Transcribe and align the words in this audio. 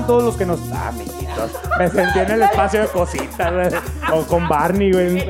todos 0.00 0.22
los 0.22 0.36
que 0.36 0.46
nos... 0.46 0.58
Ah, 0.72 0.88
amiguitos. 0.88 1.50
Me 1.78 1.88
sentí 1.88 2.18
en 2.20 2.30
el 2.30 2.42
espacio 2.42 2.82
de 2.82 2.88
cositas, 2.88 3.52
güey. 3.52 3.68
O 4.12 4.22
con 4.26 4.48
Barney, 4.48 4.92
güey. 4.92 5.24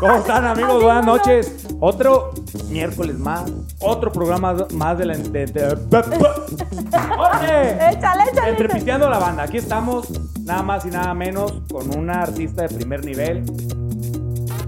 ¿Cómo 0.00 0.14
están, 0.16 0.46
amigos? 0.46 0.82
Buenas 0.82 1.04
noches. 1.04 1.66
Otro 1.80 2.32
miércoles 2.68 3.18
más. 3.18 3.50
Otro 3.80 4.10
programa 4.12 4.54
más 4.72 4.98
de 4.98 5.06
la... 5.06 5.16
de- 5.16 5.46
de- 5.46 5.76
¡Oye! 7.18 7.90
Échale, 7.90 8.24
échale. 8.32 8.50
Entrepisteando 8.50 9.08
la 9.10 9.18
banda. 9.18 9.42
Aquí 9.44 9.58
estamos, 9.58 10.08
nada 10.42 10.62
más 10.62 10.84
y 10.86 10.90
nada 10.90 11.12
menos, 11.14 11.52
con 11.70 11.96
una 11.96 12.22
artista 12.22 12.62
de 12.62 12.68
primer 12.68 13.04
nivel. 13.04 13.44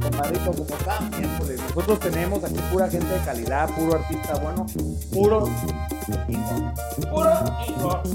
Compadrito, 0.02 0.52
como 0.52 0.66
cada 0.84 1.00
miércoles. 1.00 1.60
Nosotros 1.74 2.00
tenemos 2.00 2.44
aquí 2.44 2.58
pura 2.72 2.88
gente 2.88 3.06
de 3.06 3.20
calidad, 3.20 3.68
puro 3.70 3.94
artista 3.96 4.34
bueno, 4.40 4.66
puro. 5.12 5.48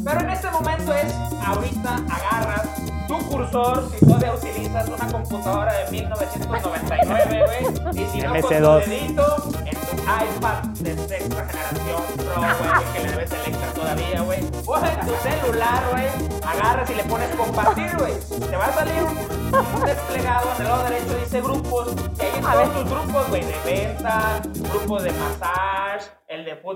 Pero 0.04 0.20
en 0.20 0.30
este 0.30 0.52
momento 0.52 0.94
es, 0.94 1.14
ahorita 1.46 1.96
agarras 2.10 2.68
tu 3.08 3.18
cursor, 3.28 3.90
si 3.92 4.06
todavía 4.06 4.34
utilizas 4.34 4.90
una 4.90 5.08
computadora 5.12 5.74
de 5.74 5.92
1999, 5.92 7.46
güey, 7.46 8.04
y 8.04 8.10
si 8.10 8.22
no 8.22 8.32
con 8.32 8.42
tu 8.42 8.48
MC2. 8.48 8.86
dedito, 8.86 9.36
en 9.66 9.76
tu 9.76 9.96
iPad 10.04 10.64
de 10.80 10.98
sexta 11.08 11.46
generación 11.46 12.02
Pro, 12.18 12.42
güey, 12.42 12.94
que 12.94 13.00
le 13.00 13.12
debes 13.12 13.32
el 13.32 13.42
extra 13.54 13.74
todavía, 13.74 14.22
güey, 14.22 14.40
o 14.66 14.78
en 14.78 15.00
tu 15.08 15.14
celular, 15.22 15.84
güey, 15.92 16.06
agarras 16.46 16.90
y 16.90 16.96
le 16.96 17.04
pones 17.04 17.36
compartir, 17.36 17.98
güey, 17.98 18.14
te 18.50 18.56
va 18.58 18.66
a 18.66 18.74
salir 18.74 19.04
un, 19.04 19.56
un 19.56 19.86
desplegado 19.86 20.50
en 20.56 20.62
el 20.62 20.68
lado 20.68 20.84
derecho, 20.84 21.18
dice 21.18 21.42
grupos, 21.42 21.88
y 22.18 22.22
ahí 22.22 22.32
están 22.36 22.74
tus 22.74 22.90
grupos, 22.90 23.30
güey, 23.30 23.44
de 23.46 23.56
venta, 23.66 24.42
grupos 24.72 25.04
de 25.04 25.12
masaje, 25.12 25.53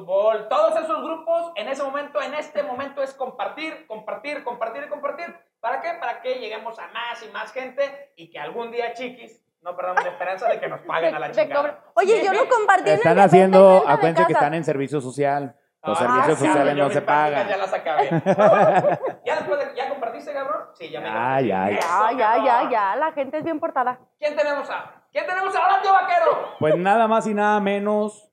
fútbol, 0.01 0.47
todos 0.49 0.75
esos 0.79 1.03
grupos 1.03 1.51
en 1.55 1.67
ese 1.67 1.83
momento, 1.83 2.21
en 2.21 2.33
este 2.33 2.63
momento 2.63 3.01
es 3.01 3.13
compartir, 3.13 3.85
compartir, 3.87 4.43
compartir 4.43 4.83
y 4.85 4.89
compartir. 4.89 5.35
¿Para 5.59 5.81
qué? 5.81 5.89
Para 5.99 6.21
que 6.21 6.35
lleguemos 6.35 6.77
a 6.79 6.87
más 6.87 7.23
y 7.23 7.31
más 7.31 7.51
gente 7.51 8.11
y 8.15 8.29
que 8.29 8.39
algún 8.39 8.71
día, 8.71 8.93
chiquis, 8.93 9.41
no 9.61 9.75
perdamos 9.75 10.03
la 10.03 10.11
esperanza 10.11 10.47
de 10.47 10.59
que 10.59 10.67
nos 10.67 10.81
paguen 10.81 11.15
a 11.15 11.19
la 11.19 11.31
chingada. 11.31 11.79
Oye, 11.95 12.23
yo 12.23 12.31
lo 12.33 12.47
compartí 12.47 12.83
en 12.89 12.93
el 12.93 12.97
Están 12.99 13.15
de 13.15 13.21
haciendo, 13.23 13.83
acuérdense 13.87 14.25
que 14.27 14.33
están 14.33 14.53
en 14.53 14.63
servicio 14.63 15.01
social. 15.01 15.55
Los 15.83 15.99
Ah, 16.01 16.05
servicios 16.05 16.39
sí, 16.39 16.45
sociales 16.47 16.75
yo 16.75 16.83
no 16.83 16.89
se 16.89 17.01
pagan. 17.01 17.47
Ya 17.47 17.57
las 17.57 17.73
acabé. 17.73 18.09
¿Ya 19.25 19.35
después 19.35 19.59
de, 19.59 19.75
¿Ya 19.75 19.89
compartiste, 19.89 20.33
cabrón? 20.33 20.67
Sí, 20.73 20.89
ya 20.89 20.99
me 20.99 21.07
compartí. 21.07 21.47
ya, 21.47 21.69
ya. 21.69 21.77
Eso, 21.77 22.17
Ya, 22.17 22.37
ya, 22.43 22.69
ya. 22.69 22.95
La 22.97 23.11
gente 23.13 23.37
es 23.37 23.43
bien 23.43 23.59
portada. 23.59 23.97
¿Quién 24.19 24.35
tenemos 24.35 24.69
a? 24.69 24.91
¿Quién 25.11 25.25
tenemos 25.25 25.55
ahora, 25.55 25.81
tío 25.81 25.93
vaquero? 25.93 26.55
Pues 26.59 26.75
nada 26.75 27.07
más 27.07 27.25
y 27.27 27.33
nada 27.33 27.59
menos 27.61 28.26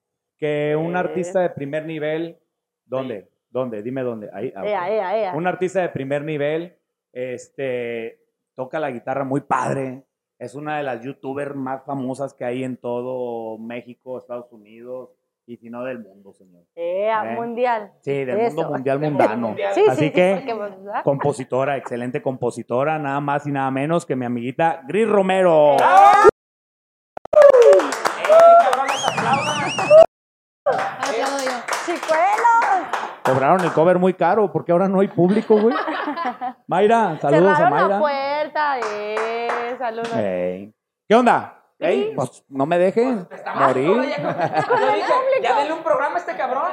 que 0.44 0.76
un 0.76 0.94
artista 0.96 1.40
de 1.40 1.50
primer 1.50 1.86
nivel. 1.86 2.38
¿Dónde? 2.84 3.30
¿Dónde? 3.50 3.82
Dime 3.82 4.02
dónde. 4.02 4.28
Ahí. 4.32 4.52
ah, 4.54 4.66
Ea, 4.66 4.90
ea, 4.90 5.18
ea. 5.18 5.34
Un 5.34 5.46
artista 5.46 5.80
de 5.80 5.88
primer 5.88 6.22
nivel. 6.22 6.76
Este 7.12 8.18
toca 8.54 8.78
la 8.78 8.90
guitarra 8.90 9.24
muy 9.24 9.40
padre. 9.40 10.04
Es 10.38 10.54
una 10.54 10.76
de 10.76 10.82
las 10.82 11.00
youtubers 11.02 11.54
más 11.54 11.82
famosas 11.84 12.34
que 12.34 12.44
hay 12.44 12.62
en 12.64 12.76
todo 12.76 13.56
México, 13.58 14.18
Estados 14.18 14.52
Unidos 14.52 15.10
y 15.46 15.56
si 15.56 15.70
no 15.70 15.82
del 15.84 15.98
mundo, 16.00 16.32
señor. 16.32 16.64
Ea, 16.74 17.32
Eh. 17.32 17.36
mundial. 17.36 17.92
Sí, 18.02 18.24
del 18.24 18.40
Eso. 18.40 18.56
mundo 18.56 18.70
mundial 18.72 18.98
mundano. 18.98 19.54
Sí, 19.74 19.84
Así 19.88 20.00
sí, 20.00 20.06
sí, 20.06 20.10
que 20.12 20.34
porque, 20.34 20.54
¿verdad? 20.82 21.02
compositora, 21.04 21.76
excelente 21.76 22.20
compositora, 22.20 22.98
nada 22.98 23.20
más 23.20 23.46
y 23.46 23.52
nada 23.52 23.70
menos 23.70 24.04
que 24.04 24.16
mi 24.16 24.26
amiguita 24.26 24.82
Gris 24.86 25.08
Romero. 25.08 25.74
¡Eh, 25.74 25.78
cabrón, 28.62 28.86
les 28.88 29.08
aplaudan! 29.08 30.04
Aplaudo 30.66 31.38
yo. 31.44 31.73
¡Chicuelos! 31.84 32.88
Cobraron 33.24 33.60
el 33.60 33.72
cover 33.72 33.98
muy 33.98 34.14
caro 34.14 34.50
porque 34.52 34.72
ahora 34.72 34.88
no 34.88 35.00
hay 35.00 35.08
público, 35.08 35.56
güey. 35.56 35.74
Mayra, 36.66 37.18
saludos 37.20 37.52
a 37.52 37.56
Cerraron 37.56 37.78
la 37.78 37.82
Mayra. 37.88 37.98
puerta. 38.00 38.78
Eh, 38.80 39.76
saludos. 39.78 40.16
Ey. 40.16 40.74
¿Qué 41.08 41.14
onda? 41.14 41.60
Ey, 41.78 42.12
pues 42.14 42.44
no 42.48 42.64
me 42.66 42.78
dejes 42.78 43.28
Te 43.28 43.34
está 43.34 43.54
morir. 43.54 43.90
mal, 43.96 44.08
ya, 44.08 44.16
ya 45.42 45.56
denle 45.58 45.72
un 45.74 45.82
programa 45.82 46.14
a 46.14 46.18
este 46.18 46.36
cabrón. 46.36 46.70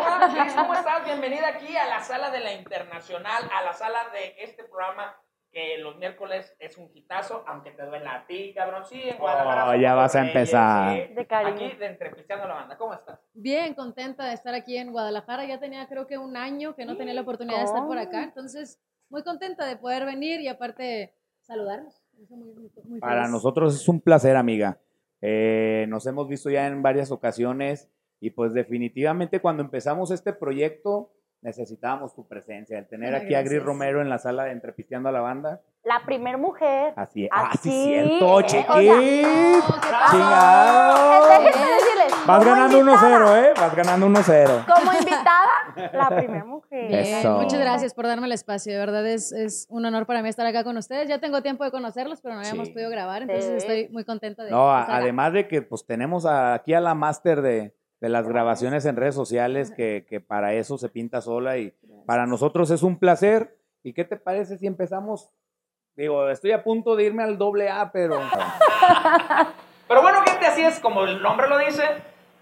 ¿Cómo 0.56 0.74
estás? 0.74 1.04
Bienvenida 1.04 1.48
aquí 1.50 1.76
a 1.76 1.88
la 1.88 2.02
sala 2.02 2.30
de 2.30 2.40
la 2.40 2.54
Internacional, 2.54 3.50
a 3.54 3.64
la 3.64 3.74
sala 3.74 4.00
de 4.14 4.36
este 4.40 4.64
programa 4.64 5.16
que 5.52 5.78
los 5.80 5.98
miércoles 5.98 6.56
es 6.60 6.78
un 6.78 6.90
hitazo, 6.94 7.44
aunque 7.46 7.72
te 7.72 7.86
duela 7.86 8.16
a 8.16 8.26
ti, 8.26 8.54
cabrón. 8.56 8.86
Sí, 8.86 9.02
en 9.04 9.18
Guadalajara. 9.18 9.70
Oh, 9.70 9.76
ya 9.76 9.96
vas 9.96 10.16
a 10.16 10.26
empezar. 10.26 11.08
sí. 11.08 11.14
De 11.14 11.28
cariño. 11.28 11.68
Aquí 11.68 11.78
de 11.78 11.86
Entrepisteando 11.88 12.48
la 12.48 12.54
Banda. 12.54 12.78
¿Cómo 12.78 12.94
estás? 12.94 13.20
Bien, 13.34 13.74
contenta 13.74 14.26
de 14.28 14.34
estar 14.34 14.54
aquí 14.54 14.78
en 14.78 14.92
Guadalajara. 14.92 15.46
Ya 15.46 15.60
tenía 15.60 15.88
creo 15.88 16.08
que 16.08 16.18
un 16.18 16.38
año 16.38 16.74
que 16.76 16.86
no 16.86 16.96
tenía 16.96 17.14
la 17.14 17.22
oportunidad 17.22 17.58
de 17.60 17.66
estar 17.66 17.86
por 17.86 17.98
acá. 17.98 18.24
Entonces, 18.24 18.80
muy 19.10 19.24
contenta 19.24 19.66
de 19.66 19.76
poder 19.76 20.06
venir 20.06 20.40
y 20.40 20.48
aparte 20.48 21.14
saludarnos. 21.42 22.02
Eso 22.22 22.36
muy- 22.38 22.54
muy- 22.54 22.72
muy 22.86 23.00
Para 23.00 23.28
nosotros 23.28 23.76
es 23.76 23.88
un 23.90 24.00
placer, 24.00 24.38
amiga. 24.38 24.80
Eh, 25.22 25.86
nos 25.90 26.06
hemos 26.08 26.28
visto 26.30 26.50
ya 26.50 26.66
en 26.68 26.82
varias 26.82 27.12
ocasiones 27.12 27.90
y 28.22 28.30
pues 28.30 28.54
definitivamente 28.54 29.42
cuando 29.42 29.64
empezamos 29.64 30.12
este 30.12 30.32
proyecto 30.34 31.12
necesitábamos 31.42 32.14
tu 32.16 32.28
presencia, 32.28 32.78
el 32.78 32.88
tener 32.88 33.16
Ay, 33.16 33.24
aquí 33.26 33.36
a 33.36 33.42
Gris. 33.42 33.62
Romero 33.64 34.02
en 34.02 34.10
la 34.10 34.18
sala 34.20 34.46
de 34.46 34.52
Entrepisteando 34.52 35.10
a 35.10 35.12
la 35.12 35.22
Banda. 35.22 35.62
La 35.84 36.02
primer 36.06 36.38
mujer. 36.38 36.94
Así 36.96 37.26
es. 37.26 37.30
Aquí, 37.34 37.48
Ah, 37.50 37.60
sí, 37.62 37.70
cierto, 37.86 38.40
eh, 38.40 38.44
chiquis. 38.46 39.64
o 39.68 39.82
sea. 40.12 41.40
Eh, 41.40 41.44
decirles. 41.44 42.28
Vas 42.28 42.46
ganando 42.46 42.78
invitada- 42.80 43.18
1-0, 43.18 43.36
¿eh? 43.38 43.54
Vas 43.60 43.76
ganando 43.76 44.06
1-0. 44.06 44.66
Como 44.68 44.94
invitada, 44.94 45.48
la 45.94 46.10
primer 46.16 46.46
mujer. 46.46 46.94
Eso. 46.94 47.38
Muchas 47.40 47.60
gracias 47.60 47.94
por 47.96 48.06
darme 48.06 48.28
el 48.28 48.32
espacio. 48.34 48.74
De 48.74 48.80
verdad 48.80 49.06
es, 49.08 49.32
es 49.32 49.66
un 49.70 49.84
honor 49.86 50.06
para 50.06 50.22
mí 50.22 50.30
estar 50.30 50.46
acá 50.46 50.64
con 50.64 50.78
ustedes. 50.78 51.10
Ya 51.10 51.20
tengo 51.20 51.42
tiempo 51.42 51.64
de 51.64 51.72
conocerlos, 51.72 52.22
pero 52.22 52.36
no 52.36 52.42
habíamos 52.42 52.68
Sí. 52.68 52.74
podido 52.74 52.90
grabar. 52.92 53.24
Entonces 53.24 53.46
Sí. 53.50 53.58
estoy 53.58 53.90
muy 53.90 54.04
contenta 54.06 54.44
de 54.44 54.52
No, 54.52 54.72
acá. 54.72 54.98
además 54.98 55.34
de 55.34 55.48
que 55.48 55.62
pues 55.64 55.86
tenemos 55.86 56.26
aquí 56.28 56.74
a 56.76 56.80
la 56.80 56.94
máster 56.94 57.42
de, 57.42 57.74
de 58.02 58.10
las 58.10 58.28
grabaciones 58.28 58.86
en 58.86 58.98
redes 58.98 59.16
sociales 59.16 59.72
que, 59.72 60.06
que 60.10 60.20
para 60.20 60.54
eso 60.54 60.78
se 60.78 60.90
pinta 60.90 61.22
sola 61.22 61.58
y 61.60 61.74
para 62.06 62.26
nosotros 62.26 62.72
es 62.72 62.84
un 62.84 62.98
placer. 62.98 63.58
¿Y 63.84 63.94
qué 63.94 64.04
te 64.04 64.18
parece 64.18 64.58
si 64.58 64.68
empezamos? 64.68 65.30
Digo, 65.96 66.30
estoy 66.30 66.52
a 66.52 66.64
punto 66.64 66.96
de 66.96 67.04
irme 67.04 67.24
al 67.24 67.38
doble 67.38 67.70
A, 67.70 67.92
pero 67.92 68.20
Pero 69.88 70.02
bueno, 70.02 70.22
gente, 70.26 70.46
así 70.46 70.62
es 70.62 70.80
como 70.80 71.04
el 71.04 71.22
nombre 71.22 71.48
lo 71.48 71.58
dice. 71.60 71.84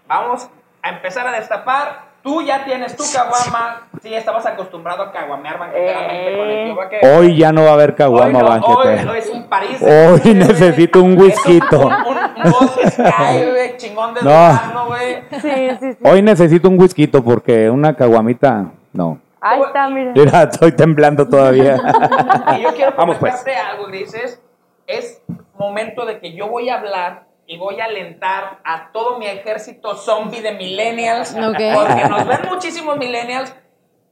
Vamos 0.06 0.48
a 0.82 0.88
empezar 0.88 1.26
a 1.26 1.32
destapar. 1.32 2.09
Tú 2.22 2.42
ya 2.42 2.64
tienes 2.64 2.94
tu 2.96 3.04
caguama. 3.14 3.88
Sí, 4.02 4.14
estabas 4.14 4.44
acostumbrado 4.44 5.02
a 5.04 5.12
caguamear 5.12 5.58
banqueteramente 5.58 6.36
con 6.38 6.48
el 6.48 6.64
tío 6.66 6.76
vaquero. 6.76 7.16
hoy 7.18 7.36
ya 7.36 7.50
no 7.52 7.64
va 7.64 7.70
a 7.70 7.72
haber 7.74 7.90
Hoy 7.90 7.96
caguama 7.96 8.40
no, 8.42 8.48
banquetera. 8.48 9.10
hoy 9.12 9.18
es 9.18 9.28
un 9.30 9.48
París. 9.48 9.80
Hoy 9.82 10.34
necesito 10.34 11.02
un 11.02 11.18
whisquito. 11.18 11.86
Un, 11.86 11.92
un, 12.06 12.16
un 12.44 12.52
vodka 12.52 12.90
Sky, 12.90 13.50
güey, 13.50 13.76
chingón 13.78 14.14
de 14.14 14.20
No. 14.22 14.30
durazno, 14.30 14.86
güey. 14.86 15.14
Sí, 15.40 15.50
sí, 15.80 15.92
sí. 15.92 15.98
Hoy 16.04 16.22
necesito 16.22 16.68
un 16.68 16.78
whisky 16.80 17.06
porque 17.06 17.70
una 17.70 17.94
caguamita, 17.96 18.66
no. 18.92 19.18
Ahí 19.40 19.62
está, 19.62 19.88
mira. 19.88 20.12
Mira, 20.14 20.42
estoy 20.42 20.72
temblando 20.72 21.26
todavía. 21.26 21.76
Y 22.58 22.62
yo 22.62 22.74
quiero 22.74 22.92
Vamos, 22.96 23.16
pues. 23.18 23.32
comentarte 23.34 23.56
algo, 23.56 23.86
dices. 23.88 24.42
Es 24.86 25.22
momento 25.56 26.04
de 26.04 26.18
que 26.20 26.34
yo 26.34 26.48
voy 26.48 26.68
a 26.68 26.74
hablar 26.78 27.29
y 27.50 27.58
voy 27.58 27.80
a 27.80 27.86
alentar 27.86 28.60
a 28.64 28.92
todo 28.92 29.18
mi 29.18 29.26
ejército 29.26 29.96
zombie 29.96 30.40
de 30.40 30.52
millennials. 30.52 31.34
Ok. 31.34 31.58
Porque 31.74 32.08
nos 32.08 32.24
ven 32.24 32.42
muchísimos 32.48 32.96
millennials. 32.96 33.52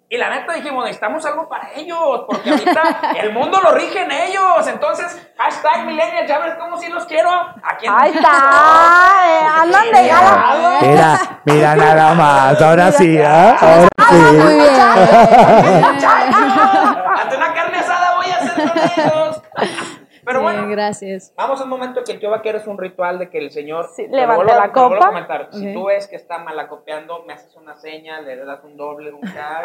Y 0.09 0.17
la 0.17 0.29
neta 0.29 0.55
dijimos, 0.55 0.83
necesitamos 0.85 1.25
algo 1.25 1.49
para 1.49 1.71
ellos, 1.77 2.25
porque 2.27 2.51
ahorita 2.51 2.83
el 3.23 3.33
mundo 3.33 3.61
lo 3.63 3.71
rigen 3.71 4.11
ellos. 4.11 4.67
Entonces, 4.67 5.25
hashtag 5.39 5.85
millennials, 5.87 6.27
ya 6.29 6.39
ves 6.41 6.55
cómo 6.59 6.79
sí 6.79 6.89
los 6.89 7.05
quiero. 7.07 7.31
Aquí 7.63 7.87
en 7.87 7.93
Ahí 7.97 8.11
está. 8.11 8.29
eh, 9.29 9.47
andan 9.63 9.85
de 9.85 10.03
Mira, 10.03 10.21
gala. 10.21 10.79
Mira, 10.81 11.41
mira 11.45 11.77
nada 11.77 12.15
más. 12.15 12.61
Ahora 12.61 12.91
sí, 12.91 13.21
¿ah? 13.23 13.57
Ahora 13.61 13.89
Muy 14.11 14.51
sí. 14.51 14.59
bien. 14.59 15.85
Ante 17.21 17.37
una 17.37 17.55
carne 17.55 17.79
asada 17.79 18.17
voy 18.17 18.31
a 18.31 18.37
hacer 18.37 18.69
con 18.69 18.79
ellos. 18.79 19.43
Pero 20.29 20.41
Sí, 20.41 20.43
bueno, 20.45 20.69
gracias. 20.69 21.33
vamos 21.37 21.59
a 21.59 21.65
un 21.65 21.71
momento 21.71 22.05
que 22.05 22.13
el 22.13 22.21
tío 22.21 22.29
vaquero 22.31 22.59
es 22.59 22.67
un 22.67 22.77
ritual 22.77 23.19
de 23.19 23.31
que 23.31 23.39
el 23.39 23.51
señor. 23.51 23.89
Sí, 23.97 24.07
la 24.11 24.27
copa. 24.73 25.07
comentar. 25.09 25.49
Si 25.53 25.73
tú 25.73 25.87
ves 25.87 26.07
que 26.07 26.17
está 26.17 26.39
malacopeando, 26.39 27.25
me 27.27 27.33
haces 27.33 27.57
una 27.57 27.75
seña, 27.77 28.21
le 28.21 28.37
das 28.45 28.63
un 28.63 28.77
doble, 28.77 29.11
un 29.11 29.23
K 29.23 29.63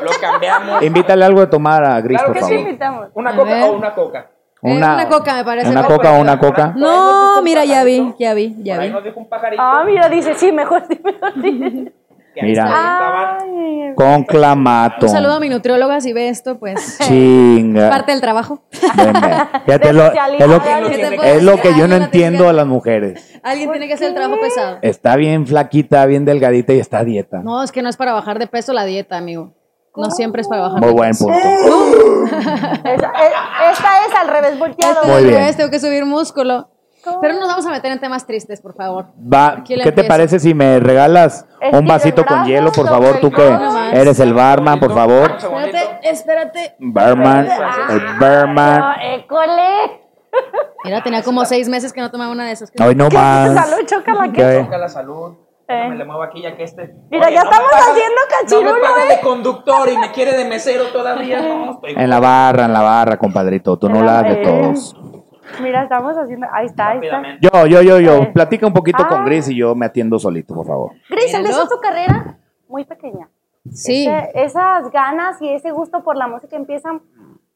y 0.00 0.04
lo 0.04 0.10
cambiamos. 0.20 0.82
Invítale 0.82 1.24
algo 1.24 1.40
de 1.40 1.46
tomar 1.46 1.82
a 1.84 2.00
Gris, 2.02 2.18
Claro 2.18 2.26
por 2.26 2.34
que 2.34 2.38
¿Qué 2.40 2.44
favor. 2.44 2.56
te 2.56 2.62
invitamos? 2.68 3.08
¿Una 3.14 3.30
A 3.30 3.36
coca 3.36 3.50
ver. 3.50 3.62
o 3.64 3.72
una 3.72 3.94
coca? 3.94 4.30
Eh, 4.62 4.76
una 4.76 5.08
coca, 5.08 5.34
me 5.36 5.44
parece. 5.44 5.70
Una 5.70 5.82
¿no? 5.82 5.88
coca 5.88 6.12
o 6.12 6.20
una 6.20 6.38
coca. 6.38 6.72
No, 6.76 7.40
mira, 7.42 7.64
ya 7.64 7.82
vi, 7.84 8.14
ya 8.18 8.32
vi, 8.34 8.54
ya 8.62 8.78
ahí 8.80 8.88
vi. 8.88 8.92
nos 8.94 9.04
dijo 9.04 9.20
un 9.20 9.28
pajarito. 9.28 9.62
Ah, 9.62 9.84
mira, 9.86 10.08
dice, 10.08 10.34
sí, 10.34 10.52
mejor 10.52 10.82
sí, 10.88 11.00
mejor 11.02 11.32
sí. 11.42 11.92
Que 12.34 12.40
ahí 12.40 12.48
Mira. 12.48 13.38
Ay, 13.40 13.94
Con 13.94 14.24
clamato. 14.24 15.06
Un 15.06 15.12
saludo 15.12 15.34
a 15.34 15.40
mi 15.40 15.48
nutrióloga 15.48 16.00
si 16.00 16.12
ve 16.12 16.28
esto, 16.28 16.58
pues 16.58 16.98
Chinga. 17.02 17.88
parte 17.90 18.12
del 18.12 18.20
trabajo. 18.20 18.62
Fíjate, 18.70 19.92
lo- 19.92 20.12
es, 20.12 20.48
lo, 20.48 20.62
¿Qué 20.62 20.96
te 20.96 21.10
que, 21.10 21.16
puedo 21.16 21.22
es 21.34 21.42
lo 21.42 21.56
que 21.60 21.74
yo 21.76 21.86
no 21.88 21.96
entiendo 21.96 22.48
a 22.48 22.52
las 22.52 22.66
mujeres. 22.66 23.38
Alguien 23.42 23.70
tiene 23.70 23.86
que 23.88 23.94
hacer 23.94 24.08
el 24.08 24.14
trabajo 24.14 24.40
pesado. 24.40 24.78
Está 24.82 25.16
bien 25.16 25.46
flaquita, 25.46 26.04
bien 26.06 26.24
delgadita 26.24 26.72
y 26.72 26.80
está 26.80 26.98
a 26.98 27.04
dieta. 27.04 27.40
No, 27.42 27.62
es 27.62 27.72
que 27.72 27.82
no 27.82 27.88
es 27.88 27.96
para 27.96 28.12
bajar 28.12 28.38
de 28.38 28.46
peso 28.46 28.72
la 28.72 28.84
dieta, 28.84 29.16
amigo. 29.16 29.54
No 29.96 30.10
siempre 30.10 30.42
es 30.42 30.48
para 30.48 30.62
bajar 30.62 30.80
Muy 30.80 30.88
de 30.88 30.94
buen 30.94 31.10
peso. 31.10 31.26
punto. 31.26 32.24
Esa- 32.84 33.12
e- 33.12 33.70
esta 33.72 33.88
es 34.08 34.14
al 34.20 34.28
revés 34.28 34.58
volteado. 34.58 35.04
Muy 35.04 35.14
al 35.14 35.22
bien. 35.24 35.36
revés, 35.36 35.56
tengo 35.56 35.70
que 35.70 35.78
subir 35.78 36.04
músculo. 36.04 36.68
Pero 37.20 37.34
no 37.34 37.40
nos 37.40 37.48
vamos 37.48 37.66
a 37.66 37.70
meter 37.70 37.92
en 37.92 38.00
temas 38.00 38.26
tristes, 38.26 38.60
por 38.60 38.74
favor. 38.74 39.06
Va, 39.32 39.62
¿Qué 39.64 39.92
te 39.92 40.04
parece 40.04 40.38
si 40.38 40.54
me 40.54 40.80
regalas 40.80 41.46
Estira 41.60 41.78
un 41.78 41.86
vasito 41.86 42.24
con 42.24 42.44
hielo, 42.44 42.72
por 42.72 42.88
favor? 42.88 43.20
Tú 43.20 43.30
que 43.30 43.56
eres 43.92 44.18
el 44.20 44.32
barman, 44.34 44.80
por 44.80 44.94
favor. 44.94 45.32
Espérate, 45.36 46.08
espérate. 46.08 46.76
Barman, 46.78 47.46
el 47.90 48.00
barman. 48.18 48.80
No, 48.80 48.92
école. 49.14 50.00
Mira, 50.84 51.02
tenía 51.02 51.22
como 51.22 51.44
seis 51.44 51.68
meses 51.68 51.92
que 51.92 52.00
no 52.00 52.10
tomaba 52.10 52.32
una 52.32 52.44
de 52.46 52.52
esas. 52.52 52.72
Hoy 52.84 52.94
no 52.94 53.08
más. 53.08 53.54
Salud, 53.54 53.86
chócala. 53.86 54.32
que- 54.32 54.42
¿Qué? 54.42 54.60
Toca 54.64 54.78
la 54.78 54.88
salud. 54.88 55.32
Eh. 55.66 55.72
Déjame 55.76 55.96
le 55.96 56.04
muevo 56.04 56.22
aquí 56.22 56.42
ya 56.42 56.54
que 56.56 56.64
este. 56.64 56.94
Mira, 57.10 57.30
ya 57.30 57.42
no 57.44 57.50
me 57.50 57.56
estamos 57.56 57.70
paga- 57.72 57.84
haciendo 57.92 58.14
No 58.20 58.38
cachirulo, 58.40 58.74
me 58.74 58.80
paga 58.80 59.04
¿eh? 59.04 59.16
de 59.16 59.20
conductor 59.22 59.88
y 59.88 59.96
me 59.96 60.12
quiere 60.12 60.36
de 60.36 60.44
mesero 60.44 60.84
todavía. 60.92 61.40
No, 61.42 61.72
estoy 61.72 61.94
En 61.96 62.10
la 62.10 62.20
barra, 62.20 62.66
en 62.66 62.72
la 62.74 62.82
barra, 62.82 63.16
compadrito. 63.16 63.78
Tú 63.78 63.88
no 63.88 64.02
la 64.02 64.18
hagas 64.18 64.34
de 64.34 64.42
Eh. 64.42 64.44
todos. 64.44 64.96
Mira, 65.62 65.82
estamos 65.84 66.16
haciendo. 66.16 66.46
Ahí 66.52 66.66
está, 66.66 66.90
ahí 66.90 67.00
está. 67.02 67.22
Yo, 67.40 67.66
yo, 67.66 67.82
yo, 67.82 68.00
yo. 68.00 68.22
Eh. 68.22 68.30
Platica 68.34 68.66
un 68.66 68.72
poquito 68.72 69.06
con 69.08 69.22
Ah. 69.22 69.24
Gris 69.24 69.48
y 69.48 69.56
yo 69.56 69.74
me 69.74 69.86
atiendo 69.86 70.18
solito, 70.18 70.54
por 70.54 70.66
favor. 70.66 70.92
Gris, 71.10 71.26
Míralo. 71.26 71.44
empezó 71.46 71.66
su 71.68 71.80
carrera 71.80 72.38
muy 72.68 72.84
pequeña. 72.84 73.28
Sí, 73.72 74.06
Ese- 74.06 74.30
esas 74.34 74.90
ganas 74.90 75.40
y 75.40 75.48
ese 75.48 75.70
gusto 75.70 76.02
por 76.04 76.16
la 76.16 76.26
música 76.28 76.56
empiezan 76.56 77.00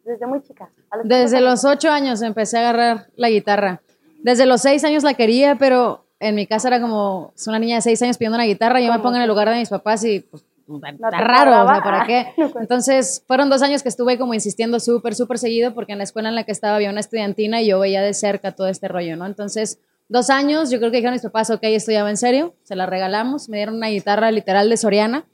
desde 0.04 0.26
muy 0.26 0.40
chica. 0.42 0.70
los 0.94 1.06
desde 1.08 1.40
los 1.40 1.64
ocho 1.64 1.90
años 1.90 2.22
empecé 2.22 2.56
a 2.58 2.60
agarrar 2.70 3.06
la 3.16 3.28
guitarra. 3.28 3.80
Desde 4.22 4.46
los 4.46 4.62
seis 4.62 4.82
años 4.84 5.02
la 5.02 5.14
quería, 5.14 5.56
pero 5.56 6.04
en 6.18 6.34
mi 6.34 6.46
casa 6.46 6.68
era 6.68 6.80
como, 6.80 7.32
es 7.36 7.46
una 7.46 7.58
niña 7.58 7.76
de 7.76 7.82
seis 7.82 8.00
años 8.02 8.16
pidiendo 8.16 8.36
una 8.36 8.44
guitarra, 8.46 8.80
yo 8.80 8.90
me 8.92 8.98
pongo 9.00 9.16
en 9.16 9.22
el 9.22 9.28
lugar 9.28 9.48
de 9.50 9.56
mis 9.56 9.68
papás 9.68 10.02
y 10.04 10.20
pues, 10.20 10.44
está 10.76 11.10
te 11.10 11.24
raro, 11.24 11.64
o 11.64 11.68
sea, 11.68 11.82
¿para 11.82 12.06
qué? 12.06 12.26
No. 12.36 12.52
Entonces, 12.60 13.24
fueron 13.26 13.48
dos 13.48 13.62
años 13.62 13.82
que 13.82 13.88
estuve 13.88 14.18
como 14.18 14.34
insistiendo 14.34 14.80
súper, 14.80 15.14
súper 15.14 15.38
seguido, 15.38 15.74
porque 15.74 15.92
en 15.92 15.98
la 15.98 16.04
escuela 16.04 16.28
en 16.28 16.34
la 16.34 16.44
que 16.44 16.52
estaba 16.52 16.76
había 16.76 16.90
una 16.90 17.00
estudiantina 17.00 17.60
y 17.60 17.68
yo 17.68 17.78
veía 17.80 18.02
de 18.02 18.14
cerca 18.14 18.52
todo 18.52 18.68
este 18.68 18.88
rollo, 18.88 19.16
¿no? 19.16 19.26
Entonces, 19.26 19.80
dos 20.08 20.30
años, 20.30 20.70
yo 20.70 20.78
creo 20.78 20.90
que 20.90 20.98
dijeron 20.98 21.14
mis 21.14 21.22
papás, 21.22 21.50
ok, 21.50 21.60
esto 21.62 21.92
ya 21.92 22.02
va 22.02 22.10
en 22.10 22.16
serio, 22.16 22.54
se 22.62 22.76
la 22.76 22.86
regalamos, 22.86 23.48
me 23.48 23.56
dieron 23.56 23.76
una 23.76 23.88
guitarra 23.88 24.30
literal 24.30 24.68
de 24.68 24.76
Soriana. 24.76 25.24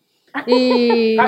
Y 0.46 1.16
yo 1.16 1.22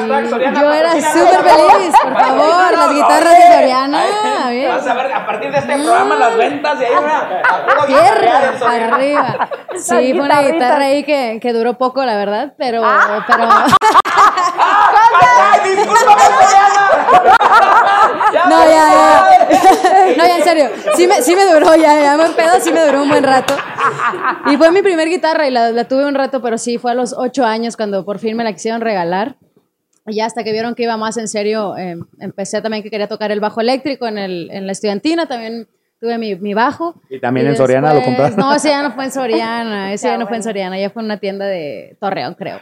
era 0.75 0.93
súper 0.93 1.43
feliz, 1.45 1.95
por 2.03 2.13
favor, 2.21 2.73
las 2.73 2.93
guitarras 2.93 3.33
de 3.39 3.53
Soriana. 3.55 4.03
Ay, 4.45 4.57
bien. 4.57 4.69
Vas 4.75 4.87
a 4.87 4.95
ver 4.95 5.13
a 5.13 5.27
partir 5.27 5.53
de 5.53 5.59
este 5.59 5.73
programa 5.75 6.17
las 6.17 6.37
ventas 6.37 6.81
y 6.81 6.85
ahí 6.85 6.93
una 6.99 7.19
a 7.19 7.67
puro 7.67 7.85
Tierra, 7.87 8.53
arriba. 8.95 9.49
Sí, 9.77 10.13
fue 10.15 10.23
una 10.25 10.41
guitarra 10.41 10.87
ahí 10.87 11.05
que, 11.05 11.39
que 11.41 11.53
duró 11.53 11.75
poco, 11.75 12.03
la 12.05 12.17
verdad, 12.17 12.55
pero, 12.57 12.83
Ah. 12.85 13.25
pero 13.27 13.47
¡Ay, 15.53 15.71
discúlpame, 15.77 16.23
Soriana! 16.23 16.91
no, 18.49 18.65
ya, 18.65 18.69
ya. 18.71 19.47
No, 20.17 20.25
ya, 20.25 20.37
en 20.37 20.45
serio. 20.45 20.71
Sí 20.95 21.07
me, 21.07 21.21
sí 21.23 21.37
me 21.37 21.45
duró, 21.45 21.75
ya, 21.77 22.01
ya 22.01 22.17
me 22.17 22.29
pedo, 22.31 22.59
sí 22.61 22.73
me 22.73 22.81
duró 22.87 23.03
un 23.03 23.09
buen 23.11 23.23
rato. 23.23 23.55
Y 24.51 24.57
fue 24.57 24.71
mi 24.73 24.83
primer 24.83 25.09
guitarra 25.09 25.47
y 25.49 25.51
la, 25.51 25.71
la 25.71 25.89
tuve 25.89 26.07
un 26.07 26.15
rato, 26.15 26.41
pero 26.43 26.59
sí, 26.59 26.79
fue 26.79 26.93
a 26.93 26.95
los 26.95 27.15
ocho 27.17 27.45
años 27.45 27.77
cuando 27.77 28.05
por 28.05 28.19
fin 28.19 28.37
me 28.37 28.45
la 28.45 28.53
quisieron 28.53 28.81
regalar. 28.81 29.37
Y 30.07 30.17
ya 30.17 30.27
hasta 30.27 30.45
que 30.45 30.53
vieron 30.53 30.75
que 30.75 30.85
iba 30.85 30.97
más 30.97 31.17
en 31.17 31.27
serio, 31.27 31.77
eh, 31.77 31.97
empecé 32.21 32.63
también 32.63 32.83
que 32.83 32.91
quería 32.91 33.09
tocar 33.09 33.33
el 33.33 33.41
bajo 33.41 33.61
eléctrico 33.61 34.07
en, 34.07 34.19
el, 34.19 34.49
en 34.53 34.67
la 34.67 34.73
estudiantina, 34.73 35.27
también 35.27 35.67
tuve 36.01 36.17
mi, 36.19 36.37
mi 36.37 36.55
bajo. 36.55 37.01
¿Y 37.11 37.19
también 37.19 37.49
en 37.49 37.57
Soriana 37.57 37.93
lo 37.93 38.03
compraste? 38.03 38.41
No, 38.41 38.55
ese 38.55 38.69
ya 38.69 38.83
no 38.83 38.93
fue 38.93 39.05
en 39.05 39.13
Soriana, 39.13 39.93
ese 39.95 40.07
ya 40.07 40.17
no 40.17 40.29
fue 40.29 40.37
en 40.37 40.43
Soriana, 40.45 40.79
ya 40.79 40.91
fue 40.91 41.03
en 41.03 41.07
una 41.07 41.19
tienda 41.19 41.47
de 41.47 41.97
Torreón, 42.01 42.35
creo. 42.35 42.61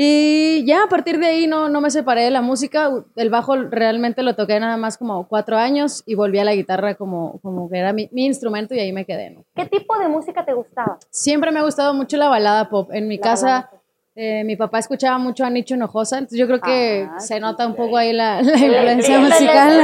Y 0.00 0.64
ya 0.64 0.84
a 0.84 0.88
partir 0.88 1.18
de 1.18 1.26
ahí 1.26 1.46
no, 1.48 1.68
no 1.68 1.80
me 1.80 1.90
separé 1.90 2.22
de 2.22 2.30
la 2.30 2.40
música. 2.40 2.88
El 3.16 3.30
bajo 3.30 3.56
realmente 3.56 4.22
lo 4.22 4.36
toqué 4.36 4.60
nada 4.60 4.76
más 4.76 4.96
como 4.96 5.26
cuatro 5.26 5.56
años 5.58 6.04
y 6.06 6.14
volví 6.14 6.38
a 6.38 6.44
la 6.44 6.54
guitarra 6.54 6.94
como, 6.94 7.40
como 7.42 7.68
que 7.68 7.78
era 7.78 7.92
mi, 7.92 8.08
mi 8.12 8.24
instrumento 8.26 8.76
y 8.76 8.78
ahí 8.78 8.92
me 8.92 9.04
quedé. 9.04 9.30
¿no? 9.30 9.44
¿Qué 9.56 9.66
tipo 9.66 9.98
de 9.98 10.06
música 10.06 10.44
te 10.44 10.52
gustaba? 10.52 10.98
Siempre 11.10 11.50
me 11.50 11.58
ha 11.58 11.64
gustado 11.64 11.94
mucho 11.94 12.16
la 12.16 12.28
balada 12.28 12.68
pop. 12.68 12.90
En 12.92 13.08
mi 13.08 13.16
La 13.16 13.22
casa 13.22 13.70
eh, 14.14 14.44
mi 14.44 14.54
papá 14.54 14.78
escuchaba 14.78 15.18
mucho 15.18 15.44
a 15.44 15.50
Nicho 15.50 15.74
Hinojosa, 15.74 16.18
entonces 16.18 16.38
yo 16.38 16.46
creo 16.46 16.60
que 16.60 17.08
Ah, 17.10 17.18
se 17.20 17.40
nota 17.40 17.66
un 17.66 17.74
poco 17.74 17.96
ahí 17.96 18.12
la, 18.12 18.40
la 18.42 18.52
influencia 18.56 19.18
musical. 19.20 19.80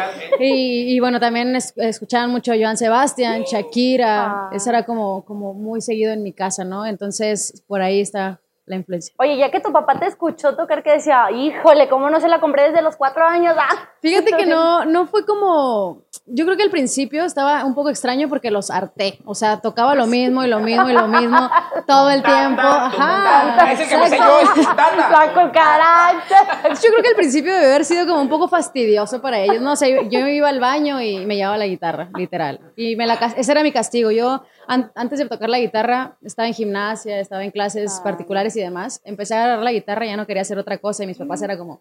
y, 0.40 0.94
y 0.94 1.00
bueno, 1.00 1.18
también 1.20 1.54
es- 1.56 1.72
escuchaban 1.76 2.30
mucho 2.30 2.52
a 2.52 2.56
Joan 2.56 2.76
Sebastián, 2.76 3.42
Shakira, 3.42 4.26
Ah. 4.26 4.50
eso 4.52 4.70
era 4.70 4.84
como, 4.84 5.24
como 5.24 5.54
muy 5.54 5.80
seguido 5.80 6.12
en 6.12 6.22
mi 6.22 6.32
casa, 6.32 6.64
¿no? 6.64 6.84
Entonces 6.86 7.62
por 7.66 7.80
ahí 7.82 8.00
está 8.00 8.40
la 8.66 8.76
influencia. 8.76 9.14
Oye, 9.18 9.36
ya 9.36 9.50
que 9.50 9.60
tu 9.60 9.72
papá 9.72 9.98
te 9.98 10.06
escuchó 10.06 10.56
tocar, 10.56 10.82
que 10.82 10.90
decía, 10.90 11.30
híjole, 11.30 11.88
¿cómo 11.88 12.10
no 12.10 12.20
se 12.20 12.28
la 12.28 12.40
compré 12.40 12.64
desde 12.64 12.82
los 12.82 12.96
cuatro 12.96 13.24
años? 13.24 13.56
Ah. 13.68 13.90
Fíjate 14.00 14.36
que 14.36 14.46
no, 14.46 14.84
no 14.84 15.06
fue 15.06 15.26
como. 15.26 16.04
Yo 16.26 16.44
creo 16.44 16.56
que 16.56 16.62
al 16.62 16.70
principio 16.70 17.24
estaba 17.24 17.64
un 17.64 17.74
poco 17.74 17.88
extraño 17.90 18.28
porque 18.28 18.52
los 18.52 18.70
harté. 18.70 19.18
O 19.24 19.34
sea, 19.34 19.60
tocaba 19.60 19.96
lo 19.96 20.06
mismo 20.06 20.44
y 20.44 20.48
lo 20.48 20.60
mismo 20.60 20.88
y 20.88 20.92
lo 20.92 21.08
mismo 21.08 21.50
todo 21.86 22.10
el 22.10 22.22
tiempo. 22.22 22.62
Ajá. 22.62 23.72
Ese 23.72 23.88
que 23.88 23.96
me 23.96 24.08
sé 24.08 24.16
exacto. 24.16 25.40
yo 26.82 26.90
creo 26.90 27.02
que 27.02 27.08
al 27.08 27.16
principio 27.16 27.52
debe 27.52 27.66
haber 27.66 27.84
sido 27.84 28.06
como 28.06 28.20
un 28.20 28.28
poco 28.28 28.46
fastidioso 28.46 29.20
para 29.20 29.40
ellos. 29.40 29.60
No 29.60 29.74
sé, 29.74 30.08
yo 30.08 30.20
iba 30.28 30.48
al 30.48 30.60
baño 30.60 31.00
y 31.00 31.26
me 31.26 31.36
llevaba 31.36 31.56
la 31.56 31.66
guitarra, 31.66 32.08
literal. 32.14 32.60
Y 32.76 32.94
me 32.94 33.06
la, 33.06 33.14
ese 33.14 33.50
era 33.50 33.62
mi 33.62 33.72
castigo. 33.72 34.12
Yo, 34.12 34.44
an- 34.68 34.90
antes 34.94 35.18
de 35.18 35.26
tocar 35.28 35.48
la 35.48 35.58
guitarra, 35.58 36.16
estaba 36.22 36.48
en 36.48 36.54
gimnasia, 36.54 37.20
estaba 37.20 37.44
en 37.44 37.50
clases 37.50 37.98
Ah. 38.00 38.04
particulares 38.04 38.56
y 38.56 38.60
demás. 38.60 39.00
Empecé 39.04 39.34
a 39.34 39.44
agarrar 39.44 39.64
la 39.64 39.72
guitarra 39.72 40.06
y 40.06 40.10
ya 40.10 40.16
no 40.16 40.26
quería 40.26 40.42
hacer 40.42 40.58
otra 40.58 40.78
cosa. 40.78 41.04
Y 41.04 41.06
mis 41.06 41.18
papás 41.18 41.42
era 41.42 41.56
como, 41.58 41.80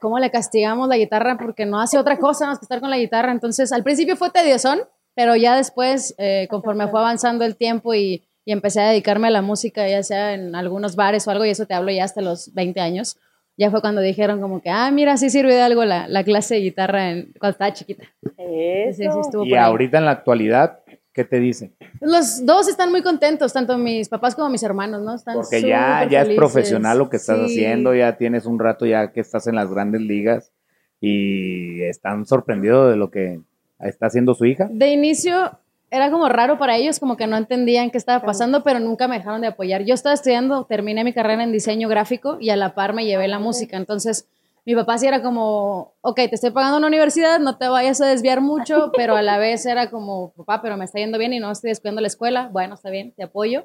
¿cómo 0.00 0.18
le 0.18 0.30
castigamos 0.30 0.88
la 0.88 0.96
guitarra? 0.96 1.36
Porque 1.38 1.66
no 1.66 1.80
hace 1.80 1.98
otra 1.98 2.18
cosa 2.18 2.46
más 2.46 2.58
que 2.58 2.64
estar 2.64 2.80
con 2.80 2.90
la 2.90 2.98
guitarra. 2.98 3.32
Entonces, 3.32 3.72
al 3.72 3.82
principio 3.82 4.16
fue 4.16 4.30
tediosón, 4.30 4.80
pero 5.14 5.34
ya 5.36 5.56
después, 5.56 6.14
eh, 6.18 6.46
conforme 6.50 6.88
fue 6.88 7.00
avanzando 7.00 7.44
el 7.44 7.56
tiempo 7.56 7.94
y, 7.94 8.26
y 8.44 8.52
empecé 8.52 8.80
a 8.80 8.88
dedicarme 8.90 9.28
a 9.28 9.30
la 9.30 9.42
música, 9.42 9.88
ya 9.88 10.02
sea 10.02 10.34
en 10.34 10.54
algunos 10.54 10.94
bares 10.96 11.26
o 11.26 11.30
algo, 11.30 11.44
y 11.44 11.50
eso 11.50 11.66
te 11.66 11.74
hablo 11.74 11.90
ya 11.90 12.04
hasta 12.04 12.20
los 12.20 12.52
20 12.54 12.80
años, 12.80 13.16
ya 13.58 13.70
fue 13.70 13.80
cuando 13.80 14.02
dijeron 14.02 14.40
como 14.42 14.60
que, 14.60 14.68
ah, 14.68 14.90
mira, 14.90 15.16
sí 15.16 15.30
sirvió 15.30 15.54
de 15.54 15.62
algo 15.62 15.82
la, 15.86 16.06
la 16.08 16.22
clase 16.22 16.56
de 16.56 16.60
guitarra 16.60 17.10
en- 17.10 17.32
cuando 17.40 17.52
estaba 17.52 17.72
chiquita. 17.72 18.04
Sí, 18.36 18.92
sí, 18.92 19.04
estuvo 19.04 19.46
Y 19.46 19.50
por 19.50 19.58
ahí. 19.58 19.64
ahorita 19.64 19.96
en 19.98 20.04
la 20.04 20.10
actualidad, 20.10 20.80
¿qué 21.16 21.24
te 21.24 21.40
dicen? 21.40 21.74
Los 22.02 22.44
dos 22.44 22.68
están 22.68 22.90
muy 22.90 23.02
contentos, 23.02 23.54
tanto 23.54 23.78
mis 23.78 24.08
papás 24.10 24.34
como 24.34 24.50
mis 24.50 24.62
hermanos, 24.62 25.00
¿no? 25.00 25.14
Están 25.14 25.34
Porque 25.34 25.62
ya, 25.62 26.06
ya 26.08 26.20
es 26.22 26.28
profesional 26.36 26.98
lo 26.98 27.08
que 27.08 27.16
estás 27.16 27.38
Sí. 27.38 27.44
haciendo, 27.46 27.94
ya 27.94 28.18
tienes 28.18 28.44
un 28.44 28.58
rato 28.58 28.84
ya 28.84 29.10
que 29.12 29.20
estás 29.20 29.46
en 29.46 29.54
las 29.54 29.70
grandes 29.70 30.02
ligas 30.02 30.52
y 31.00 31.82
están 31.84 32.26
sorprendidos 32.26 32.90
de 32.90 32.96
lo 32.96 33.10
que 33.10 33.40
está 33.80 34.06
haciendo 34.06 34.34
su 34.34 34.44
hija. 34.44 34.68
De 34.70 34.88
inicio 34.92 35.58
era 35.90 36.10
como 36.10 36.28
raro 36.28 36.58
para 36.58 36.76
ellos, 36.76 37.00
como 37.00 37.16
que 37.16 37.26
no 37.26 37.38
entendían 37.38 37.90
qué 37.90 37.96
estaba 37.96 38.24
pasando, 38.24 38.62
pero 38.62 38.78
nunca 38.78 39.08
me 39.08 39.16
dejaron 39.16 39.40
de 39.40 39.46
apoyar. 39.46 39.84
Yo 39.84 39.94
estaba 39.94 40.14
estudiando, 40.14 40.64
terminé 40.64 41.02
mi 41.02 41.14
carrera 41.14 41.42
en 41.44 41.50
diseño 41.52 41.88
gráfico 41.88 42.36
y 42.40 42.50
a 42.50 42.56
la 42.56 42.74
par 42.74 42.92
me 42.92 43.06
llevé 43.06 43.26
la 43.26 43.38
música. 43.38 43.78
Entonces, 43.78 44.28
mi 44.66 44.74
papá 44.74 44.98
sí 44.98 45.06
era 45.06 45.22
como, 45.22 45.94
ok, 46.02 46.16
te 46.16 46.34
estoy 46.34 46.50
pagando 46.50 46.76
una 46.76 46.88
universidad, 46.88 47.38
no 47.38 47.56
te 47.56 47.68
vayas 47.68 48.00
a 48.00 48.06
desviar 48.06 48.40
mucho, 48.40 48.90
pero 48.96 49.16
a 49.16 49.22
la 49.22 49.38
vez 49.38 49.64
era 49.64 49.88
como, 49.90 50.32
papá, 50.36 50.60
pero 50.60 50.76
me 50.76 50.84
está 50.84 50.98
yendo 50.98 51.18
bien 51.18 51.32
y 51.32 51.38
no 51.38 51.50
estoy 51.52 51.70
descuidando 51.70 52.00
la 52.02 52.08
escuela. 52.08 52.48
Bueno, 52.52 52.74
está 52.74 52.90
bien, 52.90 53.12
te 53.16 53.22
apoyo. 53.22 53.64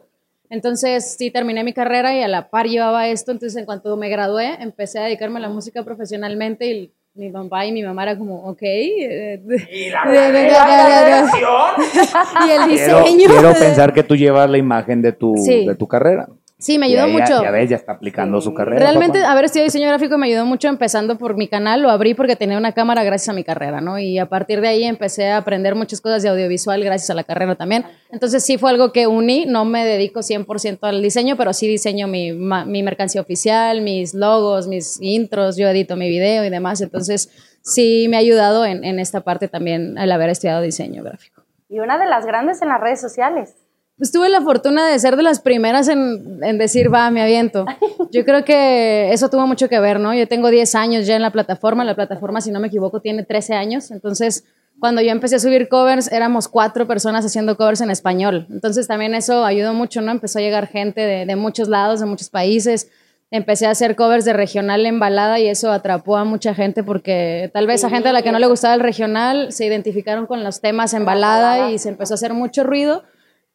Entonces, 0.50 1.16
sí, 1.18 1.32
terminé 1.32 1.64
mi 1.64 1.74
carrera 1.74 2.16
y 2.16 2.22
a 2.22 2.28
la 2.28 2.50
par 2.50 2.68
llevaba 2.68 3.08
esto. 3.08 3.32
Entonces, 3.32 3.58
en 3.58 3.66
cuanto 3.66 3.96
me 3.98 4.10
gradué, 4.10 4.58
empecé 4.62 5.00
a 5.00 5.04
dedicarme 5.04 5.40
a 5.40 5.42
la 5.42 5.50
música 5.50 5.84
profesionalmente 5.84 6.66
y 6.68 6.92
mi 7.14 7.30
papá 7.32 7.66
y 7.66 7.72
mi 7.72 7.84
mamá 7.84 8.04
era 8.04 8.18
como, 8.18 8.44
ok. 8.50 8.60
eh, 8.62 9.42
Y 9.72 9.90
la 9.90 10.04
y 12.48 12.52
el 12.52 12.62
Quiero, 12.70 13.04
diseño. 13.04 13.28
quiero 13.30 13.54
pensar 13.54 13.94
que 13.94 14.04
tú 14.04 14.16
llevas 14.16 14.50
la 14.50 14.58
imagen 14.58 15.02
de 15.02 15.12
tu, 15.14 15.36
Sí. 15.38 15.66
de 15.66 15.76
tu 15.76 15.88
carrera. 15.88 16.28
Sí, 16.62 16.78
me 16.78 16.88
Y 16.88 16.94
ayudó 16.96 17.08
ya- 17.08 17.12
mucho. 17.20 17.44
Ya, 17.44 17.50
ves, 17.50 17.70
ya 17.72 17.76
está 17.76 17.94
aplicando 17.94 18.40
Sí. 18.40 18.46
su 18.46 18.54
carrera. 18.54 18.80
Realmente 18.86 19.20
papá. 19.20 19.32
haber 19.32 19.46
estudiado 19.46 19.66
diseño 19.66 19.88
gráfico 19.88 20.18
me 20.20 20.28
ayudó 20.28 20.46
mucho 20.46 20.68
empezando 20.68 21.18
por 21.18 21.36
mi 21.36 21.48
canal, 21.48 21.82
lo 21.82 21.90
abrí 21.90 22.14
porque 22.14 22.36
tenía 22.36 22.56
una 22.58 22.72
cámara 22.74 23.04
gracias 23.04 23.30
a 23.30 23.34
mi 23.34 23.44
carrera, 23.44 23.82
¿no? 23.82 23.98
Y 23.98 24.20
a 24.20 24.28
partir 24.30 24.62
de 24.62 24.68
ahí 24.68 24.84
empecé 24.84 25.30
a 25.30 25.38
aprender 25.38 25.74
muchas 25.74 26.02
cosas 26.02 26.22
de 26.22 26.30
audiovisual 26.30 26.84
gracias 26.84 27.10
a 27.10 27.16
la 27.16 27.24
carrera 27.24 27.56
también. 27.56 27.84
Entonces 28.12 28.46
sí 28.46 28.60
fue 28.60 28.70
algo 28.70 28.92
que 28.92 29.08
uní, 29.08 29.48
no 29.48 29.66
me 29.66 29.84
dedico 29.84 30.22
100% 30.22 30.88
al 30.88 31.02
diseño, 31.02 31.36
pero 31.36 31.52
sí 31.52 31.68
diseño 31.68 32.08
mi, 32.08 32.32
ma- 32.32 32.64
mi 32.64 32.84
mercancía 32.84 33.22
oficial, 33.22 33.82
mis 33.82 34.14
logos, 34.14 34.68
mis 34.68 35.00
intros, 35.02 35.58
yo 35.58 35.68
edito 35.68 35.96
mi 35.96 36.10
video 36.10 36.46
y 36.46 36.52
demás. 36.52 36.80
Entonces 36.82 37.32
sí 37.64 38.06
me 38.08 38.18
ha 38.18 38.20
ayudado 38.20 38.66
en, 38.66 38.84
en 38.84 39.00
esta 39.00 39.22
parte 39.22 39.48
también 39.48 39.98
el 39.98 40.12
haber 40.12 40.30
estudiado 40.30 40.62
diseño 40.62 41.04
gráfico. 41.04 41.42
Y 41.70 41.80
una 41.80 41.98
de 41.98 42.06
las 42.06 42.26
grandes 42.28 42.62
en 42.62 42.70
las 42.70 42.80
redes 42.80 43.02
sociales. 43.02 43.56
Pues 44.02 44.12
tuve 44.12 44.30
la 44.30 44.42
fortuna 44.42 44.88
de 44.88 44.98
ser 44.98 45.16
de 45.16 45.22
las 45.22 45.40
primeras 45.42 45.88
en, 45.88 46.40
en 46.42 46.58
decir, 46.58 46.92
va, 46.92 47.12
me 47.12 47.22
aviento. 47.22 47.68
Yo 48.12 48.26
creo 48.26 48.44
que 48.44 49.14
eso 49.14 49.30
tuvo 49.30 49.46
mucho 49.46 49.70
que 49.70 49.80
ver, 49.80 50.00
¿no? 50.00 50.12
Yo 50.16 50.28
tengo 50.28 50.50
10 50.50 50.74
años 50.74 51.06
ya 51.06 51.16
en 51.16 51.22
la 51.22 51.30
plataforma, 51.30 51.86
la 51.86 51.94
plataforma, 51.94 52.42
si 52.42 52.50
no 52.50 52.60
me 52.60 52.70
equivoco, 52.70 53.00
tiene 53.00 53.22
13 53.22 53.54
años, 53.54 53.92
entonces 53.92 54.44
cuando 54.80 55.04
yo 55.04 55.12
empecé 55.12 55.36
a 55.36 55.40
subir 55.40 55.70
covers, 55.70 56.12
éramos 56.12 56.48
cuatro 56.48 56.88
personas 56.88 57.24
haciendo 57.24 57.56
covers 57.58 57.82
en 57.82 57.92
español. 57.92 58.48
Entonces 58.50 58.88
también 58.88 59.14
eso 59.14 59.46
ayudó 59.46 59.76
mucho, 59.76 60.02
¿no? 60.02 60.10
Empezó 60.10 60.40
a 60.40 60.42
llegar 60.42 60.66
gente 60.66 61.02
de, 61.02 61.28
de 61.28 61.36
muchos 61.36 61.68
lados, 61.68 62.00
de 62.00 62.08
muchos 62.08 62.32
países. 62.32 62.90
Empecé 63.30 63.68
a 63.68 63.70
hacer 63.70 63.96
covers 63.96 64.26
de 64.26 64.34
regional 64.34 64.84
en 64.88 65.00
balada 65.00 65.40
y 65.40 65.48
eso 65.48 65.72
atrapó 65.72 66.18
a 66.18 66.24
mucha 66.24 66.56
gente 66.56 66.82
porque 66.82 67.52
tal 67.54 67.68
vez 67.68 67.84
a 67.84 67.92
gente 67.92 68.10
a 68.10 68.14
la 68.14 68.24
que 68.24 68.32
no 68.32 68.40
le 68.40 68.48
gustaba 68.48 68.74
el 68.74 68.80
regional 68.80 69.52
se 69.52 69.68
identificaron 69.68 70.26
con 70.26 70.44
los 70.44 70.60
temas 70.60 70.96
en 70.96 71.06
balada 71.06 71.70
y 71.70 71.78
se 71.78 71.90
empezó 71.90 72.16
a 72.16 72.16
hacer 72.16 72.34
mucho 72.34 72.64
ruido. 72.64 73.04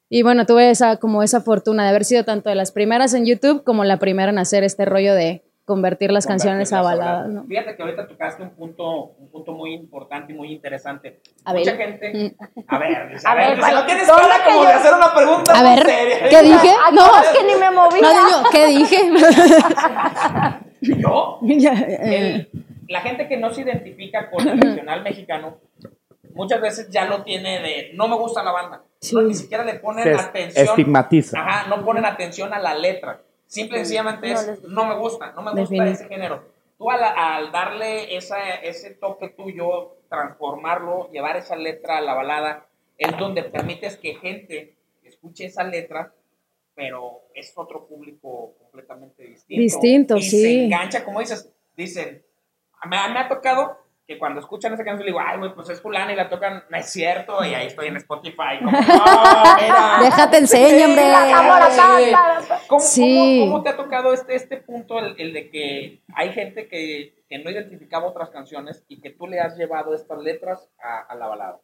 Y 0.09 0.23
bueno, 0.23 0.47
tuve 0.47 0.71
esa, 0.71 0.99
como 0.99 1.23
esa 1.23 1.41
fortuna 1.41 1.83
de 1.85 1.89
haber 1.91 2.05
sido 2.05 2.25
tanto 2.25 2.49
de 2.49 2.55
las 2.55 2.71
primeras 2.73 3.13
en 3.15 3.27
YouTube 3.27 3.65
como 3.65 3.85
la 3.85 3.99
primera 3.99 4.31
en 4.31 4.39
hacer 4.39 4.63
este 4.63 4.85
rollo 4.85 5.15
de 5.15 5.43
convertir 5.65 6.13
las 6.13 6.29
canciones 6.29 6.73
a 6.73 6.81
baladas, 6.81 7.29
¿no? 7.29 7.45
Fíjate 7.45 7.75
que 7.75 7.83
ahorita 7.83 8.07
tocaste 8.07 8.41
un 8.45 8.51
punto, 8.51 9.17
un 9.19 9.29
punto 9.33 9.51
muy 9.53 9.75
importante 9.75 10.33
y 10.33 10.37
muy 10.37 10.53
interesante. 10.53 11.21
A 11.45 11.53
ver. 11.53 11.63
Mucha 11.63 11.77
gente. 11.77 12.37
A 12.69 12.79
ver, 12.79 12.97
A 13.25 13.31
a, 13.33 13.35
ver, 13.35 13.49
ver, 13.49 13.59
Luis, 13.59 13.61
¿cuál- 13.67 13.75
no 13.75 13.87
tienes 13.87 14.07
cara 14.07 14.45
que 14.45 14.51
como 14.53 14.63
yo- 14.63 14.69
de 14.69 14.75
hacer 14.75 14.95
una 14.95 15.13
pregunta 15.13 15.53
A 15.59 15.63
ver, 15.65 15.85
seria. 15.85 16.29
¿qué 16.29 16.43
dije? 16.43 16.69
Ay, 16.85 16.95
No, 16.95 17.07
es 17.21 17.29
que 17.31 17.45
ni 17.45 17.55
me 17.59 17.67
no, 17.73 17.91
yo, 17.91 18.51
¿qué 18.53 18.67
dije? 18.69 19.11
Yo, 21.01 21.39
Ya, 21.43 21.73
eh, 21.73 21.99
el- 22.53 22.65
la 22.89 23.01
gente 23.01 23.27
que 23.27 23.37
no 23.37 23.53
se 23.53 23.63
identifica 23.63 24.31
con 24.31 24.47
el 24.47 24.61
regional 24.61 25.03
mexicano, 25.03 25.57
muchas 26.37 26.61
veces 26.61 26.89
ya 26.91 27.05
lo 27.07 27.23
tiene 27.25 27.61
de 27.61 27.91
no 27.95 28.07
me 28.09 28.17
gusta 28.17 28.43
la 28.45 28.53
banda. 28.53 28.85
No, 29.13 29.23
ni 29.23 29.35
siquiera 29.35 29.65
le 29.65 29.75
ponen 29.75 30.05
Se 30.05 30.15
atención. 30.15 30.67
estigmatiza. 30.67 31.41
Ajá, 31.41 31.69
no 31.69 31.85
ponen 31.85 32.05
atención 32.05 32.53
a 32.53 32.59
la 32.59 32.75
letra. 32.75 33.23
Simple 33.47 33.79
y 33.79 33.81
sencillamente 33.81 34.29
No 34.33 34.41
es 34.41 34.63
no 34.65 34.85
me 34.87 34.95
gusta, 34.97 35.33
no 35.33 35.43
me 35.43 35.53
gusta 35.53 35.75
Definit- 35.75 35.93
ese 35.93 36.09
género. 36.09 36.45
Tú 36.79 36.91
al, 36.91 37.03
al 37.03 37.53
darle 37.53 38.17
esa, 38.17 38.55
ese 38.57 38.91
toque 38.95 39.29
tuyo, 39.31 39.97
transformarlo, 40.11 41.11
llevar 41.11 41.37
esa 41.37 41.57
letra 41.57 41.99
a 41.99 42.01
la 42.03 42.15
balada, 42.15 42.67
es 42.99 43.17
donde 43.17 43.45
permites 43.45 43.97
que 43.97 44.15
gente 44.17 44.77
escuche 45.03 45.47
esa 45.47 45.65
letra, 45.65 46.13
pero 46.75 47.23
es 47.35 47.53
otro 47.57 47.87
público 47.87 48.55
completamente 48.59 49.23
distinto. 49.25 49.63
Distinto, 49.63 50.17
y 50.19 50.23
sí. 50.23 50.43
se 50.43 50.65
engancha, 50.65 51.05
como 51.05 51.21
dices, 51.21 51.51
dicen, 51.77 52.23
me, 52.85 52.97
me 53.13 53.19
ha 53.21 53.29
tocado 53.29 53.79
que 54.07 54.19
cuando 54.19 54.39
escuchan 54.41 54.73
esa 54.73 54.85
canción 54.85 55.05
le 55.05 55.11
digo, 55.13 55.21
ay, 55.25 55.39
güey, 55.39 55.53
pues 55.55 55.69
es 55.69 55.81
fulana 55.81 56.13
y 56.13 56.17
la 56.17 56.29
tocan, 56.29 56.63
no 56.71 56.77
es 56.77 56.89
cierto, 56.93 57.45
y 57.45 57.55
ahí 57.55 57.67
estoy 57.67 57.89
en 57.89 57.97
Spotify, 57.97 58.59
como, 58.61 58.71
no, 58.71 58.79
mira. 59.61 59.99
Déjate 60.01 60.39
enseño, 60.39 60.85
hombre. 60.87 61.03
¿Cómo, 62.69 62.81
Sí. 62.81 63.41
cómo- 63.41 63.53
cómo 63.53 63.63
te 63.63 63.69
ha 63.71 63.77
tocado 63.77 64.13
este, 64.13 64.37
este 64.37 64.59
punto, 64.59 64.99
el, 64.99 65.15
el 65.19 65.33
de 65.33 65.51
que 65.51 66.03
hay 66.15 66.33
gente 66.33 66.69
que, 66.69 67.15
que 67.29 67.39
no 67.39 67.51
identificaba 67.51 68.07
otras 68.07 68.31
canciones 68.31 68.85
y 68.89 69.01
que 69.01 69.11
tú 69.11 69.27
le 69.27 69.41
has 69.41 69.57
llevado 69.57 69.95
estas 69.95 70.19
letras 70.23 70.69
a, 70.83 71.13
a 71.13 71.15
la 71.17 71.27
balada? 71.27 71.59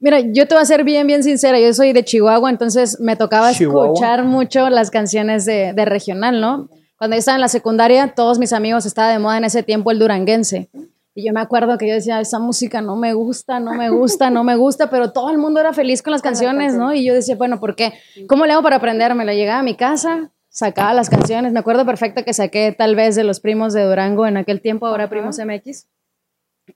Mira, 0.00 0.18
yo 0.20 0.48
te 0.48 0.54
voy 0.54 0.62
a 0.62 0.66
ser 0.66 0.82
bien, 0.82 1.06
bien 1.06 1.22
sincera. 1.22 1.58
Yo 1.60 1.72
soy 1.72 1.92
de 1.92 2.04
Chihuahua, 2.04 2.50
entonces 2.50 2.98
me 3.00 3.14
tocaba 3.14 3.52
Chihuahua. 3.52 3.86
escuchar 3.94 4.24
mucho 4.24 4.68
las 4.70 4.90
canciones 4.90 5.44
de, 5.46 5.72
de 5.72 5.84
regional, 5.84 6.40
¿no? 6.40 6.68
Cuando 6.98 7.14
yo 7.14 7.18
estaba 7.20 7.36
en 7.36 7.42
la 7.42 7.48
secundaria, 7.48 8.12
todos 8.16 8.38
mis 8.40 8.52
amigos 8.52 8.84
estaba 8.86 9.10
de 9.12 9.18
moda 9.20 9.38
en 9.38 9.44
ese 9.44 9.62
tiempo 9.62 9.90
el 9.92 9.98
duranguense. 10.00 10.68
Y 11.16 11.24
yo 11.24 11.32
me 11.32 11.40
acuerdo 11.40 11.78
que 11.78 11.88
yo 11.88 11.94
decía, 11.94 12.20
esa 12.20 12.38
música 12.38 12.82
no 12.82 12.94
me 12.94 13.14
gusta, 13.14 13.58
no 13.58 13.72
me 13.72 13.88
gusta, 13.88 14.28
no 14.28 14.44
me 14.44 14.54
gusta, 14.54 14.90
pero 14.90 15.12
todo 15.12 15.30
el 15.30 15.38
mundo 15.38 15.58
era 15.58 15.72
feliz 15.72 16.02
con 16.02 16.10
las 16.10 16.20
canciones, 16.20 16.74
¿no? 16.74 16.92
Y 16.92 17.06
yo 17.06 17.14
decía, 17.14 17.36
bueno, 17.36 17.58
¿por 17.58 17.74
qué? 17.74 17.94
¿Cómo 18.28 18.44
le 18.44 18.52
hago 18.52 18.62
para 18.62 18.76
aprendérmela? 18.76 19.32
Llegaba 19.32 19.60
a 19.60 19.62
mi 19.62 19.76
casa, 19.76 20.30
sacaba 20.50 20.92
las 20.92 21.08
canciones. 21.08 21.54
Me 21.54 21.58
acuerdo 21.58 21.86
perfecto 21.86 22.22
que 22.22 22.34
saqué 22.34 22.74
tal 22.76 22.96
vez 22.96 23.16
de 23.16 23.24
los 23.24 23.40
primos 23.40 23.72
de 23.72 23.84
Durango 23.84 24.26
en 24.26 24.36
aquel 24.36 24.60
tiempo, 24.60 24.86
ahora 24.86 25.08
primos 25.08 25.38
MX. 25.38 25.86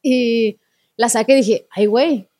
Y 0.02 0.58
la 0.96 1.10
saqué 1.10 1.34
y 1.34 1.36
dije, 1.36 1.66
ay, 1.72 1.84
güey, 1.84 2.30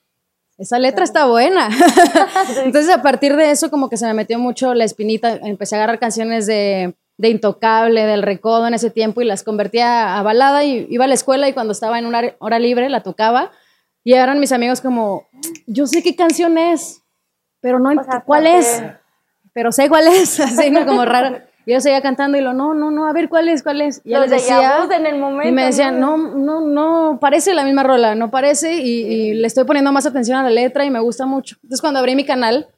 esa 0.57 0.79
letra 0.79 1.05
está 1.05 1.27
buena. 1.27 1.69
Entonces, 2.65 2.95
a 2.95 3.03
partir 3.03 3.37
de 3.37 3.51
eso, 3.51 3.71
como 3.71 3.91
que 3.91 3.99
se 3.99 4.07
me 4.07 4.15
metió 4.15 4.39
mucho 4.39 4.73
la 4.73 4.85
espinita. 4.85 5.37
Empecé 5.43 5.75
a 5.75 5.79
agarrar 5.81 5.99
canciones 5.99 6.47
de, 6.47 6.95
de 7.21 7.29
Intocable, 7.29 8.07
del 8.07 8.23
Recodo 8.23 8.67
en 8.67 8.73
ese 8.73 8.91
tiempo 8.91 9.21
y 9.21 9.27
las 9.27 9.43
convertía 9.43 10.19
a 10.19 10.23
balada. 10.23 10.65
Y 10.65 10.87
iba 10.89 11.05
a 11.05 11.09
la 11.09 11.15
escuela 11.15 11.49
y 11.49 11.53
cuando 11.53 11.73
estaba 11.73 11.99
en 11.99 12.07
una 12.07 12.23
hora- 12.39 12.59
libre 12.59 12.89
la 12.89 13.03
tocaba. 13.03 13.51
Y 14.03 14.15
eran 14.15 14.41
mis 14.41 14.53
amigos 14.53 14.81
como, 14.81 15.27
yo 15.67 15.87
sé 15.87 16.03
qué 16.03 16.17
canción 16.17 16.57
es, 16.57 17.03
pero 17.61 17.79
no 17.79 17.91
O 17.91 18.05
sea, 18.05 18.23
cuál 18.25 18.47
es, 18.47 18.83
pero 19.53 19.71
sé 19.71 19.91
cuál 19.91 20.07
es. 20.09 20.41
Así, 20.41 20.71
¿no? 20.71 20.87
Como 20.87 21.05
raro. 21.05 21.37
Y 21.67 21.73
yo 21.75 21.81
seguía 21.83 22.01
cantando 22.01 22.39
y 22.39 22.41
lo, 22.41 22.55
no, 22.55 22.73
no, 22.73 22.91
no, 22.91 23.07
a 23.07 23.13
ver 23.13 23.29
cuál 23.29 23.51
es, 23.51 23.63
cuál 23.63 23.83
es. 23.83 24.01
Y 24.03 24.11
ya 24.11 24.21
les 24.21 24.31
decía. 24.31 24.79
en 24.91 25.05
el 25.05 25.19
momento. 25.19 25.47
Y 25.47 25.53
me 25.53 25.67
decían, 25.67 26.01
no, 26.01 26.17
no, 26.17 26.63
no, 26.63 27.19
parece 27.21 27.53
la 27.53 27.65
misma 27.65 27.83
rola, 27.83 28.15
no 28.15 28.31
parece, 28.31 28.77
y, 28.77 29.03
y 29.03 29.35
le 29.35 29.47
estoy 29.47 29.65
poniendo 29.65 29.93
más 29.93 30.07
atención 30.07 30.39
a 30.39 30.43
la 30.43 30.51
letra 30.51 30.87
y 30.87 30.91
me 30.91 31.01
gusta 31.01 31.27
mucho. 31.27 31.57
Entonces, 31.57 31.83
cuando 31.83 32.01
abrí 32.01 32.17
mi 32.17 32.25
canal, 32.25 32.69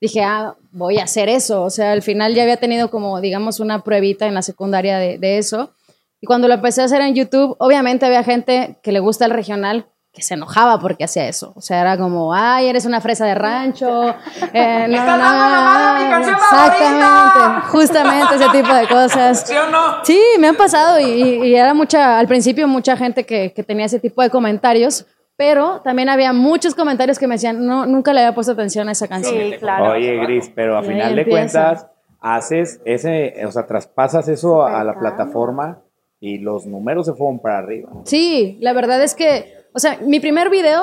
dije, 0.00 0.22
ah, 0.22 0.54
voy 0.72 0.98
a 0.98 1.04
hacer 1.04 1.28
eso. 1.28 1.62
O 1.62 1.70
sea, 1.70 1.92
al 1.92 2.02
final 2.02 2.34
ya 2.34 2.42
había 2.42 2.56
tenido 2.56 2.90
como, 2.90 3.20
digamos, 3.20 3.60
una 3.60 3.82
pruebita 3.84 4.26
en 4.26 4.34
la 4.34 4.42
secundaria 4.42 4.98
de, 4.98 5.18
de 5.18 5.38
eso. 5.38 5.74
Y 6.20 6.26
cuando 6.26 6.48
lo 6.48 6.54
empecé 6.54 6.82
a 6.82 6.84
hacer 6.84 7.00
en 7.02 7.14
YouTube, 7.14 7.56
obviamente 7.58 8.06
había 8.06 8.22
gente 8.22 8.78
que 8.82 8.92
le 8.92 9.00
gusta 9.00 9.24
el 9.24 9.30
regional 9.30 9.86
que 10.12 10.22
se 10.22 10.34
enojaba 10.34 10.80
porque 10.80 11.04
hacía 11.04 11.28
eso. 11.28 11.52
O 11.54 11.60
sea, 11.60 11.80
era 11.80 11.96
como, 11.96 12.34
ay, 12.34 12.66
eres 12.66 12.84
una 12.84 13.00
fresa 13.00 13.24
de 13.26 13.34
rancho. 13.36 14.08
eh, 14.52 14.86
no, 14.88 14.96
¡Estás 14.96 15.18
no, 15.18 15.24
dando 15.24 15.48
la 15.54 15.60
mano 15.62 15.88
a 15.88 15.98
mi 16.02 16.10
canción 16.10 16.34
Exactamente, 16.34 17.04
favorita! 17.06 17.60
justamente 17.68 18.34
ese 18.34 18.48
tipo 18.48 18.74
de 18.74 18.88
cosas. 18.88 19.44
¿Sí 19.46 19.54
o 19.56 19.70
no? 19.70 20.04
Sí, 20.04 20.20
me 20.40 20.48
han 20.48 20.56
pasado 20.56 20.98
y, 20.98 21.04
y- 21.04 21.46
y 21.46 21.54
era 21.54 21.74
mucha, 21.74 22.18
al 22.18 22.26
principio 22.26 22.66
mucha 22.66 22.96
gente 22.96 23.24
que, 23.24 23.52
que 23.52 23.62
tenía 23.62 23.86
ese 23.86 24.00
tipo 24.00 24.20
de 24.20 24.30
comentarios, 24.30 25.06
pero 25.40 25.80
también 25.80 26.10
había 26.10 26.34
muchos 26.34 26.74
comentarios 26.74 27.18
que 27.18 27.26
me 27.26 27.36
decían, 27.36 27.64
no, 27.64 27.86
nunca 27.86 28.12
le 28.12 28.20
había 28.20 28.34
puesto 28.34 28.52
atención 28.52 28.90
a 28.90 28.92
esa 28.92 29.08
canción. 29.08 29.52
Sí, 29.52 29.56
claro. 29.58 29.92
Oye, 29.92 30.18
Gris, 30.18 30.52
pero 30.54 30.76
a 30.76 30.82
final 30.82 31.16
de 31.16 31.26
cuentas, 31.26 31.86
haces 32.20 32.82
ese, 32.84 33.46
o 33.46 33.50
sea, 33.50 33.66
traspasas 33.66 34.28
eso 34.28 34.66
a 34.66 34.84
la 34.84 34.98
plataforma 34.98 35.80
y 36.20 36.36
los 36.36 36.66
números 36.66 37.06
se 37.06 37.14
fueron 37.14 37.38
para 37.38 37.56
arriba. 37.56 37.88
Sí, 38.04 38.58
la 38.60 38.74
verdad 38.74 39.02
es 39.02 39.14
que, 39.14 39.50
o 39.72 39.78
sea, 39.78 39.96
mi 40.02 40.20
primer 40.20 40.50
video 40.50 40.82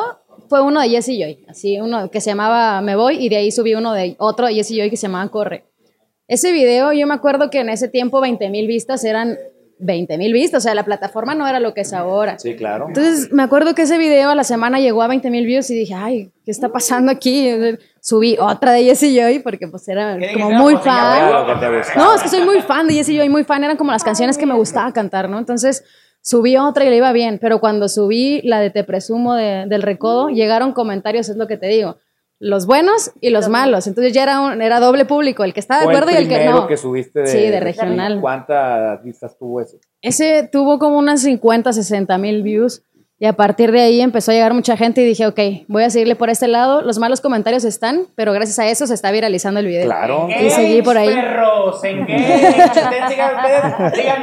fue 0.49 0.63
uno 0.63 0.81
de 0.81 0.89
Jesse 0.89 1.19
Joy, 1.19 1.45
así, 1.47 1.79
uno 1.79 2.09
que 2.09 2.19
se 2.19 2.31
llamaba 2.31 2.81
Me 2.81 2.95
Voy 2.95 3.23
y 3.23 3.29
de 3.29 3.35
ahí 3.35 3.51
subí 3.51 3.75
uno 3.75 3.93
de 3.93 4.15
otro 4.17 4.47
de 4.47 4.55
Jesse 4.55 4.75
Joy 4.75 4.89
que 4.89 4.97
se 4.97 5.05
llamaba 5.05 5.29
Corre. 5.29 5.65
Ese 6.27 6.51
video, 6.51 6.93
yo 6.93 7.05
me 7.05 7.13
acuerdo 7.13 7.51
que 7.51 7.59
en 7.59 7.69
ese 7.69 7.89
tiempo 7.89 8.21
20 8.21 8.49
mil 8.49 8.65
vistas 8.65 9.03
eran 9.05 9.37
20 9.79 10.17
mil 10.17 10.33
vistas, 10.33 10.63
o 10.63 10.63
sea, 10.63 10.73
la 10.75 10.83
plataforma 10.85 11.35
no 11.35 11.47
era 11.47 11.59
lo 11.59 11.73
que 11.73 11.81
es 11.81 11.93
ahora. 11.93 12.39
Sí, 12.39 12.55
claro. 12.55 12.85
Entonces 12.87 13.31
me 13.31 13.43
acuerdo 13.43 13.75
que 13.75 13.83
ese 13.83 13.97
video 13.97 14.29
a 14.31 14.35
la 14.35 14.43
semana 14.43 14.79
llegó 14.79 15.01
a 15.03 15.07
20 15.07 15.29
mil 15.29 15.45
views 15.45 15.69
y 15.69 15.75
dije, 15.75 15.93
ay, 15.93 16.31
¿qué 16.45 16.51
está 16.51 16.69
pasando 16.69 17.11
aquí? 17.11 17.49
Subí 18.01 18.37
otra 18.39 18.71
de 18.71 18.83
Jessie 18.83 19.19
Joy 19.19 19.39
porque 19.39 19.67
pues 19.67 19.87
era 19.87 20.17
¿Qué 20.17 20.33
como 20.33 20.49
muy 20.51 20.73
Pues, 20.73 20.85
fan. 20.85 21.31
No, 21.95 22.15
es 22.15 22.23
que 22.23 22.29
soy 22.29 22.43
muy 22.45 22.61
fan 22.61 22.87
de 22.87 22.93
Jessie 22.95 23.17
Joy, 23.17 23.29
muy 23.29 23.43
fan, 23.43 23.63
eran 23.63 23.77
como 23.77 23.91
las 23.91 24.03
canciones 24.03 24.37
que 24.37 24.45
me 24.45 24.53
gustaba 24.55 24.91
cantar, 24.93 25.29
¿no? 25.29 25.37
Entonces 25.39 25.83
subí 26.21 26.57
otra 26.57 26.83
y 26.85 26.89
le 26.89 26.97
iba 26.97 27.11
bien, 27.13 27.37
pero 27.41 27.59
cuando 27.59 27.87
subí 27.87 28.41
la 28.43 28.59
de 28.59 28.69
Te 28.69 28.83
Presumo 28.83 29.33
de- 29.35 29.65
del 29.67 29.81
Recodo, 29.81 30.29
llegaron 30.29 30.73
comentarios, 30.73 31.29
es 31.29 31.37
lo 31.37 31.47
que 31.47 31.57
te 31.57 31.67
digo, 31.67 31.97
los 32.39 32.65
buenos 32.65 33.11
y 33.21 33.29
los 33.29 33.49
malos. 33.49 33.87
Entonces 33.87 34.13
ya 34.13 34.23
era, 34.23 34.41
un, 34.41 34.61
era 34.61 34.79
doble 34.79 35.05
público, 35.05 35.43
el 35.43 35.53
que 35.53 35.59
estaba 35.59 35.81
de 35.81 35.87
acuerdo 35.87 36.11
y 36.11 36.15
el 36.15 36.27
que 36.27 36.35
primero 36.35 36.61
no. 36.61 36.67
que 36.67 36.77
subiste 36.77 37.21
de, 37.21 37.27
Sí, 37.27 37.39
de 37.39 37.59
regional. 37.59 38.21
¿Cuántas 38.21 39.03
vistas 39.03 39.37
tuvo 39.37 39.61
ese? 39.61 39.79
Ese 40.01 40.47
tuvo 40.51 40.79
como 40.79 40.97
unas 40.97 41.21
50, 41.21 41.73
60 41.73 42.17
mil 42.17 42.43
views. 42.43 42.83
Y 43.19 43.25
a 43.25 43.33
partir 43.33 43.71
de 43.71 43.81
ahí 43.81 43.99
empezó 43.99 44.29
a 44.29 44.35
llegar 44.35 44.53
mucha 44.53 44.77
gente 44.77 45.01
y 45.01 45.05
dije, 45.05 45.25
ok, 45.25 45.39
voy 45.67 45.83
a 45.83 45.89
seguirle 45.89 46.15
por 46.15 46.29
este 46.29 46.47
lado. 46.47 46.83
Los 46.83 46.99
malos 46.99 47.19
comentarios 47.19 47.63
están, 47.63 48.05
pero 48.13 48.31
gracias 48.31 48.59
a 48.59 48.67
eso 48.67 48.85
se 48.85 48.93
está 48.93 49.09
viralizando 49.09 49.59
el 49.59 49.65
video. 49.65 49.85
Claro. 49.85 50.27
Y 50.29 50.51
seguí 50.51 50.83
por 50.83 50.99
ahí. 50.99 51.09
perros, 51.09 51.81
síganme 51.81 52.05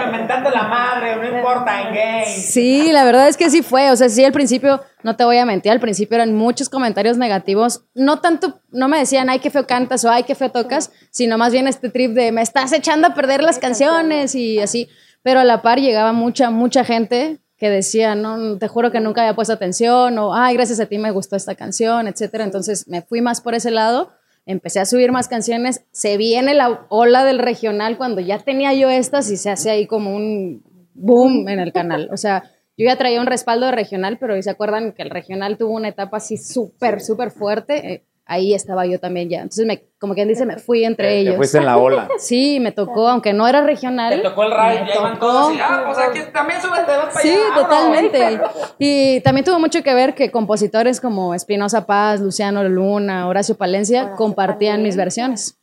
mentando 0.12 0.48
la 0.50 0.62
madre, 0.68 1.16
no 1.16 1.38
importa, 1.38 1.88
engage. 1.88 2.36
Sí, 2.36 2.92
la 2.92 3.02
verdad 3.04 3.26
es 3.28 3.36
que 3.36 3.50
sí 3.50 3.62
fue. 3.62 3.90
O 3.90 3.96
sea, 3.96 4.08
sí, 4.08 4.24
al 4.24 4.30
principio, 4.30 4.80
no 5.02 5.16
te 5.16 5.24
voy 5.24 5.38
a 5.38 5.44
mentir, 5.44 5.72
al 5.72 5.80
principio 5.80 6.14
eran 6.14 6.32
muchos 6.32 6.68
comentarios 6.68 7.18
negativos. 7.18 7.86
No 7.94 8.20
tanto, 8.20 8.60
no 8.70 8.86
me 8.86 8.98
decían, 8.98 9.28
ay, 9.28 9.40
qué 9.40 9.50
feo 9.50 9.66
cantas 9.66 10.04
o 10.04 10.10
ay, 10.10 10.22
qué 10.22 10.36
feo 10.36 10.52
tocas, 10.52 10.92
sino 11.10 11.36
más 11.36 11.52
bien 11.52 11.66
este 11.66 11.90
trip 11.90 12.12
de, 12.12 12.30
me 12.30 12.42
estás 12.42 12.72
echando 12.72 13.08
a 13.08 13.14
perder 13.14 13.42
las 13.42 13.58
canciones 13.58 14.36
y 14.36 14.60
así. 14.60 14.88
Pero 15.24 15.40
a 15.40 15.44
la 15.44 15.62
par 15.62 15.80
llegaba 15.80 16.12
mucha, 16.12 16.50
mucha 16.50 16.84
gente 16.84 17.40
que 17.56 17.70
decía, 17.70 18.14
no, 18.14 18.58
te 18.58 18.68
juro 18.68 18.90
que 18.90 19.00
nunca 19.00 19.23
había 19.23 19.34
puesto 19.34 19.52
atención, 19.52 20.18
o, 20.18 20.34
ay, 20.34 20.54
gracias 20.54 20.80
a 20.80 20.87
ti 20.87 20.99
me 20.99 21.11
gustó 21.11 21.37
esta 21.37 21.54
canción, 21.54 22.08
etcétera. 22.08 22.44
Entonces 22.44 22.88
me 22.88 23.02
fui 23.02 23.20
más 23.20 23.40
por 23.40 23.54
ese 23.54 23.70
lado, 23.70 24.11
empecé 24.46 24.80
a 24.80 24.87
subir 24.87 25.12
más 25.12 25.28
canciones, 25.28 25.84
se 25.92 26.16
viene 26.16 26.54
la 26.54 26.87
ola 26.88 27.25
del 27.25 27.38
regional 27.38 27.96
cuando 27.96 28.20
ya 28.20 28.38
tenía 28.38 28.75
yo 28.75 28.90
estas 28.90 29.30
y 29.30 29.37
se 29.37 29.50
hace 29.50 29.70
ahí 29.70 29.87
como 29.87 30.14
un 30.14 30.62
boom 30.94 31.49
en 31.49 31.61
el 31.61 31.73
canal. 31.73 32.08
O 32.12 32.16
sea, 32.16 32.44
yo 32.76 32.87
ya 32.87 32.96
traía 32.96 33.20
un 33.20 33.26
respaldo 33.26 33.66
de 33.66 33.73
regional, 33.73 34.18
pero 34.18 34.40
¿se 34.42 34.50
acuerdan 34.50 34.92
que 34.92 35.02
el 35.02 35.11
regional 35.11 35.56
tuvo 35.56 35.75
una 35.75 35.88
etapa 35.88 36.16
así 36.16 36.37
súper, 36.37 37.00
súper 37.00 37.30
fuerte? 37.30 38.04
Ahí 38.26 38.54
estaba 38.54 38.87
yo 38.87 38.99
también 38.99 39.28
ya. 39.28 39.38
Entonces, 39.43 39.66
me, 39.66 39.85
como 39.99 40.14
quien 40.14 40.28
dice, 40.28 40.47
me 40.47 40.57
fui 40.57 40.83
entre 40.85 41.09
Te 41.09 41.19
ellos. 41.19 41.37
fuiste 41.37 41.59
en 41.59 41.66
la 41.66 41.76
ola. 41.76 42.09
Sí, 42.19 42.59
me 42.59 42.73
tocó, 42.73 43.07
aunque 43.09 43.35
no 43.35 43.47
era 43.47 43.61
regional. 43.61 44.14
Te 44.16 44.23
tocó 44.28 44.45
el 44.45 44.50
raid, 44.52 44.81
me 44.81 44.88
ya 44.88 44.95
iban 44.95 45.14
tocó. 45.14 45.26
todos 45.26 45.54
y, 45.54 45.59
ah, 45.61 45.83
pues 45.87 45.99
aquí 45.99 46.21
también 46.33 46.61
súbete, 46.62 46.87
vas 46.97 47.07
para 47.12 47.21
Sí, 47.21 47.28
allá. 47.35 47.54
totalmente. 47.54 48.40
Y 48.78 49.21
también 49.21 49.45
tuvo 49.45 49.59
mucho 49.59 49.83
que 49.83 49.93
ver 49.93 50.14
que 50.14 50.31
compositores 50.31 51.00
como 51.02 51.35
Espinosa 51.35 51.85
Paz, 51.87 52.21
Luciano 52.21 52.64
Luna, 52.64 53.28
Horacio 53.28 53.57
Palencia 53.57 54.00
Horacio 54.04 54.16
compartían 54.16 54.83
mis 54.83 54.97
versiones. 54.97 55.59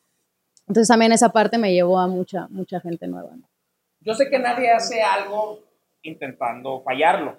Entonces 0.67 0.87
también 0.87 1.11
esa 1.11 1.29
parte 1.29 1.57
me 1.57 1.73
llevó 1.73 1.99
a 1.99 2.07
mucha, 2.07 2.47
mucha 2.49 2.79
gente 2.79 3.07
nueva. 3.07 3.31
¿no? 3.35 3.49
Yo 4.01 4.13
sé 4.13 4.29
que 4.29 4.37
nadie 4.37 4.69
hace 4.71 5.01
algo 5.01 5.59
intentando 6.03 6.81
fallarlo, 6.83 7.37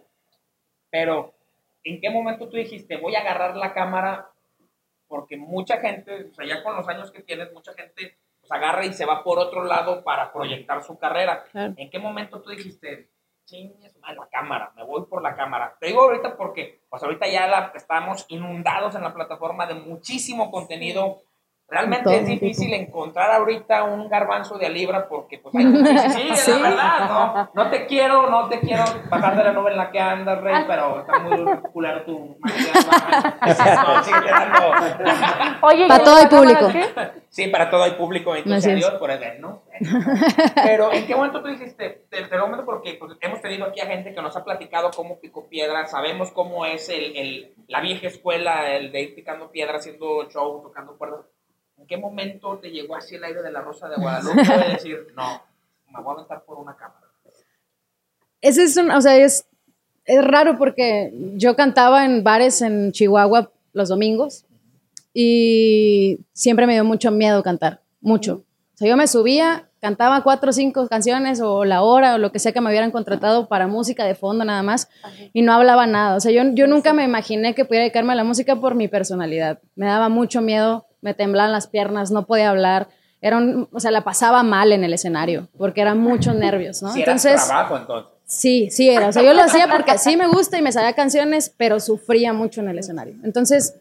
pero 0.90 1.32
¿en 1.84 2.00
qué 2.00 2.10
momento 2.10 2.48
tú 2.48 2.56
dijiste, 2.56 2.96
voy 2.96 3.14
a 3.14 3.20
agarrar 3.20 3.56
la 3.56 3.72
cámara? 3.72 4.28
Porque 5.12 5.36
mucha 5.36 5.76
gente, 5.76 6.30
o 6.30 6.32
sea, 6.32 6.46
ya 6.46 6.62
con 6.62 6.74
los 6.74 6.88
años 6.88 7.10
que 7.10 7.20
tienes, 7.20 7.52
mucha 7.52 7.74
gente 7.74 8.16
pues, 8.40 8.50
agarra 8.50 8.86
y 8.86 8.94
se 8.94 9.04
va 9.04 9.22
por 9.22 9.38
otro 9.38 9.62
lado 9.62 10.02
para 10.02 10.32
proyectar 10.32 10.82
su 10.82 10.98
carrera. 10.98 11.44
Claro. 11.52 11.74
¿En 11.76 11.90
qué 11.90 11.98
momento 11.98 12.40
tú 12.40 12.48
dijiste, 12.48 13.10
chingues, 13.44 13.94
la 14.00 14.26
cámara, 14.30 14.72
me 14.74 14.82
voy 14.84 15.04
por 15.04 15.22
la 15.22 15.36
cámara? 15.36 15.76
Te 15.78 15.88
digo 15.88 16.00
ahorita 16.00 16.34
porque, 16.34 16.80
pues 16.88 17.02
ahorita 17.02 17.28
ya 17.28 17.46
la, 17.46 17.72
estamos 17.74 18.24
inundados 18.30 18.94
en 18.94 19.02
la 19.02 19.12
plataforma 19.12 19.66
de 19.66 19.74
muchísimo 19.74 20.50
contenido. 20.50 21.24
Realmente 21.72 22.04
Todo 22.04 22.12
es 22.12 22.26
difícil 22.26 22.74
encontrar 22.74 23.30
ahorita 23.32 23.84
un 23.84 24.06
garbanzo 24.06 24.58
de 24.58 24.66
a 24.66 24.68
libra 24.68 25.08
porque 25.08 25.38
pues 25.38 25.54
hay. 25.58 25.64
Sí, 26.10 26.36
Sí. 26.36 26.52
la 26.52 26.68
verdad, 26.68 27.08
¿no? 27.08 27.50
No 27.64 27.70
te 27.70 27.86
quiero, 27.86 28.28
no 28.28 28.46
te 28.50 28.60
quiero 28.60 28.84
bajar 29.08 29.36
de 29.38 29.44
la 29.44 29.52
nube 29.52 29.70
en 29.70 29.78
la 29.78 29.90
que 29.90 29.98
andas, 29.98 30.38
Rey, 30.42 30.64
pero 30.66 31.00
está 31.00 31.18
muy 31.20 31.46
culero 31.72 32.02
tu. 32.04 32.36
Oye, 35.62 35.86
Pa' 35.88 35.96
¿y 35.96 36.04
todo 36.04 36.28
cámara 36.28 36.28
público. 36.28 36.68
Sí, 37.30 37.48
para 37.48 37.70
todo 37.70 37.82
hay 37.84 37.92
público, 37.92 38.36
entonces 38.36 38.70
adiós 38.74 38.98
por 38.98 39.10
el 39.10 39.18
ver, 39.18 39.40
¿no? 39.40 39.62
Pero 40.54 40.92
¿en 40.92 41.06
qué 41.06 41.16
momento 41.16 41.40
tú 41.40 41.48
dijiste? 41.48 42.04
Te, 42.10 42.24
te 42.26 42.36
lo 42.36 42.42
comento 42.42 42.64
porque 42.66 42.94
pues, 42.94 43.12
hemos 43.22 43.40
tenido 43.40 43.64
aquí 43.64 43.80
a 43.80 43.86
gente 43.86 44.14
que 44.14 44.20
nos 44.20 44.36
ha 44.36 44.44
platicado 44.44 44.90
cómo 44.94 45.18
picó 45.18 45.48
piedra, 45.48 45.86
sabemos 45.86 46.30
cómo 46.32 46.66
es 46.66 46.88
el, 46.90 47.16
el- 47.16 47.54
la 47.68 47.80
vieja 47.80 48.06
escuela, 48.08 48.70
el 48.72 48.92
de 48.92 49.00
ir 49.00 49.14
picando 49.14 49.50
piedra, 49.50 49.78
haciendo 49.78 50.28
show, 50.28 50.60
tocando 50.62 50.98
cuerdas. 50.98 51.20
¿En 51.82 51.88
qué 51.88 51.96
momento 51.96 52.58
te 52.58 52.70
llegó 52.70 52.94
así 52.94 53.16
el 53.16 53.24
aire 53.24 53.42
de 53.42 53.50
la 53.50 53.60
Rosa 53.60 53.88
de 53.88 53.96
Guadalupe 53.96 54.40
de 54.40 54.72
decir, 54.72 54.98
no, 55.16 55.42
me 55.90 56.00
voy 56.00 56.12
a 56.12 56.14
aventar 56.14 56.44
por 56.44 56.58
una 56.58 56.76
cámara? 56.76 57.08
Ese 58.40 58.62
es 58.62 58.76
un, 58.76 58.92
o 58.92 59.00
sea, 59.00 59.16
es, 59.16 59.46
es 60.04 60.24
raro 60.24 60.58
porque 60.58 61.12
yo 61.34 61.56
cantaba 61.56 62.04
en 62.04 62.22
bares 62.22 62.62
en 62.62 62.92
Chihuahua 62.92 63.50
los 63.72 63.88
domingos 63.88 64.44
y 65.12 66.20
siempre 66.32 66.68
me 66.68 66.74
dio 66.74 66.84
mucho 66.84 67.10
miedo 67.10 67.42
cantar, 67.42 67.80
mucho. 68.00 68.44
O 68.74 68.76
sea, 68.76 68.88
yo 68.88 68.96
me 68.96 69.08
subía, 69.08 69.68
cantaba 69.80 70.22
cuatro 70.22 70.50
o 70.50 70.52
cinco 70.52 70.86
canciones 70.86 71.40
o 71.40 71.64
la 71.64 71.82
hora 71.82 72.14
o 72.14 72.18
lo 72.18 72.30
que 72.30 72.38
sea 72.38 72.52
que 72.52 72.60
me 72.60 72.70
hubieran 72.70 72.92
contratado 72.92 73.48
para 73.48 73.66
música 73.66 74.04
de 74.04 74.14
fondo 74.14 74.44
nada 74.44 74.62
más 74.62 74.88
y 75.32 75.42
no 75.42 75.52
hablaba 75.52 75.88
nada. 75.88 76.14
O 76.14 76.20
sea, 76.20 76.30
yo, 76.30 76.42
yo 76.54 76.68
nunca 76.68 76.92
me 76.92 77.02
imaginé 77.02 77.56
que 77.56 77.64
pudiera 77.64 77.82
dedicarme 77.82 78.12
a 78.12 78.16
la 78.16 78.24
música 78.24 78.54
por 78.54 78.76
mi 78.76 78.86
personalidad. 78.86 79.58
Me 79.74 79.86
daba 79.86 80.08
mucho 80.08 80.40
miedo, 80.40 80.86
me 81.02 81.12
temblaban 81.12 81.52
las 81.52 81.66
piernas, 81.66 82.10
no 82.10 82.24
podía 82.26 82.48
hablar. 82.48 82.88
Era 83.20 83.36
un, 83.36 83.68
o 83.70 83.78
sea, 83.80 83.90
la 83.90 84.02
pasaba 84.02 84.42
mal 84.42 84.72
en 84.72 84.82
el 84.82 84.94
escenario 84.94 85.48
porque 85.58 85.80
eran 85.82 85.98
muchos 85.98 86.34
nervios, 86.34 86.82
¿no? 86.82 86.92
Si 86.92 87.02
era 87.02 87.12
Entonces, 87.12 87.46
trabajo, 87.46 87.76
entonces. 87.76 88.12
Sí, 88.24 88.70
sí 88.70 88.88
era. 88.88 89.08
O 89.08 89.12
sea, 89.12 89.22
yo 89.22 89.34
lo 89.34 89.42
hacía 89.42 89.68
porque 89.68 89.98
sí 89.98 90.16
me 90.16 90.26
gusta 90.26 90.58
y 90.58 90.62
me 90.62 90.72
sabía 90.72 90.94
canciones, 90.94 91.52
pero 91.56 91.78
sufría 91.80 92.32
mucho 92.32 92.62
en 92.62 92.68
el 92.68 92.78
escenario. 92.78 93.14
Entonces, 93.22 93.74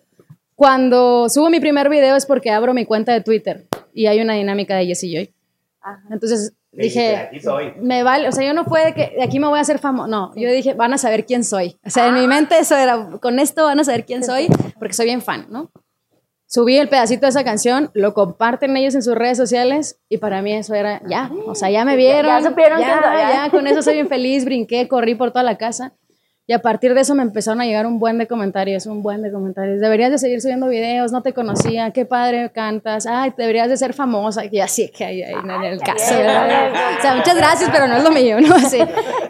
cuando 0.55 1.29
subo 1.29 1.49
mi 1.49 1.59
primer 1.59 1.89
video 1.89 2.15
es 2.15 2.25
porque 2.25 2.51
abro 2.51 2.73
mi 2.73 2.85
cuenta 2.85 3.13
de 3.13 3.21
Twitter 3.21 3.65
y 3.93 4.07
hay 4.07 4.19
una 4.21 4.33
dinámica 4.33 4.75
de 4.75 4.85
Jessie 4.85 5.11
Joy. 5.15 5.33
Ajá. 5.81 6.03
Entonces 6.11 6.53
dije, 6.71 7.15
Aquí 7.15 7.39
soy. 7.39 7.73
me 7.81 8.03
vale, 8.03 8.27
o 8.27 8.31
sea, 8.31 8.45
yo 8.45 8.53
no 8.53 8.65
fue 8.65 8.85
de 8.85 8.93
que 8.93 9.13
de 9.15 9.23
aquí 9.23 9.39
me 9.39 9.47
voy 9.47 9.57
a 9.57 9.61
hacer 9.61 9.79
famoso. 9.79 10.07
No, 10.07 10.33
yo 10.35 10.51
dije, 10.51 10.73
van 10.73 10.93
a 10.93 10.97
saber 10.97 11.25
quién 11.25 11.43
soy. 11.43 11.77
O 11.85 11.89
sea, 11.89 12.07
en 12.07 12.13
mi 12.15 12.27
mente 12.27 12.57
eso 12.59 12.75
era, 12.77 13.09
con 13.21 13.39
esto 13.39 13.65
van 13.65 13.79
a 13.79 13.83
saber 13.83 14.05
quién 14.05 14.23
soy 14.23 14.47
porque 14.77 14.93
soy 14.93 15.05
bien 15.07 15.21
fan, 15.21 15.47
¿no? 15.49 15.71
Subí 16.53 16.77
el 16.77 16.89
pedacito 16.89 17.21
de 17.21 17.29
esa 17.29 17.45
canción, 17.45 17.91
lo 17.93 18.13
comparten 18.13 18.75
ellos 18.75 18.93
en 18.93 19.03
sus 19.03 19.15
redes 19.15 19.37
sociales 19.37 20.01
y 20.09 20.17
para 20.17 20.41
mí 20.41 20.51
eso 20.51 20.73
era 20.73 21.01
ya, 21.07 21.31
o 21.47 21.55
sea, 21.55 21.69
ya 21.69 21.85
me 21.85 21.95
vieron, 21.95 22.25
Ya 22.25 22.49
supieron 22.49 22.81
ya, 22.81 23.01
soy, 23.01 23.17
ya. 23.17 23.45
ya, 23.45 23.49
con 23.49 23.67
eso 23.67 23.81
soy 23.81 23.93
bien 23.93 24.09
feliz, 24.09 24.43
brinqué, 24.43 24.89
corrí 24.89 25.15
por 25.15 25.31
toda 25.31 25.43
la 25.43 25.57
casa 25.57 25.93
y 26.51 26.53
a 26.53 26.59
partir 26.59 26.93
de 26.93 26.99
eso 26.99 27.15
me 27.15 27.23
empezaron 27.23 27.61
a 27.61 27.65
llegar 27.65 27.85
un 27.85 27.97
buen 27.97 28.17
de 28.17 28.27
comentarios, 28.27 28.85
un 28.85 29.01
buen 29.01 29.21
de 29.21 29.31
comentarios. 29.31 29.79
Deberías 29.79 30.11
de 30.11 30.17
seguir 30.17 30.41
subiendo 30.41 30.67
videos, 30.67 31.13
no 31.13 31.21
te 31.21 31.31
conocía, 31.31 31.91
qué 31.91 32.03
padre 32.03 32.51
cantas, 32.51 33.07
ay, 33.07 33.31
deberías 33.37 33.69
de 33.69 33.77
ser 33.77 33.93
famosa 33.93 34.43
y 34.51 34.59
así 34.59 34.91
que 34.91 35.05
ahí, 35.05 35.23
ahí, 35.23 35.33
en 35.33 35.49
el 35.49 35.79
caso. 35.79 36.13
O 36.13 37.01
sea, 37.01 37.15
muchas 37.15 37.37
gracias, 37.37 37.69
pero 37.71 37.87
no 37.87 37.95
es 37.95 38.03
lo 38.03 38.11
mío, 38.11 38.41
¿no? 38.41 38.53
Así, 38.53 38.79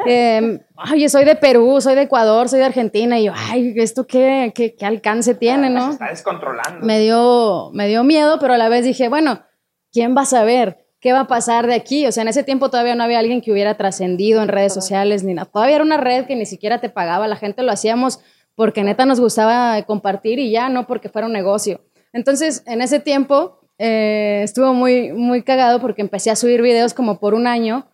eh, 0.08 0.62
oye, 0.92 1.10
soy 1.10 1.24
de 1.24 1.36
Perú, 1.36 1.80
soy 1.80 1.94
de 1.94 2.02
Ecuador, 2.02 2.50
soy 2.50 2.58
de 2.58 2.66
Argentina 2.66 3.20
y 3.20 3.26
yo, 3.26 3.34
ay, 3.36 3.76
¿esto 3.76 4.08
qué, 4.08 4.52
qué, 4.56 4.76
qué 4.76 4.86
alcance 4.88 5.36
tiene, 5.36 5.68
Se 5.68 5.74
no? 5.76 5.92
está 5.92 6.08
descontrolando. 6.08 6.84
me 6.84 7.00
dio, 7.02 7.70
me 7.72 7.88
dio 7.88 8.04
miedo, 8.04 8.40
pero 8.40 8.56
a 8.56 8.58
la 8.58 8.68
vez 8.68 8.84
dije, 8.84 9.10
bueno, 9.10 9.44
¿quién 9.92 10.18
va 10.18 10.22
a 10.22 10.26
saber 10.26 10.81
qué 11.02 11.12
va 11.12 11.22
a 11.22 11.28
pasar 11.28 11.68
de 11.68 11.74
aquí? 11.74 12.06
O 12.06 12.12
sea, 12.12 12.22
en 12.22 12.30
ese 12.30 12.44
tiempo 12.44 12.70
todavía 12.70 12.96
no 12.96 13.04
había 13.04 13.20
alguien 13.20 13.42
que 13.42 13.52
hubiera 13.52 13.76
trascendido 13.76 14.42
en 14.42 14.48
redes 14.48 14.74
sociales 14.74 15.24
ni 15.24 15.34
nada. 15.34 15.50
Todavía 15.52 15.76
era 15.76 15.84
una 15.84 15.98
red 15.98 16.26
que 16.26 16.36
ni 16.36 16.46
siquiera 16.46 16.80
te 16.80 16.90
pagaba. 16.90 17.28
La 17.28 17.36
gente 17.36 17.64
lo 17.64 17.72
hacíamos 17.72 18.20
porque 18.56 18.84
neta 18.84 19.06
nos 19.06 19.20
gustaba 19.20 19.82
compartir 19.84 20.40
y 20.40 20.52
ya, 20.52 20.70
no 20.70 20.88
porque 20.88 21.10
fuera 21.10 21.28
un 21.28 21.34
negocio. 21.34 21.82
Entonces, 22.14 22.64
en 22.68 22.82
ese 22.82 23.00
tiempo 23.00 23.60
eh, 23.80 24.42
estuvo 24.44 24.74
muy, 24.74 25.12
muy 25.12 25.42
cagado 25.42 25.82
porque 25.82 26.04
empecé 26.04 26.30
a 26.30 26.36
subir 26.36 26.62
videos 26.62 26.94
como 26.94 27.20
por 27.20 27.34
un 27.34 27.48
año 27.48 27.90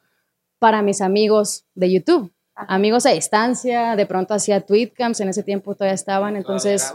para 0.59 0.81
mis 0.81 1.01
amigos 1.01 1.65
de 1.75 1.93
YouTube. 1.93 2.33
Amigos 2.55 3.05
a 3.05 3.11
distancia, 3.11 3.95
de 3.95 4.05
pronto 4.05 4.33
hacía 4.33 4.61
tweetcams, 4.61 5.21
en 5.21 5.29
ese 5.29 5.43
tiempo 5.43 5.75
todavía 5.75 5.95
estaban, 5.95 6.35
entonces... 6.35 6.93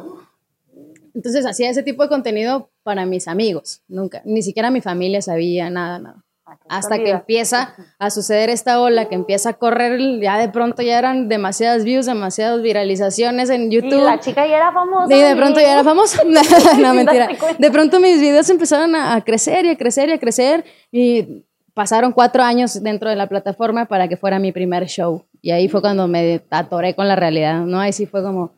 Entonces 1.14 1.44
hacía 1.44 1.68
ese 1.68 1.82
tipo 1.82 2.02
de 2.02 2.08
contenido 2.08 2.71
para 2.82 3.06
mis 3.06 3.28
amigos, 3.28 3.82
nunca, 3.88 4.22
ni 4.24 4.42
siquiera 4.42 4.70
mi 4.70 4.80
familia 4.80 5.22
sabía 5.22 5.70
nada, 5.70 5.98
nada. 5.98 6.24
Hasta 6.68 6.98
que 6.98 7.10
empieza 7.10 7.74
a 7.98 8.10
suceder 8.10 8.50
esta 8.50 8.80
ola, 8.80 9.08
que 9.08 9.14
empieza 9.14 9.50
a 9.50 9.52
correr, 9.54 9.98
ya 10.20 10.38
de 10.38 10.48
pronto 10.48 10.82
ya 10.82 10.98
eran 10.98 11.28
demasiadas 11.28 11.84
views, 11.84 12.06
demasiadas 12.06 12.60
viralizaciones 12.62 13.48
en 13.48 13.72
Y 13.72 13.76
YouTube. 13.76 14.04
la 14.04 14.20
chica 14.20 14.46
ya 14.46 14.56
era 14.56 14.72
famosa. 14.72 15.14
Y 15.14 15.20
de 15.20 15.36
pronto 15.36 15.60
ya 15.60 15.72
era 15.72 15.84
famosa. 15.84 16.22
no, 16.78 16.94
mentira. 16.94 17.28
De 17.58 17.70
pronto 17.70 18.00
mis 18.00 18.20
videos 18.20 18.50
empezaron 18.50 18.94
a, 18.94 19.14
a 19.14 19.20
crecer 19.22 19.64
y 19.64 19.70
a 19.70 19.78
crecer 19.78 20.08
y 20.08 20.12
a 20.12 20.18
crecer. 20.18 20.64
Y 20.90 21.44
pasaron 21.74 22.12
cuatro 22.12 22.42
años 22.42 22.82
dentro 22.82 23.08
de 23.08 23.16
la 23.16 23.28
plataforma 23.28 23.86
para 23.86 24.08
que 24.08 24.16
fuera 24.16 24.38
mi 24.38 24.52
primer 24.52 24.86
show. 24.86 25.24
Y 25.40 25.52
ahí 25.52 25.68
fue 25.68 25.80
cuando 25.80 26.06
me 26.06 26.42
atoré 26.50 26.94
con 26.94 27.08
la 27.08 27.16
realidad, 27.16 27.60
¿no? 27.60 27.80
Ahí 27.80 27.92
sí 27.92 28.06
fue 28.06 28.22
como, 28.22 28.52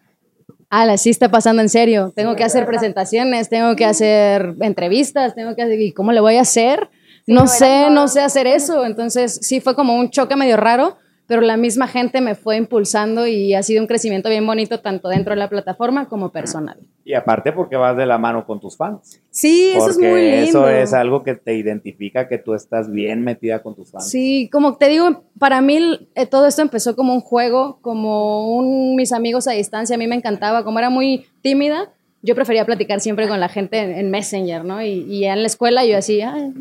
ala, 0.80 0.96
sí 0.96 1.10
está 1.10 1.30
pasando 1.30 1.62
en 1.62 1.68
serio. 1.68 2.12
Tengo 2.14 2.36
que 2.36 2.44
hacer 2.44 2.66
presentaciones, 2.66 3.48
tengo 3.48 3.76
que 3.76 3.84
hacer 3.84 4.54
entrevistas, 4.60 5.34
tengo 5.34 5.54
que 5.54 5.62
hacer... 5.62 5.80
¿Y 5.80 5.92
cómo 5.92 6.12
le 6.12 6.20
voy 6.20 6.36
a 6.36 6.42
hacer? 6.42 6.90
No 7.26 7.46
sé, 7.46 7.90
no 7.90 8.08
sé 8.08 8.20
hacer 8.20 8.46
eso. 8.46 8.84
Entonces 8.84 9.38
sí 9.42 9.60
fue 9.60 9.74
como 9.74 9.96
un 9.96 10.10
choque 10.10 10.36
medio 10.36 10.56
raro, 10.56 10.98
pero 11.26 11.40
la 11.40 11.56
misma 11.56 11.88
gente 11.88 12.20
me 12.20 12.34
fue 12.34 12.56
impulsando 12.56 13.26
y 13.26 13.54
ha 13.54 13.62
sido 13.62 13.80
un 13.80 13.86
crecimiento 13.86 14.28
bien 14.28 14.46
bonito 14.46 14.80
tanto 14.80 15.08
dentro 15.08 15.32
de 15.32 15.38
la 15.38 15.48
plataforma 15.48 16.06
como 16.08 16.30
personal. 16.30 16.78
Y 17.04 17.14
aparte 17.14 17.52
porque 17.52 17.76
vas 17.76 17.96
de 17.96 18.06
la 18.06 18.18
mano 18.18 18.46
con 18.46 18.60
tus 18.60 18.76
fans. 18.76 19.20
Sí, 19.30 19.72
eso 19.74 19.90
es 19.90 19.98
muy 19.98 20.22
lindo. 20.22 20.68
eso 20.68 20.68
es 20.68 20.92
algo 20.92 21.22
que 21.22 21.34
te 21.34 21.54
identifica 21.54 22.28
que 22.28 22.38
tú 22.38 22.54
estás 22.54 22.90
bien 22.90 23.22
metida 23.22 23.62
con 23.62 23.74
tus 23.74 23.90
fans. 23.90 24.08
Sí, 24.08 24.48
como 24.52 24.76
te 24.76 24.88
digo, 24.88 25.22
para 25.38 25.60
mí 25.60 25.98
eh, 26.14 26.26
todo 26.26 26.46
esto 26.46 26.62
empezó 26.62 26.94
como 26.94 27.14
un 27.14 27.20
juego, 27.20 27.78
como 27.80 28.54
un 28.56 28.96
mis 28.96 29.12
amigos 29.12 29.48
a 29.48 29.52
distancia, 29.52 29.96
a 29.96 29.98
mí 29.98 30.06
me 30.06 30.16
encantaba, 30.16 30.62
como 30.62 30.78
era 30.78 30.90
muy 30.90 31.26
tímida, 31.40 31.90
yo 32.22 32.34
prefería 32.34 32.64
platicar 32.64 33.00
siempre 33.00 33.28
con 33.28 33.40
la 33.40 33.48
gente 33.48 33.78
en, 33.78 33.92
en 33.92 34.10
Messenger, 34.10 34.64
¿no? 34.64 34.82
Y, 34.82 35.04
y 35.08 35.24
en 35.24 35.40
la 35.40 35.46
escuela 35.46 35.84
yo 35.84 35.98
así, 35.98 36.22
ay, 36.22 36.52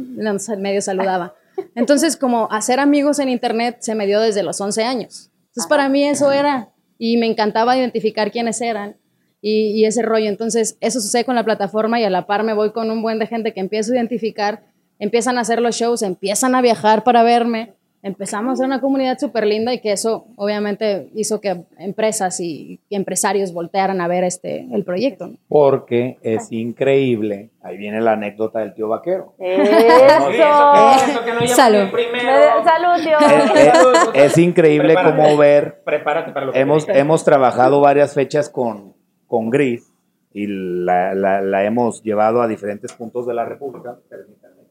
medio 0.57 0.81
saludaba. 0.81 1.35
Entonces, 1.75 2.17
como 2.17 2.51
hacer 2.51 2.79
amigos 2.79 3.19
en 3.19 3.29
internet 3.29 3.77
se 3.79 3.95
me 3.95 4.05
dio 4.05 4.19
desde 4.19 4.43
los 4.43 4.59
11 4.59 4.83
años. 4.83 5.31
Entonces, 5.47 5.67
para 5.67 5.89
mí 5.89 6.03
eso 6.03 6.31
era, 6.31 6.69
y 6.97 7.17
me 7.17 7.27
encantaba 7.27 7.77
identificar 7.77 8.31
quiénes 8.31 8.61
eran 8.61 8.97
y, 9.41 9.71
y 9.71 9.85
ese 9.85 10.01
rollo. 10.01 10.27
Entonces, 10.27 10.77
eso 10.79 10.99
sucede 11.01 11.25
con 11.25 11.35
la 11.35 11.43
plataforma 11.43 11.99
y 11.99 12.03
a 12.03 12.09
la 12.09 12.25
par 12.25 12.43
me 12.43 12.53
voy 12.53 12.71
con 12.71 12.89
un 12.91 13.01
buen 13.01 13.19
de 13.19 13.27
gente 13.27 13.53
que 13.53 13.59
empiezo 13.59 13.91
a 13.91 13.95
identificar, 13.95 14.63
empiezan 14.99 15.37
a 15.37 15.41
hacer 15.41 15.61
los 15.61 15.75
shows, 15.75 16.01
empiezan 16.01 16.55
a 16.55 16.61
viajar 16.61 17.03
para 17.03 17.23
verme, 17.23 17.73
empezamos 18.03 18.49
a 18.49 18.53
hacer 18.53 18.65
una 18.67 18.81
comunidad 18.81 19.17
súper 19.17 19.45
linda 19.47 19.73
y 19.73 19.79
que 19.79 19.93
eso 19.93 20.25
obviamente 20.35 21.09
hizo 21.15 21.39
que 21.41 21.63
empresas 21.79 22.39
y, 22.41 22.79
y 22.89 22.95
empresarios 22.95 23.53
voltearan 23.53 24.01
a 24.01 24.07
ver 24.07 24.23
este, 24.25 24.67
el 24.71 24.83
proyecto. 24.83 25.27
¿no? 25.27 25.35
Porque 25.47 26.17
es 26.21 26.51
increíble. 26.51 27.49
Ahí 27.61 27.77
viene 27.77 28.01
la 28.01 28.11
anécdota 28.11 28.59
del 28.59 28.73
tío 28.73 28.89
vaquero. 28.89 29.33
Eso, 29.39 29.71
que, 30.29 30.37
Eso. 30.37 31.11
eso 31.11 31.23
que 31.23 31.31
no 31.33 31.39
llaman 31.39 31.47
Salud. 31.47 31.87
Me- 31.93 32.63
Salud, 32.63 33.03
Dios. 33.03 33.21
Es, 33.55 33.67
es- 33.67 34.09
es 34.31 34.37
increíble 34.37 34.93
Prepárate. 34.93 35.21
cómo 35.23 35.37
ver. 35.37 35.81
Prepárate 35.85 36.31
para 36.33 36.45
lo 36.47 36.51
que 36.51 36.59
Hemos, 36.59 36.85
viene. 36.85 36.99
hemos 36.99 37.23
trabajado 37.23 37.79
varias 37.81 38.13
fechas 38.13 38.49
con, 38.49 38.93
con 39.27 39.49
Gris 39.49 39.89
y 40.33 40.45
la, 40.47 41.13
la- 41.15 41.41
la 41.41 41.63
hemos 41.63 42.03
llevado 42.03 42.41
a 42.41 42.47
diferentes 42.49 42.91
puntos 42.91 43.25
de 43.25 43.33
la 43.33 43.45
República. 43.45 43.95
Permítanme. 44.09 44.63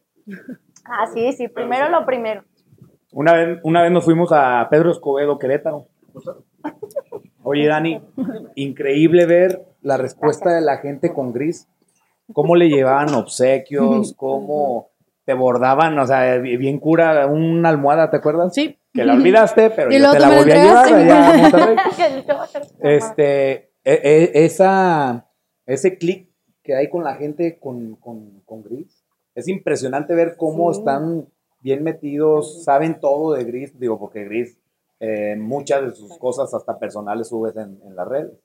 Ah, 0.85 1.07
sí, 1.15 1.33
sí, 1.33 1.49
primero 1.49 1.89
lo 1.89 2.05
primero. 2.05 2.43
Una 3.13 3.35
vez, 3.35 3.59
una 3.63 3.83
vez 3.83 3.93
nos 3.93 4.05
fuimos 4.05 4.31
a 4.33 4.67
Pedro 4.71 4.91
Escobedo, 4.91 5.39
Querétaro. 5.39 5.87
Oye, 7.43 7.67
Dani, 7.67 8.01
increíble 8.55 9.27
ver 9.27 9.63
la 9.83 9.97
respuesta 9.97 10.55
de 10.55 10.61
la 10.61 10.79
gente 10.79 11.13
con 11.13 11.33
Gris. 11.33 11.69
Cómo 12.33 12.57
le 12.57 12.69
llevaban 12.69 13.13
obsequios, 13.15 14.15
cómo 14.17 14.91
te 15.25 15.35
bordaban, 15.35 15.99
o 15.99 16.07
sea, 16.07 16.39
bien 16.39 16.79
cura, 16.79 17.27
una 17.27 17.69
almohada, 17.69 18.11
¿te 18.11 18.17
acuerdas? 18.17 18.55
Sí. 18.55 18.79
Que 18.93 19.05
la 19.05 19.15
olvidaste, 19.15 19.71
pero 19.71 19.91
Y 19.93 19.99
yo 19.99 20.13
te 20.13 20.21
la 20.21 20.29
volví 20.37 20.51
a 20.53 20.63
llevar 20.63 20.95
allá 20.95 21.29
a 21.31 21.37
Monterrey. 21.39 21.77
Este, 22.81 23.53
e- 23.53 23.71
e- 23.85 24.45
esa, 24.45 25.29
ese 25.67 25.97
clic 25.99 26.29
que 26.63 26.75
hay 26.77 26.89
con 26.91 27.03
la 27.05 27.15
gente 27.15 27.59
con, 27.59 27.97
con, 27.97 28.41
con 28.45 28.63
Gris, 28.63 29.05
es 29.35 29.49
impresionante 29.49 30.15
ver 30.15 30.37
cómo 30.37 30.73
Sí. 30.73 30.81
están 30.81 31.27
bien 31.63 31.83
metidos, 31.83 32.65
saben 32.65 33.01
todo 33.01 33.35
de 33.35 33.45
Gris, 33.45 33.79
digo, 33.79 33.99
porque 33.99 34.25
Gris, 34.25 34.59
eh, 35.01 35.37
muchas 35.37 35.83
de 35.83 35.91
sus 35.93 36.17
cosas 36.19 36.53
hasta 36.55 36.79
personales 36.79 37.29
subes 37.29 37.57
en, 37.57 37.81
en 37.85 37.97
las 37.97 38.07
redes. 38.07 38.39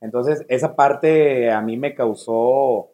Entonces, 0.00 0.44
esa 0.48 0.74
parte 0.76 1.50
a 1.50 1.62
mí 1.62 1.76
me 1.76 1.94
causó, 1.94 2.90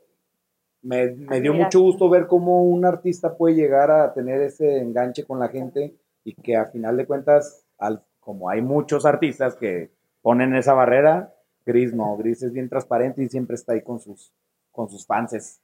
me, 0.83 1.11
me 1.13 1.41
dio 1.41 1.53
mucho 1.55 1.81
gusto 1.81 2.09
ver 2.09 2.27
cómo 2.27 2.65
un 2.65 2.85
artista 2.85 3.37
puede 3.37 3.57
llegar 3.57 3.91
a 3.91 4.13
tener 4.15 4.41
ese 4.43 4.79
enganche 4.79 5.25
con 5.25 5.39
la 5.39 5.49
gente 5.49 5.97
y 6.25 6.35
que 6.35 6.57
a 6.57 6.67
final 6.67 6.97
de 6.97 7.07
cuentas, 7.07 7.67
al, 7.79 8.05
como 8.21 8.49
hay 8.49 8.63
muchos 8.63 9.05
artistas 9.07 9.57
que 9.57 9.91
ponen 10.23 10.55
esa 10.55 10.75
barrera, 10.75 11.35
Gris 11.67 11.95
no, 11.95 12.17
Gris 12.17 12.43
es 12.43 12.53
bien 12.53 12.69
transparente 12.69 13.23
y 13.23 13.29
siempre 13.29 13.55
está 13.55 13.73
ahí 13.73 13.83
con 13.83 14.01
sus, 14.01 14.33
con 14.71 14.89
sus 14.89 15.07
fanses. 15.07 15.61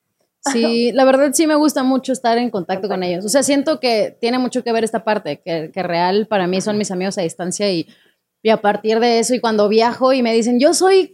Sí, 0.53 0.93
la 0.93 1.05
verdad 1.05 1.31
sí 1.33 1.47
me 1.47 1.55
gusta 1.55 1.83
mucho 1.83 2.13
estar 2.13 2.39
en 2.39 2.51
contacto 2.51 2.89
con 2.89 3.03
ellos. 3.03 3.25
O 3.25 3.29
sea, 3.29 3.43
siento 3.43 3.81
que 3.81 4.17
tiene 4.21 4.39
mucho 4.39 4.63
que 4.65 4.73
ver 4.73 4.85
esta 4.85 5.05
parte, 5.05 5.41
que, 5.45 5.71
que 5.73 5.83
real 5.83 6.27
para 6.27 6.47
mí 6.47 6.61
son 6.61 6.79
mis 6.79 6.91
amigos 6.91 7.19
a 7.19 7.23
distancia 7.23 7.71
y, 7.71 7.87
y 8.43 8.51
a 8.51 8.59
partir 8.61 9.01
de 9.01 9.19
eso 9.19 9.35
y 9.35 9.41
cuando 9.41 9.69
viajo 9.69 10.13
y 10.13 10.23
me 10.23 10.33
dicen, 10.35 10.59
yo 10.61 10.75
soy 10.75 11.13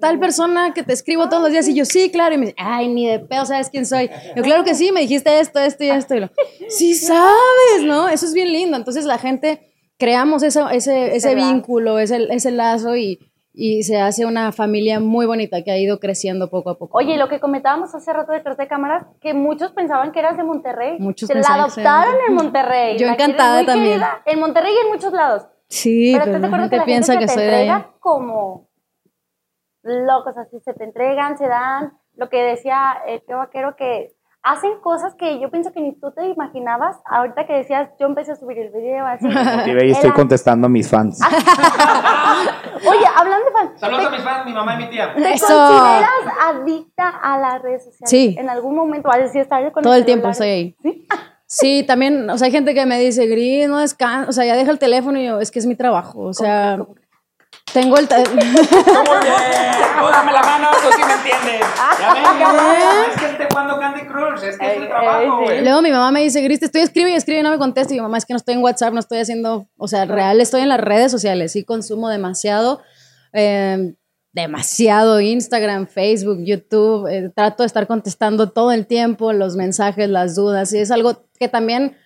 tal 0.00 0.18
persona 0.18 0.74
que 0.74 0.82
te 0.82 0.92
escribo 0.92 1.28
todos 1.28 1.42
los 1.42 1.52
días 1.52 1.68
y 1.68 1.74
yo 1.74 1.84
sí, 1.84 2.10
claro, 2.10 2.34
y 2.34 2.38
me 2.38 2.46
dicen, 2.46 2.56
ay, 2.58 2.88
ni 2.88 3.06
de 3.06 3.20
pedo 3.20 3.46
sabes 3.46 3.70
quién 3.70 3.86
soy. 3.86 4.10
Yo, 4.36 4.42
claro 4.42 4.64
que 4.64 4.74
sí, 4.74 4.90
me 4.92 5.00
dijiste 5.00 5.38
esto, 5.40 5.60
esto 5.60 5.84
y 5.84 5.88
esto. 5.90 6.16
Y 6.16 6.20
lo, 6.20 6.30
sí 6.68 6.94
sabes, 6.94 7.84
¿no? 7.84 8.08
Eso 8.08 8.26
es 8.26 8.34
bien 8.34 8.52
lindo. 8.52 8.76
Entonces 8.76 9.04
la 9.04 9.18
gente 9.18 9.72
creamos 9.96 10.42
esa- 10.42 10.72
ese, 10.74 11.06
ese 11.14 11.16
Ese 11.16 11.34
vínculo, 11.36 12.00
ese, 12.00 12.26
ese 12.30 12.50
lazo 12.50 12.96
y, 12.96 13.20
y 13.56 13.84
se 13.84 14.00
hace 14.00 14.26
una 14.26 14.50
familia 14.50 14.98
muy 14.98 15.26
bonita 15.26 15.62
que 15.62 15.70
ha 15.70 15.78
ido 15.78 16.00
creciendo 16.00 16.50
poco 16.50 16.70
a 16.70 16.78
poco. 16.78 16.98
Oye, 16.98 17.16
lo 17.16 17.28
que 17.28 17.38
comentábamos 17.38 17.94
hace 17.94 18.12
rato 18.12 18.32
detrás 18.32 18.56
de 18.56 18.66
cámaras, 18.66 19.06
que 19.20 19.32
muchos 19.32 19.70
pensaban 19.70 20.10
que 20.10 20.18
eras 20.18 20.36
de 20.36 20.42
Monterrey. 20.42 20.98
Muchos 20.98 21.28
Se 21.28 21.34
la 21.36 21.42
que 21.42 21.52
adoptaron 21.52 22.16
en 22.28 22.34
Monterrey. 22.34 22.98
Yo 22.98 23.06
encantada 23.06 23.64
también. 23.64 24.00
querida. 24.00 24.22
En 24.26 24.40
Monterrey 24.40 24.74
y 24.74 24.84
en 24.84 24.92
muchos 24.92 25.12
lados. 25.12 25.46
Sí, 25.68 26.10
Pero 26.12 26.24
pero, 26.24 26.36
¿estás 26.36 26.50
de 26.50 26.56
la 26.56 26.58
gente 26.58 26.70
que 26.70 26.76
la 26.78 26.84
piensa 26.84 27.12
gente 27.12 27.24
que 27.24 27.28
se 27.28 27.36
te 27.36 27.40
soy 27.40 27.52
entrega 27.52 27.90
como 28.00 28.68
locos, 29.82 30.36
así 30.36 30.58
se 30.60 30.74
te 30.74 30.84
entregan, 30.84 31.38
se 31.38 31.46
dan. 31.46 31.96
Lo 32.16 32.28
que 32.28 32.42
decía 32.42 32.96
el 33.06 33.22
tío 33.24 33.38
vaquero, 33.38 33.76
que 33.76 34.14
hacen 34.44 34.72
cosas 34.82 35.14
que 35.14 35.40
yo 35.40 35.50
pienso 35.50 35.72
que 35.72 35.80
ni 35.80 35.92
tú 35.94 36.12
te 36.12 36.26
imaginabas. 36.28 36.98
Ahorita 37.06 37.46
que 37.46 37.54
decías, 37.54 37.88
yo 37.98 38.06
empecé 38.06 38.32
a 38.32 38.36
subir 38.36 38.58
el 38.58 38.70
video 38.70 39.04
así. 39.06 39.26
Y 39.66 39.90
estoy 39.90 40.12
contestando 40.12 40.66
a 40.66 40.70
mis 40.70 40.88
fans. 40.88 41.18
Oye, 42.86 43.06
hablando 43.16 43.46
de 43.46 43.52
fans, 43.52 43.80
Saludos 43.80 44.06
a 44.06 44.10
mis 44.10 44.22
fans, 44.22 44.44
mi 44.44 44.52
mamá 44.52 44.74
y 44.74 44.84
mi 44.84 44.90
tía. 44.90 45.14
¿te 45.14 45.32
Eso. 45.32 45.46
consideras 45.46 46.10
adicta 46.42 47.08
a 47.08 47.38
las 47.38 47.62
redes 47.62 47.84
sociales? 47.84 48.10
Sí. 48.10 48.36
En 48.38 48.50
algún 48.50 48.76
momento, 48.76 49.10
a 49.10 49.16
decir, 49.16 49.40
estar 49.40 49.72
con 49.72 49.82
Todo 49.82 49.94
el 49.94 50.04
tiempo 50.04 50.32
celular? 50.32 50.58
estoy 50.72 50.92
ahí. 50.92 51.06
Sí, 51.46 51.84
también, 51.86 52.28
o 52.28 52.36
sea, 52.36 52.46
hay 52.46 52.52
gente 52.52 52.74
que 52.74 52.84
me 52.84 52.98
dice, 52.98 53.26
Gris, 53.26 53.68
no 53.68 53.78
descansa, 53.78 54.28
o 54.28 54.32
sea, 54.32 54.44
ya 54.44 54.56
deja 54.56 54.70
el 54.70 54.78
teléfono 54.78 55.18
y 55.18 55.26
yo, 55.26 55.40
es 55.40 55.50
que 55.50 55.58
es 55.58 55.66
mi 55.66 55.76
trabajo, 55.76 56.20
o 56.20 56.32
sea, 56.32 56.78
tengo 57.74 57.98
el... 57.98 58.06
Muy 58.06 58.44
bien, 58.44 59.34
dame 60.12 60.32
la 60.32 60.42
mano, 60.42 60.68
tú 60.80 60.88
sí 60.94 61.02
me 61.04 61.12
entiendes. 61.12 61.66
Ya 61.98 62.14
ven, 62.14 62.22
cabrón, 62.22 62.56
no 62.56 63.12
es 63.12 63.20
que 63.20 63.26
esté 63.26 63.46
jugando 63.50 63.78
Candy 63.80 64.02
Crush, 64.06 64.44
es 64.44 64.56
que 64.56 64.64
es 64.64 64.72
Ey, 64.76 64.82
el 64.82 64.88
trabajo, 64.88 65.20
ey, 65.20 65.28
güey. 65.28 65.62
Luego 65.64 65.82
mi 65.82 65.90
mamá 65.90 66.12
me 66.12 66.22
dice, 66.22 66.40
Gris, 66.40 66.60
te 66.60 66.66
estoy 66.66 66.82
escribe 66.82 67.10
y 67.10 67.14
escribe 67.14 67.40
y 67.40 67.42
no 67.42 67.50
me 67.50 67.58
contesta. 67.58 67.92
Y 67.92 67.96
yo, 67.96 68.04
mamá, 68.04 68.16
es 68.16 68.24
que 68.24 68.32
no 68.32 68.36
estoy 68.36 68.54
en 68.54 68.62
WhatsApp, 68.62 68.94
no 68.94 69.00
estoy 69.00 69.18
haciendo, 69.18 69.66
o 69.76 69.88
sea, 69.88 70.04
real 70.04 70.40
estoy 70.40 70.60
en 70.60 70.68
las 70.68 70.80
redes 70.80 71.10
sociales, 71.10 71.52
sí 71.52 71.64
consumo 71.64 72.08
demasiado, 72.08 72.80
eh, 73.32 73.94
demasiado 74.32 75.20
Instagram, 75.20 75.88
Facebook, 75.88 76.44
YouTube, 76.44 77.08
eh, 77.08 77.32
trato 77.34 77.64
de 77.64 77.66
estar 77.66 77.88
contestando 77.88 78.50
todo 78.50 78.70
el 78.70 78.86
tiempo 78.86 79.32
los 79.32 79.56
mensajes, 79.56 80.08
las 80.08 80.36
dudas, 80.36 80.72
y 80.72 80.78
es 80.78 80.92
algo 80.92 81.26
que 81.38 81.48
también... 81.48 81.96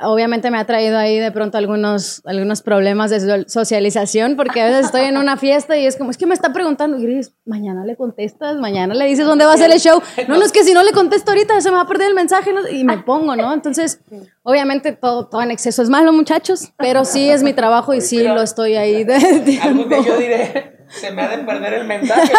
Obviamente 0.00 0.50
me 0.50 0.58
ha 0.58 0.64
traído 0.64 0.96
ahí 0.96 1.18
de 1.18 1.30
pronto 1.30 1.58
algunos, 1.58 2.22
algunos 2.24 2.62
problemas 2.62 3.10
de 3.10 3.20
so- 3.20 3.46
socialización, 3.46 4.34
porque 4.34 4.62
a 4.62 4.64
veces 4.64 4.86
estoy 4.86 5.02
en 5.02 5.18
una 5.18 5.36
fiesta 5.36 5.76
y 5.76 5.84
es 5.84 5.96
como, 5.96 6.10
es 6.10 6.16
que 6.16 6.24
me 6.24 6.32
está 6.32 6.54
preguntando, 6.54 6.98
Gris, 6.98 7.34
mañana 7.44 7.84
le 7.84 7.94
contestas, 7.94 8.56
mañana 8.56 8.94
le 8.94 9.04
dices 9.04 9.26
dónde 9.26 9.44
va 9.44 9.52
a 9.52 9.56
ser 9.58 9.70
el 9.70 9.78
show. 9.80 10.00
No, 10.28 10.38
no, 10.38 10.42
es 10.44 10.52
que 10.52 10.64
si 10.64 10.72
no 10.72 10.82
le 10.82 10.92
contesto 10.92 11.32
ahorita 11.32 11.60
se 11.60 11.68
me 11.70 11.76
va 11.76 11.82
a 11.82 11.86
perder 11.86 12.08
el 12.08 12.14
mensaje 12.14 12.50
y 12.72 12.82
me 12.84 12.96
pongo, 12.98 13.36
¿no? 13.36 13.52
Entonces, 13.52 14.00
obviamente 14.42 14.92
todo, 14.92 15.26
todo 15.26 15.42
en 15.42 15.50
exceso 15.50 15.82
es 15.82 15.90
malo, 15.90 16.12
muchachos, 16.14 16.72
pero 16.78 17.04
sí 17.04 17.28
es 17.28 17.42
mi 17.42 17.52
trabajo 17.52 17.92
y 17.92 18.00
sí 18.00 18.22
lo 18.22 18.40
estoy 18.40 18.76
ahí 18.76 19.04
de 19.04 19.18
tiempo. 19.44 20.02
yo 20.02 20.16
diré, 20.18 20.73
se 20.88 21.10
me 21.10 21.22
ha 21.22 21.28
de 21.28 21.38
perder 21.38 21.74
el 21.74 21.84
mensaje. 21.86 22.30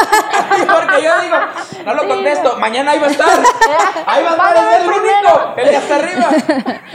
Porque 0.67 1.03
yo 1.03 1.11
digo, 1.21 1.35
no 1.85 1.93
lo 1.93 2.07
contesto, 2.07 2.57
mañana 2.57 2.91
ahí 2.91 2.99
va 2.99 3.07
a 3.07 3.09
estar. 3.11 3.27
Ahí 4.05 4.23
va 4.23 4.29
a 4.29 4.33
estar, 4.33 4.55
es 4.57 4.79
el 4.81 4.87
primero. 4.87 5.29
único, 5.33 5.53
el 5.57 5.67
de 5.69 5.75
hasta 5.77 5.95
arriba. 5.95 6.29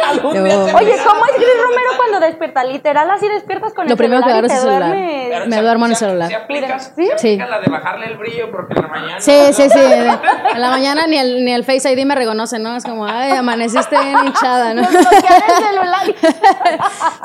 Algún 0.09 0.33
día 0.33 0.57
No. 0.57 0.67
se 0.67 0.73
me 0.73 0.79
Oye. 0.81 0.97
¿cómo 1.07 1.25
es 1.27 1.35
Gris 1.37 1.49
Romero 1.63 1.91
cuando 1.97 2.21
despierta? 2.21 2.65
Literal, 2.65 3.11
así 3.11 3.29
despiertas 3.29 3.75
con 3.75 3.87
Lo 3.87 3.93
el 3.93 3.97
primero 3.99 4.23
que 4.23 4.31
celular 4.31 4.45
agarro 4.45 4.47
es 4.47 4.53
el 4.53 4.59
celular. 4.61 4.89
duermes. 4.91 5.49
Me 5.49 5.57
se- 5.57 5.63
duermo 5.63 5.85
en 5.87 5.91
el 5.93 5.97
celular. 5.97 6.29
Se 6.29 6.35
aplicas, 6.37 6.93
¿Sí? 6.97 7.11
Sí. 7.17 7.37
la 7.37 7.61
de 7.61 7.71
bajarle 7.71 8.07
el 8.07 8.17
brillo 8.17 8.51
porque 8.51 8.75
en 8.75 8.83
la 8.83 8.89
mañana. 8.89 9.21
Sí, 9.21 9.33
sí, 9.53 9.69
sí. 9.71 9.79
En 9.81 10.61
la 10.61 10.71
mañana 10.71 11.07
ni 11.07 11.19
el, 11.19 11.45
ni 11.45 11.53
el 11.53 11.65
Face 11.65 11.91
ID 11.93 12.05
me 12.07 12.15
reconoce, 12.15 12.59
¿no? 12.59 12.77
Es 12.77 12.85
como, 12.85 13.07
ay, 13.07 13.33
amaneciste 13.33 13.99
bien 13.99 14.17
hinchada, 14.27 14.75
¿no? 14.75 14.83
El 14.83 14.89
celular. 14.89 16.01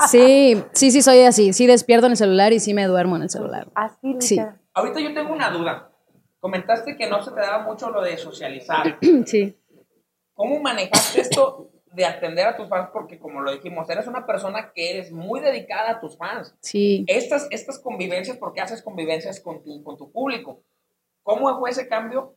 Sí, 0.08 0.64
sí, 0.74 0.92
sí, 0.92 1.02
soy 1.02 1.24
así. 1.24 1.54
Sí 1.54 1.68
despierto 1.68 2.06
en 2.06 2.12
el 2.14 2.18
celular 2.18 2.54
y 2.54 2.60
sí 2.60 2.74
me 2.74 2.86
duermo 2.86 3.16
en 3.16 3.24
el 3.24 3.30
celular. 3.30 3.68
Así, 3.76 4.15
Sí. 4.20 4.40
Ahorita 4.74 5.00
yo 5.00 5.14
tengo 5.14 5.34
una 5.34 5.50
duda. 5.50 5.92
Comentaste 6.40 6.96
que 6.96 7.10
no 7.10 7.22
se 7.24 7.32
te 7.32 7.40
daba 7.40 7.64
mucho 7.64 7.90
lo 7.90 8.02
de 8.02 8.18
socializar. 8.18 9.00
Sí. 9.26 9.58
¿Cómo 10.34 10.60
manejaste 10.60 11.22
esto 11.22 11.72
de 11.86 12.06
atender 12.06 12.46
a 12.46 12.58
tus 12.58 12.68
fans? 12.68 12.90
Porque 12.92 13.18
como 13.18 13.42
lo 13.42 13.54
dijimos, 13.54 13.90
eres 13.90 14.06
una 14.06 14.26
persona 14.26 14.74
que 14.74 14.92
eres 14.92 15.12
muy 15.14 15.40
dedicada 15.40 15.92
a 15.92 16.00
tus 16.02 16.18
fans. 16.18 16.54
Sí. 16.60 17.06
Estas, 17.08 17.48
estas 17.52 17.80
convivencias, 17.80 18.38
porque 18.38 18.60
haces 18.60 18.82
convivencias 18.82 19.40
con 19.40 19.64
tu, 19.64 19.82
con 19.82 19.98
tu 19.98 20.12
público. 20.12 20.62
¿Cómo 21.24 21.58
fue 21.58 21.70
ese 21.70 21.88
cambio 21.88 22.36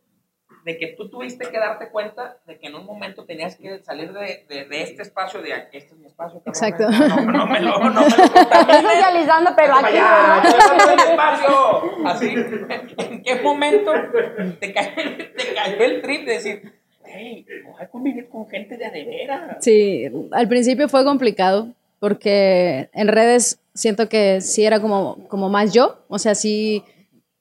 de 0.65 0.79
que 0.79 0.95
tú 0.97 1.09
tuviste 1.09 1.49
que 1.51 1.59
darte 1.59 1.89
cuenta 1.89 2.39
de 2.47 2.59
que 2.59 2.69
en 2.69 2.75
un 2.75 2.85
momento 2.85 3.25
tenías 3.25 3.57
que 3.57 3.83
salir 3.83 4.13
de, 4.13 4.45
de, 4.49 4.65
de 4.67 4.83
este 4.83 5.03
espacio, 5.03 5.41
de 5.43 5.51
este 5.73 5.95
es 5.95 5.99
mi 5.99 6.07
espacio? 6.07 6.43
Exacto. 6.45 6.89
No, 6.91 7.33
no 7.33 7.47
me 7.47 7.61
lo, 7.61 7.79
no 7.79 7.91
me 7.91 8.01
lo 8.01 8.01
socializando, 8.11 9.51
pero 9.57 9.75
aquí, 9.77 9.95
de 9.95 10.97
mi 10.97 11.03
espacio. 11.03 12.07
Así, 12.07 12.35
¿en 12.99 13.23
qué 13.23 13.37
momento 13.43 13.93
te 14.61 14.73
cayó, 14.73 15.17
te 15.37 15.55
cayó 15.55 15.85
el 15.85 16.03
trip 16.03 16.27
de 16.27 16.33
decir, 16.33 16.73
hey, 17.05 17.47
voy 17.65 17.83
a 17.83 17.89
convivir 17.89 18.29
con 18.29 18.49
gente 18.49 18.77
de 18.77 18.87
adevera? 18.87 19.59
Sí, 19.61 20.11
al 20.33 20.49
principio 20.49 20.89
fue 20.89 21.05
complicado 21.05 21.69
porque 21.99 22.91
en 22.93 23.09
redes 23.09 23.61
siento 23.75 24.09
que 24.09 24.41
sí 24.41 24.65
era 24.65 24.81
como, 24.81 25.27
como 25.29 25.49
más 25.49 25.73
yo, 25.73 26.05
o 26.09 26.19
sea, 26.19 26.35
sí, 26.35 26.85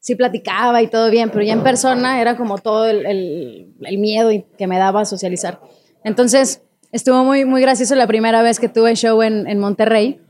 sí 0.07 0.15
platicaba 0.15 0.81
y 0.81 0.87
todo 0.87 1.11
bien, 1.11 1.29
pero 1.31 1.43
ya 1.43 1.51
en 1.51 1.63
persona 1.63 2.21
era 2.21 2.37
como 2.37 2.57
todo 2.59 2.87
el, 2.87 3.05
el- 3.05 3.73
el 3.81 3.97
miedo 3.97 4.29
que 4.57 4.65
me 4.67 4.77
daba 4.77 5.03
socializar. 5.03 5.59
Entonces, 6.05 6.61
estuvo 6.93 7.25
muy, 7.25 7.43
muy 7.43 7.59
gracioso 7.61 7.93
la 7.95 8.07
primera 8.07 8.41
vez 8.41 8.57
que 8.59 8.69
tuve 8.69 8.95
show 8.95 9.21
en, 9.21 9.45
en 9.47 9.59
Monterrey, 9.59 10.21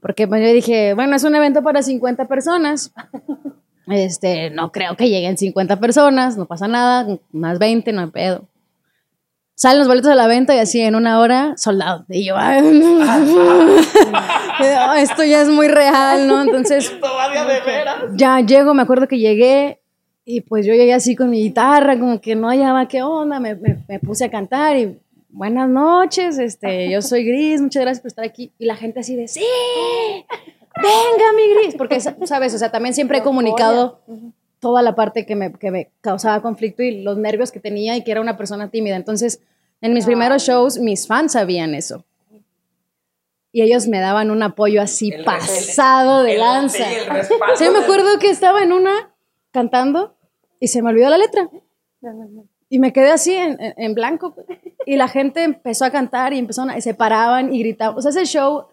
porque 0.00 0.28
pues, 0.28 0.40
yo 0.46 0.52
dije, 0.52 0.94
bueno, 0.94 1.16
es 1.16 1.24
un 1.24 1.34
evento 1.34 1.62
para 1.64 1.82
50 1.82 2.26
personas. 2.28 2.92
Este, 3.88 4.50
no 4.50 4.72
creo 4.72 4.96
que 4.96 5.08
lleguen 5.08 5.38
50 5.38 5.78
personas, 5.78 6.36
no 6.36 6.46
pasa 6.46 6.66
nada, 6.66 7.06
más 7.30 7.60
20, 7.60 7.92
no 7.92 8.00
hay 8.02 8.06
pedo. 8.10 8.48
Salen 9.58 9.78
los 9.78 9.88
boletos 9.88 10.10
de 10.10 10.16
la 10.16 10.26
venta 10.26 10.54
y 10.54 10.58
así 10.58 10.82
en 10.82 10.94
una 10.94 11.18
hora, 11.18 11.54
soldado. 11.56 12.04
Y 12.10 12.26
yo, 12.26 12.36
ay, 12.36 12.82
"Ah, 13.02 14.96
esto 14.98 15.24
ya 15.24 15.40
es 15.40 15.48
muy 15.48 15.66
real, 15.68 16.26
¿no? 16.28 16.42
Entonces, 16.42 16.90
ya 18.16 18.40
llego, 18.40 18.74
me 18.74 18.82
acuerdo 18.82 19.08
que 19.08 19.18
llegué 19.18 19.80
y 20.26 20.42
pues 20.42 20.66
yo 20.66 20.74
llegué 20.74 20.92
así 20.92 21.16
con 21.16 21.30
mi 21.30 21.40
guitarra, 21.42 21.98
como 21.98 22.20
que 22.20 22.34
no 22.36 22.48
hallaba 22.48 22.86
qué 22.88 23.02
onda, 23.02 23.40
me, 23.40 23.54
me- 23.54 23.78
me 23.88 23.98
puse 23.98 24.24
a 24.26 24.30
cantar 24.30 24.76
y 24.76 24.98
buenas 25.30 25.68
noches, 25.70 26.38
este, 26.38 26.90
yo 26.90 27.00
soy 27.00 27.24
Gris, 27.24 27.62
muchas 27.62 27.82
gracias 27.82 28.00
por 28.02 28.08
estar 28.08 28.24
aquí. 28.26 28.52
Y 28.58 28.66
la 28.66 28.76
gente 28.76 29.00
así 29.00 29.16
de, 29.16 29.26
sí, 29.28 29.40
venga 30.76 31.32
mi 31.36 31.54
Gris, 31.62 31.74
porque, 31.76 31.98
sa- 32.00 32.16
sabes, 32.24 32.54
o 32.54 32.58
sea, 32.58 32.70
también 32.70 32.94
siempre 32.94 33.18
he 33.18 33.22
comunicado 33.22 34.00
toda 34.60 34.82
la 34.82 34.94
parte 34.94 35.26
que 35.26 35.36
me, 35.36 35.52
que 35.52 35.70
me 35.70 35.90
causaba 36.00 36.40
conflicto 36.42 36.82
y 36.82 37.02
los 37.02 37.16
nervios 37.18 37.52
que 37.52 37.60
tenía 37.60 37.96
y 37.96 38.02
que 38.04 38.10
era 38.12 38.20
una 38.20 38.36
persona 38.36 38.70
tímida. 38.70 38.96
Entonces, 38.96 39.40
en 39.80 39.92
mis 39.92 40.06
primeros 40.06 40.42
shows, 40.42 40.78
mis 40.78 41.06
fans 41.06 41.32
sabían 41.32 41.74
eso. 41.74 42.04
Y 43.52 43.62
ellos 43.62 43.86
me 43.88 44.00
daban 44.00 44.30
un 44.30 44.42
apoyo 44.42 44.82
así 44.82 45.08
El- 45.10 45.20
el- 45.20 45.24
pasado 45.24 46.22
de 46.22 46.34
el- 46.34 46.40
lanza. 46.40 46.84
sí, 47.56 47.64
me 47.70 47.78
acuerdo 47.78 48.18
que 48.18 48.28
estaba 48.30 48.62
en 48.62 48.72
una 48.72 49.14
cantando 49.50 50.14
y 50.60 50.68
se 50.68 50.82
me 50.82 50.90
olvidó 50.90 51.08
la 51.10 51.18
letra. 51.18 51.48
Y 52.68 52.78
me 52.78 52.92
quedé 52.92 53.10
así 53.12 53.32
en, 53.34 53.60
en- 53.60 53.74
en 53.76 53.94
blanco. 53.94 54.34
Y 54.84 54.96
la 54.96 55.08
gente 55.08 55.42
empezó 55.42 55.84
a 55.84 55.90
cantar 55.90 56.32
y 56.32 56.38
empezaron 56.38 56.70
a, 56.70 56.80
se 56.80 56.94
paraban 56.94 57.54
y 57.54 57.60
gritaban. 57.60 57.96
O 57.96 58.02
sea, 58.02 58.10
ese 58.10 58.24
show 58.26 58.66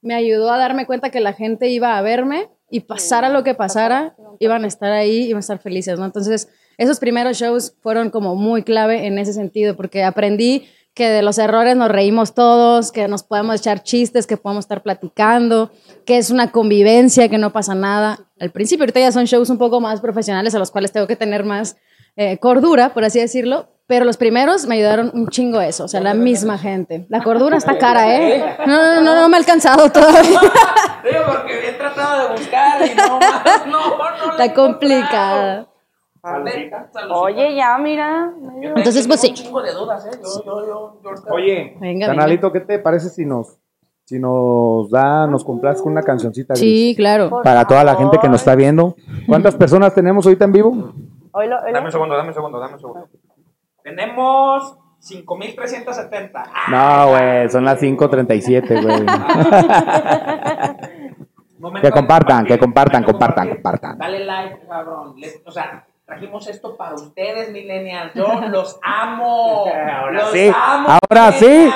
me 0.00 0.14
ayudó 0.14 0.50
a 0.50 0.58
darme 0.58 0.86
cuenta 0.86 1.10
que 1.10 1.20
la 1.20 1.32
gente 1.32 1.68
iba 1.68 1.96
a 1.96 2.02
verme 2.02 2.48
y 2.74 2.80
pasara 2.80 3.28
lo 3.28 3.44
que 3.44 3.54
pasara, 3.54 4.16
iban 4.40 4.64
a 4.64 4.66
estar 4.66 4.90
ahí 4.90 5.26
iban 5.26 5.36
a 5.36 5.40
estar 5.46 5.60
felices, 5.60 5.96
¿no? 5.96 6.06
Entonces, 6.06 6.48
esos 6.76 6.98
primeros 6.98 7.36
shows 7.36 7.72
fueron 7.80 8.10
como 8.10 8.34
muy 8.34 8.64
clave 8.64 9.06
en 9.06 9.16
ese 9.16 9.32
sentido, 9.32 9.76
porque 9.76 10.02
aprendí 10.02 10.66
que 10.92 11.08
de 11.08 11.22
los 11.22 11.38
errores 11.38 11.76
nos 11.76 11.88
reímos 11.88 12.34
todos, 12.34 12.90
que 12.90 13.06
nos 13.06 13.22
podemos 13.22 13.60
echar 13.60 13.84
chistes, 13.84 14.26
que 14.26 14.36
podemos 14.36 14.64
estar 14.64 14.82
platicando, 14.82 15.70
que 16.04 16.18
es 16.18 16.30
una 16.30 16.50
convivencia, 16.50 17.28
que 17.28 17.38
no 17.38 17.52
pasa 17.52 17.76
nada. 17.76 18.18
Al 18.40 18.50
principio, 18.50 18.82
ahorita 18.82 18.98
ya 18.98 19.12
son 19.12 19.26
shows 19.26 19.50
un 19.50 19.58
poco 19.58 19.80
más 19.80 20.00
profesionales 20.00 20.52
a 20.56 20.58
los 20.58 20.72
cuales 20.72 20.90
tengo 20.90 21.06
que 21.06 21.14
tener 21.14 21.44
más 21.44 21.76
eh, 22.16 22.38
cordura, 22.38 22.94
por 22.94 23.04
así 23.04 23.20
decirlo, 23.20 23.68
pero 23.86 24.06
los 24.06 24.16
primeros 24.16 24.66
me 24.66 24.76
ayudaron 24.76 25.10
un 25.12 25.28
chingo 25.28 25.60
eso, 25.60 25.84
o 25.84 25.88
sea, 25.88 26.00
la 26.00 26.14
misma 26.14 26.56
gente. 26.56 27.06
La 27.10 27.22
cordura 27.22 27.58
está 27.58 27.76
cara, 27.76 28.16
¿eh? 28.16 28.56
No, 28.66 28.94
no, 28.94 29.02
no, 29.02 29.20
no 29.20 29.28
me 29.28 29.36
ha 29.36 29.40
alcanzado 29.40 29.90
todavía. 29.90 30.22
Digo, 31.04 31.22
porque 31.26 31.68
he 31.68 31.72
tratado 31.72 32.28
de 32.28 32.36
buscar 32.36 32.86
y 32.86 32.94
no, 32.94 33.18
más, 33.18 33.66
no, 33.66 33.98
no. 33.98 34.30
Está 34.32 34.54
complicada. 34.54 35.68
Oye, 37.10 37.54
ya, 37.54 37.76
mira. 37.76 38.32
Entonces, 38.62 39.06
pues, 39.06 39.20
sí. 39.20 39.26
Tengo 39.34 39.40
un 39.40 39.44
chingo 39.44 39.62
de 39.62 39.72
dudas, 39.72 40.06
¿eh? 40.06 40.18
Yo, 40.22 40.66
yo, 40.66 41.00
yo, 41.04 41.34
Oye, 41.34 41.76
Venga, 41.78 42.06
canalito, 42.06 42.50
¿qué 42.50 42.60
te 42.60 42.78
parece 42.78 43.10
si 43.10 43.26
nos, 43.26 43.58
si 44.04 44.18
nos 44.18 44.88
da, 44.90 45.26
nos 45.26 45.44
compras 45.44 45.82
con 45.82 45.92
una 45.92 46.02
cancioncita? 46.02 46.54
Gris? 46.54 46.60
Sí, 46.60 46.94
claro. 46.96 47.42
Para 47.42 47.66
toda 47.66 47.84
la 47.84 47.96
gente 47.96 48.18
que 48.18 48.30
nos 48.30 48.40
está 48.40 48.54
viendo. 48.54 48.96
¿Cuántas 49.26 49.54
personas 49.54 49.94
tenemos 49.94 50.24
ahorita 50.24 50.46
en 50.46 50.52
vivo? 50.52 50.94
Dame 51.34 51.86
un 51.86 51.92
segundo, 51.92 52.16
dame 52.16 52.28
un 52.28 52.34
segundo, 52.34 52.60
dame 52.60 52.74
un 52.74 52.80
segundo. 52.80 53.08
Tenemos 53.82 54.78
5370. 55.00 56.44
No, 56.70 57.08
güey, 57.10 57.48
son 57.50 57.64
las 57.64 57.82
5.37, 57.82 58.82
güey. 58.82 59.04
Momento 61.58 61.88
Que 61.88 61.92
compartan, 61.92 62.46
que 62.46 62.58
compartan, 62.58 63.02
compartan, 63.04 63.48
compartan. 63.48 63.98
Dale 63.98 64.24
like, 64.24 64.66
cabrón. 64.66 65.16
O 65.44 65.50
sea, 65.50 65.84
trajimos 66.06 66.46
esto 66.46 66.76
para 66.76 66.94
ustedes, 66.94 67.50
millennials. 67.52 68.14
Yo 68.14 68.40
los 68.48 68.78
amo. 68.82 69.64
Ahora 69.90 70.12
los 70.12 70.30
sí, 70.30 70.50
amo, 70.54 70.88
ahora 70.88 71.32
sí. 71.32 71.70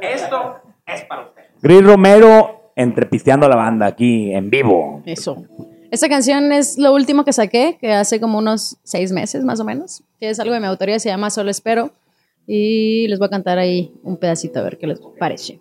Esto 0.00 0.56
es 0.86 1.04
para 1.04 1.22
ustedes. 1.22 1.50
Gris 1.62 1.84
Romero, 1.84 2.70
entrepisteando 2.76 3.46
a 3.46 3.48
la 3.48 3.56
banda 3.56 3.86
aquí 3.86 4.32
en 4.34 4.50
vivo. 4.50 5.02
Eso. 5.04 5.44
Esta 5.92 6.08
canción 6.08 6.50
es 6.52 6.78
lo 6.78 6.94
último 6.94 7.22
que 7.22 7.34
saqué, 7.34 7.76
que 7.78 7.92
hace 7.92 8.18
como 8.18 8.38
unos 8.38 8.78
seis 8.82 9.12
meses 9.12 9.44
más 9.44 9.60
o 9.60 9.64
menos, 9.64 10.02
que 10.18 10.30
es 10.30 10.40
algo 10.40 10.54
de 10.54 10.60
mi 10.60 10.66
autoría, 10.66 10.98
se 10.98 11.10
llama 11.10 11.28
Solo 11.28 11.50
Espero. 11.50 11.92
Y 12.46 13.06
les 13.08 13.18
voy 13.18 13.26
a 13.26 13.28
cantar 13.28 13.58
ahí 13.58 13.92
un 14.02 14.16
pedacito 14.16 14.58
a 14.58 14.62
ver 14.62 14.78
qué 14.78 14.86
les 14.86 15.00
parece. 15.18 15.60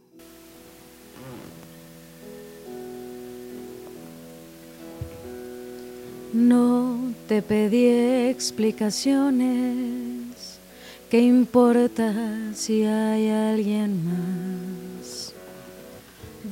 No 6.32 7.14
te 7.28 7.42
pedí 7.42 8.30
explicaciones, 8.30 10.62
¿qué 11.10 11.20
importa 11.20 12.14
si 12.54 12.86
hay 12.86 13.30
alguien 13.30 14.06
más? 14.06 15.34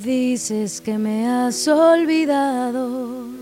Dices 0.04 0.82
que 0.82 0.98
me 0.98 1.30
has 1.30 1.65
olvidado, 1.70 3.39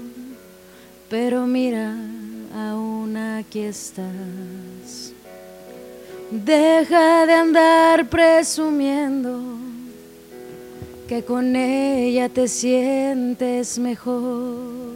pero 1.09 1.47
mira, 1.47 1.95
aún 2.55 3.15
aquí 3.15 3.61
estás. 3.61 5.13
Deja 6.29 7.25
de 7.25 7.33
andar 7.33 8.09
presumiendo 8.09 9.39
que 11.07 11.23
con 11.23 11.55
ella 11.55 12.27
te 12.27 12.49
sientes 12.49 13.79
mejor. 13.79 14.87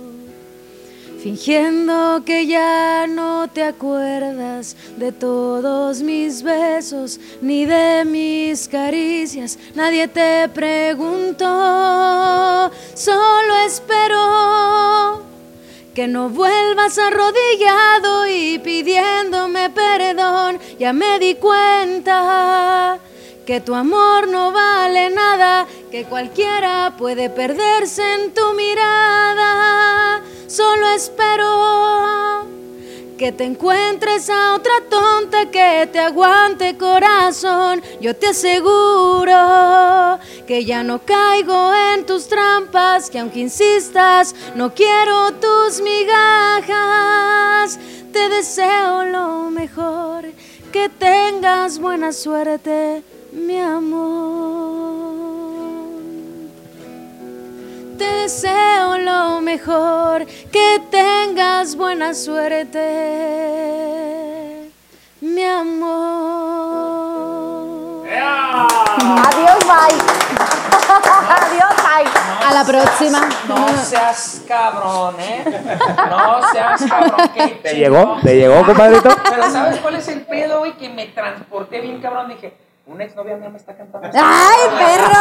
Fingiendo 1.24 2.24
que 2.26 2.47
ya 2.47 3.06
no 3.08 3.47
te 3.47 3.63
acuerdas 3.63 4.76
de 4.97 5.12
todos 5.12 6.02
mis 6.02 6.41
besos 6.41 7.19
ni 7.41 7.65
de 7.65 8.04
mis 8.06 8.67
caricias, 8.67 9.60
nadie 9.76 10.08
te 10.08 10.50
preguntó, 10.50 11.45
solo 12.95 13.56
espero 13.67 15.21
que 15.93 16.08
no 16.08 16.30
vuelvas 16.30 16.97
arrodillado 16.97 18.25
y 18.27 18.60
pidiéndome 18.60 19.69
perdón. 19.69 20.60
Ya 20.80 20.93
me 20.93 21.19
di 21.19 21.36
cuenta 21.36 22.99
que 23.45 23.60
tu 23.60 23.75
amor 23.75 24.27
no 24.27 24.51
vale 24.51 25.10
nada, 25.10 25.67
que 25.91 26.06
cualquiera 26.06 26.93
puede 26.97 27.30
perderse 27.30 28.13
en 28.13 28.34
tu 28.34 28.54
mirada. 28.54 30.21
Solo 30.47 30.88
espero 30.91 32.61
que 33.21 33.31
te 33.31 33.43
encuentres 33.43 34.31
a 34.31 34.55
otra 34.55 34.73
tonta 34.89 35.45
que 35.51 35.88
te 35.91 35.99
aguante 35.99 36.75
corazón. 36.75 37.79
Yo 37.99 38.15
te 38.15 38.29
aseguro 38.29 40.17
que 40.47 40.65
ya 40.65 40.81
no 40.84 40.97
caigo 41.05 41.71
en 41.93 42.03
tus 42.07 42.27
trampas, 42.27 43.12
que 43.12 43.19
aunque 43.19 43.41
insistas, 43.41 44.34
no 44.55 44.73
quiero 44.73 45.34
tus 45.34 45.81
migajas. 45.81 47.77
Te 48.12 48.27
deseo 48.29 49.05
lo 49.05 49.51
mejor, 49.51 50.25
que 50.71 50.89
tengas 50.89 51.77
buena 51.77 52.13
suerte, 52.13 53.03
mi 53.31 53.60
amor. 53.60 55.20
Te 58.01 58.07
deseo 58.23 58.97
lo 58.97 59.41
mejor, 59.41 60.25
que 60.25 60.81
tengas 60.89 61.75
buena 61.75 62.15
suerte, 62.15 62.79
mi 65.21 65.43
amor. 65.43 65.91
Adiós, 69.27 69.59
bye. 69.67 69.99
Adiós, 71.29 71.75
bye. 71.83 72.09
A 72.47 72.51
la 72.51 72.63
próxima. 72.65 73.29
No 73.47 73.67
seas 73.77 74.41
cabrón, 74.47 75.17
¿eh? 75.19 75.43
No 76.09 76.41
seas 76.51 76.83
cabrón. 76.89 77.29
¿Te 77.61 77.75
llegó? 77.75 78.17
¿Te 78.23 78.35
llegó, 78.35 78.65
compadrito? 78.65 79.15
Pero 79.29 79.47
¿sabes 79.51 79.77
cuál 79.77 79.93
es 79.93 80.07
el 80.07 80.21
pedo, 80.21 80.57
güey? 80.57 80.75
Que 80.75 80.89
me 80.89 81.05
transporté 81.05 81.81
bien 81.81 82.01
cabrón. 82.01 82.29
Dije, 82.29 82.51
una 82.91 83.04
exnovia 83.04 83.38
mía 83.38 83.49
me 83.49 83.58
está 83.58 83.75
cantando. 83.75 84.10
¡Ay, 84.13 84.60
perro! 84.77 85.19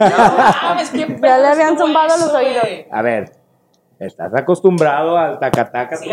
No 0.00 1.18
Ya 1.26 1.38
le 1.38 1.46
habían 1.48 1.78
zumbado 1.78 2.08
los 2.18 2.32
oídos. 2.32 2.64
A 2.90 3.02
ver, 3.02 3.32
Estás 3.98 4.34
acostumbrado 4.34 5.16
al 5.16 5.38
tacataca, 5.38 5.96
Sí. 5.96 6.10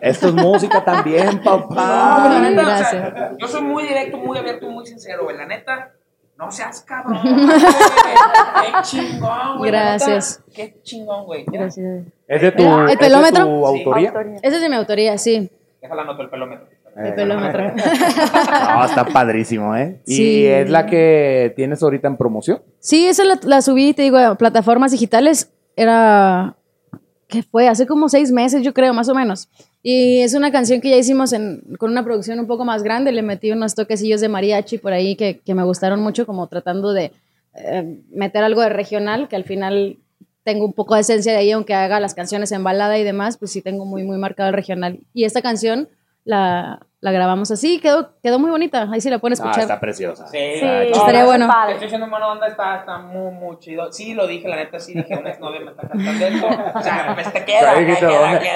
Esto 0.00 0.28
es 0.28 0.34
música 0.34 0.84
también, 0.84 1.40
No, 1.44 1.68
papá. 1.68 2.28
la 2.28 2.40
neta, 2.40 2.62
o 2.62 2.64
sea, 2.66 2.74
Gracias. 2.74 3.36
yo 3.38 3.46
soy 3.46 3.62
muy 3.62 3.84
directo, 3.84 4.16
muy 4.16 4.36
abierto, 4.36 4.66
muy 4.68 4.84
sincero, 4.84 5.22
güey. 5.22 5.36
La 5.36 5.46
neta, 5.46 5.92
no 6.36 6.50
seas 6.50 6.80
cabrón. 6.82 7.20
güey. 7.22 7.36
Qué 8.72 8.82
chingón, 8.82 9.58
güey. 9.58 9.70
la 9.70 9.78
neta, 9.78 9.90
Gracias. 10.06 10.42
Qué 10.52 10.82
chingón, 10.82 11.26
güey. 11.26 11.44
Gracias. 11.46 12.06
¿Es 12.26 12.42
de 12.42 12.50
tu, 12.50 12.62
¿El 12.64 12.90
es 12.90 12.98
de 12.98 13.32
tu 13.32 13.66
autoría? 13.66 14.08
Autoría. 14.08 14.36
Ese 14.42 14.56
es 14.56 14.60
de 14.60 14.68
mi 14.68 14.74
autoría, 14.74 15.16
sí. 15.16 15.48
Déjala 15.80 16.02
anoto 16.02 16.22
el 16.22 16.30
pelómetro. 16.30 16.66
Eh. 16.96 17.14
No, 18.74 18.84
está 18.84 19.04
padrísimo, 19.12 19.74
¿eh? 19.76 20.00
Y 20.06 20.14
Sí. 20.14 20.46
es 20.46 20.68
la 20.70 20.86
que 20.86 21.52
tienes 21.56 21.82
ahorita 21.82 22.08
en 22.08 22.16
promoción. 22.16 22.62
Sí, 22.78 23.06
esa 23.06 23.24
la, 23.24 23.38
la 23.44 23.62
subí, 23.62 23.92
te 23.94 24.02
digo, 24.02 24.18
a 24.18 24.34
plataformas 24.36 24.92
digitales. 24.92 25.50
Era. 25.76 26.56
¿Qué 27.28 27.42
fue? 27.44 27.68
Hace 27.68 27.86
como 27.86 28.08
seis 28.08 28.32
meses, 28.32 28.62
yo 28.62 28.74
creo, 28.74 28.92
más 28.92 29.08
o 29.08 29.14
menos. 29.14 29.48
Y 29.82 30.20
es 30.20 30.34
una 30.34 30.50
canción 30.50 30.80
que 30.80 30.90
ya 30.90 30.96
hicimos 30.96 31.32
en- 31.32 31.62
con 31.78 31.90
una 31.92 32.04
producción 32.04 32.40
un 32.40 32.46
poco 32.48 32.64
más 32.64 32.82
grande. 32.82 33.12
Le 33.12 33.22
metí 33.22 33.52
unos 33.52 33.74
toquecillos 33.76 34.20
de 34.20 34.28
mariachi 34.28 34.78
por 34.78 34.92
ahí 34.92 35.14
que, 35.14 35.38
que 35.38 35.54
me 35.54 35.62
gustaron 35.62 36.00
mucho, 36.00 36.26
como 36.26 36.48
tratando 36.48 36.92
de 36.92 37.12
eh, 37.54 38.00
meter 38.10 38.42
algo 38.42 38.60
de 38.62 38.68
regional, 38.70 39.28
que 39.28 39.36
al 39.36 39.44
final 39.44 39.98
tengo 40.42 40.64
un 40.64 40.72
poco 40.72 40.96
de 40.96 41.02
esencia 41.02 41.32
de 41.32 41.38
ahí, 41.38 41.52
aunque 41.52 41.72
haga 41.74 42.00
las 42.00 42.14
canciones 42.14 42.50
en 42.50 42.64
balada 42.64 42.98
y 42.98 43.04
demás, 43.04 43.36
pues 43.36 43.52
sí 43.52 43.62
tengo 43.62 43.84
muy, 43.84 44.02
muy 44.02 44.18
marcado 44.18 44.48
el 44.48 44.54
regional. 44.54 44.98
Y 45.14 45.24
esta 45.24 45.40
canción 45.40 45.88
la, 46.24 46.80
la 47.02 47.12
grabamos 47.12 47.50
así, 47.50 47.80
quedó, 47.80 48.10
quedó 48.22 48.38
muy 48.38 48.50
bonita. 48.50 48.86
Ahí 48.92 49.00
sí 49.00 49.08
la 49.08 49.18
pueden 49.18 49.32
Ah, 49.32 49.40
escuchar. 49.42 49.62
está 49.62 49.80
preciosa. 49.80 50.26
Sí, 50.26 50.36
Sí, 50.60 50.66
Estaría 50.92 51.20
no, 51.20 51.26
bueno. 51.26 51.46
Padre. 51.48 51.72
estoy 51.72 51.86
diciendo 51.86 52.08
buena 52.10 52.28
onda, 52.28 52.46
está, 52.46 52.76
está 52.76 52.98
muy, 52.98 53.32
muy 53.32 53.58
chido. 53.58 53.90
Sí, 53.90 54.12
lo 54.12 54.26
dije, 54.26 54.46
la 54.46 54.56
neta, 54.56 54.78
sí 54.78 54.92
dije, 54.92 55.16
una 55.16 55.30
exnovia 55.30 55.60
me 55.60 55.70
está 55.70 55.88
cantando 55.88 56.26
esto. 56.26 56.46
O 56.74 56.82
sea, 56.82 57.10
pues 57.14 57.32
te 57.32 57.44
queda, 57.46 57.74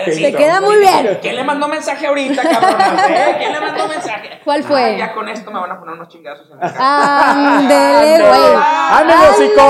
Te 0.04 0.12
sí. 0.12 0.32
queda 0.34 0.60
muy 0.60 0.76
bien. 0.76 1.18
¿Quién 1.22 1.36
le 1.36 1.44
mandó 1.44 1.68
mensaje 1.68 2.06
ahorita, 2.06 2.42
cabrón? 2.42 2.76
¿Eh? 3.08 3.34
¿Quién 3.38 3.52
le 3.52 3.60
mandó 3.60 3.88
mensaje? 3.88 4.40
¿Cuál 4.44 4.62
fue? 4.62 4.84
Ah, 4.84 4.96
ya 4.98 5.14
con 5.14 5.26
esto 5.28 5.50
me 5.50 5.58
van 5.60 5.72
a 5.72 5.78
poner 5.78 5.94
unos 5.94 6.08
chingazos 6.08 6.50
en 6.50 6.60
la 6.60 6.70
cara. 6.70 7.30
Ándele, 7.56 8.28
güey. 8.28 8.62
¡Ándale, 8.90 9.28
hocico! 9.30 9.62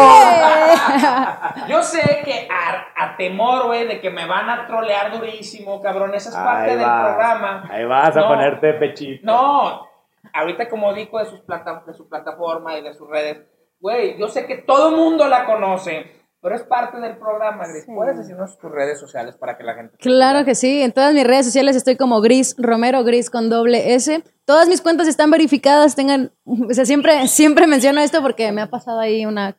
Yo 1.69 1.83
sé 1.83 2.23
que 2.25 2.49
a, 2.51 3.05
a 3.05 3.17
temor, 3.17 3.67
güey, 3.67 3.87
de 3.87 4.01
que 4.01 4.11
me 4.11 4.27
van 4.27 4.51
a 4.51 4.67
trolear 4.67 5.13
durísimo, 5.13 5.81
cabrón. 5.81 6.13
Esa 6.15 6.31
es 6.31 6.35
parte 6.37 6.73
Ahí 6.73 6.77
del 6.77 6.87
programa. 6.87 7.65
Ahí 7.71 7.85
vas 7.85 8.17
a 8.17 8.21
No. 8.21 8.29
Ponerte 8.73 8.79
pechito. 8.89 9.27
No, 9.27 9.87
ahorita 10.33 10.69
como 10.69 10.93
dijo 10.95 11.19
de, 11.19 11.27
sus 11.27 11.41
plata, 11.41 11.83
de 11.87 11.95
su 11.95 12.09
plataforma 12.09 12.79
y 12.79 12.83
de 12.83 12.95
sus 12.95 13.09
redes, 13.09 13.39
güey, 13.81 14.19
yo 14.19 14.29
sé 14.29 14.47
que 14.47 14.57
todo 14.59 14.91
el 14.91 14.97
mundo 14.97 15.27
la 15.29 15.45
conoce, 15.47 16.07
pero 16.41 16.55
es 16.57 16.63
parte 16.63 16.99
del 17.01 17.17
programa, 17.17 17.67
Gris. 17.67 17.85
¿Puedes 17.87 18.19
decirnos 18.19 18.59
tus 18.59 18.71
redes 18.71 19.01
sociales 19.01 19.37
para 19.37 19.57
que 19.57 19.65
la 19.65 19.75
gente... 19.75 19.97
Claro 19.99 20.45
que 20.45 20.55
sí, 20.55 20.83
en 20.83 20.93
todas 20.93 21.15
mis 21.15 21.25
redes 21.25 21.47
sociales 21.47 21.75
estoy 21.77 21.97
como 21.97 22.21
Gris 22.21 22.55
Romero, 22.59 23.03
Gris 23.05 23.31
con 23.31 23.49
doble 23.49 23.95
S. 23.95 24.23
Todas 24.45 24.69
mis 24.69 24.83
cuentas 24.83 25.09
están 25.09 25.31
verificadas, 25.31 25.97
tengan, 25.97 26.33
o 26.45 26.73
sea, 26.75 26.85
siempre, 26.85 27.29
siempre 27.29 27.67
menciono 27.67 28.01
esto 28.01 28.21
porque 28.23 28.53
me 28.53 28.61
ha 28.63 28.69
pasado 28.71 29.01
ahí 29.01 29.25
una 29.27 29.57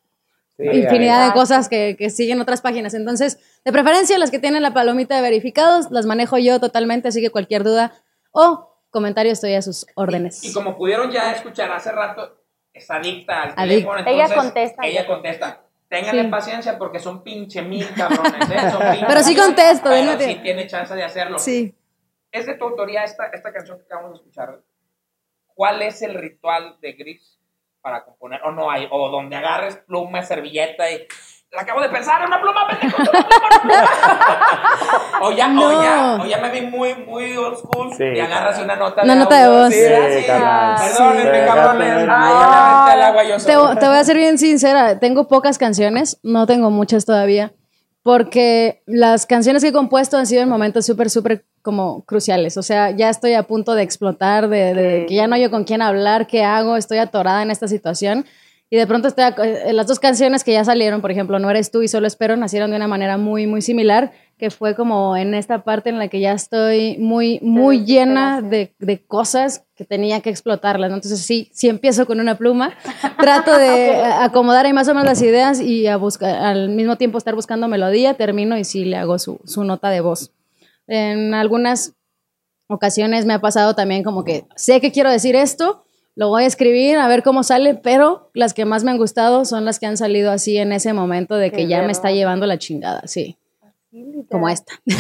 Sí, 0.58 0.64
infinidad 0.64 1.22
ahí- 1.24 1.28
de 1.30 1.34
cosas 1.34 1.68
que, 1.68 1.96
que 1.98 2.10
siguen 2.10 2.40
otras 2.40 2.62
páginas. 2.62 2.94
Entonces, 2.94 3.40
de 3.66 3.72
preferencia, 3.74 4.18
las 4.20 4.32
que 4.32 4.40
tienen 4.40 4.62
la 4.64 4.74
palomita 4.74 5.16
de 5.16 5.22
verificados, 5.22 5.90
las 5.92 6.06
manejo 6.06 6.38
yo 6.38 6.60
totalmente, 6.62 7.08
así 7.10 7.20
que 7.20 7.30
cualquier 7.32 7.64
duda 7.64 7.92
o 8.32 8.75
comentario 8.96 9.34
estoy 9.34 9.54
a 9.56 9.62
sus 9.62 9.86
órdenes. 9.96 10.42
Y 10.46 10.54
como 10.54 10.78
pudieron 10.78 11.12
ya 11.12 11.34
escuchar 11.34 11.70
hace 11.74 11.92
rato, 11.92 12.42
es 12.74 12.90
adicta 12.90 13.44
al 13.44 13.56
teléfono. 13.56 14.00
Ella 14.00 14.24
entonces, 14.24 14.38
contesta. 14.38 14.86
Ella 14.86 15.06
contesta. 15.06 15.62
Ténganle 15.90 16.24
Sí. 16.24 16.28
paciencia 16.30 16.78
porque 16.78 17.00
son 17.00 17.22
pinche 17.22 17.62
mil 17.62 17.86
cabrones, 17.94 18.50
¿eh? 18.50 18.72
Son 18.72 18.82
pinche 18.92 19.06
Pero 19.06 19.22
sí 19.22 19.36
contesto, 19.36 19.90
pero 19.90 20.18
sí 20.18 20.40
tiene 20.42 20.66
chance 20.66 20.96
de 20.96 21.04
hacerlo. 21.04 21.38
Sí. 21.40 21.76
Es 22.32 22.46
de 22.46 22.56
tu 22.56 22.64
autoría 22.64 23.04
esta, 23.04 23.26
esta 23.28 23.52
canción 23.52 23.78
que 23.80 23.84
acabamos 23.84 24.12
de 24.12 24.16
escuchar. 24.18 24.62
¿Cuál 25.54 25.82
es 25.82 26.02
el 26.02 26.14
ritual 26.16 26.78
de 26.82 26.94
Gris 26.94 27.38
para 27.82 28.06
componer? 28.06 28.42
O 28.44 28.52
no 28.52 28.72
hay, 28.72 28.88
o 28.90 29.10
donde 29.10 29.36
agarres 29.36 29.76
pluma, 29.76 30.24
servilleta 30.24 30.90
y. 30.90 31.06
La 31.56 31.62
acabo 31.62 31.82
de 31.82 31.90
pensar, 31.90 32.22
en 32.22 32.28
una 32.28 32.42
pluma, 32.42 32.68
pendejo, 32.68 33.02
una 33.02 33.12
pluma, 33.12 33.28
una 33.48 33.62
pluma. 33.62 35.20
o, 35.22 35.32
ya, 35.32 35.48
o, 35.48 35.82
ya, 35.84 36.18
o 36.22 36.26
ya 36.26 36.38
me 36.40 36.50
vi 36.52 36.62
muy, 36.68 36.94
muy 36.96 37.38
old 37.38 37.58
school 37.58 37.94
Sí, 37.96 38.04
y 38.04 38.20
agarras 38.20 38.60
una 38.60 38.76
nota 38.76 39.04
Una 39.04 39.14
de 39.14 39.20
nota 39.20 39.42
de 39.42 39.50
voz. 39.50 39.70
Sí, 39.74 39.80
Sí, 39.80 40.22
sí. 40.22 40.26
Perdónenme, 40.28 41.46
cabrones. 41.46 42.10
al 42.10 43.02
agua 43.02 43.24
yo 43.24 43.36
Te, 43.38 43.54
solo. 43.54 43.78
te 43.80 43.88
voy 43.88 43.98
a 43.98 44.04
ser 44.04 44.18
bien 44.18 44.38
sincera, 44.38 45.00
tengo 45.00 45.28
pocas 45.28 45.58
canciones, 45.58 46.20
no 46.24 46.46
tengo 46.46 46.70
muchas 46.72 47.06
todavía, 47.06 47.54
porque 48.04 48.84
las 48.86 49.26
canciones 49.26 49.64
que 49.64 49.70
he 49.70 49.74
compuesto 49.74 50.18
han 50.18 50.28
sido 50.28 50.42
en 50.44 50.50
momentos 50.50 50.86
súper, 50.86 51.10
súper 51.10 51.46
como 51.62 52.04
cruciales. 52.06 52.58
O 52.58 52.64
sea, 52.64 52.92
ya 52.92 53.10
estoy 53.10 53.34
a 53.34 53.44
punto 53.44 53.74
de 53.76 53.82
explotar, 53.84 54.50
de, 54.50 54.74
de 54.74 55.06
que 55.08 55.16
ya 55.16 55.28
no 55.28 55.36
hay 55.36 55.50
con 55.50 55.64
quién 55.64 55.82
hablar, 55.82 56.28
qué 56.28 56.44
hago, 56.44 56.76
estoy 56.78 56.98
atorada 57.00 57.42
en 57.42 57.50
esta 57.50 57.68
situación. 57.68 58.26
Y 58.70 58.78
de 58.78 58.88
pronto 58.88 59.08
estoy 59.08 59.26
eh, 59.44 59.74
las 59.74 59.88
dos 59.88 60.00
canciones 60.00 60.44
que 60.44 60.52
ya 60.52 60.66
salieron, 60.66 61.02
por 61.02 61.12
ejemplo, 61.12 61.38
No 61.38 61.50
eres 61.50 61.70
tú 61.70 61.84
y 61.84 61.88
Solo 61.88 62.08
espero, 62.08 62.36
nacieron 62.36 62.72
de 62.72 62.78
una 62.78 62.88
manera 62.88 63.18
muy, 63.18 63.46
muy 63.46 63.62
similar, 63.62 64.12
que 64.38 64.50
fue 64.50 64.76
como 64.76 65.16
en 65.16 65.34
esta 65.34 65.64
parte 65.64 65.90
en 65.90 66.00
la 66.00 66.08
que 66.08 66.20
ya 66.20 66.34
estoy 66.34 66.98
muy, 66.98 67.40
muy 67.42 67.86
llena 67.86 68.42
de, 68.42 68.74
de 68.80 69.06
cosas 69.06 69.64
que 69.76 69.86
tenía 69.86 70.22
que 70.22 70.32
explotarlas. 70.32 70.90
¿no? 70.90 70.96
Entonces 70.96 71.20
sí, 71.20 71.50
sí 71.54 71.70
empiezo 71.70 72.06
con 72.08 72.20
una 72.20 72.36
pluma, 72.38 72.74
trato 73.20 73.56
de 73.56 73.92
eh, 73.92 74.04
acomodar 74.04 74.66
ahí 74.66 74.74
más 74.74 74.88
o 74.88 74.94
menos 74.94 75.06
las 75.06 75.22
ideas 75.22 75.62
y 75.62 75.86
a 75.88 75.98
buscar, 75.98 76.36
al 76.36 76.70
mismo 76.70 76.98
tiempo 76.98 77.18
estar 77.18 77.36
buscando 77.36 77.68
melodía, 77.68 78.16
termino 78.16 78.58
y 78.58 78.64
sí 78.64 78.84
le 78.84 78.98
hago 78.98 79.20
su, 79.20 79.40
su 79.46 79.64
nota 79.64 79.90
de 79.90 80.02
voz. 80.02 80.32
En 80.88 81.34
algunas 81.34 81.94
ocasiones 82.68 83.26
me 83.26 83.34
ha 83.34 83.42
pasado 83.42 83.76
también 83.76 84.04
como 84.04 84.24
que 84.24 84.46
sé 84.56 84.82
que 84.82 84.92
quiero 84.92 85.12
decir 85.12 85.36
esto, 85.36 85.85
lo 86.16 86.30
voy 86.30 86.44
a 86.44 86.48
escribir 86.48 86.98
a 86.98 87.08
ver 87.08 87.24
cómo 87.24 87.44
sale, 87.44 87.76
pero 87.76 88.32
las 88.34 88.54
que 88.54 88.66
más 88.66 88.84
me 88.84 88.92
han 88.92 88.98
gustado 88.98 89.46
son 89.46 89.66
las 89.66 89.80
que 89.80 89.86
han 89.86 89.98
salido 89.98 90.32
así 90.32 90.58
en 90.58 90.72
ese 90.72 90.94
momento 90.94 91.36
de 91.36 91.52
que 91.52 91.58
Qué 91.58 91.68
ya 91.68 91.84
me 91.84 91.92
está 91.92 92.12
llevando 92.12 92.46
la 92.46 92.58
chingada, 92.58 93.02
sí, 93.06 93.38
como 94.30 94.50
esta. 94.50 94.74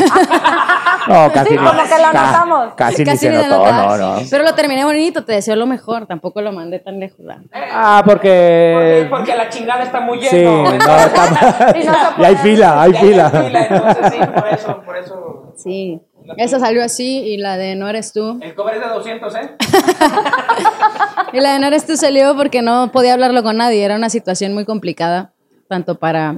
No, 1.08 1.31
casi 1.31 1.49
Sí, 1.49 1.55
ni- 1.55 1.58
como 1.60 1.71
que 1.71 1.77
lo 1.77 2.12
ca- 2.12 2.25
notamos. 2.31 2.73
Casi, 2.75 2.97
ni 3.03 3.05
Casi 3.05 3.17
se 3.19 3.29
ni 3.29 3.38
se 3.38 3.47
notó, 3.47 3.71
no, 3.71 3.97
no. 3.97 4.17
Pero 4.27 4.43
lo 4.43 4.55
terminé 4.55 4.84
bonito, 4.86 5.23
te 5.23 5.34
deseo 5.34 5.55
lo 5.55 5.67
mejor, 5.67 6.08
tampoco 6.08 6.41
lo 6.41 6.51
mandé 6.51 6.79
tan 6.79 6.99
lejos. 6.99 7.19
¿verdad? 7.19 7.43
Ah, 7.53 8.01
Porque, 8.03 8.71
porque... 8.73 9.08
porque 9.12 9.36
la 9.36 9.47
chingada 9.49 9.84
está 9.84 9.99
muy 9.99 10.17
lleno. 10.17 10.31
Sí, 10.71 10.77
no, 10.79 10.95
está... 10.97 11.75
Y 11.79 11.84
no 11.86 11.93
Y 12.17 12.23
hay 12.25 12.36
fila, 12.38 12.81
hay 12.81 12.93
fila. 12.93 13.31
Entonces 13.69 14.13
sí, 14.13 14.19
por 14.34 14.47
eso, 14.47 14.81
por 14.84 14.97
eso. 14.97 15.53
Sí, 15.58 16.01
esa 16.38 16.60
salió 16.60 16.84
así 16.84 17.19
y 17.19 17.38
la 17.38 17.55
de 17.58 17.75
No 17.75 17.88
eres 17.88 18.12
tú. 18.12 18.39
El 18.41 18.55
cover 18.55 18.73
es 18.77 18.81
de 18.81 18.88
200, 18.88 19.36
¿eh? 19.36 19.51
Y 21.34 21.39
la 21.39 21.53
de 21.53 21.60
No 21.60 21.67
eres 21.67 21.86
tú 21.86 21.97
salió 21.97 22.36
porque 22.36 22.63
no 22.63 22.91
podía 22.91 23.13
hablarlo 23.13 23.43
con 23.43 23.58
nadie, 23.58 23.84
era 23.84 23.95
una 23.95 24.10
situación 24.10 24.55
muy 24.55 24.65
complicada, 24.65 25.34
tanto 25.67 25.99
para 25.99 26.34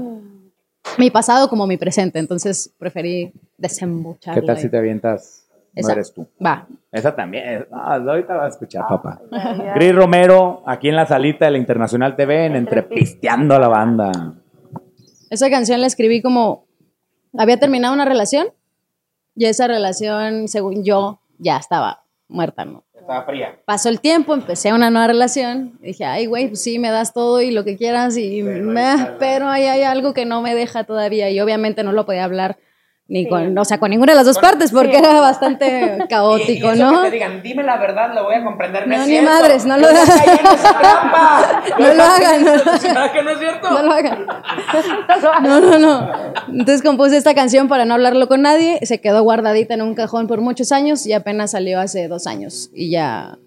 mi 0.97 1.11
pasado 1.11 1.49
como 1.49 1.67
mi 1.67 1.77
presente, 1.77 2.19
entonces 2.19 2.73
preferí 2.77 3.31
desembucharla. 3.57 4.41
¿Qué 4.41 4.47
tal 4.47 4.57
si 4.57 4.69
te 4.69 4.77
avientas? 4.77 5.47
No 5.75 5.89
eres 5.89 6.13
tú. 6.13 6.27
Va. 6.43 6.67
Esa 6.91 7.15
también. 7.15 7.67
No, 7.69 7.77
ahorita 7.77 8.35
vas 8.35 8.45
a 8.45 8.49
escuchar, 8.49 8.87
papá. 8.87 9.21
Gris 9.75 9.93
Romero, 9.93 10.63
aquí 10.65 10.89
en 10.89 10.95
la 10.95 11.05
salita 11.05 11.45
de 11.45 11.51
la 11.51 11.57
Internacional 11.59 12.15
TV, 12.15 12.45
en 12.45 12.55
Entrepisteando 12.55 13.55
a 13.55 13.59
la 13.59 13.67
Banda. 13.67 14.11
Esa 15.29 15.49
canción 15.49 15.81
la 15.81 15.87
escribí 15.87 16.21
como 16.21 16.65
había 17.37 17.59
terminado 17.59 17.93
una 17.93 18.05
relación 18.05 18.47
y 19.35 19.45
esa 19.45 19.67
relación, 19.67 20.47
según 20.47 20.83
yo, 20.83 21.19
ya 21.37 21.57
estaba 21.57 22.03
muerta, 22.27 22.65
¿no? 22.65 22.83
Estaba 23.07 23.23
fría. 23.23 23.57
Pasó 23.63 23.87
el 23.87 24.01
tiempo, 24.01 24.33
empecé 24.33 24.73
una 24.73 24.89
nueva 24.89 25.07
relación. 25.07 25.79
Dije, 25.79 26.03
ay, 26.03 26.25
güey, 26.25 26.49
pues 26.49 26.61
sí, 26.61 26.77
me 26.77 26.89
das 26.89 27.13
todo 27.13 27.39
y 27.41 27.51
lo 27.51 27.63
que 27.63 27.77
quieras, 27.77 28.17
y 28.17 28.43
pero 29.17 29.47
ahí 29.47 29.63
hay 29.63 29.83
algo 29.83 30.13
que 30.13 30.25
no 30.25 30.41
me 30.41 30.53
deja 30.53 30.83
todavía. 30.83 31.29
Y 31.29 31.39
obviamente 31.39 31.85
no 31.85 31.93
lo 31.93 32.05
podía 32.05 32.25
hablar 32.25 32.57
ni 33.09 33.23
Sí. 33.23 33.29
con, 33.29 33.57
o 33.57 33.63
sea, 33.65 33.77
con 33.79 33.89
ninguna 33.91 34.11
de 34.11 34.17
las 34.17 34.25
dos 34.25 34.37
partes, 34.37 34.71
porque 34.71 34.97
Sí. 34.97 35.03
era 35.03 35.21
bastante 35.21 35.97
Y- 35.99 36.03
y 36.03 36.07
caótico, 36.07 36.71
eso 36.71 36.91
¿no? 36.91 37.01
Que 37.03 37.09
te 37.09 37.13
digan, 37.15 37.41
dime 37.41 37.63
la 37.63 37.77
verdad, 37.77 38.13
lo 38.13 38.23
voy 38.25 38.35
a 38.35 38.43
comprender. 38.43 38.87
No, 38.87 39.05
ni 39.05 39.21
madres, 39.21 39.65
no 39.65 39.77
lo 39.77 39.87
hagan. 39.87 40.07
No 41.79 41.93
lo 41.93 42.03
hagan, 42.03 42.21
caí 42.21 42.35
en 42.39 42.45
no 42.45 42.53
esa- 42.55 42.71
lo 42.73 42.77
¿Será 42.77 43.13
que 43.13 43.23
no 43.23 43.29
es 43.31 43.39
cierto? 43.39 43.69
No 43.71 43.81
lo 43.83 43.91
hagan. 43.91 44.25
No, 45.43 45.59
no, 45.61 45.79
no. 45.79 46.09
Entonces 46.49 46.81
compuse 46.81 47.17
esta 47.17 47.33
canción 47.33 47.67
para 47.67 47.85
no 47.85 47.93
hablarlo 47.93 48.27
con 48.27 48.41
nadie. 48.41 48.79
Se 48.83 48.99
quedó 48.99 49.21
guardadita 49.23 49.73
en 49.73 49.81
un 49.81 49.93
cajón 49.95 50.27
por 50.27 50.41
muchos 50.41 50.71
años 50.71 51.05
y 51.05 51.13
apenas 51.13 51.51
salió 51.51 51.79
hace 51.79 52.07
dos 52.07 52.27
años. 52.27 52.69
Y 52.73 52.89
ya, 52.91 53.37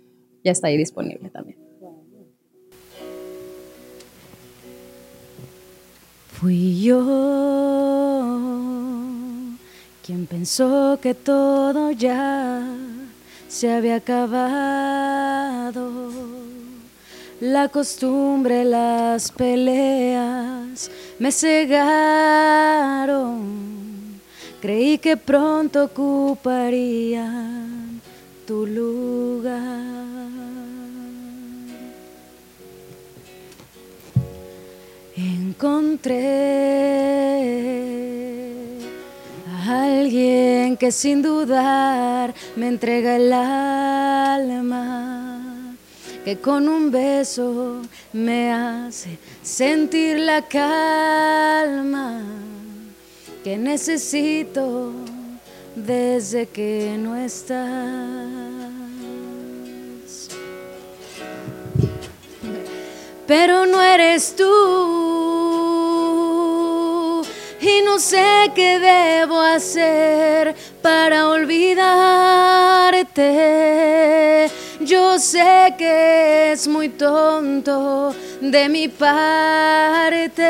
ya 0.44 0.52
está 0.52 0.68
ahí 0.68 0.76
disponible 0.76 1.28
también. 1.30 1.58
Fui 6.32 6.80
yo 6.82 7.00
quien 10.10 10.26
pensó 10.26 10.98
que 11.00 11.14
todo 11.14 11.92
ya 11.92 12.66
se 13.48 13.72
había 13.72 13.94
acabado. 13.96 15.30
La 17.40 17.68
costumbre, 17.68 18.64
las 18.64 19.30
peleas 19.30 20.90
me 21.20 21.30
cegaron. 21.30 22.50
creí 24.60 24.98
que 24.98 25.16
pronto 25.16 25.84
ocuparía 25.84 27.30
tu 28.48 28.66
lugar. 28.66 29.78
Encontré 35.16 36.50
alguien 39.70 40.76
que 40.76 40.92
sin 40.92 41.22
dudar 41.22 42.34
me 42.56 42.68
entrega 42.68 43.16
el 43.16 43.32
alma, 43.32 45.40
que 46.24 46.38
con 46.38 46.68
un 46.68 46.90
beso 46.90 47.80
me 48.12 48.52
hace 48.52 49.18
sentir 49.42 50.18
la 50.18 50.42
calma 50.42 52.22
que 53.42 53.56
necesito 53.56 54.92
desde 55.74 56.46
que 56.46 56.96
no 56.98 57.16
estás. 57.16 58.28
Pero 63.26 63.64
no 63.64 63.80
eres 63.80 64.34
tú 64.34 65.69
y 67.60 67.82
no 67.82 67.98
sé 67.98 68.50
qué 68.54 68.78
debo 68.78 69.40
hacer 69.40 70.54
para 70.80 71.28
olvidarte. 71.28 71.70
Yo 74.80 75.18
sé 75.18 75.74
que 75.76 76.52
es 76.52 76.66
muy 76.66 76.88
tonto 76.88 78.14
de 78.40 78.68
mi 78.70 78.88
parte 78.88 80.42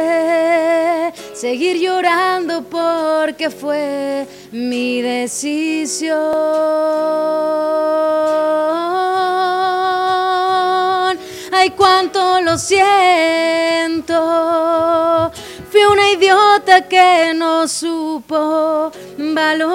seguir 1.35 1.79
llorando 1.79 2.63
porque 2.63 3.51
fue 3.51 4.27
mi 4.53 5.03
decisión. 5.03 6.21
Ay, 11.53 11.71
cuánto 11.71 12.41
lo 12.41 12.57
siento. 12.57 14.21
Fui 15.71 15.85
una 15.85 16.11
idiota 16.11 16.89
que 16.89 17.33
no 17.33 17.69
supo 17.69 18.91
valorarte. 19.17 19.69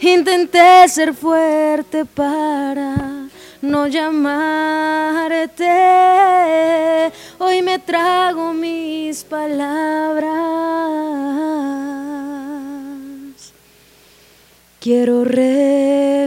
Intenté 0.00 0.86
ser 0.86 1.14
fuerte 1.14 2.04
para 2.04 3.28
no 3.62 3.86
llamarte. 3.86 5.64
Hoy 7.38 7.62
me 7.62 7.78
trago 7.78 8.52
mis 8.52 9.24
palabras. 9.24 10.26
Quiero 14.78 15.24
regresar. 15.24 16.26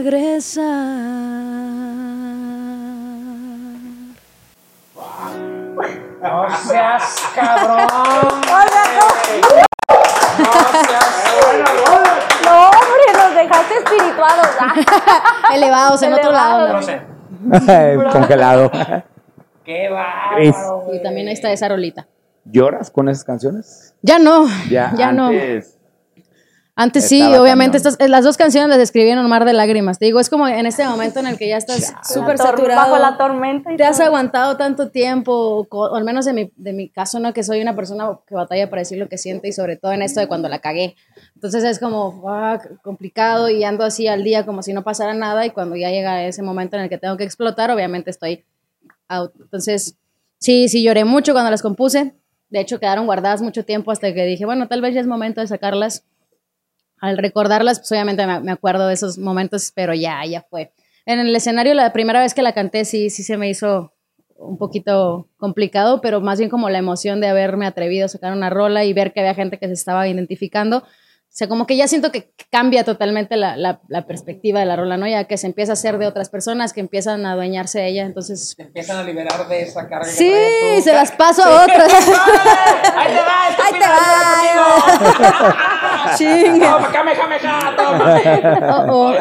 No 6.22 6.46
seas 6.50 7.22
cabrón. 7.34 7.86
No, 12.44 12.70
hombre, 12.70 13.12
nos 13.14 13.34
dejaste 13.34 13.74
espirituados. 13.78 14.48
¿ah? 14.60 14.74
Elevados 15.54 16.02
en 16.02 16.12
otro 16.12 16.32
lado. 16.32 16.68
No 16.68 16.74
¿no? 16.74 16.82
sé. 16.82 17.98
Congelado. 18.12 18.70
Qué 19.64 19.88
bárbaro. 19.88 20.88
Y 20.92 21.02
también 21.02 21.28
ahí 21.28 21.34
está 21.34 21.50
esa 21.52 21.68
rolita. 21.68 22.06
¿Lloras 22.44 22.90
con 22.90 23.08
esas 23.08 23.24
canciones? 23.24 23.94
Ya 24.02 24.18
no, 24.18 24.46
Ya, 24.68 24.92
ya, 24.96 25.12
no. 25.12 25.30
Antes. 26.82 27.08
Sí, 27.08 27.22
obviamente 27.22 27.76
estas, 27.76 27.98
las 28.08 28.24
dos 28.24 28.36
canciones 28.36 28.68
las 28.70 28.78
escribí 28.78 29.10
en 29.10 29.18
un 29.18 29.28
mar 29.28 29.44
de 29.44 29.52
lágrimas. 29.52 29.98
Te 29.98 30.06
digo, 30.06 30.20
es 30.20 30.30
como 30.30 30.48
en 30.48 30.66
este 30.66 30.84
momento 30.86 31.20
en 31.20 31.26
el 31.26 31.36
que 31.36 31.48
ya 31.48 31.56
estás 31.56 31.94
súper 32.02 32.38
saturado. 32.38 32.90
Bajo 32.90 32.98
la 32.98 33.16
tormenta. 33.16 33.72
y 33.72 33.76
te 33.76 33.84
has 33.84 34.00
aguantado 34.00 34.56
tanto 34.56 34.90
tiempo, 34.90 35.66
o 35.70 35.94
al 35.94 36.04
menos 36.04 36.24
de 36.24 36.32
mi, 36.32 36.52
de 36.56 36.72
mi 36.72 36.88
caso, 36.88 37.20
¿no? 37.20 37.32
Que 37.32 37.42
soy 37.42 37.60
una 37.60 37.76
persona 37.76 38.18
que 38.26 38.34
batalla 38.34 38.70
para 38.70 38.80
decir 38.80 38.98
lo 38.98 39.08
que 39.08 39.18
siente 39.18 39.48
y 39.48 39.52
sobre 39.52 39.76
todo 39.76 39.92
en 39.92 40.02
esto 40.02 40.20
de 40.20 40.28
cuando 40.28 40.48
la 40.48 40.60
cagué. 40.60 40.96
Entonces 41.34 41.64
es 41.64 41.78
como 41.78 42.20
fuck, 42.20 42.80
complicado 42.82 43.48
y 43.50 43.62
ando 43.64 43.84
así 43.84 44.08
al 44.08 44.24
día 44.24 44.46
como 44.46 44.62
si 44.62 44.72
no 44.72 44.82
pasara 44.82 45.14
nada 45.14 45.44
y 45.46 45.50
cuando 45.50 45.76
ya 45.76 45.90
llega 45.90 46.24
ese 46.24 46.42
momento 46.42 46.76
en 46.76 46.84
el 46.84 46.88
que 46.88 46.98
tengo 46.98 47.16
que 47.16 47.24
explotar, 47.24 47.70
obviamente 47.70 48.10
estoy 48.10 48.44
out. 49.08 49.32
Entonces, 49.38 49.96
sí, 50.38 50.68
sí 50.68 50.82
lloré 50.82 51.04
mucho 51.04 51.32
cuando 51.32 51.50
las 51.50 51.62
compuse. 51.62 52.14
De 52.48 52.60
hecho, 52.60 52.80
quedaron 52.80 53.06
guardadas 53.06 53.42
mucho 53.42 53.64
tiempo 53.64 53.92
hasta 53.92 54.12
que 54.12 54.24
dije, 54.24 54.44
bueno, 54.44 54.66
tal 54.66 54.80
vez 54.80 54.94
ya 54.94 55.00
es 55.00 55.06
momento 55.06 55.40
de 55.40 55.46
sacarlas. 55.46 56.04
Al 57.00 57.16
recordarlas, 57.18 57.78
pues 57.80 57.92
obviamente 57.92 58.26
me, 58.26 58.52
acuerdo 58.52 58.86
de 58.86 58.94
esos 58.94 59.18
momentos, 59.18 59.72
pero 59.74 59.94
ya, 59.94 60.24
ya 60.26 60.42
fue. 60.48 60.72
En 61.06 61.18
el 61.18 61.34
escenario, 61.34 61.74
la 61.74 61.92
primera 61.92 62.20
vez 62.20 62.34
que 62.34 62.42
la 62.42 62.52
canté, 62.52 62.84
sí, 62.84 63.08
sí 63.10 63.22
se 63.22 63.36
me 63.36 63.48
hizo 63.48 63.92
un 64.36 64.58
poquito 64.58 65.28
complicado, 65.38 66.00
pero 66.00 66.20
más 66.20 66.38
bien 66.38 66.50
como 66.50 66.68
la 66.70 66.78
emoción 66.78 67.20
de 67.20 67.28
haberme 67.28 67.66
atrevido 67.66 68.06
a 68.06 68.08
sacar 68.08 68.32
una 68.32 68.48
rola 68.50 68.84
y 68.84 68.92
ver 68.92 69.12
que 69.12 69.20
había 69.20 69.34
gente 69.34 69.58
que 69.58 69.66
se 69.66 69.72
estaba 69.74 70.06
identificando. 70.08 70.78
O 70.78 71.32
sea, 71.32 71.46
como 71.46 71.64
que 71.66 71.76
ya 71.76 71.86
siento 71.86 72.10
que 72.10 72.32
cambia 72.50 72.82
totalmente 72.82 73.36
la, 73.36 73.56
la- 73.56 73.80
la 73.88 74.04
perspectiva 74.06 74.58
de 74.60 74.66
la 74.66 74.74
rola, 74.76 74.96
¿no? 74.96 75.06
Ya 75.06 75.24
que 75.24 75.36
se 75.38 75.46
empieza 75.46 75.72
a 75.72 75.74
hacer 75.74 75.96
de 75.98 76.06
otras 76.08 76.28
personas 76.28 76.72
que 76.72 76.80
empiezan 76.80 77.24
a 77.24 77.32
adueñarse 77.32 77.78
de 77.78 77.88
ella, 77.88 78.02
entonces... 78.04 78.54
Te 78.56 78.64
empiezan 78.64 78.96
a 78.96 79.04
liberar 79.04 79.46
de 79.46 79.62
esa 79.62 79.88
carga 79.88 80.06
que 80.06 80.10
Sí, 80.12 80.32
tú. 80.76 80.82
se 80.82 80.92
las 80.92 81.12
paso 81.12 81.44
a 81.44 81.62
otras. 81.64 81.92
¡Ahí 82.96 83.12
te 83.14 83.20
va! 83.20 83.46
Ahí 83.46 83.72
te 83.74 83.86
va! 85.38 85.76
Chinga. 86.16 86.72
¡Toma, 86.72 86.90
kamehameha! 86.92 87.76
¡Toma! 87.76 88.86
Oh, 88.90 89.08
oh. 89.10 89.14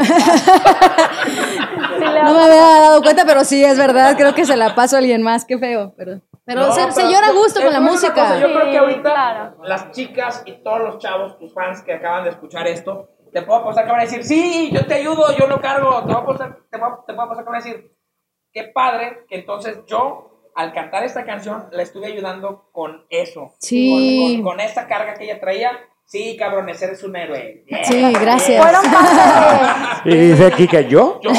No 2.23 2.33
me 2.33 2.43
había 2.43 2.61
dado 2.81 3.01
cuenta, 3.01 3.25
pero 3.25 3.43
sí, 3.43 3.63
es 3.63 3.77
verdad. 3.77 4.15
Creo 4.17 4.33
que 4.33 4.45
se 4.45 4.55
la 4.57 4.75
paso 4.75 4.95
a 4.95 4.99
alguien 4.99 5.21
más. 5.21 5.45
Qué 5.45 5.57
feo. 5.57 5.93
Pero, 5.97 6.21
pero 6.45 6.61
No, 6.61 6.71
se, 6.73 6.81
se 6.91 7.01
pero 7.01 7.09
llora 7.11 7.27
a 7.27 7.31
yo- 7.33 7.37
gusto 7.39 7.61
con 7.61 7.73
la 7.73 7.79
música. 7.79 8.13
cosa, 8.13 8.39
Yo 8.39 8.47
creo 8.47 8.65
que 8.65 8.71
Sí, 8.71 8.77
ahorita 8.77 9.01
claro. 9.01 9.55
las 9.63 9.91
chicas 9.91 10.43
y 10.45 10.63
todos 10.63 10.79
los 10.79 10.97
chavos, 10.99 11.37
tus 11.39 11.53
fans 11.53 11.81
que 11.83 11.93
acaban 11.93 12.23
de 12.23 12.31
escuchar 12.31 12.67
esto, 12.67 13.09
te 13.33 13.41
puedo 13.43 13.59
apostar 13.59 13.85
que 13.85 13.91
van 13.91 14.01
a 14.01 14.03
decir, 14.03 14.23
sí, 14.23 14.69
yo 14.73 14.85
te 14.85 14.95
ayudo, 14.95 15.25
yo 15.37 15.47
lo 15.47 15.59
cargo. 15.61 15.99
Te 15.99 16.05
puedo 16.07 16.17
apostar, 16.19 16.57
te 16.71 16.77
puedo, 16.79 17.03
te 17.05 17.13
puedo 17.13 17.23
apostar 17.25 17.45
que 17.45 17.51
van 17.51 17.61
a 17.61 17.63
decir, 17.63 17.91
qué 18.51 18.63
padre 18.73 19.25
que 19.29 19.35
entonces 19.39 19.79
yo, 19.87 20.49
al 20.55 20.73
cantar 20.73 21.03
esta 21.03 21.25
canción, 21.25 21.67
la 21.71 21.83
estuve 21.83 22.07
ayudando 22.07 22.69
con 22.71 23.05
eso. 23.09 23.53
Sí. 23.59 24.39
Con, 24.41 24.43
con, 24.43 24.57
con 24.57 24.59
esa 24.59 24.87
carga 24.87 25.13
que 25.15 25.25
ella 25.25 25.39
traía. 25.39 25.71
Sí, 26.09 26.35
cabrones, 26.37 26.81
eres 26.81 27.03
un 27.03 27.15
héroe. 27.15 27.63
Yeah. 27.67 27.83
Sí, 27.83 28.13
gracias. 28.19 28.63
Fueron 28.63 28.81
parte 28.91 30.09
Y 30.09 30.15
dice 30.31 30.51
Kike, 30.53 30.87
¿yo? 30.87 31.19
Yo. 31.21 31.29
De 31.31 31.37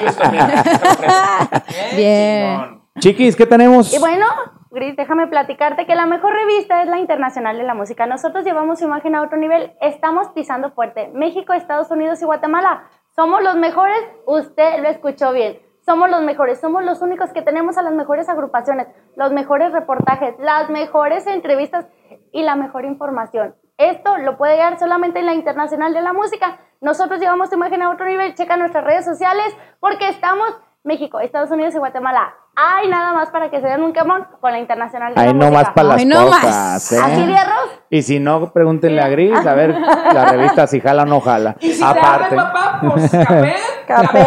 Houston, 0.00 0.32
mira. 0.32 0.64
Bien. 1.96 2.82
Chiquis, 2.98 3.36
¿qué 3.36 3.46
tenemos? 3.46 3.94
Y 3.94 4.00
bueno, 4.00 4.26
Gris, 4.72 4.96
déjame 4.96 5.28
platicarte 5.28 5.86
que 5.86 5.94
la 5.94 6.06
mejor 6.06 6.32
revista 6.34 6.82
es 6.82 6.88
la 6.88 6.98
Internacional 6.98 7.56
de 7.56 7.62
la 7.62 7.74
Música. 7.74 8.04
Nosotros 8.06 8.44
llevamos 8.44 8.80
su 8.80 8.86
imagen 8.86 9.14
a 9.14 9.22
otro 9.22 9.38
nivel. 9.38 9.72
Estamos 9.80 10.26
pisando 10.34 10.72
fuerte. 10.72 11.12
México, 11.14 11.52
Estados 11.52 11.88
Unidos 11.92 12.20
y 12.20 12.24
Guatemala. 12.24 12.88
Somos 13.14 13.44
los 13.44 13.54
mejores. 13.54 14.00
Usted 14.26 14.82
lo 14.82 14.88
escuchó 14.88 15.32
bien. 15.32 15.60
Somos 15.86 16.10
los 16.10 16.22
mejores. 16.22 16.58
Somos 16.60 16.82
los 16.82 17.00
únicos 17.00 17.30
que 17.32 17.42
tenemos 17.42 17.78
a 17.78 17.82
las 17.82 17.92
mejores 17.92 18.28
agrupaciones, 18.28 18.88
los 19.14 19.30
mejores 19.32 19.70
reportajes, 19.70 20.34
las 20.40 20.68
mejores 20.70 21.28
entrevistas 21.28 21.86
y 22.34 22.42
la 22.42 22.56
mejor 22.56 22.84
información. 22.84 23.54
Esto 23.78 24.18
lo 24.18 24.36
puede 24.36 24.54
llegar 24.56 24.78
solamente 24.78 25.20
en 25.20 25.26
la 25.26 25.32
Internacional 25.34 25.94
de 25.94 26.02
la 26.02 26.12
Música. 26.12 26.58
Nosotros 26.80 27.18
llevamos 27.20 27.48
tu 27.48 27.56
imagen 27.56 27.80
a 27.82 27.90
otro 27.90 28.04
nivel. 28.06 28.34
Checa 28.34 28.56
nuestras 28.56 28.84
redes 28.84 29.04
sociales 29.04 29.56
porque 29.80 30.08
estamos 30.08 30.46
México, 30.82 31.18
Estados 31.20 31.50
Unidos 31.50 31.74
y 31.74 31.78
Guatemala. 31.78 32.34
Hay 32.56 32.88
nada 32.88 33.12
más 33.12 33.30
para 33.30 33.50
que 33.50 33.60
se 33.60 33.66
den 33.66 33.82
un 33.82 33.92
quemón 33.92 34.26
con 34.40 34.52
la 34.52 34.58
Internacional 34.60 35.14
de 35.14 35.20
Ahí 35.20 35.26
la 35.28 35.32
no 35.32 35.46
más 35.46 35.52
Música. 35.52 35.74
para 35.74 35.88
las 35.88 35.96
Ay, 35.98 36.04
no 36.06 36.26
más. 36.28 36.40
cosas, 36.40 36.92
¿eh? 36.92 37.00
Así 37.02 37.26
de 37.26 37.36
arroz. 37.36 37.80
Y 37.90 38.02
si 38.02 38.20
no, 38.20 38.52
pregúntenle 38.52 39.00
a 39.00 39.08
Gris, 39.08 39.46
a 39.46 39.54
ver 39.54 39.70
la 39.78 40.24
revista 40.26 40.66
si 40.66 40.80
jala 40.80 41.02
o 41.02 41.06
no 41.06 41.20
jala. 41.20 41.56
Y 41.60 41.72
si 41.72 41.82
Aparte, 41.82 42.36
papá, 42.36 42.80
pues 42.80 43.10
capé. 43.10 43.54
Capé. 43.86 44.26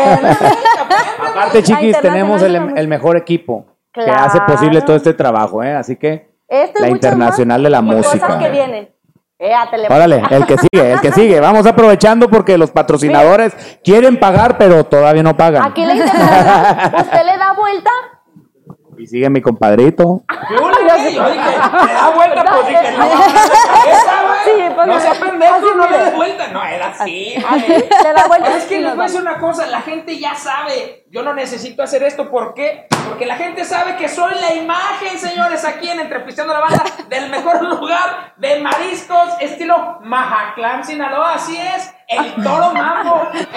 aparte, 1.31 1.63
chiquis, 1.63 1.99
tenemos 2.01 2.41
el, 2.41 2.55
el 2.77 2.87
mejor 2.87 3.17
equipo 3.17 3.65
que 3.93 4.03
Claro. 4.03 4.23
hace 4.25 4.41
posible 4.41 4.81
todo 4.81 4.95
este 4.95 5.13
trabajo, 5.13 5.63
¿eh? 5.63 5.73
Así 5.75 5.95
que 5.95 6.36
Esto 6.47 6.79
y 6.79 6.81
la 6.81 6.89
Internacional 6.89 7.61
más, 7.61 7.63
de 7.63 7.69
la 7.69 7.79
y 7.79 7.83
Música. 7.83 8.27
Cosas 8.27 8.43
que 8.43 8.49
vienen. 8.49 8.89
Fíjatele. 9.37 9.87
Órale, 9.87 10.23
el 10.31 10.45
que 10.47 10.57
sigue, 10.57 10.93
el 10.93 10.99
que 10.99 11.11
sigue. 11.11 11.39
Vamos 11.39 11.67
aprovechando 11.67 12.29
porque 12.29 12.57
los 12.57 12.71
patrocinadores 12.71 13.53
quieren 13.83 14.19
pagar, 14.19 14.57
pero 14.57 14.83
todavía 14.85 15.23
no 15.23 15.37
pagan. 15.37 15.63
Aquí 15.63 15.85
la 15.85 15.93
Internacional, 15.93 16.93
usted 16.97 17.23
le 17.23 17.37
da 17.37 17.53
vuelta. 17.53 17.91
Y 18.97 19.05
sigue 19.05 19.29
mi 19.29 19.41
compadrito. 19.41 20.23
Yo 20.49 20.71
le 20.71 20.87
da 20.87 22.09
vuelta, 22.15 22.45
pues 22.45 22.67
dije, 22.67 22.97
no. 22.97 23.05
Sí, 24.47 24.63
pues, 24.75 24.87
no 24.87 24.99
se 24.99 25.01
sea 25.01 25.13
pendejo, 25.13 25.55
Así, 25.55 25.65
no 25.75 25.89
le 25.89 25.97
des 25.97 26.15
vuelta. 26.15 26.47
No, 26.47 26.63
era 26.65 26.87
así. 26.87 27.35
Así, 27.47 27.67
le 27.67 28.13
da 28.13 28.27
vuelta. 28.27 28.47
Es 28.57 28.65
que 28.65 28.79
les 28.79 28.83
nos 28.87 28.95
voy 28.95 29.03
a 29.03 29.07
decir 29.07 29.21
una 29.21 29.37
cosa, 29.39 29.65
la 29.67 29.81
gente 29.81 30.17
ya 30.17 30.35
sabe. 30.35 31.05
Yo 31.09 31.21
no 31.23 31.33
necesito 31.33 31.83
hacer 31.83 32.03
esto, 32.03 32.29
¿por 32.29 32.53
qué? 32.53 32.87
Porque 33.07 33.25
la 33.25 33.35
gente 33.37 33.63
sabe 33.63 33.95
que 33.95 34.09
soy 34.09 34.33
la 34.35 34.53
imagen, 34.53 35.17
señores, 35.17 35.63
aquí 35.63 35.89
en 35.89 36.01
Entrepisteando 36.01 36.53
la 36.53 36.59
Banda, 36.59 36.83
del 37.07 37.29
mejor 37.29 37.63
lugar 37.63 38.33
de 38.35 38.59
mariscos, 38.59 39.29
estilo 39.39 39.99
Majatlán, 40.01 40.83
Sinaloa. 40.83 41.35
Así 41.35 41.57
es, 41.57 41.93
el 42.07 42.33
toro 42.43 42.73
mambo. 42.73 43.29
El- 43.33 43.47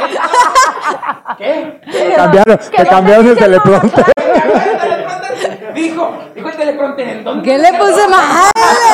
¿Qué? 1.39 1.81
Cambiaron, 2.17 2.59
Que 2.59 2.77
te 2.77 2.87
cambiaron 2.87 3.27
el 3.29 3.35
te 3.35 3.45
teleprompter. 3.45 4.05
El 4.17 4.79
teleprompter 4.79 5.73
Dijo, 5.75 6.19
dijo 6.35 6.49
el 6.49 6.57
teleprompter, 6.57 7.09
¿en 7.09 7.25
dónde? 7.25 7.49
¿Qué 7.49 7.59
le 7.59 7.73
puse 7.75 8.09
más? 8.09 8.51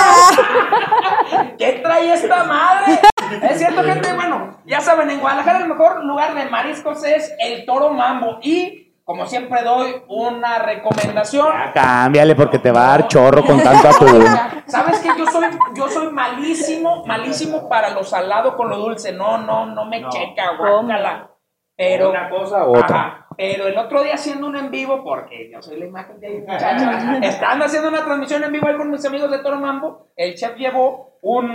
¿Qué 1.58 1.80
trae 1.82 2.12
esta 2.12 2.44
madre? 2.44 3.00
Es 3.42 3.58
cierto, 3.58 3.82
gente. 3.82 4.12
Bueno, 4.14 4.58
ya 4.64 4.80
saben, 4.80 5.10
en 5.10 5.20
Guadalajara 5.20 5.58
el 5.60 5.68
mejor 5.68 6.04
lugar 6.04 6.34
de 6.34 6.46
mariscos 6.46 7.04
es 7.04 7.34
el 7.38 7.64
Toro 7.66 7.92
Mambo. 7.92 8.38
Y, 8.42 8.94
como 9.04 9.26
siempre, 9.26 9.62
doy 9.62 10.02
una 10.08 10.58
recomendación. 10.58 11.48
Ya 11.52 11.72
cámbiale 11.72 12.34
porque 12.34 12.58
te 12.58 12.70
va 12.70 12.84
a 12.84 12.88
dar 12.90 13.08
chorro 13.08 13.44
con 13.44 13.62
tanto 13.62 13.88
atún. 13.88 14.24
¿Sabes 14.66 14.98
que 15.00 15.08
yo 15.16 15.26
soy, 15.26 15.46
yo 15.74 15.88
soy 15.88 16.12
malísimo, 16.12 17.04
malísimo 17.06 17.68
para 17.68 17.90
lo 17.90 18.04
salado 18.04 18.56
con 18.56 18.68
lo 18.68 18.78
dulce? 18.78 19.12
No, 19.12 19.38
no, 19.38 19.66
no 19.66 19.84
me 19.84 20.08
checa, 20.08 20.56
guácala. 20.58 21.30
Pero. 21.76 22.10
Una 22.10 22.30
cosa 22.30 22.64
u 22.64 22.76
otra. 22.76 22.96
Ajá. 22.96 23.25
Pero 23.36 23.66
el 23.66 23.76
otro 23.76 24.02
día 24.02 24.14
haciendo 24.14 24.46
un 24.46 24.56
en 24.56 24.70
vivo, 24.70 25.02
porque 25.04 25.50
yo 25.52 25.60
soy 25.60 25.78
la 25.78 25.86
imagen 25.86 26.18
de 26.20 26.26
ahí, 26.26 26.38
muchacha, 26.40 27.18
estando 27.22 27.64
haciendo 27.64 27.88
una 27.88 28.04
transmisión 28.04 28.42
en 28.44 28.52
vivo 28.52 28.66
ahí 28.68 28.76
con 28.76 28.90
mis 28.90 29.04
amigos 29.04 29.30
de 29.30 29.38
Toro 29.38 29.58
Mambo, 29.58 30.08
el 30.16 30.34
chef 30.34 30.56
llevó 30.56 31.18
un, 31.22 31.50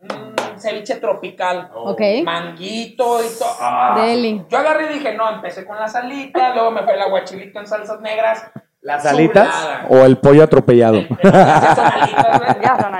un 0.00 0.58
ceviche 0.58 0.96
tropical. 0.96 1.70
Ok. 1.74 2.00
Manguito 2.24 3.20
y 3.24 3.38
todo. 3.38 3.56
Ah. 3.60 3.94
Deli. 3.96 4.44
Yo 4.48 4.58
agarré 4.58 4.86
y 4.86 4.98
dije, 4.98 5.14
no, 5.14 5.30
empecé 5.30 5.66
con 5.66 5.78
las 5.78 5.94
alitas, 5.94 6.54
luego 6.54 6.70
me 6.70 6.82
fue 6.82 6.94
el 6.94 7.02
aguachilito 7.02 7.58
en 7.60 7.66
salsas 7.66 8.00
negras. 8.00 8.50
¿Las 8.80 9.06
alitas 9.06 9.68
o 9.88 10.04
el 10.04 10.18
pollo 10.18 10.42
atropellado? 10.42 10.96
Alitas. 10.96 11.80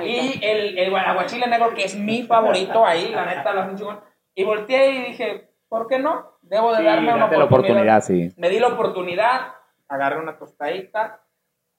Y 0.04 0.40
el, 0.42 0.78
el 0.78 0.94
aguachile 0.94 1.48
negro, 1.48 1.74
que 1.74 1.84
es 1.84 1.96
mi 1.96 2.22
favorito 2.22 2.86
ahí, 2.86 3.10
la 3.10 3.26
neta, 3.26 3.52
lo 3.52 3.62
hacen 3.62 3.76
chingón. 3.76 4.00
Y 4.34 4.44
volteé 4.44 4.92
y 4.92 5.02
dije, 5.10 5.50
¿por 5.68 5.88
qué 5.88 5.98
no? 5.98 6.31
Debo 6.52 6.70
de 6.72 6.78
Sí, 6.80 6.84
darme 6.84 7.14
una 7.14 7.24
oportunidad. 7.24 7.44
oportunidad, 7.46 8.02
sí. 8.04 8.34
Me 8.36 8.50
di 8.50 8.58
la 8.60 8.66
oportunidad, 8.68 9.54
agarré 9.88 10.18
una 10.18 10.36
tostadita. 10.36 11.20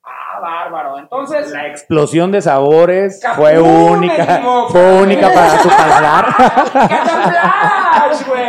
Ah, 0.03 0.39
bárbaro. 0.41 0.97
Entonces, 0.97 1.51
La 1.51 1.67
explosión 1.67 2.31
de 2.31 2.41
sabores 2.41 3.19
Capú, 3.21 3.43
fue 3.43 3.59
única, 3.61 4.41
fue 4.69 4.93
única 5.03 5.29
para 5.31 5.61
tu 5.61 5.69
paladar. 5.69 6.25
¡Cataflash, 6.73 8.27
güey! 8.27 8.47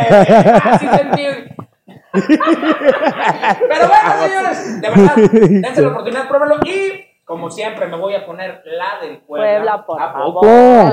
Así 0.72 0.88
sentí. 0.88 1.26
Pero 2.14 3.88
bueno, 3.88 4.12
señores, 4.22 4.80
de 4.80 4.88
verdad, 4.90 5.16
dense 5.16 5.82
la 5.82 5.88
oportunidad, 5.88 6.26
pruébenlo. 6.26 6.56
Y, 6.64 7.03
como 7.24 7.50
siempre, 7.50 7.86
me 7.86 7.96
voy 7.96 8.14
a 8.14 8.26
poner 8.26 8.62
la 8.66 9.00
del 9.00 9.18
Puebla. 9.22 9.46
Puebla, 9.54 9.86
por 9.86 10.02
¿A 10.02 10.12
poco? 10.12 10.40
Oh, 10.44 10.90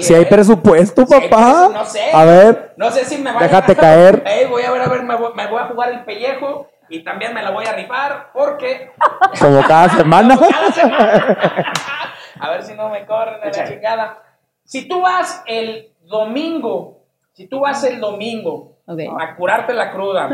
si 0.00 0.14
hay 0.14 0.22
es. 0.22 0.28
presupuesto, 0.28 1.06
papá. 1.06 1.68
presu- 1.68 1.72
no 1.72 1.84
sé. 1.84 2.10
A 2.12 2.24
ver, 2.24 2.74
No 2.76 2.90
sé 2.90 3.04
si 3.04 3.18
me 3.18 3.32
va 3.32 3.40
Déjate 3.40 3.76
caer. 3.76 4.22
Ey, 4.26 4.46
voy 4.46 4.62
a 4.62 4.70
ver, 4.70 4.82
a 4.82 4.88
ver, 4.88 5.02
me 5.02 5.14
voy, 5.16 5.32
me 5.34 5.46
voy 5.46 5.60
a 5.60 5.66
jugar 5.66 5.90
el 5.90 6.04
pellejo 6.04 6.68
y 6.88 7.04
también 7.04 7.34
me 7.34 7.42
la 7.42 7.50
voy 7.50 7.66
a 7.66 7.72
rifar 7.72 8.30
porque 8.32 8.92
como 9.40 9.62
cada 9.62 9.88
semana. 9.90 10.38
cada 10.38 10.72
semana. 10.72 11.72
A 12.40 12.50
ver 12.50 12.62
si 12.62 12.74
no 12.74 12.88
me 12.88 13.06
corren 13.06 13.40
de 13.40 13.46
la 13.46 13.68
chingada. 13.68 14.22
Si 14.64 14.88
tú 14.88 15.00
vas 15.02 15.42
el 15.46 15.92
domingo, 16.02 17.04
si 17.32 17.46
tú 17.46 17.60
vas 17.60 17.84
el 17.84 18.00
domingo 18.00 18.78
a 18.86 19.36
curarte 19.36 19.72
la 19.72 19.90
cruda, 19.92 20.28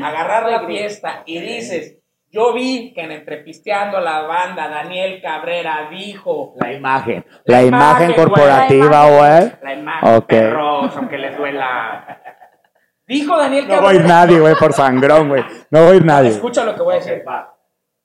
a 0.00 0.06
agarrar 0.08 0.48
la 0.50 0.66
fiesta 0.66 1.22
y 1.26 1.40
dices, 1.40 1.98
yo 2.32 2.52
vi 2.54 2.92
que 2.94 3.02
en 3.02 3.12
Entrepisteando 3.12 4.00
la 4.00 4.22
banda 4.22 4.68
Daniel 4.68 5.20
Cabrera 5.22 5.88
dijo 5.90 6.54
La 6.58 6.72
imagen, 6.72 7.24
la 7.44 7.58
La 7.60 7.62
imagen 7.66 8.10
imagen, 8.10 8.14
corporativa, 8.24 9.06
güey. 9.10 9.52
la 9.62 9.74
imagen 9.74 10.14
Ok. 10.16 10.26
perros, 10.26 10.96
aunque 10.96 11.18
les 11.18 11.36
duela. 11.36 12.18
Dijo 13.06 13.36
Daniel 13.36 13.64
No 13.68 13.74
Cabrera. 13.74 13.84
va 13.84 13.90
a 13.90 13.94
ir 14.02 14.08
nadie, 14.08 14.40
güey, 14.40 14.54
por 14.54 14.72
sangrón, 14.72 15.28
güey. 15.28 15.44
No 15.70 15.84
va 15.84 15.90
a 15.90 15.94
ir 15.94 16.04
nadie. 16.04 16.30
Escucha 16.30 16.64
lo 16.64 16.74
que 16.74 16.82
voy 16.82 16.94
a 16.94 16.98
decir. 16.98 17.22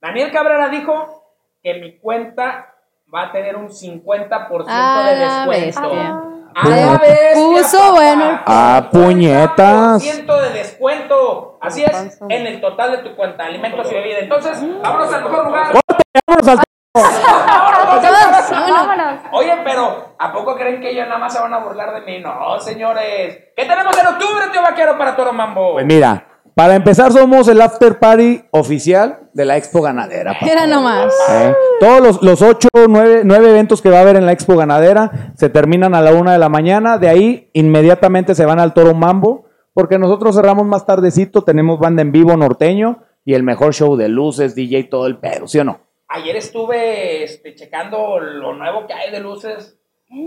Daniel 0.02 0.32
Cabrera 0.32 0.68
dijo 0.70 1.24
que 1.64 1.76
mi 1.76 1.98
cuenta 1.98 2.74
va 3.14 3.24
a 3.24 3.32
tener 3.32 3.56
un 3.56 3.70
50% 3.72 4.66
Ah, 4.68 5.10
de 5.10 5.16
la 5.16 5.46
descuento. 5.48 6.37
Bestia. 6.64 6.84
A 6.84 6.92
la 6.94 6.98
bestia, 7.00 7.34
Puso 7.36 7.78
papá. 7.80 7.92
bueno 7.92 8.30
el- 8.30 8.40
Ah, 8.46 8.90
puñetas. 8.92 10.02
50% 10.04 10.42
de 10.42 10.50
descuento. 10.52 11.58
Así 11.62 11.84
es, 11.84 12.20
en 12.30 12.48
el 12.48 12.62
total 12.62 12.92
de 12.92 12.98
tu 13.00 13.16
cuenta, 13.16 13.46
alimentos 13.46 13.92
y 13.92 13.96
bebida. 13.96 14.20
Entonces, 14.20 14.62
vámonos 14.82 15.14
al 15.14 15.24
mejor 15.24 15.46
lugar. 15.46 15.68
Vámonos 16.28 16.48
al 16.48 16.58
Vámonos. 16.96 18.52
Vámonos. 18.52 19.20
Oye, 19.32 19.54
pero 19.64 20.16
¿a 20.18 20.34
poco 20.34 20.56
creen 20.56 20.82
que 20.82 20.90
ellos 20.92 21.08
nada 21.08 21.20
más 21.20 21.34
se 21.34 21.40
van 21.40 21.54
a 21.54 21.60
burlar 21.60 21.94
de 21.94 22.02
mí? 22.02 22.20
No, 22.20 22.60
señores. 22.60 23.38
¿Qué 23.56 23.66
tenemos 23.66 23.98
en 23.98 24.08
octubre, 24.08 24.46
tío 24.52 24.62
vaquero, 24.62 24.98
para 24.98 25.16
Toro 25.16 25.34
Mambo? 25.34 25.74
Pues 25.74 25.86
mira, 25.86 26.27
para 26.58 26.74
empezar 26.74 27.12
somos 27.12 27.48
el 27.50 27.62
after 27.62 28.00
party 28.00 28.42
oficial 28.50 29.30
de 29.32 29.46
la 29.46 29.58
Expo 29.58 29.80
Ganadera. 29.84 30.34
papá. 30.34 30.52
Era 30.52 30.66
nomás. 30.66 31.14
¿Eh? 31.30 31.54
Todos 31.80 32.02
los, 32.02 32.24
los 32.24 32.42
ocho, 32.42 32.68
nueve, 32.90 33.22
nueve 33.24 33.52
eventos 33.52 33.80
que 33.80 33.92
va 33.92 34.00
a 34.00 34.02
haber 34.02 34.16
en 34.16 34.26
la 34.26 34.32
Expo 34.32 34.58
Ganadera 34.58 35.34
se 35.36 35.50
terminan 35.50 35.94
a 35.94 36.02
la 36.02 36.14
una 36.14 36.34
de 36.34 36.40
la 36.40 36.50
mañana. 36.50 36.98
De 36.98 37.10
ahí 37.10 37.52
inmediatamente 37.54 38.34
se 38.34 38.44
van 38.44 38.60
al 38.60 38.74
Toro 38.74 38.96
Mambo, 38.96 39.46
porque 39.76 40.00
nosotros 40.00 40.36
cerramos 40.36 40.66
más 40.66 40.84
tardecito, 40.88 41.44
tenemos 41.44 41.78
banda 41.78 42.02
en 42.02 42.12
vivo 42.12 42.36
norteño 42.36 43.04
y 43.24 43.36
el 43.36 43.44
mejor 43.44 43.76
show 43.76 43.96
de 43.96 44.10
luces, 44.10 44.56
DJ, 44.56 44.86
todo 44.86 45.06
el 45.06 45.18
pedo, 45.20 45.48
¿sí 45.48 45.60
o 45.60 45.64
no? 45.64 45.80
Ayer 46.08 46.38
estuve 46.38 47.24
este, 47.24 47.54
checando 47.54 48.20
lo 48.20 48.56
nuevo 48.56 48.88
que 48.88 48.94
hay 48.96 49.12
de 49.12 49.20
luces. 49.20 49.78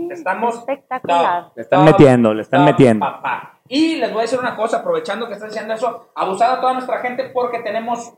Estamos. 0.09 0.59
Espectacular. 0.59 1.51
Le 1.57 1.61
están 1.63 1.83
metiendo, 1.83 2.33
le 2.33 2.43
están 2.43 2.63
metiendo. 2.63 3.05
papá. 3.05 3.57
Y 3.73 3.95
les 3.95 4.11
voy 4.11 4.19
a 4.19 4.21
decir 4.23 4.37
una 4.37 4.57
cosa, 4.57 4.79
aprovechando 4.79 5.29
que 5.29 5.35
están 5.35 5.47
diciendo 5.47 5.73
eso, 5.73 6.11
abusado 6.13 6.55
a 6.55 6.59
toda 6.59 6.73
nuestra 6.73 6.99
gente 6.99 7.31
porque 7.33 7.59
tenemos 7.59 8.13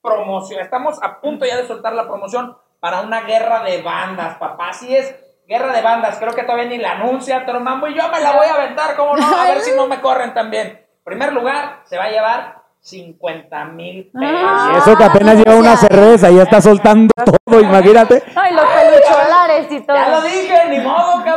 promoción. 0.00 0.60
Estamos 0.60 1.02
a 1.02 1.20
punto 1.20 1.44
ya 1.44 1.56
de 1.56 1.66
soltar 1.66 1.92
la 1.92 2.06
promoción 2.06 2.56
para 2.78 3.00
una 3.00 3.22
guerra 3.22 3.64
de 3.64 3.82
bandas, 3.82 4.36
papá. 4.36 4.68
Así 4.68 4.94
es, 4.94 5.12
guerra 5.48 5.72
de 5.72 5.82
bandas. 5.82 6.18
Creo 6.18 6.32
que 6.34 6.44
todavía 6.44 6.66
ni 6.66 6.78
la 6.78 6.92
anuncia 6.92 7.44
Toro 7.44 7.58
Mambo 7.58 7.88
y 7.88 7.96
yo 7.96 8.08
me 8.10 8.20
la 8.20 8.30
voy 8.30 8.46
a 8.46 8.54
aventar, 8.54 8.94
¿cómo 8.94 9.16
no? 9.16 9.26
A 9.26 9.46
ver 9.46 9.60
si 9.62 9.74
no 9.74 9.88
me 9.88 10.00
corren 10.00 10.34
también. 10.34 10.86
Primer 11.02 11.32
lugar, 11.32 11.80
se 11.82 11.98
va 11.98 12.04
a 12.04 12.10
llevar 12.10 12.62
50 12.82 13.64
mil 13.66 14.08
pesos. 14.12 14.70
Y 14.72 14.76
eso 14.76 14.96
que 14.96 15.04
apenas 15.04 15.34
lleva 15.36 15.56
una 15.56 15.76
cerveza 15.76 16.30
y 16.30 16.36
ya 16.36 16.44
está 16.44 16.60
soltando 16.60 17.10
todo, 17.24 17.60
imagínate. 17.60 18.22
Ay, 18.36 18.54
los 18.54 18.66
pelucholares 18.66 19.72
y 19.72 19.80
todo. 19.80 19.96
Ya 19.96 20.08
lo 20.10 20.22
dije, 20.22 20.68
ni 20.68 20.78
modo, 20.78 21.24
cabrón. 21.24 21.31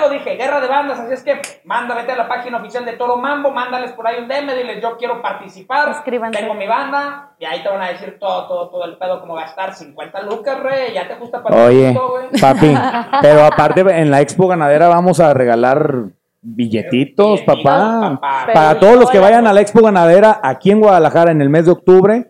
Lo 0.00 0.08
dije, 0.08 0.36
guerra 0.36 0.60
de 0.60 0.68
bandas. 0.68 0.98
Así 1.00 1.12
es 1.14 1.22
que 1.22 1.40
manda, 1.64 1.94
vete 1.94 2.12
a 2.12 2.16
la 2.16 2.28
página 2.28 2.58
oficial 2.58 2.84
de 2.84 2.94
Toro 2.94 3.16
Mambo, 3.16 3.50
mándales 3.50 3.92
por 3.92 4.06
ahí 4.06 4.20
un 4.20 4.28
DM, 4.28 4.54
diles 4.54 4.80
yo 4.82 4.96
quiero 4.96 5.20
participar. 5.22 5.90
Escríbanse. 5.90 6.38
Tengo 6.40 6.54
mi 6.54 6.66
banda 6.66 7.32
y 7.38 7.44
ahí 7.44 7.62
te 7.62 7.68
van 7.68 7.82
a 7.82 7.88
decir 7.88 8.18
todo, 8.18 8.46
todo, 8.46 8.68
todo 8.70 8.84
el 8.84 8.96
pedo, 8.96 9.20
cómo 9.20 9.34
gastar 9.34 9.74
50 9.74 10.22
lucas, 10.22 10.60
rey. 10.60 10.92
Ya 10.94 11.06
te 11.06 11.14
gusta 11.14 11.42
para 11.42 11.64
Oye, 11.66 11.92
güey. 11.92 12.40
papi, 12.40 12.74
pero 13.22 13.44
aparte 13.44 13.80
en 13.80 14.10
la 14.10 14.20
Expo 14.20 14.48
Ganadera 14.48 14.88
vamos 14.88 15.20
a 15.20 15.34
regalar 15.34 16.04
billetitos, 16.42 17.40
Billetitos, 17.40 17.40
papá. 17.42 18.18
papá. 18.20 18.52
Para 18.52 18.78
todos 18.80 18.96
los 18.98 19.10
que 19.10 19.18
vayan 19.18 19.46
a 19.46 19.52
la 19.52 19.60
Expo 19.60 19.82
Ganadera 19.82 20.40
aquí 20.42 20.70
en 20.70 20.80
Guadalajara 20.80 21.30
en 21.32 21.42
el 21.42 21.50
mes 21.50 21.66
de 21.66 21.72
octubre, 21.72 22.29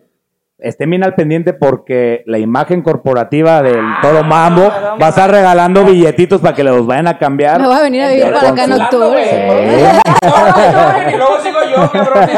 estén 0.61 0.89
bien 0.91 1.03
al 1.03 1.15
pendiente 1.15 1.53
porque 1.53 2.23
la 2.25 2.37
imagen 2.37 2.81
corporativa 2.83 3.61
del 3.61 3.79
Ah, 3.79 3.99
Toro 4.01 4.23
Mambo 4.23 4.69
va 5.01 5.07
a 5.07 5.09
estar 5.09 5.29
regalando 5.29 5.83
billetitos 5.83 6.39
para 6.41 6.55
que 6.55 6.63
los 6.63 6.85
vayan 6.85 7.07
a 7.07 7.17
cambiar. 7.17 7.59
Me 7.59 7.67
voy 7.67 7.75
a 7.77 7.81
venir 7.81 8.03
a 8.03 8.09
vivir 8.09 8.31
para 8.31 8.49
acá 8.49 8.63
en 8.65 8.73
octubre. 8.73 9.23
güey. 9.47 11.13
Y 11.13 11.17
luego 11.17 11.39
sigo 11.41 11.59
yo, 11.75 11.91
cabrón. 11.91 12.13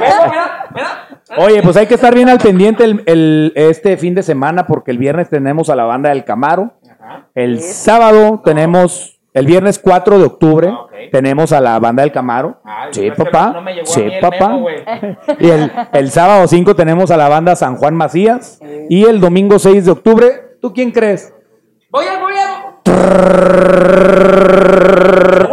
Vengo, 0.00 0.28
mira, 0.30 0.68
mira. 0.74 1.08
Oye, 1.38 1.62
pues 1.62 1.76
hay 1.76 1.86
que 1.86 1.94
estar 1.94 2.14
bien 2.14 2.28
al 2.28 2.38
pendiente 2.38 2.84
el, 2.84 3.02
el- 3.06 3.52
este 3.56 3.96
fin 3.96 4.14
de 4.14 4.22
semana 4.22 4.66
porque 4.66 4.90
el 4.90 4.98
viernes 4.98 5.30
tenemos 5.30 5.70
a 5.70 5.76
la 5.76 5.84
banda 5.84 6.10
del 6.10 6.24
Camaro. 6.24 6.74
Ajá. 7.00 7.26
El 7.34 7.60
sábado 7.60 8.42
tenemos, 8.44 9.18
el 9.34 9.46
viernes 9.46 9.78
4 9.78 10.18
de 10.18 10.24
octubre, 10.24 10.68
Ah, 10.70 10.80
ok. 10.82 10.92
tenemos 11.10 11.52
a 11.52 11.60
la 11.60 11.78
banda 11.78 12.02
del 12.02 12.12
Camaro. 12.12 12.60
Ay, 12.64 12.88
sí, 12.92 13.10
papá. 13.10 13.52
no- 13.54 13.62
me 13.62 13.72
llegó 13.74 13.90
a 13.90 13.94
sí, 13.94 14.02
mí 14.02 14.14
el 14.14 14.20
papá. 14.20 14.48
memo, 14.48 14.66
y 15.38 15.48
el, 15.50 15.72
el 15.92 16.10
sábado 16.10 16.46
5 16.46 16.74
tenemos 16.76 17.10
a 17.10 17.16
la 17.16 17.28
banda 17.28 17.56
San 17.56 17.76
Juan 17.76 17.94
Macías. 17.94 18.60
Y 18.88 19.04
el 19.06 19.20
domingo 19.20 19.58
6 19.58 19.84
de 19.86 19.90
octubre, 19.90 20.56
¿tú 20.60 20.72
quién 20.74 20.90
crees? 20.90 21.32
Voy 21.90 22.04
a, 22.06 22.18
voy 22.20 22.34
a. 22.34 22.76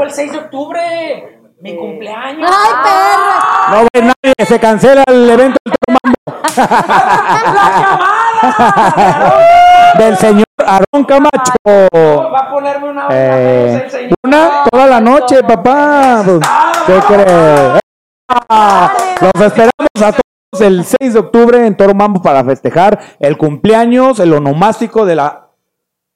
El 0.03 0.11
6 0.11 0.31
de 0.31 0.37
octubre, 0.39 0.79
mi 1.61 1.75
cumpleaños. 1.77 2.49
¡Ay, 2.51 2.71
perra! 2.83 3.69
No 3.69 3.75
va 3.75 3.81
a 3.81 3.87
ir 3.97 4.03
nadie, 4.03 4.33
se 4.47 4.59
cancela 4.59 5.03
el 5.07 5.29
evento 5.29 5.57
del 5.63 5.73
Toro 5.85 5.97
Mambo. 6.03 6.17
del 9.97 10.17
señor 10.17 10.45
Aarón 10.65 11.03
Camacho. 11.05 11.53
Va 11.65 12.39
a 12.39 12.49
ponerme 12.51 12.89
una 12.89 13.07
Eh, 13.09 13.81
el 13.85 13.91
señor. 13.91 14.13
una, 14.23 14.63
toda 14.69 14.85
la 14.87 14.99
noche, 14.99 15.43
papá. 15.43 16.23
¿Qué 16.85 16.99
crees? 17.07 17.79
Los 19.21 19.45
esperamos 19.45 20.01
a 20.01 20.11
todos 20.11 20.61
el 20.61 20.83
6 20.83 21.13
de 21.13 21.19
octubre 21.19 21.65
en 21.65 21.75
Toro 21.77 21.93
Mambo 21.93 22.21
para 22.21 22.43
festejar 22.43 22.99
el 23.19 23.37
cumpleaños, 23.37 24.19
el 24.19 24.33
onomástico 24.33 25.05
de 25.05 25.15
la, 25.15 25.45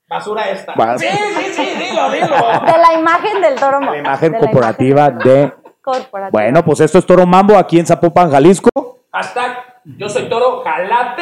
Basura 0.10 0.50
esta. 0.50 0.74
Bas- 0.76 1.00
Sí, 1.00 1.08
sí, 1.08 1.54
sí, 1.54 1.62
dilo, 1.90 2.10
dilo. 2.12 2.28
De 2.28 2.78
la 2.78 2.94
imagen 3.00 3.42
del 3.42 3.56
toro. 3.56 3.80
la 3.80 3.98
imagen 3.98 4.32
de 4.32 4.38
la 4.38 4.46
corporativa 4.46 5.10
de... 5.10 5.54
corporativa. 5.82 6.30
Bueno, 6.32 6.64
pues 6.64 6.82
esto 6.82 7.00
es 7.00 7.06
Toro 7.06 7.26
Mambo 7.26 7.58
aquí 7.58 7.80
en 7.80 7.88
Zapopan, 7.88 8.30
Jalisco. 8.32 8.70
Hashtag, 9.12 9.58
yo 9.86 10.10
soy 10.10 10.30
toro, 10.30 10.62
jalate. 10.64 11.22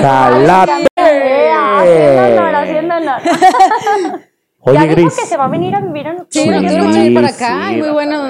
¡Jalate! 0.00 0.86
Haciendo 0.96 2.22
honor, 2.42 2.54
haciendo 2.54 2.94
honor. 2.96 3.20
Oye, 4.66 4.74
ya 4.78 4.82
dijo 4.84 4.92
Gris. 4.94 5.20
que 5.20 5.26
se 5.26 5.36
va 5.36 5.44
a 5.44 5.48
venir 5.48 5.74
a 5.74 5.80
vivir 5.80 6.06
en 6.06 6.18
Sí, 6.30 6.40
Sí, 6.40 6.48
no 6.48 6.58
quiero 6.60 6.84
venir 6.88 7.14
para 7.14 7.28
acá. 7.28 7.68
sí. 7.68 7.76
Muy 7.76 7.90
bueno. 7.90 8.22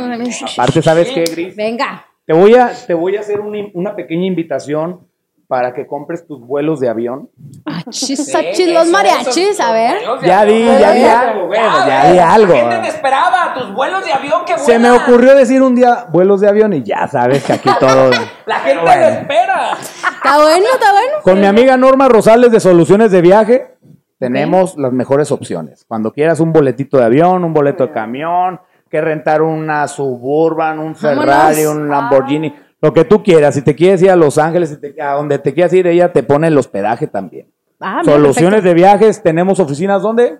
Aparte, 0.56 0.82
¿sabes 0.82 1.10
qué, 1.10 1.24
Gris? 1.24 1.54
Venga. 1.56 2.04
Te 2.26 2.32
voy 2.32 2.54
a, 2.54 2.72
te 2.86 2.94
voy 2.94 3.16
a 3.16 3.20
hacer 3.20 3.40
una, 3.40 3.58
una 3.74 3.94
pequeña 3.94 4.26
invitación 4.26 5.06
para 5.54 5.72
que 5.72 5.86
compres 5.86 6.26
tus 6.26 6.40
vuelos 6.44 6.80
de 6.80 6.88
avión. 6.88 7.30
Achis, 7.64 8.26
Sí, 8.26 8.36
achis, 8.36 8.74
los 8.74 8.88
mariachis, 8.88 9.60
a 9.60 9.70
ver. 9.70 9.98
Ya 10.24 10.44
di, 10.44 10.64
ya 10.64 10.90
di 10.90 11.04
algo, 11.04 11.46
bueno, 11.46 11.86
ya 11.86 12.10
di 12.12 12.18
algo. 12.18 12.52
La 12.54 12.58
gente 12.60 12.78
te 12.78 12.88
esperaba, 12.88 13.54
tus 13.54 13.72
vuelos 13.72 14.04
de 14.04 14.12
avión, 14.12 14.42
qué 14.44 14.58
Se 14.58 14.80
me 14.80 14.90
ocurrió 14.90 15.36
decir 15.36 15.62
un 15.62 15.76
día 15.76 16.06
vuelos 16.10 16.40
de 16.40 16.48
avión 16.48 16.72
y 16.72 16.82
ya 16.82 17.06
sabes 17.06 17.44
que 17.44 17.52
aquí 17.52 17.70
todo. 17.78 18.10
La 18.46 18.56
gente 18.56 18.82
Bueno. 18.82 19.00
lo 19.00 19.06
espera. 19.06 19.72
Está 19.78 20.38
bueno, 20.38 20.66
está 20.74 20.90
bueno. 20.92 21.12
Con 21.22 21.38
mi 21.40 21.46
amiga 21.46 21.76
Norma 21.76 22.08
Rosales 22.08 22.50
de 22.50 22.58
Soluciones 22.58 23.12
de 23.12 23.20
Viaje, 23.20 23.76
tenemos 24.18 24.76
las 24.76 24.92
mejores 24.92 25.30
opciones. 25.30 25.84
Cuando 25.86 26.12
quieras 26.12 26.40
un 26.40 26.52
boletito 26.52 26.98
de 26.98 27.04
avión, 27.04 27.44
un 27.44 27.54
boleto 27.54 27.86
de 27.86 27.92
camión, 27.92 28.60
que 28.90 29.00
rentar 29.00 29.40
una 29.40 29.86
Suburban, 29.86 30.80
un 30.80 30.96
Ferrari, 30.96 31.62
Vámonos. 31.64 31.82
un 31.84 31.88
Lamborghini, 31.88 32.54
lo 32.84 32.92
que 32.92 33.04
tú 33.04 33.22
quieras. 33.22 33.54
Si 33.54 33.62
te 33.62 33.74
quieres 33.74 34.02
ir 34.02 34.10
a 34.10 34.16
Los 34.16 34.36
Ángeles, 34.36 34.68
si 34.68 34.76
te- 34.78 35.00
a 35.00 35.12
donde 35.14 35.38
te 35.38 35.54
quieras 35.54 35.72
ir, 35.72 35.86
ella 35.86 36.12
te 36.12 36.22
pone 36.22 36.48
el 36.48 36.58
hospedaje 36.58 37.06
también. 37.06 37.50
Ah, 37.80 38.02
Soluciones 38.04 38.62
de 38.62 38.74
viajes, 38.74 39.22
tenemos 39.22 39.58
oficinas 39.58 40.02
¿dónde? 40.02 40.38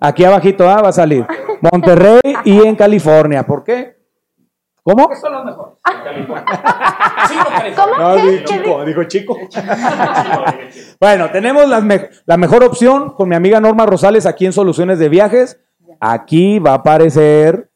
Aquí 0.00 0.24
abajito, 0.24 0.68
ah, 0.68 0.82
va 0.82 0.88
a 0.88 0.92
salir. 0.92 1.24
Monterrey 1.60 2.20
y 2.44 2.66
en 2.66 2.74
California. 2.74 3.44
¿Por 3.46 3.62
qué? 3.62 3.96
¿Cómo? 4.82 5.08
Que 5.08 5.16
son 5.16 5.32
los 5.32 5.44
mejores. 5.44 5.74
California. 5.82 6.44
¿Cómo? 7.76 7.96
No, 7.96 8.14
¿Qué? 8.16 8.22
dijo 8.22 8.36
¿Qué? 8.38 8.44
chico, 8.44 8.84
dijo 8.84 9.04
chico. 9.08 9.36
bueno, 11.00 11.30
tenemos 11.30 11.66
me- 11.84 12.10
la 12.26 12.36
mejor 12.36 12.64
opción 12.64 13.10
con 13.14 13.28
mi 13.28 13.36
amiga 13.36 13.60
Norma 13.60 13.86
Rosales 13.86 14.26
aquí 14.26 14.46
en 14.46 14.52
Soluciones 14.52 14.98
de 14.98 15.08
Viajes. 15.08 15.60
Aquí 16.00 16.58
va 16.58 16.72
a 16.72 16.74
aparecer 16.74 17.70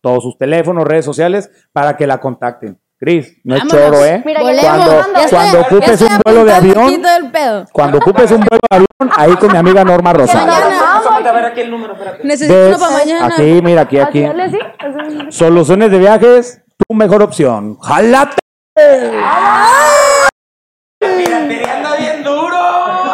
todos 0.00 0.22
sus 0.22 0.38
teléfonos, 0.38 0.84
redes 0.84 1.04
sociales 1.04 1.50
para 1.72 1.96
que 1.96 2.06
la 2.06 2.18
contacten. 2.20 2.78
Cris, 2.98 3.36
no 3.44 3.56
es 3.56 3.66
choro, 3.66 4.02
¿eh? 4.06 4.22
Mira. 4.24 4.40
Cuando, 4.40 5.04
cuando 5.28 5.60
ocupes 5.60 6.00
un 6.00 6.18
vuelo 6.24 6.44
de 6.46 6.52
avión, 6.54 7.02
cuando 7.70 7.98
ocupes 7.98 8.30
un 8.30 8.38
vuelo 8.38 8.60
de 8.70 8.76
avión, 8.76 9.12
ahí 9.14 9.36
con 9.36 9.52
mi 9.52 9.58
amiga 9.58 9.84
Norma 9.84 10.14
Rosales. 10.14 10.46
mañana. 10.46 11.00
Vamos 11.04 11.26
a 11.26 11.32
ver 11.32 11.44
aquí 11.44 11.60
el 11.60 11.70
número, 11.70 11.92
espérate. 11.92 12.26
Necesito 12.26 12.78
para 12.78 12.92
mañana. 12.92 13.26
Aquí, 13.26 13.60
mira, 13.62 13.82
aquí, 13.82 13.98
aquí. 13.98 14.24
Soluciones 15.28 15.90
de 15.90 15.98
Viajes, 15.98 16.62
tu 16.88 16.94
mejor 16.94 17.22
opción. 17.22 17.76
¡Jalate! 17.82 18.36
La 18.74 20.28
piratería 21.00 21.76
anda 21.76 21.96
bien 21.96 22.24
duro. 22.24 22.56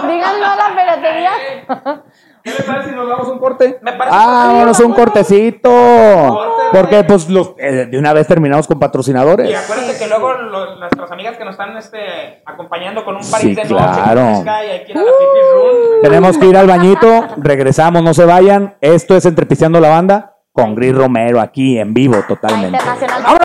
Díganlo 0.09 0.47
a 0.47 0.57
la 0.57 0.70
piratería. 0.76 2.03
¿Qué 2.43 2.51
le 2.51 2.62
parece 2.64 2.90
si 2.90 2.95
nos 2.97 3.09
damos 3.09 3.28
un 3.28 3.38
corte? 3.38 3.78
Me 3.82 3.93
parece 3.93 4.16
Ah, 4.18 4.45
vámonos 4.53 4.80
un 4.80 4.93
cortecito. 4.95 5.70
Corte, 5.70 6.62
Porque 6.72 7.05
pues 7.05 7.28
los, 7.28 7.53
eh, 7.59 7.86
de 7.90 7.99
una 7.99 8.12
vez 8.12 8.26
terminamos 8.26 8.66
con 8.66 8.78
patrocinadores. 8.78 9.49
Y 9.51 9.55
acuérdate 9.55 9.97
que 9.99 10.07
luego 10.09 10.32
lo- 10.32 10.76
nuestras 10.76 11.11
amigas 11.12 11.36
que 11.36 11.45
nos 11.45 11.53
están 11.53 11.76
este, 11.76 12.43
acompañando 12.45 13.05
con 13.05 13.16
un 13.16 13.22
Sí, 13.22 13.30
París 13.30 13.57
de 13.57 13.64
noche, 13.64 13.74
claro. 13.76 14.20
hay 14.49 14.84
que 14.84 14.93
ir 14.93 14.99
a 14.99 15.03
la 15.03 15.11
Room. 15.11 16.03
Tenemos 16.03 16.38
que 16.38 16.47
ir 16.47 16.57
al 16.57 16.66
bañito, 16.66 17.26
regresamos, 17.36 18.03
no 18.03 18.12
se 18.14 18.24
vayan. 18.24 18.76
Esto 18.80 19.16
es 19.16 19.24
Entrepisteando 19.26 19.78
la 19.80 19.88
Banda 19.90 20.36
con 20.53 20.74
Gris 20.74 20.95
Romero 20.95 21.40
aquí 21.40 21.78
en 21.78 21.95
vivo 21.95 22.16
totalmente. 22.28 22.78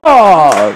¡Vámonos! 0.03 0.75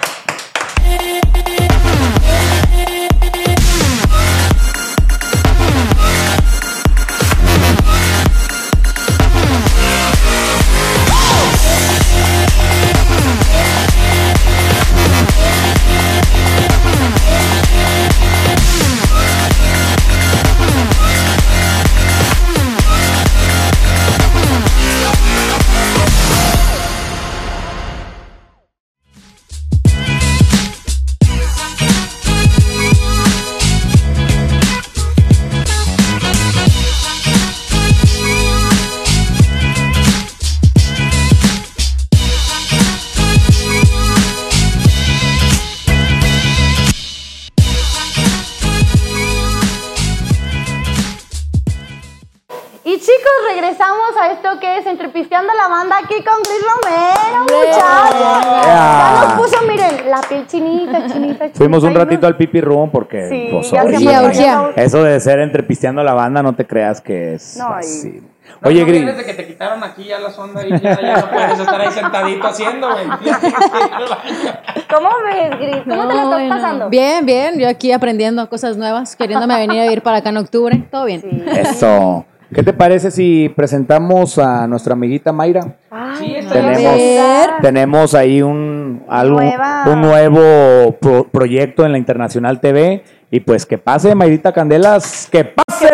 Entrepisteando 54.92 55.54
la 55.54 55.68
Banda 55.70 55.98
aquí 56.04 56.16
con 56.16 56.36
Gris 56.44 56.62
Romero, 56.68 57.44
muchachos. 57.44 58.66
Ya 58.66 59.24
nos 59.24 59.34
puso, 59.34 59.66
miren, 59.66 60.10
la 60.10 60.22
piel 60.22 60.46
chinita, 60.48 61.08
chinita, 61.08 61.14
chinita. 61.14 61.50
Fuimos 61.54 61.84
un 61.84 61.94
no- 61.94 62.00
ratito 62.00 62.28
al 62.28 62.36
Pipi 62.36 62.60
Room 62.62 62.92
porque 62.92 63.30
Sí, 63.30 63.48
pues, 63.52 63.72
ya 63.72 64.70
eso 64.76 65.04
de 65.04 65.20
ser 65.22 65.40
entrepisteando 65.40 66.04
la 66.04 66.14
banda 66.14 66.44
no 66.44 66.54
te 66.56 66.68
creas 66.68 67.00
que 67.02 67.36
es 67.36 67.56
No, 67.58 67.70
fácil. 67.70 68.24
No, 68.62 68.68
Oye, 68.68 68.82
no 68.82 68.88
Gris, 68.88 69.02
vienes 69.02 69.18
de 69.18 69.24
que 69.26 69.34
te 69.34 69.48
quitaron 69.48 69.82
aquí 69.84 70.04
ya 70.04 70.20
la 70.20 70.30
sonda 70.30 70.66
y 70.68 70.70
ya, 70.72 71.00
ya 71.02 71.18
no 71.22 71.30
puedes 71.32 71.58
estar 71.60 71.80
ahí 71.82 71.92
sentadito 71.92 72.48
haciendo, 72.48 72.90
güey. 72.92 73.06
¿Cómo 74.94 75.10
ves, 75.26 75.58
Gris? 75.60 75.78
¿Cómo 75.88 76.08
te 76.08 76.14
la 76.14 76.24
No, 76.24 76.24
estás 76.24 76.28
bueno. 76.28 76.56
pasando? 76.56 76.90
Bien, 76.90 77.26
bien. 77.26 77.58
Yo 77.60 77.70
aquí 77.70 77.92
aprendiendo 77.94 78.50
cosas 78.50 78.76
nuevas, 78.78 79.16
queriéndome 79.16 79.56
venir 79.58 79.80
a 79.80 79.84
vivir 79.84 80.02
para 80.04 80.18
acá 80.18 80.30
en 80.30 80.38
octubre. 80.38 80.84
Todo 80.92 81.06
bien. 81.06 81.22
Sí. 81.22 81.44
eso. 81.48 82.26
¿Qué 82.54 82.64
te 82.64 82.74
parece 82.74 83.12
si 83.12 83.48
presentamos 83.56 84.38
a 84.38 84.68
nuestra 84.68 84.94
amiguita 84.94 85.32
Mayra? 85.32 85.78
Ay, 85.90 86.46
Tenemos-. 86.52 87.62
Tenemos 87.62 88.14
ahí 88.14 88.42
un, 88.42 89.06
algo, 89.08 89.40
Nueva. 89.40 89.84
un 89.88 90.02
nuevo 90.02 90.92
pro- 91.00 91.28
proyecto 91.32 91.86
en 91.86 91.94
la 91.94 91.98
Internacional 91.98 92.60
TV. 92.60 93.04
Y 93.32 93.40
pues 93.40 93.66
que 93.66 93.78
pase, 93.78 94.14
Mayrita 94.16 94.52
Candelas, 94.52 95.30
que 95.32 95.46
pase. 95.46 95.88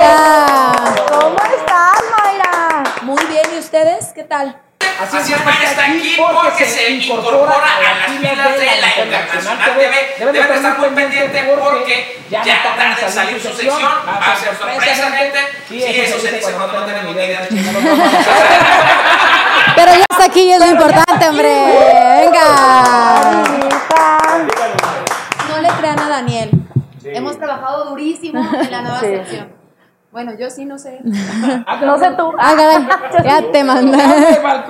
Ya. 0.00 0.72
¿Cómo 1.10 1.36
estás, 1.58 2.04
Mayra? 2.16 2.84
Muy 3.02 3.24
bien, 3.28 3.42
¿y 3.56 3.58
ustedes? 3.58 4.12
¿Qué 4.14 4.22
tal? 4.22 4.56
Así 5.00 5.32
es, 5.32 5.44
Mayra 5.44 5.64
está 5.64 5.86
aquí 5.86 6.16
porque 6.16 6.64
se 6.64 6.90
incorpora 6.90 7.52
a 7.52 7.82
las 7.82 8.06
filas 8.06 8.56
de 8.58 8.66
la 8.80 9.04
Internacional 9.04 9.74
TV. 9.74 10.14
Deben 10.18 10.32
de 10.32 10.40
estar 10.40 10.78
muy 10.78 10.88
pendientes 10.90 11.44
porque 11.58 12.22
ya 12.30 12.42
tarda 12.44 12.96
en 13.00 13.10
salir 13.12 13.40
su 13.40 13.48
sección. 13.48 13.82
Va 13.82 14.32
a 14.32 14.36
ser 14.36 14.56
sorpresa, 14.56 15.10
gente. 15.10 15.38
Sí, 15.68 15.82
eso 15.82 16.18
se 16.20 16.30
dice 16.32 16.52
cuando 16.52 16.80
no 16.80 16.86
tenemos 16.86 17.14
ni 17.14 17.22
idea 17.22 17.40
de. 17.40 17.48
Pero 19.76 19.92
ya 19.92 20.04
está 20.08 20.24
aquí 20.24 20.42
y 20.42 20.52
es 20.52 20.60
lo 20.60 20.66
importante, 20.66 21.28
hombre. 21.28 21.48
Venga. 22.20 23.42
No 25.48 25.58
le 25.60 25.68
crean 25.68 25.98
a 25.98 26.08
Daniel. 26.08 26.50
Hemos 27.04 27.36
trabajado 27.38 27.90
durísimo 27.90 28.40
en 28.40 28.70
la 28.70 28.82
nueva 28.82 29.00
sección. 29.00 29.63
Bueno, 30.14 30.32
yo 30.38 30.48
sí 30.48 30.64
no 30.64 30.78
sé. 30.78 31.00
No 31.82 31.98
sé 31.98 32.12
tú. 32.16 32.32
Ah. 32.38 32.54
Ya 33.24 33.50
te 33.50 33.64
mandé. 33.64 33.98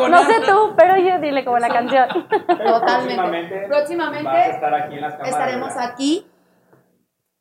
No 0.09 0.25
sé 0.25 0.41
tú, 0.47 0.75
pero 0.75 0.97
yo 0.97 1.19
dile 1.21 1.45
como 1.45 1.59
la 1.59 1.69
canción. 1.69 2.09
Totalmente. 2.47 3.67
Próximamente 3.69 4.59
estaremos 5.25 5.77
aquí 5.77 6.27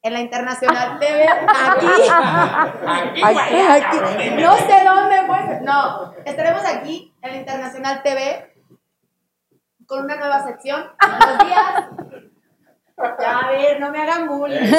en 0.02 0.14
la 0.14 0.20
Internacional 0.20 1.00
TV. 1.00 1.26
Aquí. 1.30 1.88
Aquí. 3.24 3.98
No 4.42 4.54
sé 4.58 4.84
dónde, 4.84 5.16
pues. 5.26 5.62
No, 5.62 6.14
estaremos 6.26 6.66
aquí 6.66 7.16
en 7.22 7.32
la 7.32 7.38
Internacional 7.38 8.04
TV 8.04 8.54
con 9.88 10.04
una 10.04 10.18
nueva 10.18 10.44
sección. 10.46 10.92
Los 11.00 11.48
días. 11.48 12.13
Ya, 13.20 13.40
a 13.40 13.50
ver, 13.52 13.80
no 13.80 13.90
me 13.92 14.02
hagan 14.02 14.28
bullying. 14.28 14.60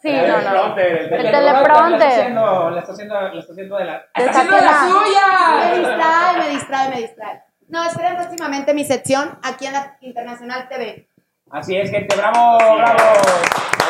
Sí, 0.00 0.12
no, 0.12 0.40
no. 0.40 0.76
El 0.78 1.10
Le 1.10 1.30
teleprompter. 1.30 2.00
está 2.02 2.08
haciendo, 2.08 2.70
le 2.70 2.78
está 2.80 2.92
haciendo, 2.92 3.28
le 3.30 3.40
está 3.40 3.52
haciendo 3.52 3.76
de 3.78 3.84
la. 3.84 4.02
Te 4.14 4.22
¡Está 4.24 4.30
haciendo 4.40 4.56
de 4.56 4.62
la 4.62 4.68
saqué 4.72 4.84
la- 4.84 5.00
suya! 5.00 5.26
No, 7.68 7.84
esperen 7.84 8.16
próximamente 8.16 8.72
mi 8.74 8.84
sección 8.84 9.38
aquí 9.42 9.66
en 9.66 9.72
la 9.74 9.96
Internacional 10.00 10.68
TV. 10.68 11.08
Así 11.50 11.76
es, 11.76 11.90
gente, 11.90 12.14
bravo, 12.16 12.58
bravo. 12.58 12.98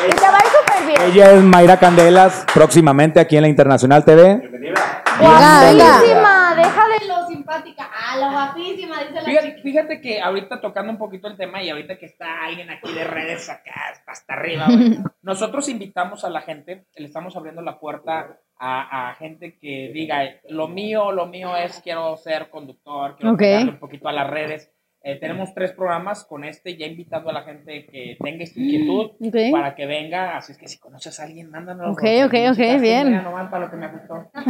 Y 0.07 0.11
te 0.11 0.21
va 0.21 0.37
a 0.37 0.39
ir 0.39 0.51
súper 0.51 0.85
bien. 0.87 1.01
Ella 1.11 1.31
es 1.31 1.41
Mayra 1.43 1.77
Candelas, 1.77 2.45
próximamente 2.53 3.19
aquí 3.19 3.35
en 3.37 3.43
la 3.43 3.47
Internacional 3.49 4.03
TV. 4.03 4.37
Bienvenida. 4.37 5.03
Guapísima, 5.19 6.55
deja 6.55 6.87
de 6.87 7.05
Lo 7.07 7.27
simpática. 7.27 7.89
Ah, 8.11 8.17
lo 8.17 8.31
guapísima, 8.31 9.01
dice 9.01 9.13
la 9.13 9.21
Fíjate, 9.21 9.61
fíjate 9.61 10.01
que 10.01 10.19
ahorita 10.19 10.59
tocando 10.61 10.91
un 10.91 10.97
poquito 10.97 11.27
el 11.27 11.37
tema 11.37 11.61
y 11.61 11.69
ahorita 11.69 11.99
que 11.99 12.07
está 12.07 12.43
alguien 12.43 12.71
aquí 12.71 12.91
de 12.91 13.03
redes 13.03 13.47
acá 13.49 13.71
hasta 14.07 14.33
arriba, 14.33 14.65
güey, 14.67 14.97
nosotros 15.21 15.69
invitamos 15.69 16.25
a 16.25 16.29
la 16.31 16.41
gente, 16.41 16.85
le 16.95 17.05
estamos 17.05 17.35
abriendo 17.35 17.61
la 17.61 17.79
puerta 17.79 18.39
a, 18.57 19.09
a 19.09 19.15
gente 19.15 19.59
que 19.59 19.91
diga, 19.93 20.23
lo 20.49 20.67
mío, 20.67 21.11
lo 21.11 21.27
mío 21.27 21.55
es 21.55 21.81
quiero 21.83 22.17
ser 22.17 22.49
conductor, 22.49 23.15
quiero 23.15 23.33
Ok. 23.33 23.39
pegarle 23.39 23.71
un 23.71 23.79
poquito 23.79 24.07
a 24.07 24.11
las 24.13 24.27
redes. 24.27 24.71
Eh, 25.01 25.15
tenemos 25.15 25.53
tres 25.53 25.71
programas 25.71 26.25
con 26.25 26.43
este, 26.43 26.75
ya 26.75 26.85
he 26.85 26.89
invitado 26.89 27.29
a 27.29 27.33
la 27.33 27.43
gente 27.43 27.85
que 27.85 28.17
tenga 28.21 28.43
esta 28.43 28.59
inquietud 28.59 29.11
Ok. 29.25 29.51
para 29.51 29.73
que 29.75 29.85
venga, 29.85 30.35
así 30.35 30.51
es 30.51 30.57
que 30.57 30.67
si 30.67 30.77
conoces 30.77 31.17
a 31.19 31.23
alguien, 31.23 31.49
mándanos. 31.49 31.91
Ok, 31.91 32.03
ok, 32.25 32.33
ok, 32.51 32.81
bien. 32.81 33.23
Nomás 33.23 33.49
para 33.49 33.65
lo 33.65 33.71
que 33.71 33.77
me 33.77 33.87
gustó. 33.87 34.29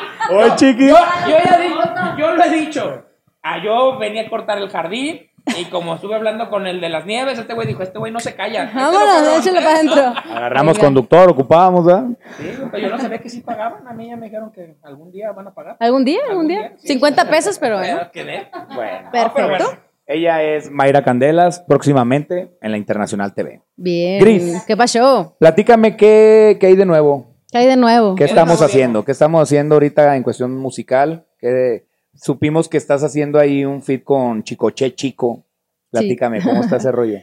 Oye, 0.30 0.52
chiqui. 0.56 0.88
Yo, 0.88 0.96
yo 1.28 1.36
ya 1.44 1.58
di- 1.58 2.20
yo 2.20 2.30
lo 2.34 2.44
he 2.44 2.50
dicho. 2.50 3.04
Ah, 3.42 3.58
yo 3.62 3.98
venía 3.98 4.22
a 4.22 4.30
cortar 4.30 4.58
el 4.58 4.68
jardín 4.70 5.20
y 5.58 5.66
como 5.66 5.94
estuve 5.96 6.14
hablando 6.14 6.48
con 6.48 6.66
el 6.66 6.80
de 6.80 6.88
las 6.88 7.04
nieves, 7.04 7.38
este 7.38 7.52
güey 7.52 7.66
dijo, 7.66 7.82
este 7.82 7.98
güey 7.98 8.10
no 8.10 8.18
se 8.20 8.34
calla. 8.34 8.64
Este 8.64 8.76
Vámonos, 8.76 9.00
cabrón". 9.06 9.40
échale 9.40 9.60
para 9.60 9.74
adentro. 9.74 10.14
Agarramos 10.34 10.78
conductor, 10.78 11.28
ocupábamos, 11.30 11.84
¿verdad? 11.84 12.04
Sí, 12.38 12.50
pero 12.70 12.78
yo 12.82 12.88
no 12.90 12.98
sabía 12.98 13.18
que 13.18 13.28
sí 13.28 13.40
pagaban. 13.42 13.86
A 13.86 13.92
mí 13.92 14.08
ya 14.08 14.16
me 14.16 14.26
dijeron 14.26 14.50
que 14.50 14.76
algún 14.82 15.12
día 15.12 15.30
van 15.32 15.48
a 15.48 15.52
pagar. 15.54 15.76
¿Algún 15.80 16.04
día? 16.04 16.20
¿Algún 16.30 16.48
día? 16.48 16.72
sí. 16.78 16.88
50 16.88 17.28
pesos, 17.28 17.58
pero 17.58 17.78
quedé. 18.12 18.48
Bueno. 18.74 19.10
Perfecto. 19.12 19.78
Ella 20.06 20.42
es 20.42 20.70
Mayra 20.70 21.02
Candelas, 21.02 21.60
próximamente 21.60 22.50
en 22.60 22.70
la 22.70 22.76
Internacional 22.76 23.34
TV. 23.34 23.62
Bien. 23.76 24.20
Gris. 24.20 24.62
¿Qué 24.66 24.76
pasó? 24.76 25.34
Platícame 25.38 25.96
qué, 25.96 26.56
qué 26.60 26.66
hay 26.68 26.76
de 26.76 26.84
nuevo. 26.86 27.33
¿Qué 27.54 27.58
hay 27.58 27.66
de 27.68 27.76
nuevo? 27.76 28.16
¿Qué 28.16 28.24
¿Qué 28.24 28.30
estamos 28.30 28.54
nuevo, 28.58 28.64
haciendo? 28.64 29.04
¿Qué 29.04 29.12
estamos 29.12 29.40
haciendo 29.40 29.76
ahorita 29.76 30.16
en 30.16 30.24
cuestión 30.24 30.56
musical? 30.56 31.24
¿Qué- 31.38 31.86
supimos 32.16 32.68
que 32.68 32.78
estás 32.78 33.04
haciendo 33.04 33.38
ahí 33.38 33.64
un 33.64 33.80
feed 33.80 34.02
con 34.02 34.42
Chicoche 34.42 34.92
Chico. 34.96 35.44
Platícame, 35.92 36.42
¿cómo 36.42 36.62
está 36.62 36.76
ese 36.78 36.90
rollo? 36.90 37.20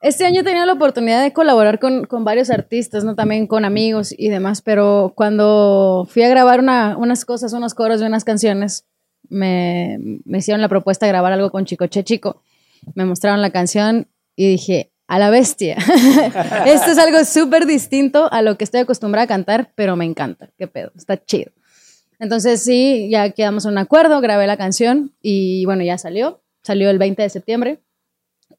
Este 0.00 0.26
año 0.26 0.40
he 0.40 0.44
tenido 0.44 0.66
la 0.66 0.72
oportunidad 0.72 1.22
de 1.22 1.32
colaborar 1.32 1.78
con, 1.78 2.06
con 2.06 2.24
varios 2.24 2.50
artistas, 2.50 3.04
¿no? 3.04 3.14
También 3.14 3.46
con 3.46 3.64
amigos 3.64 4.12
y 4.18 4.30
demás, 4.30 4.62
pero 4.62 5.12
cuando 5.14 6.08
fui 6.10 6.24
a 6.24 6.28
grabar 6.28 6.58
una- 6.58 6.96
unas 6.96 7.24
cosas, 7.24 7.52
unos 7.52 7.74
coros 7.74 8.00
de 8.00 8.06
unas 8.06 8.24
canciones, 8.24 8.84
me, 9.28 9.98
me 10.24 10.38
hicieron 10.38 10.60
la 10.60 10.68
propuesta 10.68 11.06
de 11.06 11.12
grabar 11.12 11.32
algo 11.32 11.52
con 11.52 11.64
Chicoche 11.66 12.02
Chico. 12.02 12.42
Me 12.96 13.04
mostraron 13.04 13.42
la 13.42 13.50
canción 13.50 14.08
y 14.34 14.48
dije, 14.48 14.90
a 15.08 15.18
la 15.18 15.30
bestia. 15.30 15.76
Esto 16.66 16.90
es 16.92 16.98
algo 16.98 17.24
súper 17.24 17.66
distinto 17.66 18.28
a 18.30 18.42
lo 18.42 18.56
que 18.56 18.64
estoy 18.64 18.80
acostumbrada 18.80 19.24
a 19.24 19.26
cantar, 19.26 19.72
pero 19.74 19.96
me 19.96 20.04
encanta. 20.04 20.50
¿Qué 20.56 20.68
pedo? 20.68 20.92
Está 20.96 21.16
chido. 21.24 21.50
Entonces 22.20 22.62
sí, 22.62 23.08
ya 23.10 23.30
quedamos 23.30 23.64
en 23.64 23.72
un 23.72 23.78
acuerdo, 23.78 24.20
grabé 24.20 24.46
la 24.46 24.56
canción 24.56 25.14
y 25.22 25.64
bueno, 25.64 25.82
ya 25.82 25.98
salió. 25.98 26.42
Salió 26.62 26.90
el 26.90 26.98
20 26.98 27.22
de 27.22 27.28
septiembre. 27.30 27.80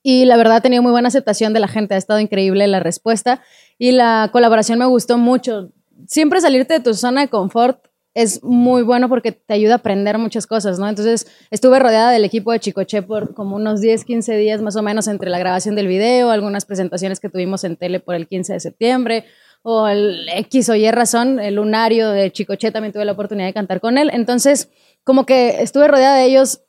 Y 0.01 0.25
la 0.25 0.37
verdad 0.37 0.57
ha 0.57 0.61
tenido 0.61 0.81
muy 0.81 0.91
buena 0.91 1.09
aceptación 1.09 1.53
de 1.53 1.59
la 1.59 1.67
gente, 1.67 1.93
ha 1.93 1.97
estado 1.97 2.19
increíble 2.19 2.65
la 2.67 2.79
respuesta 2.79 3.41
y 3.77 3.91
la 3.91 4.29
colaboración 4.31 4.79
me 4.79 4.85
gustó 4.85 5.17
mucho. 5.17 5.71
Siempre 6.07 6.41
salirte 6.41 6.73
de 6.75 6.79
tu 6.79 6.93
zona 6.93 7.21
de 7.21 7.27
confort 7.27 7.88
es 8.14 8.43
muy 8.43 8.82
bueno 8.82 9.07
porque 9.07 9.32
te 9.32 9.53
ayuda 9.53 9.74
a 9.74 9.78
aprender 9.78 10.18
muchas 10.18 10.47
cosas, 10.47 10.80
¿no? 10.80 10.89
Entonces 10.89 11.28
estuve 11.51 11.80
rodeada 11.80 12.12
del 12.12 12.26
equipo 12.26 12.51
de 12.51 12.60
Chicoche 12.60 13.01
por 13.01 13.34
como 13.34 13.55
unos 13.55 13.82
10, 13.82 14.03
15 14.03 14.38
días 14.38 14.62
más 14.62 14.76
o 14.76 14.82
menos 14.82 15.07
entre 15.07 15.30
la 15.30 15.39
grabación 15.39 15.76
del 15.76 15.88
video, 15.88 16.32
algunas 16.32 16.66
presentaciones 16.66 17.20
que 17.20 17.30
tuvimos 17.30 17.64
en 17.64 17.76
tele 17.76 17.99
por 17.99 18.16
el 18.16 18.28
15 18.28 18.53
de 18.53 18.60
septiembre 18.60 19.26
o 19.62 19.88
el 19.88 20.28
X 20.30 20.70
o 20.70 20.76
Y 20.76 20.89
razón, 20.89 21.39
el 21.39 21.55
lunario 21.55 22.10
de 22.10 22.32
Chicoche 22.32 22.72
también 22.72 22.93
tuve 22.93 23.05
la 23.05 23.12
oportunidad 23.12 23.47
de 23.47 23.53
cantar 23.53 23.80
con 23.80 23.97
él. 23.97 24.10
Entonces 24.14 24.70
como 25.03 25.26
que 25.26 25.62
estuve 25.62 25.88
rodeada 25.88 26.18
de 26.18 26.26
ellos 26.26 26.62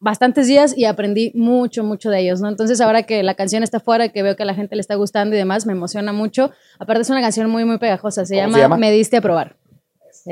bastantes 0.00 0.46
días 0.46 0.76
y 0.76 0.86
aprendí 0.86 1.30
mucho, 1.34 1.84
mucho 1.84 2.10
de 2.10 2.20
ellos, 2.20 2.40
¿no? 2.40 2.48
Entonces 2.48 2.80
ahora 2.80 3.02
que 3.02 3.22
la 3.22 3.34
canción 3.34 3.62
está 3.62 3.80
fuera, 3.80 4.08
que 4.08 4.22
veo 4.22 4.34
que 4.34 4.42
a 4.42 4.46
la 4.46 4.54
gente 4.54 4.74
le 4.74 4.80
está 4.80 4.94
gustando 4.94 5.36
y 5.36 5.38
demás, 5.38 5.66
me 5.66 5.72
emociona 5.72 6.12
mucho. 6.12 6.50
Aparte 6.78 7.02
es 7.02 7.10
una 7.10 7.20
canción 7.20 7.50
muy, 7.50 7.64
muy 7.64 7.78
pegajosa, 7.78 8.24
se, 8.24 8.34
¿Cómo 8.34 8.46
llama, 8.46 8.54
se 8.54 8.60
llama? 8.62 8.76
Me 8.78 8.90
diste 8.90 9.18
a 9.18 9.20
probar. 9.20 9.59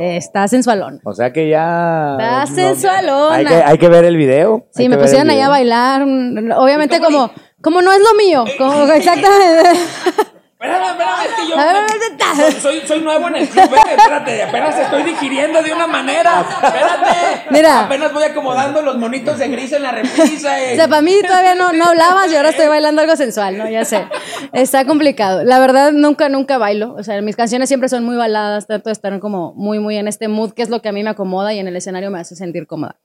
Eh, 0.01 0.16
Está 0.16 0.46
sensualón. 0.46 1.01
O 1.05 1.12
sea 1.12 1.32
que 1.32 1.49
ya... 1.49 2.12
Está 2.18 2.40
no- 2.44 2.55
sensualona. 2.55 3.34
hay, 3.34 3.44
que, 3.46 3.55
hay 3.55 3.78
que 3.78 3.88
ver 3.88 4.05
el 4.05 4.16
video. 4.16 4.68
Sí, 4.70 4.88
me 4.88 4.96
pusieron 4.96 5.28
allá 5.28 5.46
a 5.46 5.49
bailar, 5.49 6.03
obviamente 6.03 6.96
¿Y 6.96 7.01
cómo 7.01 7.28
como, 7.28 7.32
como 7.61 7.82
no 7.82 7.92
es 7.92 7.99
lo 7.99 8.14
mío, 8.16 8.44
como 8.59 8.84
exactamente. 8.92 9.70
Espérame, 10.61 10.91
espérame, 10.91 11.25
es 11.25 11.35
que 11.35 11.49
yo 11.49 12.51
soy, 12.51 12.61
soy, 12.61 12.89
soy 12.89 13.01
nuevo 13.01 13.29
en 13.29 13.37
el 13.37 13.49
club, 13.49 13.73
eh, 13.75 13.95
espérate, 13.97 14.43
apenas 14.43 14.77
estoy 14.77 15.05
digiriendo 15.05 15.63
de 15.63 15.73
una 15.73 15.87
manera, 15.87 16.41
espérate. 16.41 17.45
Mira. 17.51 17.85
Apenas 17.85 18.13
voy 18.13 18.25
acomodando 18.25 18.83
los 18.83 18.99
monitos 18.99 19.39
de 19.39 19.49
gris 19.49 19.73
en 19.73 19.85
la 19.85 19.93
repisa. 19.93 20.61
eh. 20.61 20.73
O 20.73 20.77
sea, 20.77 20.89
para 20.89 21.01
mí 21.01 21.15
todavía 21.25 21.55
no, 21.55 21.73
no 21.73 21.85
hablabas 21.85 22.33
y 22.33 22.37
ahora 22.37 22.49
estoy 22.49 22.67
bailando 22.67 23.03
algo 23.03 23.15
sensual, 23.15 23.57
¿no? 23.57 23.71
Ya 23.71 23.85
sé. 23.85 24.05
Está 24.53 24.85
complicado. 24.85 25.45
La 25.45 25.61
verdad, 25.61 25.93
nunca, 25.93 26.29
nunca 26.29 26.59
bailo. 26.59 26.93
O 26.95 27.05
sea, 27.05 27.23
mis 27.23 27.37
canciones 27.37 27.69
siempre 27.69 27.89
son 27.89 28.05
muy 28.05 28.17
baladas. 28.17 28.67
Trato 28.67 28.89
de 28.89 28.95
estar 28.95 29.17
como 29.21 29.53
muy, 29.55 29.79
muy 29.79 29.97
en 29.97 30.09
este 30.09 30.27
mood, 30.27 30.55
que 30.55 30.63
es 30.63 30.71
lo 30.71 30.83
que 30.83 30.89
a 30.89 30.93
mí 30.93 31.05
me 31.05 31.11
acomoda 31.11 31.53
y 31.55 31.61
en 31.61 31.69
el 31.69 31.77
escenario 31.77 32.11
me 32.11 32.19
hace 32.19 32.35
sentir 32.35 32.67
cómoda. 32.67 32.97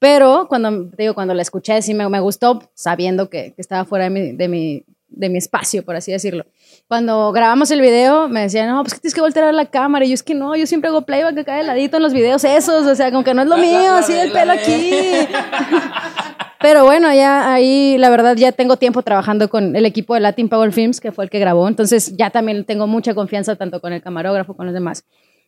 Pero 0.00 0.46
cuando, 0.48 0.90
te 0.90 1.02
digo, 1.04 1.14
cuando 1.14 1.34
la 1.34 1.42
escuché, 1.42 1.80
sí 1.82 1.94
me, 1.94 2.08
me 2.08 2.18
gustó, 2.20 2.70
sabiendo 2.74 3.30
que, 3.30 3.52
que 3.54 3.60
estaba 3.62 3.84
fuera 3.84 4.04
de 4.04 4.10
mi, 4.10 4.32
de, 4.32 4.48
mi, 4.48 4.84
de 5.18 5.28
mi 5.28 5.38
espacio, 5.38 5.84
por 5.84 5.96
así 5.96 6.12
decirlo. 6.12 6.46
Cuando 6.86 7.32
grabamos 7.32 7.70
el 7.70 7.80
video, 7.80 8.28
me 8.28 8.40
decían, 8.42 8.68
no, 8.68 8.82
pues 8.82 8.94
que 8.94 9.00
tienes 9.00 9.14
que 9.14 9.20
voltear 9.20 9.46
a 9.46 9.52
la 9.52 9.66
cámara. 9.66 10.04
Y 10.04 10.08
yo, 10.08 10.14
es 10.14 10.22
que 10.22 10.34
no, 10.34 10.56
yo 10.56 10.66
siempre 10.66 10.88
hago 10.88 11.02
playback 11.02 11.36
acá 11.38 11.56
de 11.56 11.64
ladito 11.64 11.96
en 11.98 12.02
los 12.04 12.12
videos 12.14 12.44
esos. 12.44 12.86
O 12.86 12.94
sea, 12.94 13.10
como 13.10 13.24
que 13.24 13.34
no 13.34 13.42
es 13.42 13.48
lo 13.48 13.56
La- 13.56 13.62
mío, 13.62 13.92
la 13.92 13.98
así 13.98 14.12
el 14.12 14.30
pelo 14.32 14.52
aquí. 14.52 14.92
Pero 16.60 16.84
bueno, 16.84 17.12
ya 17.14 17.52
ahí 17.52 17.96
la 17.98 18.10
verdad 18.10 18.36
ya 18.36 18.50
tengo 18.52 18.76
tiempo 18.76 19.02
trabajando 19.02 19.48
con 19.48 19.76
el 19.76 19.86
equipo 19.86 20.14
de 20.14 20.20
Latin 20.20 20.48
Power 20.48 20.72
Films, 20.72 21.00
que 21.00 21.12
fue 21.12 21.24
el 21.24 21.30
que 21.30 21.38
grabó. 21.38 21.68
Entonces 21.68 22.16
ya 22.16 22.30
también 22.30 22.64
tengo 22.64 22.86
mucha 22.86 23.14
confianza 23.14 23.54
tanto 23.56 23.80
con 23.80 23.92
el 23.92 24.02
camarógrafo, 24.02 24.54
con 24.56 24.66
los 24.66 24.74
demás. 24.74 25.04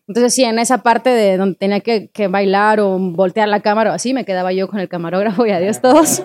Entonces 0.06 0.34
sí, 0.34 0.44
en 0.44 0.58
esa 0.58 0.78
parte 0.78 1.10
de 1.10 1.36
donde 1.36 1.56
tenía 1.56 1.80
que, 1.80 2.10
que 2.10 2.28
bailar 2.28 2.80
o 2.80 2.96
voltear 2.98 3.48
la 3.48 3.60
cámara 3.60 3.90
o 3.90 3.94
así, 3.94 4.14
me 4.14 4.24
quedaba 4.24 4.52
yo 4.52 4.68
con 4.68 4.78
el 4.78 4.88
camarógrafo 4.88 5.46
y 5.46 5.50
adiós 5.50 5.80
todos. 5.80 6.22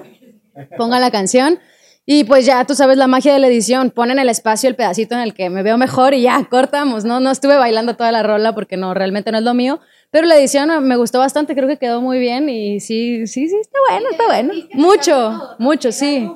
Pongan 0.78 1.02
la 1.02 1.12
canción. 1.12 1.60
Y 2.08 2.24
pues 2.26 2.46
ya 2.46 2.64
tú 2.66 2.76
sabes 2.76 2.98
la 2.98 3.08
magia 3.08 3.34
de 3.34 3.40
la 3.40 3.48
edición, 3.48 3.90
ponen 3.90 4.20
el 4.20 4.30
espacio, 4.30 4.70
el 4.70 4.76
pedacito 4.76 5.16
en 5.16 5.22
el 5.22 5.34
que 5.34 5.50
me 5.50 5.64
veo 5.64 5.78
mejor 5.78 6.14
y 6.14 6.22
ya, 6.22 6.44
cortamos, 6.46 7.04
¿no? 7.04 7.20
No 7.20 7.32
estuve 7.32 7.58
bailando 7.58 7.96
toda 7.96 8.12
la 8.12 8.22
rola 8.22 8.54
porque 8.54 8.78
no, 8.78 8.94
realmente 8.94 9.32
no 9.32 9.40
es 9.40 9.44
lo 9.44 9.56
mío, 9.56 9.80
pero 10.12 10.28
la 10.28 10.36
edición 10.36 10.70
me 10.88 10.98
gustó 10.98 11.18
bastante, 11.18 11.56
creo 11.56 11.68
que 11.68 11.78
quedó 11.78 12.02
muy 12.02 12.20
bien 12.20 12.48
y 12.48 12.80
sí, 12.80 13.26
sí, 13.26 13.50
sí, 13.50 13.56
está 13.60 13.80
bueno, 13.90 14.10
está 14.12 14.26
bueno. 14.28 14.54
Mucho, 14.74 15.56
mucho, 15.58 15.92
sí. 15.92 16.30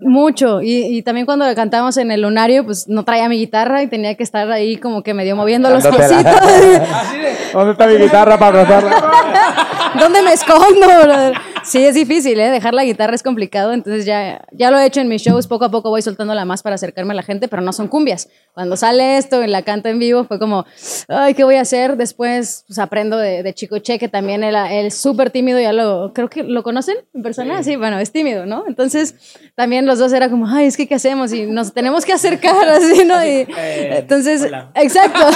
Mucho. 0.00 0.60
Y, 0.62 0.98
y 0.98 1.02
también 1.02 1.24
cuando 1.24 1.46
cantamos 1.54 1.96
en 1.96 2.10
el 2.10 2.22
lunario, 2.22 2.66
pues 2.66 2.88
no 2.88 3.04
traía 3.04 3.28
mi 3.28 3.38
guitarra 3.38 3.82
y 3.82 3.86
tenía 3.86 4.14
que 4.16 4.24
estar 4.24 4.50
ahí 4.50 4.76
como 4.76 5.02
que 5.02 5.14
medio 5.14 5.36
moviendo 5.36 5.70
los 5.70 5.84
cositos. 5.84 6.24
¿Dónde 7.52 7.72
está 7.72 7.86
mi 7.86 7.96
guitarra 7.96 8.36
para 8.36 8.60
abrazarla? 8.60 9.94
¿Dónde 9.98 10.22
me 10.22 10.32
escondo, 10.32 10.86
brother? 10.86 11.34
Sí, 11.66 11.84
es 11.84 11.96
difícil, 11.96 12.38
¿eh? 12.38 12.48
Dejar 12.50 12.74
la 12.74 12.84
guitarra 12.84 13.16
es 13.16 13.24
complicado, 13.24 13.72
entonces 13.72 14.04
ya, 14.06 14.46
ya 14.52 14.70
lo 14.70 14.78
he 14.78 14.86
hecho 14.86 15.00
en 15.00 15.08
mis 15.08 15.20
shows, 15.22 15.48
poco 15.48 15.64
a 15.64 15.70
poco 15.70 15.90
voy 15.90 16.00
soltándola 16.00 16.44
más 16.44 16.62
para 16.62 16.76
acercarme 16.76 17.12
a 17.12 17.16
la 17.16 17.24
gente, 17.24 17.48
pero 17.48 17.60
no 17.60 17.72
son 17.72 17.88
cumbias. 17.88 18.28
Cuando 18.54 18.76
sale 18.76 19.16
esto 19.18 19.42
y 19.42 19.48
la 19.48 19.62
canto 19.62 19.88
en 19.88 19.98
vivo 19.98 20.22
fue 20.24 20.38
como, 20.38 20.64
ay, 21.08 21.34
¿qué 21.34 21.42
voy 21.42 21.56
a 21.56 21.62
hacer? 21.62 21.96
Después 21.96 22.64
pues, 22.68 22.78
aprendo 22.78 23.18
de, 23.18 23.42
de 23.42 23.52
Chico 23.52 23.80
Che, 23.80 23.98
que 23.98 24.08
también 24.08 24.44
era 24.44 24.72
él 24.72 24.92
súper 24.92 25.30
tímido, 25.30 25.58
ya 25.58 25.72
lo, 25.72 26.12
creo 26.14 26.28
que 26.30 26.44
lo 26.44 26.62
conocen 26.62 26.98
en 27.12 27.22
persona, 27.24 27.60
sí. 27.64 27.74
bueno, 27.74 27.98
es 27.98 28.12
tímido, 28.12 28.46
¿no? 28.46 28.64
Entonces 28.68 29.16
también 29.56 29.86
los 29.86 29.98
dos 29.98 30.12
era 30.12 30.30
como, 30.30 30.46
ay, 30.48 30.66
es 30.66 30.76
que 30.76 30.86
¿qué 30.86 30.94
hacemos? 30.94 31.32
Y 31.32 31.46
nos 31.46 31.72
tenemos 31.74 32.04
que 32.04 32.12
acercar, 32.12 32.68
así, 32.68 33.04
¿no? 33.04 33.24
Y, 33.24 33.46
eh, 33.56 33.98
entonces, 33.98 34.42
hola. 34.42 34.70
exacto. 34.76 35.18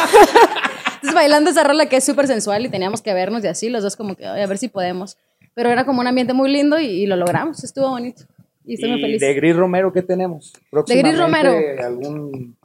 Entonces 1.03 1.14
bailando 1.14 1.49
esa 1.51 1.64
rola 1.64 1.87
que 1.87 1.97
es 1.97 2.05
súper 2.05 2.26
sensual 2.26 2.66
y 2.66 2.68
teníamos 2.68 3.01
que 3.01 3.14
vernos 3.14 3.43
y 3.43 3.47
así, 3.47 3.70
los 3.70 3.83
dos 3.83 3.97
como 3.97 4.16
que, 4.16 4.26
"Ay, 4.26 4.43
a 4.43 4.47
ver 4.47 4.59
si 4.59 4.68
podemos. 4.68 5.16
Pero 5.55 5.70
era 5.70 5.84
como 5.84 6.01
un 6.01 6.07
ambiente 6.07 6.32
muy 6.32 6.51
lindo 6.51 6.78
y, 6.80 6.86
y 6.86 7.07
lo 7.07 7.16
logramos, 7.16 7.62
estuvo 7.64 7.88
bonito. 7.90 8.22
Y 8.64 8.74
estoy 8.74 8.90
muy 8.90 8.98
¿Y 8.98 9.03
feliz. 9.03 9.20
de 9.20 9.34
Gris 9.34 9.57
Romero 9.57 9.92
qué 9.92 10.03
tenemos? 10.03 10.53
Gris 10.86 11.18
Romero. 11.18 11.53
¿Algún 11.84 12.57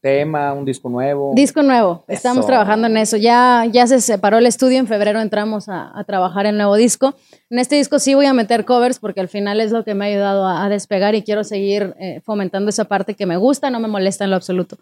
tema, 0.00 0.52
un 0.52 0.64
disco 0.64 0.88
nuevo? 0.88 1.32
Disco 1.36 1.62
nuevo, 1.62 2.04
estamos 2.08 2.44
trabajando 2.46 2.88
en 2.88 2.96
eso. 2.96 3.16
Ya, 3.16 3.64
ya 3.70 3.86
se 3.86 4.00
separó 4.00 4.38
el 4.38 4.46
estudio, 4.46 4.78
en 4.80 4.88
febrero 4.88 5.20
entramos 5.20 5.68
a, 5.68 5.96
a 5.96 6.02
trabajar 6.04 6.46
en 6.46 6.56
nuevo 6.56 6.74
disco. 6.74 7.14
En 7.50 7.60
este 7.60 7.76
disco 7.76 8.00
sí 8.00 8.14
voy 8.14 8.26
a 8.26 8.32
meter 8.32 8.64
covers 8.64 8.98
porque 8.98 9.20
al 9.20 9.28
final 9.28 9.60
es 9.60 9.70
lo 9.70 9.84
que 9.84 9.94
me 9.94 10.04
ha 10.06 10.08
ayudado 10.08 10.44
a, 10.44 10.64
a 10.64 10.68
despegar 10.68 11.14
y 11.14 11.22
quiero 11.22 11.44
seguir 11.44 11.94
eh, 12.00 12.20
fomentando 12.24 12.70
esa 12.70 12.86
parte 12.86 13.14
que 13.14 13.26
me 13.26 13.36
gusta, 13.36 13.70
no 13.70 13.78
me 13.78 13.86
molesta 13.86 14.24
en 14.24 14.30
lo 14.30 14.36
absoluto. 14.36 14.78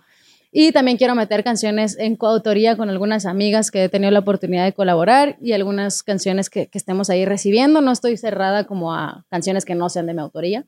Y 0.52 0.72
también 0.72 0.96
quiero 0.96 1.14
meter 1.14 1.44
canciones 1.44 1.96
en 1.98 2.16
coautoría 2.16 2.76
con 2.76 2.90
algunas 2.90 3.24
amigas 3.24 3.70
que 3.70 3.84
he 3.84 3.88
tenido 3.88 4.10
la 4.10 4.18
oportunidad 4.18 4.64
de 4.64 4.72
colaborar 4.72 5.36
y 5.40 5.52
algunas 5.52 6.02
canciones 6.02 6.50
que, 6.50 6.66
que 6.66 6.76
estemos 6.78 7.08
ahí 7.08 7.24
recibiendo. 7.24 7.80
No 7.80 7.92
estoy 7.92 8.16
cerrada 8.16 8.64
como 8.64 8.92
a 8.92 9.24
canciones 9.30 9.64
que 9.64 9.76
no 9.76 9.88
sean 9.88 10.06
de 10.06 10.14
mi 10.14 10.20
autoría. 10.20 10.66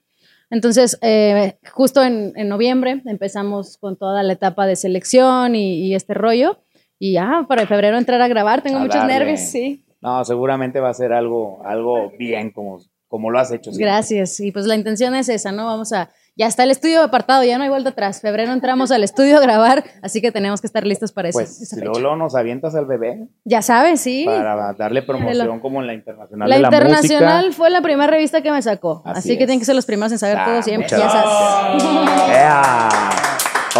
Entonces, 0.50 0.98
eh, 1.02 1.56
justo 1.72 2.02
en, 2.02 2.32
en 2.36 2.48
noviembre 2.48 3.02
empezamos 3.06 3.76
con 3.78 3.96
toda 3.96 4.22
la 4.22 4.34
etapa 4.34 4.66
de 4.66 4.76
selección 4.76 5.56
y, 5.56 5.86
y 5.86 5.94
este 5.94 6.14
rollo. 6.14 6.58
Y 6.98 7.14
ya, 7.14 7.46
para 7.48 7.66
febrero 7.66 7.98
entrar 7.98 8.20
a 8.20 8.28
grabar, 8.28 8.62
tengo 8.62 8.76
A 8.76 8.80
muchos 8.80 8.94
darle. 8.96 9.14
nervios, 9.18 9.40
sí. 9.40 9.84
No, 10.00 10.24
seguramente 10.24 10.78
va 10.78 10.90
a 10.90 10.94
ser 10.94 11.12
algo, 11.12 11.60
algo 11.64 12.12
bien 12.16 12.50
como, 12.52 12.78
como 13.08 13.30
lo 13.30 13.38
has 13.40 13.50
hecho. 13.50 13.72
siempre. 13.72 13.86
Gracias. 13.86 14.38
Y 14.38 14.52
pues 14.52 14.66
la 14.66 14.76
intención 14.76 15.14
es 15.16 15.28
esa, 15.28 15.50
¿no? 15.50 15.66
Vamos 15.66 15.92
a. 15.92 16.10
Ya 16.34 16.46
está 16.46 16.62
el 16.64 16.70
estudio 16.70 17.02
apartado, 17.02 17.44
ya 17.44 17.58
no 17.58 17.64
hay 17.64 17.68
vuelta 17.68 17.90
atrás. 17.90 18.22
Febrero 18.22 18.52
entramos 18.52 18.90
al 18.90 19.04
estudio 19.04 19.36
a 19.36 19.40
grabar, 19.40 19.84
así 20.00 20.22
que 20.22 20.32
tenemos 20.32 20.62
que 20.62 20.66
estar 20.66 20.86
listos 20.86 21.12
para 21.12 21.28
eso. 21.28 21.38
Pues, 21.38 21.60
esa 21.60 21.76
y 21.76 21.78
fecha. 21.80 21.84
luego, 21.84 22.00
luego 22.00 22.16
nos 22.16 22.34
avientas 22.34 22.74
al 22.74 22.86
bebé 22.86 23.28
Ya 23.44 23.60
sabes, 23.60 24.00
sí. 24.00 24.24
para 24.24 24.72
darle 24.72 25.02
promoción 25.02 25.46
lo- 25.46 25.60
como 25.60 25.80
en 25.82 25.86
la 25.88 25.94
internacional 25.94 26.48
La 26.48 26.56
de 26.56 26.62
la 26.62 26.68
internacional 26.68 27.36
música. 27.46 27.56
fue 27.56 27.68
la 27.70 27.82
primera 27.82 28.06
revista 28.10 28.40
que 28.40 28.50
me 28.50 28.62
sacó. 28.62 29.02
Así 29.04 29.18
Así, 29.18 29.28
que 29.32 29.44
tienen 29.44 29.58
que 29.58 29.66
ser 29.66 29.74
los 29.74 29.84
primeros 29.84 30.10
en 30.12 30.18
saber 30.18 30.38
Ah, 30.38 30.44
todo 30.46 30.62
siempre. 30.62 30.86
muchas 30.86 31.00
Ya 31.00 31.10
sabes. 31.10 31.82
¡Ea! 32.30 32.88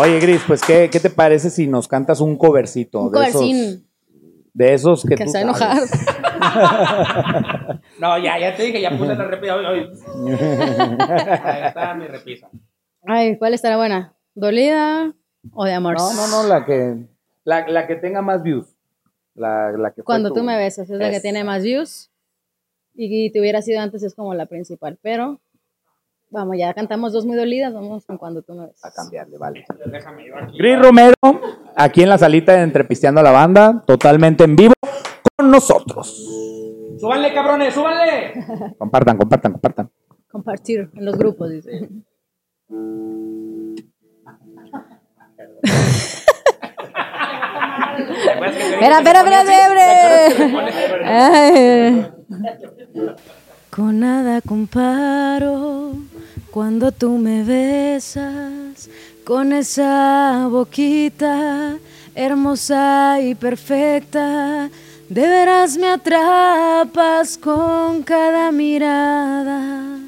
Oye, 0.01 0.21
Gris, 0.21 0.43
pues, 0.47 0.61
¿qué, 0.63 0.89
¿qué 0.91 1.01
te 1.01 1.11
parece 1.11 1.49
si 1.51 1.67
nos 1.67 1.89
cantas 1.89 2.21
un 2.21 2.37
covercito? 2.37 3.01
Un 3.03 3.13
de 3.13 3.27
esos. 3.29 3.43
De 4.55 4.75
esos 4.75 5.03
que, 5.05 5.15
Que 5.15 5.25
tú 5.25 5.31
se 5.31 5.41
sabes? 5.55 5.91
No, 7.99 8.19
ya, 8.19 8.39
ya 8.39 8.57
te 8.57 8.65
dije, 8.65 8.81
ya 8.81 8.91
puse 8.97 9.15
la 9.15 9.25
repisa. 9.25 9.55
Hoy, 9.57 9.65
hoy. 9.65 9.91
Ahí 10.99 11.63
está 11.69 11.95
mi 11.95 12.07
repisa. 12.07 12.49
Ay, 13.07 13.37
¿cuál 13.39 13.55
estará 13.55 13.77
buena? 13.77 14.15
¿Dolida 14.35 15.13
o 15.53 15.65
de 15.65 15.73
amor? 15.73 15.97
No, 15.99 16.13
no, 16.15 16.27
no, 16.29 16.49
la 16.49 16.65
que, 16.65 16.97
la, 17.45 17.67
la 17.69 17.87
que 17.87 17.97
tenga 17.97 18.23
más 18.23 18.43
views. 18.43 18.67
La, 19.35 19.73
la 19.73 19.93
que 19.93 20.03
Cuando 20.03 20.29
tu- 20.31 20.37
tú 20.37 20.43
me 20.43 20.57
besas, 20.57 20.91
es 20.91 20.99
la 20.99 21.11
que 21.11 21.17
Es- 21.17 21.23
tiene 21.23 21.45
más 21.45 21.63
views. 21.63 22.11
Y, 22.95 23.31
te 23.33 23.41
hubiera 23.41 23.63
sido 23.63 23.81
antes, 23.81 24.03
es 24.03 24.15
como 24.15 24.35
la 24.35 24.47
principal. 24.47 24.99
Pero, 25.01 25.41
vamos, 26.33 26.57
ya 26.59 26.75
cantamos 26.75 27.13
dos 27.13 27.25
muy 27.25 27.37
dolidas, 27.37 27.73
vamos 27.73 28.05
con 28.07 28.19
cuando 28.19 28.43
tú 28.43 28.55
me 28.55 28.67
besas. 28.67 28.85
A 28.85 28.93
cambiarle, 28.93 29.39
vale. 29.39 29.65
Déjame 29.87 30.27
yo 30.27 30.37
aquí. 30.37 30.59
Gris 30.59 30.81
Romero, 30.81 31.15
aquí 31.77 32.03
en 32.03 32.09
la 32.09 32.19
salita 32.19 32.53
de 32.55 32.63
Entrepisteando 32.63 33.21
a 33.21 33.25
la 33.25 33.31
Banda, 33.31 33.85
totalmente 33.87 34.45
en 34.45 34.57
vivo 34.57 34.73
con 35.37 35.51
nosotros. 35.51 36.29
¡Súbanle, 36.99 37.33
cabrones, 37.35 37.75
súbanle! 37.75 38.33
Compartan, 38.79 39.19
compartan, 39.19 39.53
compartan. 39.53 39.91
Compartir 40.31 40.91
en 40.95 41.05
los 41.05 41.17
grupos, 41.17 41.51
dice. 41.51 41.89
Espera, 48.83 48.99
espera, 48.99 49.21
espera. 51.03 52.15
Con 53.71 54.01
nada 54.01 54.41
comparo 54.41 55.95
cuando 56.53 56.93
tú 56.93 57.17
me 57.17 57.43
besas 57.43 58.91
con 59.25 59.53
esa 59.53 60.47
boquita 60.51 61.79
hermosa 62.15 63.21
y 63.21 63.35
perfecta. 63.35 64.71
De 65.09 65.27
veras 65.27 65.77
me 65.77 65.89
atrapas 65.89 67.37
con 67.39 68.03
cada 68.03 68.53
mirada. 68.53 69.99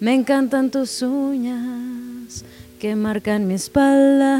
Me 0.00 0.14
encantan 0.14 0.70
tus 0.70 1.02
uñas 1.02 2.44
que 2.78 2.96
marcan 2.96 3.46
mi 3.46 3.54
espalda. 3.54 4.38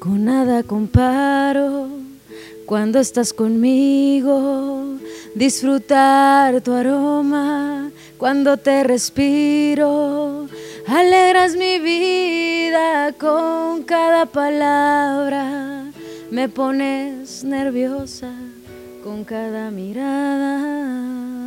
Con 0.00 0.24
nada 0.24 0.62
comparo 0.62 1.88
cuando 2.66 2.98
estás 2.98 3.32
conmigo, 3.32 4.98
disfrutar 5.34 6.60
tu 6.60 6.72
aroma 6.72 7.90
cuando 8.16 8.56
te 8.56 8.84
respiro. 8.84 10.46
Alegras 10.86 11.54
mi 11.54 11.78
vida 11.78 13.12
con 13.12 13.82
cada 13.82 14.26
palabra, 14.26 15.84
me 16.30 16.48
pones 16.48 17.44
nerviosa 17.44 18.30
con 19.04 19.24
cada 19.24 19.70
mirada. 19.70 21.37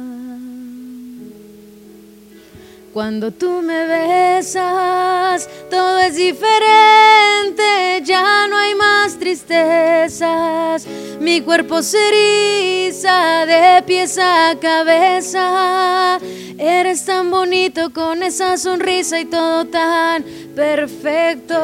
Cuando 2.94 3.32
tú 3.32 3.62
me 3.62 3.88
besas, 3.88 5.48
todo 5.70 6.00
es 6.00 6.16
diferente, 6.18 8.02
ya 8.04 8.48
no 8.50 8.58
hay 8.58 8.76
más 8.76 9.18
tristezas. 9.18 10.86
Mi 11.22 11.40
cuerpo 11.40 11.82
se 11.84 12.90
eriza 12.90 13.46
de 13.46 13.82
pies 13.84 14.18
a 14.18 14.58
cabeza. 14.60 16.20
Eres 16.58 17.06
tan 17.06 17.32
bonito 17.32 17.94
con 17.94 18.24
esa 18.24 18.58
sonrisa 18.58 19.22
y 19.22 19.26
todo 19.26 19.64
tan 19.68 20.26
perfecto. 20.54 21.56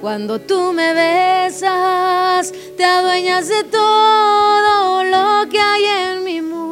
Cuando 0.00 0.40
tú 0.40 0.72
me 0.72 0.94
besas, 0.94 2.52
te 2.76 2.84
adueñas 2.84 3.48
de 3.48 3.64
todo 3.64 5.02
lo 5.02 5.48
que 5.50 5.58
hay 5.58 5.84
en 5.84 6.22
mi 6.22 6.40
mundo. 6.40 6.67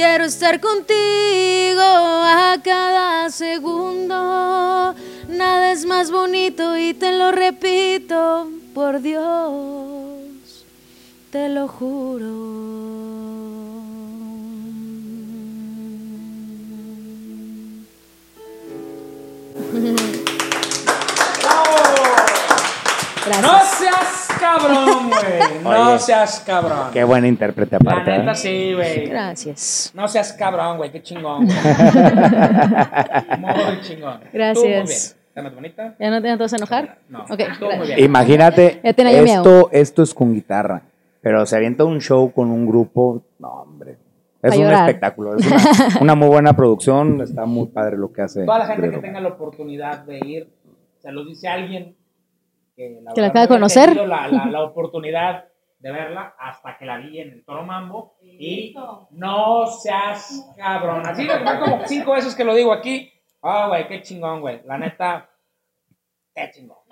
Quiero 0.00 0.26
estar 0.26 0.60
contigo 0.60 1.82
a 1.82 2.56
cada 2.62 3.28
segundo. 3.30 4.94
Nada 5.28 5.72
es 5.72 5.84
más 5.86 6.12
bonito 6.12 6.76
y 6.76 6.94
te 6.94 7.10
lo 7.10 7.32
repito, 7.32 8.48
por 8.74 9.00
Dios, 9.02 10.64
te 11.32 11.48
lo 11.48 11.66
juro. 11.66 12.28
No 23.42 23.58
seas 23.60 24.28
cabrón, 24.40 25.10
güey. 25.10 25.62
No 25.62 25.90
Oye. 25.90 25.98
seas 25.98 26.42
cabrón. 26.46 26.90
Qué 26.92 27.04
buen 27.04 27.24
intérprete 27.26 27.76
La 27.80 27.90
aparte. 27.90 28.18
neta 28.18 28.32
¿eh? 28.32 28.36
sí, 28.36 28.74
güey. 28.74 29.06
Gracias. 29.08 29.92
No 29.94 30.08
seas 30.08 30.32
cabrón, 30.32 30.76
güey. 30.78 30.90
Qué 30.90 31.02
chingón. 31.02 31.46
güey. 31.46 31.56
Muy 33.38 33.80
chingón. 33.82 34.20
Gracias. 34.32 34.56
Estuvo 34.56 34.64
muy 34.64 34.86
bien. 34.86 34.88
¿Estás 35.38 35.44
más 35.44 35.54
bonita? 35.54 35.94
¿Ya 36.00 36.10
no 36.10 36.20
te 36.22 36.36
vas 36.36 36.52
a 36.52 36.56
enojar? 36.56 36.98
No. 37.08 37.24
Imagínate, 37.96 38.80
Ya 38.82 38.92
tenía 38.92 39.20
esto, 39.22 39.68
esto 39.72 40.02
es 40.02 40.12
con 40.12 40.34
guitarra, 40.34 40.82
pero 41.20 41.46
se 41.46 41.56
avienta 41.56 41.84
un 41.84 42.00
show 42.00 42.32
con 42.32 42.50
un 42.50 42.66
grupo, 42.66 43.22
no 43.38 43.48
hombre, 43.48 43.98
es 44.42 44.56
un 44.56 44.64
espectáculo, 44.64 45.36
es 45.36 45.46
una, 45.46 45.62
una 46.00 46.14
muy 46.16 46.28
buena 46.28 46.54
producción, 46.54 47.20
está 47.20 47.44
muy 47.44 47.66
padre 47.68 47.96
lo 47.96 48.12
que 48.12 48.22
hace. 48.22 48.44
Toda 48.44 48.58
la 48.58 48.66
gente 48.66 48.90
que 48.90 48.98
tenga 48.98 49.20
la 49.20 49.28
oportunidad 49.28 50.00
de 50.04 50.18
ir, 50.26 50.48
se 50.98 51.12
lo 51.12 51.24
dice 51.24 51.46
alguien 51.46 51.94
que 52.78 53.00
la, 53.02 53.12
Que 53.12 53.20
la 53.20 53.26
acaba 53.26 53.42
de 53.42 53.48
conocer. 53.48 53.96
La, 53.96 54.28
la, 54.28 54.46
la 54.46 54.62
oportunidad 54.62 55.44
de 55.80 55.92
verla 55.92 56.34
hasta 56.38 56.76
que 56.78 56.86
la 56.86 56.98
vi 56.98 57.20
en 57.20 57.32
el 57.32 57.44
Toro 57.44 57.64
Mambo. 57.64 58.16
Y 58.22 58.74
no 59.10 59.66
seas 59.66 60.52
cabrón. 60.56 61.02
Así 61.04 61.26
de 61.26 61.38
va 61.38 61.58
como 61.58 61.86
cinco 61.86 62.12
veces 62.12 62.34
que 62.34 62.44
lo 62.44 62.54
digo 62.54 62.72
aquí. 62.72 63.12
Ah, 63.42 63.66
güey, 63.68 63.86
qué 63.88 64.00
chingón, 64.02 64.40
güey. 64.40 64.62
La 64.64 64.78
neta, 64.78 65.27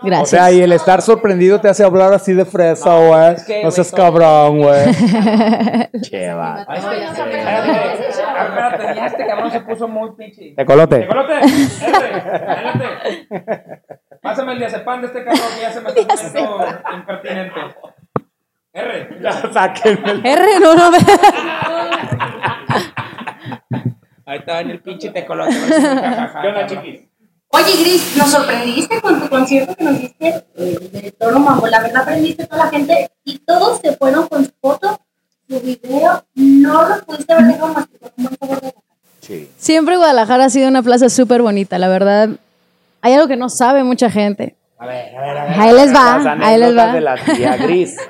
Gracias. 0.03 0.23
O 0.23 0.27
sea, 0.27 0.53
y 0.53 0.61
el 0.61 0.73
estar 0.73 1.01
sorprendido 1.01 1.59
te 1.61 1.69
hace 1.69 1.83
hablar 1.83 2.13
así 2.13 2.35
de 2.35 2.45
fresa, 2.45 2.99
güey. 2.99 3.35
es 3.35 3.45
que, 3.45 3.65
no 3.65 3.71
seas 3.71 3.91
cabrón, 3.93 4.59
güey. 4.59 4.85
che, 6.03 6.35
va. 6.35 6.67
Espérate, 6.69 8.95
ya 8.95 9.07
este 9.07 9.27
cabrón 9.27 9.51
se 9.51 9.61
puso 9.61 9.89
muy 9.89 10.11
pinche. 10.13 10.53
Tecolote. 10.55 11.01
¡Tecolote! 11.01 11.41
¡Espérate! 11.41 12.95
¡Espérate! 13.23 13.83
Pásame 14.21 14.53
el 14.53 14.59
diazepam 14.59 15.01
de 15.01 15.07
este 15.07 15.25
cabrón 15.25 15.49
que 15.55 15.61
ya 15.63 15.71
se 15.71 15.81
me 15.81 15.89
está 15.89 16.15
poniendo 16.15 16.67
impertinente. 16.95 17.61
R. 18.73 19.09
Sáquenme. 19.53 20.31
R, 20.31 20.61
no, 20.61 20.75
no, 20.75 20.91
Ahí 24.27 24.39
está 24.39 24.61
en 24.61 24.71
el 24.71 24.83
pinche 24.83 25.11
tecolote. 25.11 25.55
¿Qué 25.55 26.49
onda, 26.49 26.67
chiquis? 26.67 27.09
Oye, 27.51 27.77
Gris, 27.81 28.17
nos 28.17 28.31
sorprendiste 28.31 29.01
con 29.01 29.21
tu 29.21 29.29
concierto 29.29 29.75
que 29.77 29.85
nos 29.85 29.99
diste 30.01 30.45
eh, 30.57 30.79
de 30.93 31.13
Toro 31.13 31.39
Mambo. 31.39 31.67
La 31.69 31.81
verdad, 31.81 32.03
aprendiste 32.03 32.43
a 32.43 32.47
toda 32.47 32.65
la 32.65 32.71
gente 32.71 33.11
y 33.25 33.39
todos 33.39 33.81
se 33.83 33.97
fueron 33.97 34.27
con 34.29 34.45
su 34.45 34.51
foto, 34.61 35.01
su 35.49 35.61
video. 35.61 36.25
No 36.35 36.89
lo 36.89 37.05
pudiste 37.05 37.35
ver 37.35 37.45
de 37.47 37.59
más 37.59 37.87
que 37.87 37.99
con 37.99 38.11
un 38.17 38.25
buen 38.25 38.37
sabor 38.39 38.61
de 38.61 38.67
boca. 38.67 38.81
Sí. 39.21 39.49
Siempre 39.57 39.97
Guadalajara 39.97 40.45
ha 40.47 40.51
sido 40.51 40.69
una 40.69 40.83
plaza 40.83 41.09
súper 41.09 41.41
bonita, 41.43 41.79
la 41.79 41.89
verdad. 41.89 42.29
Hay 43.01 43.15
algo 43.15 43.29
que 43.29 43.37
no 43.37 43.49
sabe 43.49 43.83
mucha 43.85 44.11
gente. 44.11 44.55
A 44.79 44.85
ver, 44.87 45.17
a 45.17 45.21
ver, 45.23 45.37
a 45.39 45.45
ver. 45.45 45.61
Ahí 45.61 45.73
les 45.75 45.95
va, 45.95 46.19
Las 46.19 46.41
ahí 46.43 46.59
les 46.61 46.77
va. 46.77 46.93
de 46.93 47.01
la 47.01 47.17
tía 47.17 47.57
Gris. 47.57 47.97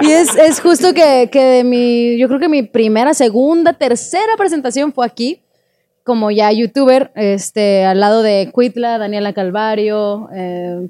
Y 0.00 0.10
es, 0.10 0.34
es 0.36 0.60
justo 0.60 0.92
que, 0.92 1.28
que 1.30 1.40
de 1.42 1.64
mi, 1.64 2.18
yo 2.18 2.26
creo 2.28 2.40
que 2.40 2.48
mi 2.48 2.62
primera, 2.64 3.14
segunda, 3.14 3.72
tercera 3.72 4.36
presentación 4.36 4.92
fue 4.92 5.06
aquí. 5.06 5.40
Como 6.04 6.30
ya 6.30 6.52
youtuber, 6.52 7.10
este, 7.16 7.84
al 7.84 7.98
lado 7.98 8.22
de 8.22 8.50
Cuitla, 8.52 8.98
Daniela 8.98 9.32
Calvario, 9.32 10.28
eh. 10.34 10.88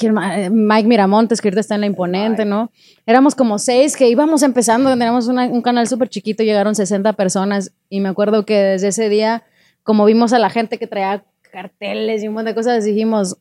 Eh, 0.00 0.48
Mike 0.50 0.86
Miramontes, 0.86 1.40
que 1.40 1.48
ahorita 1.48 1.60
está 1.60 1.74
en 1.74 1.80
la 1.80 1.88
imponente, 1.88 2.44
¿no? 2.44 2.70
Éramos 3.04 3.34
como 3.34 3.58
seis 3.58 3.96
que 3.96 4.08
íbamos 4.08 4.44
empezando, 4.44 4.90
teníamos 4.90 5.26
una- 5.26 5.46
un 5.46 5.60
canal 5.60 5.88
súper 5.88 6.08
chiquito, 6.08 6.44
llegaron 6.44 6.76
60 6.76 7.14
personas 7.14 7.72
y 7.90 7.98
me 7.98 8.08
acuerdo 8.08 8.46
que 8.46 8.54
desde 8.62 8.88
ese 8.88 9.08
día, 9.08 9.42
como 9.82 10.04
vimos 10.04 10.32
a 10.32 10.38
la 10.38 10.50
gente 10.50 10.78
que 10.78 10.86
traía 10.86 11.24
carteles 11.50 12.22
y 12.22 12.28
un 12.28 12.34
montón 12.34 12.52
de 12.52 12.54
cosas, 12.54 12.84
dijimos, 12.84 13.38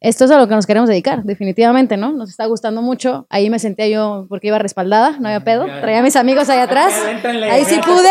esto 0.00 0.24
es 0.24 0.30
a 0.30 0.38
lo 0.38 0.46
que 0.46 0.54
nos 0.54 0.66
queremos 0.66 0.88
dedicar, 0.88 1.24
definitivamente, 1.24 1.96
¿no? 1.96 2.12
Nos 2.12 2.30
está 2.30 2.46
gustando 2.46 2.82
mucho. 2.82 3.26
Ahí 3.30 3.50
me 3.50 3.58
sentía 3.58 3.88
yo, 3.88 4.26
porque 4.28 4.46
iba 4.46 4.58
respaldada, 4.58 5.18
no 5.18 5.26
había 5.26 5.40
pedo. 5.40 5.66
Traía 5.80 5.98
a 5.98 6.02
mis 6.02 6.14
amigos 6.14 6.48
ahí 6.48 6.60
atrás. 6.60 6.94
Ahí 7.24 7.64
sí 7.64 7.80
pude. 7.84 8.10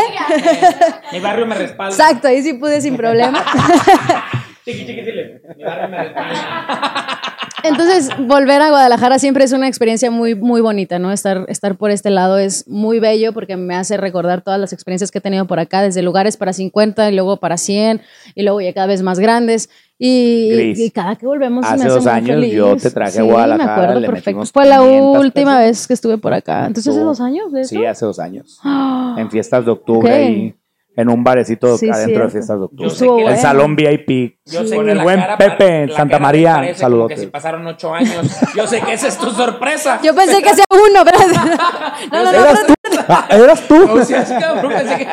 Mi 1.14 1.20
barrio 1.22 1.46
me 1.46 1.56
respalda. 1.56 1.96
Exacto, 1.96 2.28
ahí 2.28 2.44
sí 2.44 2.54
pude 2.56 2.82
sin 2.82 2.98
problema. 2.98 3.44
Chiqui, 4.66 4.86
chiqui, 4.86 5.02
dile. 5.02 5.42
Mi 5.56 5.64
barrio 5.64 5.88
me 5.88 5.98
respalda. 6.04 7.22
Entonces, 7.64 8.10
volver 8.20 8.62
a 8.62 8.70
Guadalajara 8.70 9.18
siempre 9.18 9.44
es 9.44 9.52
una 9.52 9.68
experiencia 9.68 10.12
muy, 10.12 10.36
muy 10.36 10.62
bonita, 10.62 11.00
¿no? 11.00 11.12
Estar, 11.12 11.46
estar 11.48 11.76
por 11.76 11.90
este 11.92 12.10
lado 12.10 12.38
es 12.38 12.68
muy 12.68 13.00
bello 13.00 13.34
porque 13.34 13.58
me 13.58 13.76
hace 13.76 13.98
recordar 13.98 14.42
todas 14.42 14.60
las 14.60 14.74
experiencias 14.74 15.10
que 15.10 15.18
he 15.18 15.22
tenido 15.22 15.48
por 15.48 15.60
acá, 15.60 15.82
desde 15.82 16.02
lugares 16.02 16.38
para 16.38 16.54
50 16.54 17.10
y 17.10 17.16
luego 17.16 17.38
para 17.38 17.58
100 17.58 18.02
y 18.36 18.44
luego 18.44 18.62
ya 18.62 18.74
cada 18.74 18.88
vez 18.88 19.02
más 19.02 19.20
grandes. 19.20 19.70
Y, 20.00 20.50
Gris, 20.52 20.80
y 20.80 20.92
cada 20.92 21.16
que 21.16 21.26
volvemos 21.26 21.66
hace 21.66 21.76
me 21.78 21.82
hace 21.86 21.90
dos 21.96 22.04
muy 22.04 22.12
años 22.14 22.30
feliz. 22.30 22.54
yo 22.54 22.78
te 22.78 22.92
traje 22.92 23.18
a 23.18 23.22
Sí, 23.24 23.28
Guadalajara, 23.28 23.66
me 23.66 23.72
acuerdo 23.82 24.00
le 24.00 24.08
perfecto. 24.08 24.46
Fue 24.54 24.66
la 24.66 24.78
500 24.78 25.20
última 25.22 25.32
personas. 25.46 25.66
vez 25.66 25.88
que 25.88 25.94
estuve 25.96 26.18
por 26.20 26.34
acá. 26.34 26.68
Entonces, 26.68 26.94
¿hace 26.94 27.04
dos 27.04 27.20
años 27.20 27.52
de 27.52 27.62
eso? 27.62 27.70
Sí, 27.70 27.84
hace 27.86 28.06
dos 28.06 28.20
años. 28.20 28.60
Ah, 28.64 29.16
En 29.20 29.32
fiestas 29.32 29.66
de 29.66 29.72
octubre, 29.72 30.12
Ok. 30.12 30.18
ahí, 30.20 30.56
en 30.96 31.10
un 31.10 31.24
barecito 31.24 31.78
Sí, 31.78 31.90
adentro 31.90 32.24
de 32.26 32.30
fiestas 32.30 32.58
de 32.60 32.66
octubre. 32.66 32.84
Yo 32.84 32.90
sé 32.90 32.96
Estuvo 33.06 33.16
que 33.18 33.22
El 33.24 33.28
bueno. 33.30 33.42
salón 33.42 33.76
VIP. 33.76 34.38
Yo 34.46 34.66
sé 34.68 34.76
Con 34.76 34.86
que 34.86 34.92
el 34.92 35.00
buen 35.02 35.20
Pepe 35.38 35.84
en 35.84 35.92
Santa 35.92 36.20
María. 36.20 36.74
Saludos. 36.76 37.08
que 37.10 37.18
si 37.18 37.28
pasaron 37.28 37.66
ocho 37.66 37.94
años. 37.94 38.28
Yo 38.56 38.66
sé 38.68 38.82
que 38.82 38.94
esa 38.94 39.08
es 39.08 39.18
tu 39.18 39.30
sorpresa. 39.32 40.00
Yo 40.04 40.14
pensé 40.16 40.42
que 40.44 40.50
hacía 40.50 40.64
uno, 40.70 41.04
pero... 41.06 41.18
No, 42.12 42.24
no, 42.24 42.32
no, 42.32 42.38
¿Eras 42.38 42.68
tú? 42.68 42.74
Ah, 43.10 43.26
¿Eras 43.30 43.68
tú? 43.68 43.92
O 43.92 44.04
sea, 44.04 44.22
es 44.22 44.30
cabrón, 44.32 44.72
pensé 44.74 44.98
que- 44.98 45.06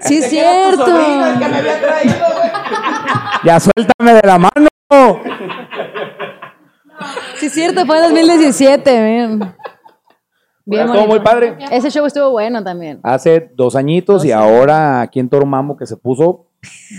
sí 0.00 0.14
es 0.16 0.20
pensé 0.22 0.30
que 0.30 0.40
era 0.40 0.70
tu 0.70 0.76
cierto. 0.76 0.96
el 1.32 1.38
que 1.38 1.48
me 1.48 1.56
había 1.58 1.80
traído, 1.80 2.14
güey. 2.38 2.51
Ya 3.44 3.58
suéltame 3.58 4.14
de 4.14 4.20
la 4.26 4.38
mano. 4.38 4.68
Sí 7.36 7.46
es 7.46 7.52
cierto, 7.52 7.84
fue 7.86 8.00
2017, 8.00 9.38
man. 9.38 9.54
Bien 10.64 10.86
Estuvo 10.86 11.06
muy 11.08 11.20
padre. 11.20 11.56
Ese 11.72 11.90
show 11.90 12.06
estuvo 12.06 12.30
bueno 12.30 12.62
también. 12.62 13.00
Hace 13.02 13.50
dos 13.56 13.74
añitos 13.74 14.24
y 14.24 14.30
ahora 14.30 15.00
aquí 15.00 15.18
en 15.18 15.28
Toromamo 15.28 15.76
que 15.76 15.86
se 15.86 15.96
puso 15.96 16.46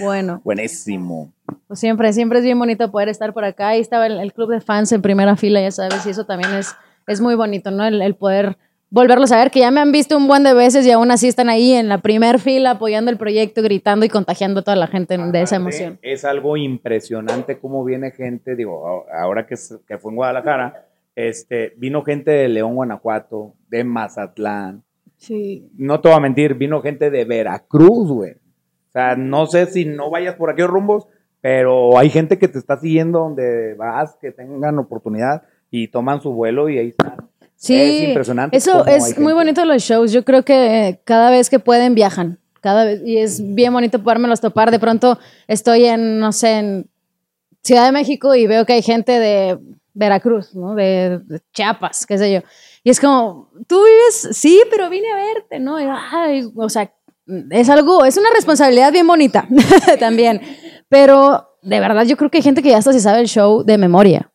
Bueno, 0.02 0.42
buenísimo. 0.44 1.32
pues 1.68 1.80
siempre, 1.80 2.12
siempre 2.12 2.40
es 2.40 2.46
bien 2.46 2.60
bonito 2.60 2.92
poder 2.92 3.08
estar 3.08 3.34
por 3.34 3.46
acá. 3.46 3.70
Ahí 3.70 3.80
estaba 3.80 4.08
el, 4.08 4.20
el 4.20 4.34
club 4.34 4.50
de 4.50 4.60
fans 4.60 4.92
en 4.92 5.02
primera 5.02 5.38
fila, 5.38 5.62
ya 5.62 5.72
sabes, 5.72 6.06
y 6.06 6.10
eso 6.10 6.26
también 6.26 6.54
es, 6.56 6.76
es 7.08 7.22
muy 7.22 7.36
bonito, 7.36 7.72
¿no? 7.72 7.86
El, 7.86 8.02
el 8.02 8.16
poder 8.16 8.58
volverlos 8.94 9.32
a 9.32 9.38
ver, 9.38 9.50
que 9.50 9.62
ya 9.62 9.72
me 9.72 9.80
han 9.80 9.92
visto 9.92 10.16
un 10.16 10.28
buen 10.28 10.44
de 10.44 10.54
veces 10.54 10.86
y 10.86 10.92
aún 10.92 11.10
así 11.10 11.28
están 11.28 11.50
ahí 11.50 11.74
en 11.74 11.90
la 11.90 11.98
primera 11.98 12.38
fila 12.38 12.72
apoyando 12.72 13.10
el 13.10 13.18
proyecto, 13.18 13.64
gritando 13.64 14.06
y 14.06 14.10
contagiando 14.10 14.60
a 14.60 14.64
toda 14.64 14.78
la 14.78 14.86
gente 14.86 15.18
de 15.18 15.42
esa 15.42 15.56
emoción. 15.56 15.98
Es 16.04 16.24
algo 16.24 16.58
impresionante 16.58 17.58
cómo 17.58 17.84
viene 17.84 18.12
gente, 18.12 18.56
digo, 18.56 19.08
ahora 19.12 19.48
que, 19.48 19.56
que 19.88 19.98
fue 19.98 20.12
en 20.12 20.16
Guadalajara, 20.18 20.86
este, 21.16 21.74
vino 21.76 22.04
gente 22.04 22.30
de 22.30 22.48
León, 22.48 22.76
Guanajuato, 22.76 23.56
de 23.68 23.84
Mazatlán. 23.84 24.84
Sí. 25.18 25.68
No 25.76 26.00
te 26.00 26.10
voy 26.10 26.18
a 26.18 26.22
mentir, 26.22 26.54
vino 26.54 26.80
gente 26.84 27.10
de 27.10 27.26
Veracruz, 27.26 28.12
güey. 28.12 28.34
O 28.34 28.92
sea, 28.92 29.16
no 29.16 29.48
sé 29.48 29.66
si 29.66 29.86
no 29.86 30.12
vayas 30.12 30.36
por 30.36 30.52
aquellos 30.52 30.70
rumbos, 30.70 31.08
pero 31.42 31.98
hay 31.98 32.12
gente 32.12 32.38
que 32.38 32.48
te 32.48 32.60
está 32.60 32.78
siguiendo 32.78 33.20
donde 33.20 33.74
vas, 33.74 34.16
que 34.22 34.32
tengan 34.32 34.78
oportunidad 34.78 35.42
y 35.72 35.88
toman 35.88 36.22
su 36.22 36.32
vuelo 36.32 36.70
y 36.70 36.78
ahí 36.78 36.90
están. 36.90 37.18
Sí, 37.64 37.76
Es 37.76 38.10
impresionante 38.10 38.58
Eso 38.58 38.86
es 38.86 39.18
muy 39.18 39.32
bonito 39.32 39.64
los 39.64 39.82
shows. 39.82 40.12
Yo 40.12 40.26
creo 40.26 40.44
que 40.44 41.00
cada 41.06 41.32
vez 41.32 41.50
que 41.50 41.60
pueden 41.60 41.96
viajan. 41.96 42.38
Cada 42.60 42.84
vez, 42.84 43.02
y 43.06 43.18
es 43.18 43.42
bien 43.56 43.72
bonito 43.72 44.04
podérmelos 44.04 44.42
topar. 44.42 44.70
De 44.70 44.80
pronto 44.80 45.18
estoy 45.48 45.86
en, 45.86 46.20
no 46.20 46.34
sé, 46.34 46.60
en 46.60 46.90
Ciudad 47.62 47.86
de 47.86 47.94
México 47.94 48.36
y 48.36 48.48
veo 48.48 48.66
que 48.66 48.74
hay 48.74 48.82
gente 48.82 49.18
de 49.18 49.58
Veracruz, 49.94 50.54
¿no? 50.54 50.76
De, 50.76 51.20
de 51.20 51.40
Chiapas, 51.54 52.06
qué 52.06 52.18
sé 52.18 52.34
yo. 52.34 52.42
Y 52.84 52.90
es 52.90 53.00
como, 53.00 53.50
tú 53.66 53.82
vives, 53.82 54.38
sí, 54.38 54.62
pero 54.70 54.90
vine 54.90 55.10
a 55.10 55.16
verte, 55.16 55.60
¿no? 55.62 55.80
Y, 55.80 55.86
ay, 56.12 56.52
o 56.54 56.68
sea, 56.68 56.92
es 57.50 57.70
algo, 57.70 58.04
es 58.04 58.18
una 58.18 58.30
responsabilidad 58.36 58.92
bien 58.92 59.08
bonita 59.08 59.48
también. 60.02 60.42
Pero 60.90 61.48
de 61.62 61.80
verdad 61.80 62.04
yo 62.04 62.18
creo 62.18 62.30
que 62.30 62.40
hay 62.40 62.44
gente 62.44 62.62
que 62.62 62.72
ya 62.72 62.78
hasta 62.80 62.92
se 62.92 63.00
sabe 63.00 63.22
el 63.22 63.28
show 63.28 63.64
de 63.64 63.78
memoria. 63.78 64.33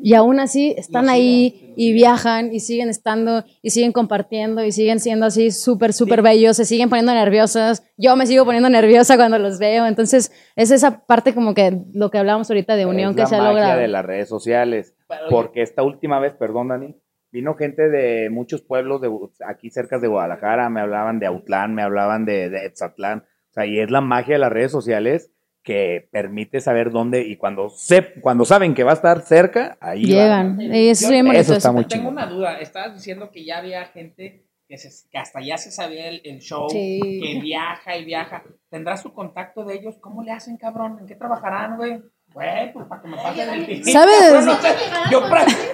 Y 0.00 0.14
aún 0.14 0.38
así 0.38 0.74
están 0.78 1.08
ahí 1.08 1.74
y 1.76 1.92
viajan 1.92 2.52
y 2.52 2.60
siguen 2.60 2.88
estando 2.88 3.44
y 3.62 3.70
siguen 3.70 3.90
compartiendo 3.90 4.64
y 4.64 4.70
siguen 4.70 5.00
siendo 5.00 5.26
así 5.26 5.50
súper, 5.50 5.92
súper 5.92 6.22
bellos, 6.22 6.56
se 6.56 6.64
siguen 6.64 6.88
poniendo 6.88 7.12
nerviosas. 7.12 7.84
Yo 7.96 8.14
me 8.14 8.26
sigo 8.26 8.44
poniendo 8.44 8.70
nerviosa 8.70 9.16
cuando 9.16 9.38
los 9.38 9.58
veo. 9.58 9.86
Entonces 9.86 10.30
es 10.54 10.70
esa 10.70 11.04
parte 11.04 11.34
como 11.34 11.52
que 11.52 11.82
lo 11.92 12.10
que 12.10 12.18
hablábamos 12.18 12.48
ahorita 12.48 12.76
de 12.76 12.86
unión 12.86 13.10
es 13.10 13.16
que 13.16 13.22
la 13.22 13.28
se 13.28 13.36
ha 13.36 13.38
magia 13.38 13.52
logrado. 13.52 13.80
de 13.80 13.88
las 13.88 14.04
redes 14.04 14.28
sociales. 14.28 14.94
Porque 15.30 15.62
esta 15.62 15.82
última 15.82 16.20
vez, 16.20 16.34
perdón, 16.34 16.68
Dani, 16.68 16.94
vino 17.32 17.54
gente 17.56 17.88
de 17.88 18.30
muchos 18.30 18.62
pueblos 18.62 19.00
de 19.00 19.10
aquí 19.46 19.70
cerca 19.70 19.98
de 19.98 20.06
Guadalajara, 20.06 20.70
me 20.70 20.80
hablaban 20.80 21.18
de 21.18 21.26
Autlán, 21.26 21.74
me 21.74 21.82
hablaban 21.82 22.24
de, 22.24 22.50
de 22.50 22.66
Etzatlán. 22.66 23.24
O 23.50 23.52
sea, 23.52 23.66
y 23.66 23.80
es 23.80 23.90
la 23.90 24.00
magia 24.00 24.34
de 24.34 24.40
las 24.40 24.52
redes 24.52 24.70
sociales 24.70 25.32
que 25.68 26.08
permite 26.10 26.62
saber 26.62 26.90
dónde 26.90 27.20
y 27.20 27.36
cuando 27.36 27.68
se, 27.68 28.14
cuando 28.22 28.46
saben 28.46 28.72
que 28.74 28.84
va 28.84 28.92
a 28.92 28.94
estar 28.94 29.20
cerca, 29.20 29.76
ahí 29.82 30.04
Llegan. 30.06 30.56
van. 30.56 30.74
Y 30.74 30.88
eso 30.88 31.12
es 31.12 31.22
Yo- 31.26 31.32
eso 31.32 31.54
está 31.56 31.72
muy 31.72 31.84
Tengo 31.84 32.08
una 32.08 32.24
duda. 32.24 32.58
Estabas 32.58 32.94
diciendo 32.94 33.30
que 33.30 33.44
ya 33.44 33.58
había 33.58 33.84
gente 33.84 34.44
que, 34.66 34.78
se- 34.78 35.06
que 35.10 35.18
hasta 35.18 35.42
ya 35.42 35.58
se 35.58 35.70
sabía 35.70 36.08
el, 36.08 36.22
el 36.24 36.38
show, 36.40 36.70
Sí. 36.70 37.20
que 37.22 37.38
viaja 37.42 37.98
y 37.98 38.06
viaja. 38.06 38.44
¿Tendrás 38.70 39.02
su 39.02 39.12
contacto 39.12 39.62
de 39.64 39.74
ellos? 39.74 39.96
¿Cómo 40.00 40.22
le 40.22 40.32
hacen, 40.32 40.56
cabrón? 40.56 40.96
¿En 41.00 41.06
qué 41.06 41.16
trabajarán, 41.16 41.76
güey? 41.76 42.00
Güey, 42.32 42.72
pues 42.72 42.86
para 42.86 43.02
que 43.02 43.08
me 43.08 43.16
pasen 43.18 43.50
el. 43.50 43.84
¿Sabes? 43.84 44.46
Yo, 45.10 45.20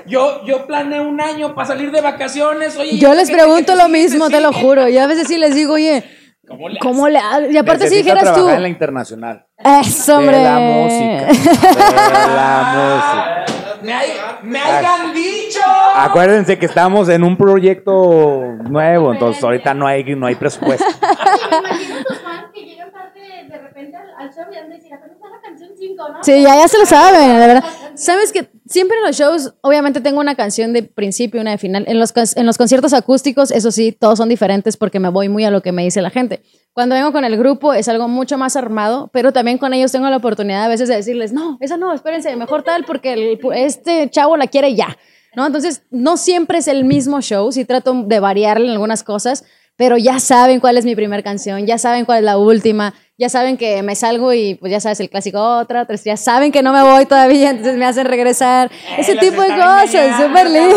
yo, 0.07 0.45
yo 0.45 0.67
planeé 0.67 1.01
un 1.01 1.21
año 1.21 1.55
para 1.55 1.69
salir 1.69 1.91
de 1.93 2.01
vacaciones. 2.01 2.77
Oye, 2.77 2.99
Yo 2.99 3.15
les 3.15 3.31
pregunto 3.31 3.75
lo 3.77 3.89
mismo, 3.89 4.29
te 4.29 4.41
lo 4.41 4.53
juro. 4.53 4.89
Y 4.89 4.99
a 4.99 5.07
veces 5.07 5.29
sí 5.29 5.39
les 5.39 5.55
digo, 5.55 5.75
oye, 5.75 6.03
¿Cómo 6.47 6.69
le 6.69 6.79
¿cómo 6.79 7.09
le 7.09 7.19
Y 7.51 7.57
aparte 7.57 7.89
si 7.89 7.97
dijeras 7.97 8.25
tú, 8.25 8.33
trabajar 8.33 8.57
en 8.57 8.63
la 8.63 8.69
internacional. 8.69 9.47
eso, 9.59 10.17
hombre. 10.19 10.37
De 10.39 10.45
la 10.45 10.59
música. 10.59 11.27
De 11.27 12.35
la 12.35 12.75
música. 12.75 13.45
Me, 13.83 13.93
hay- 13.93 14.11
me 14.43 14.59
hayan 14.61 15.13
dicho. 15.15 15.61
Acuérdense 15.95 16.59
que 16.59 16.67
estamos 16.67 17.09
en 17.09 17.23
un 17.23 17.37
proyecto 17.37 18.41
nuevo, 18.69 19.13
entonces 19.13 19.43
ahorita 19.45 19.75
no 19.75 19.87
hay, 19.87 20.05
no 20.17 20.27
hay 20.27 20.35
presupuesto. 20.37 20.85
Imagino 21.03 22.05
tus 22.05 22.19
fans 22.21 22.47
que 22.55 22.61
llegan 22.65 22.91
tarde 22.93 23.21
de 23.49 23.59
repente 23.59 23.97
al, 23.97 24.09
al 24.19 24.35
show 24.35 24.45
y 24.53 24.57
han 24.57 24.69
de 24.71 24.77
decir, 24.77 24.93
apenas 24.95 25.17
está 25.17 25.29
la 25.29 25.41
canción 25.43 25.71
5, 25.79 26.09
¿no? 26.09 26.25
Sí, 26.25 26.43
ya, 26.43 26.57
ya 26.57 26.69
se 26.69 26.79
lo 26.79 26.87
saben, 26.87 27.39
de 27.41 27.47
verdad. 27.47 27.65
Sabes 27.95 28.33
que 28.33 28.49
siempre 28.75 28.99
en 28.99 29.05
los 29.05 29.17
shows, 29.17 29.55
obviamente 29.61 30.01
tengo 30.01 30.19
una 30.19 30.35
canción 30.35 30.73
de 30.73 30.83
principio 30.83 31.39
y 31.39 31.43
una 31.43 31.53
de 31.53 31.59
final. 31.59 31.85
En 31.87 32.01
los, 32.01 32.13
en 32.37 32.45
los 32.45 32.59
conciertos 32.59 32.93
acústicos, 32.93 33.53
eso 33.53 33.71
sí, 33.71 33.93
todos 33.93 34.19
son 34.19 34.29
diferentes 34.29 34.77
porque 34.77 34.99
me 34.99 35.11
voy 35.11 35.29
muy 35.29 35.45
a 35.45 35.53
lo 35.53 35.63
que 35.63 35.71
me 35.71 35.85
dice 35.85 36.03
la 36.03 36.11
gente. 36.11 36.43
Cuando 36.73 36.97
vengo 36.97 37.13
con 37.13 37.25
el 37.25 37.37
grupo 37.37 37.73
es 37.73 37.87
algo 37.87 38.09
mucho 38.09 38.37
más 38.37 38.57
armado, 38.57 39.11
pero 39.13 39.33
también 39.33 39.59
con 39.59 39.73
ellos 39.75 39.93
tengo 39.93 40.11
la 40.11 40.17
oportunidad 40.17 40.65
a 40.65 40.69
veces 40.69 40.89
de 40.89 40.97
decirles, 40.97 41.33
no, 41.33 41.57
esa 41.61 41.77
no, 41.77 41.95
espérense, 41.95 42.35
mejor 42.35 42.65
tal 42.65 42.85
porque 42.85 43.39
este 43.55 44.11
chavo 44.11 44.37
la 44.37 44.49
quiere 44.49 44.75
ya. 44.75 44.99
¿no? 45.37 45.47
Entonces, 45.47 45.83
no 45.93 46.17
siempre 46.17 46.59
es 46.59 46.67
el 46.67 46.85
mismo 46.85 47.21
show, 47.21 47.53
sí 47.53 47.65
trato 47.65 47.95
de 47.95 48.19
variarle 48.19 48.67
en 48.67 48.73
algunas 48.73 49.05
cosas, 49.05 49.45
pero 49.77 49.99
ya 49.99 50.19
saben 50.19 50.59
cuál 50.59 50.79
es 50.79 50.85
mi 50.85 50.97
primera 50.97 51.23
canción, 51.23 51.65
ya 51.65 51.79
saben 51.79 52.05
cuál 52.05 52.19
es 52.19 52.25
la 52.25 52.39
última, 52.39 52.93
ya 53.17 53.29
saben 53.29 53.57
que 53.57 53.81
me 53.83 53.95
salgo 53.95 54.33
y 54.33 54.57
pues 54.57 54.73
ya 54.73 54.81
sabes 54.81 54.99
el 54.99 55.09
clásico 55.09 55.41
otra, 55.41 55.83
otra, 55.83 55.95
ya 56.05 56.17
saben 56.17 56.51
que 56.51 56.63
no 56.63 56.73
me 56.73 56.83
voy 56.83 57.07
todavía, 57.07 57.51
entonces 57.51 57.77
me 57.77 57.85
hacen 57.85 58.07
regresar, 58.07 58.73
ese 58.99 59.15
las 59.15 59.25
tipo 59.25 59.41
de 59.41 59.51
cosas, 59.51 60.17
súper 60.21 60.51
lindo. 60.51 60.77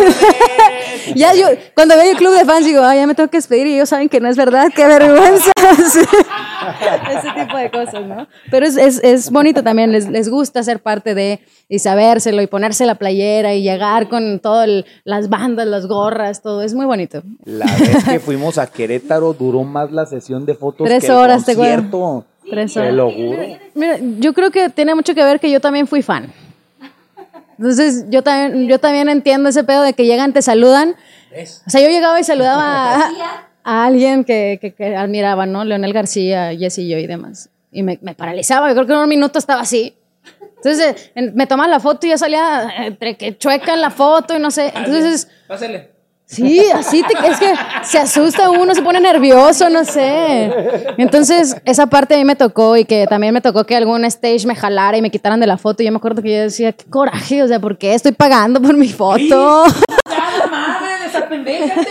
ya 1.15 1.33
yo, 1.33 1.47
cuando 1.73 1.95
veo 1.95 2.11
el 2.11 2.17
club 2.17 2.37
de 2.37 2.45
fans 2.45 2.65
digo, 2.65 2.83
ay, 2.83 2.99
ya 2.99 3.07
me 3.07 3.15
tengo 3.15 3.29
que 3.29 3.37
despedir 3.37 3.65
y 3.65 3.73
ellos 3.73 3.89
saben 3.89 4.07
que 4.07 4.19
no 4.19 4.29
es 4.29 4.37
verdad, 4.37 4.71
qué 4.75 4.85
vergüenza. 4.85 5.51
Ese 7.09 7.31
tipo 7.35 7.57
de 7.57 7.71
cosas, 7.71 8.05
¿no? 8.05 8.27
Pero 8.51 8.67
es, 8.67 8.77
es, 8.77 9.03
es 9.03 9.31
bonito 9.31 9.63
también, 9.63 9.91
les, 9.91 10.07
les 10.07 10.29
gusta 10.29 10.61
ser 10.61 10.79
parte 10.79 11.15
de 11.15 11.39
y 11.69 11.79
sabérselo 11.79 12.41
y 12.41 12.47
ponerse 12.47 12.85
la 12.85 12.95
playera 12.95 13.53
y 13.53 13.61
llegar 13.61 14.07
con 14.09 14.39
todas 14.39 14.69
las 15.03 15.29
bandas, 15.29 15.67
las 15.67 15.85
gorras, 15.87 16.41
todo, 16.41 16.61
es 16.61 16.73
muy 16.73 16.85
bonito. 16.85 17.23
La 17.45 17.65
vez 17.65 18.03
que 18.05 18.19
fuimos 18.19 18.57
a 18.57 18.67
Querétaro 18.67 19.33
duró 19.33 19.63
más 19.63 19.91
la 19.91 20.05
sesión 20.05 20.45
de 20.45 20.55
fotos 20.55 20.87
Tres 20.87 21.01
que 21.03 21.07
el 21.11 21.13
horas, 21.17 21.45
¿te 21.45 21.51
acuerdas? 21.53 21.75
concierto. 21.91 22.25
Tres 22.49 22.73
Te 22.73 22.79
horas. 22.79 22.93
lo 22.93 23.11
juro. 23.11 23.41
Mira, 23.75 23.97
yo 24.19 24.33
creo 24.33 24.49
que 24.51 24.69
tiene 24.69 24.95
mucho 24.95 25.13
que 25.13 25.23
ver 25.23 25.39
que 25.41 25.51
yo 25.51 25.59
también 25.59 25.87
fui 25.87 26.01
fan. 26.01 26.31
Entonces, 27.57 28.05
yo 28.09 28.21
también, 28.21 28.67
yo 28.67 28.79
también 28.79 29.09
entiendo 29.09 29.49
ese 29.49 29.63
pedo 29.63 29.81
de 29.81 29.93
que 29.93 30.05
llegan, 30.05 30.31
te 30.31 30.41
saludan. 30.41 30.95
O 31.65 31.69
sea, 31.69 31.81
yo 31.81 31.89
llegaba 31.89 32.19
y 32.19 32.23
saludaba 32.23 32.95
a, 32.95 33.11
a 33.63 33.85
alguien 33.85 34.23
que, 34.23 34.59
que, 34.61 34.73
que 34.73 34.95
admiraba, 34.95 35.45
¿no? 35.45 35.65
Leonel 35.65 35.91
García, 35.91 36.55
Jessy 36.55 36.83
y 36.83 36.89
yo 36.89 36.97
y 36.99 37.07
demás. 37.07 37.49
y 37.71 37.83
me, 37.83 37.97
me 38.01 38.13
paralizaba. 38.13 38.69
Yo 38.69 38.75
creo 38.75 38.85
que 38.87 38.93
en 38.93 38.99
un 38.99 39.09
minuto 39.09 39.39
estaba 39.39 39.61
así. 39.61 39.95
Entonces 40.57 40.79
eh, 40.81 41.11
en- 41.15 41.35
me 41.35 41.47
toman 41.47 41.69
la 41.69 41.79
foto 41.79 42.05
y 42.07 42.09
ya 42.09 42.17
salía 42.17 42.69
entre 42.85 43.15
que 43.17 43.37
chueca 43.37 43.73
en 43.73 43.81
la 43.81 43.89
foto 43.91 44.35
y 44.35 44.39
no 44.39 44.51
sé. 44.51 44.71
Entonces, 44.75 45.27
Pásale. 45.47 45.91
sí, 46.25 46.61
así 46.73 47.03
te- 47.03 47.27
es 47.27 47.39
que 47.39 47.53
se 47.83 47.99
asusta 47.99 48.49
uno, 48.49 48.73
se 48.75 48.81
pone 48.81 48.99
nervioso, 48.99 49.69
no 49.69 49.85
sé. 49.85 50.51
Entonces, 50.97 51.55
esa 51.63 51.85
parte 51.87 52.15
a 52.15 52.17
mí 52.17 52.25
me 52.25 52.35
tocó 52.35 52.75
y 52.75 52.85
que 52.85 53.05
también 53.07 53.33
me 53.33 53.41
tocó 53.41 53.65
que 53.65 53.75
algún 53.75 54.03
stage 54.05 54.45
me 54.47 54.55
jalara 54.55 54.97
y 54.97 55.01
me 55.01 55.11
quitaran 55.11 55.39
de 55.39 55.47
la 55.47 55.57
foto. 55.57 55.83
Y 55.83 55.85
yo 55.85 55.91
me 55.91 55.97
acuerdo 55.97 56.21
que 56.21 56.31
yo 56.33 56.41
decía, 56.41 56.71
qué 56.73 56.85
coraje, 56.85 57.43
o 57.43 57.47
sea, 57.47 57.59
¿por 57.59 57.77
qué 57.77 57.93
estoy 57.93 58.11
pagando 58.13 58.61
por 58.61 58.75
mi 58.75 58.89
foto? 58.89 59.63
¡Ya, 60.09 60.45
no 60.45 60.51
mames! 60.51 61.03
¡Desapendéjate! 61.05 61.87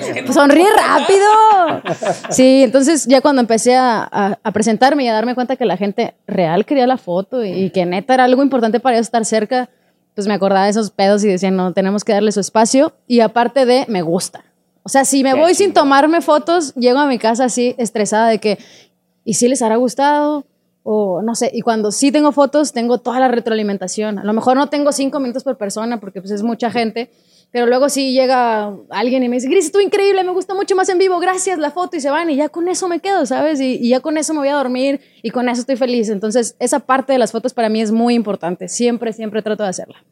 Es 0.00 0.06
que 0.12 0.20
no- 0.20 0.25
Pues 0.25 0.25
sonríe 0.36 0.66
rápido. 0.76 1.82
Sí, 2.30 2.62
entonces 2.64 3.06
ya 3.06 3.20
cuando 3.20 3.40
empecé 3.40 3.74
a, 3.76 4.02
a- 4.10 4.38
a 4.42 4.52
presentarme 4.52 5.04
y 5.04 5.08
a 5.08 5.12
darme 5.12 5.34
cuenta 5.34 5.56
que 5.56 5.64
la 5.64 5.76
gente 5.76 6.14
real 6.26 6.64
quería 6.64 6.86
la 6.86 6.96
foto 6.98 7.44
y, 7.44 7.50
y 7.50 7.70
que 7.70 7.86
neta 7.86 8.14
era 8.14 8.24
algo 8.24 8.42
importante 8.42 8.80
para 8.80 8.96
ellos 8.96 9.06
estar 9.06 9.24
cerca, 9.24 9.68
pues 10.14 10.26
me 10.26 10.34
acordaba 10.34 10.64
de 10.64 10.70
esos 10.70 10.90
pedos 10.90 11.22
y 11.24 11.28
decía, 11.28 11.50
no, 11.50 11.72
tenemos 11.72 12.04
que 12.04 12.12
darle 12.12 12.32
su 12.32 12.40
espacio. 12.40 12.94
Y 13.06 13.20
aparte 13.20 13.66
de, 13.66 13.84
me 13.88 14.02
gusta. 14.02 14.44
O 14.82 14.88
sea, 14.88 15.04
si 15.04 15.22
me 15.24 15.34
voy 15.34 15.54
sin 15.54 15.72
tomarme 15.72 16.20
fotos, 16.20 16.74
llego 16.74 16.98
a 17.00 17.06
mi 17.06 17.18
casa 17.18 17.44
así 17.46 17.74
estresada 17.76 18.28
de 18.28 18.38
que, 18.38 18.58
¿y 19.24 19.34
si 19.34 19.48
les 19.48 19.60
hará 19.62 19.76
gustado? 19.76 20.46
O 20.84 21.20
no 21.22 21.34
sé, 21.34 21.50
y 21.52 21.60
cuando 21.62 21.90
sí 21.90 22.12
tengo 22.12 22.30
fotos, 22.30 22.72
tengo 22.72 22.98
toda 22.98 23.18
la 23.18 23.26
retroalimentación. 23.26 24.20
A 24.20 24.24
lo 24.24 24.32
mejor 24.32 24.56
no 24.56 24.68
tengo 24.68 24.92
cinco 24.92 25.18
minutos 25.18 25.42
por 25.42 25.58
persona 25.58 25.98
porque 25.98 26.20
pues 26.20 26.30
es 26.30 26.44
mucha 26.44 26.70
gente, 26.70 27.10
pero 27.56 27.68
luego 27.68 27.88
sí 27.88 28.12
llega 28.12 28.70
alguien 28.90 29.22
y 29.22 29.30
me 29.30 29.36
dice, 29.36 29.48
Gris, 29.48 29.64
estuvo 29.64 29.80
increíble, 29.80 30.22
me 30.24 30.32
gusta 30.32 30.52
mucho 30.52 30.76
más 30.76 30.90
en 30.90 30.98
vivo, 30.98 31.18
gracias, 31.18 31.58
la 31.58 31.70
foto, 31.70 31.96
y 31.96 32.00
se 32.02 32.10
van, 32.10 32.28
y 32.28 32.36
ya 32.36 32.50
con 32.50 32.68
eso 32.68 32.86
me 32.86 33.00
quedo, 33.00 33.24
¿sabes? 33.24 33.58
Y, 33.62 33.78
y 33.80 33.88
ya 33.88 34.00
con 34.00 34.18
eso 34.18 34.34
me 34.34 34.40
voy 34.40 34.48
a 34.48 34.56
dormir, 34.56 35.00
y 35.22 35.30
con 35.30 35.48
eso 35.48 35.62
estoy 35.62 35.76
feliz. 35.76 36.10
Entonces, 36.10 36.54
esa 36.58 36.80
parte 36.80 37.14
de 37.14 37.18
las 37.18 37.32
fotos 37.32 37.54
para 37.54 37.70
mí 37.70 37.80
es 37.80 37.92
muy 37.92 38.12
importante. 38.12 38.68
Siempre, 38.68 39.14
siempre 39.14 39.40
trato 39.40 39.62
de 39.62 39.70
hacerla. 39.70 40.04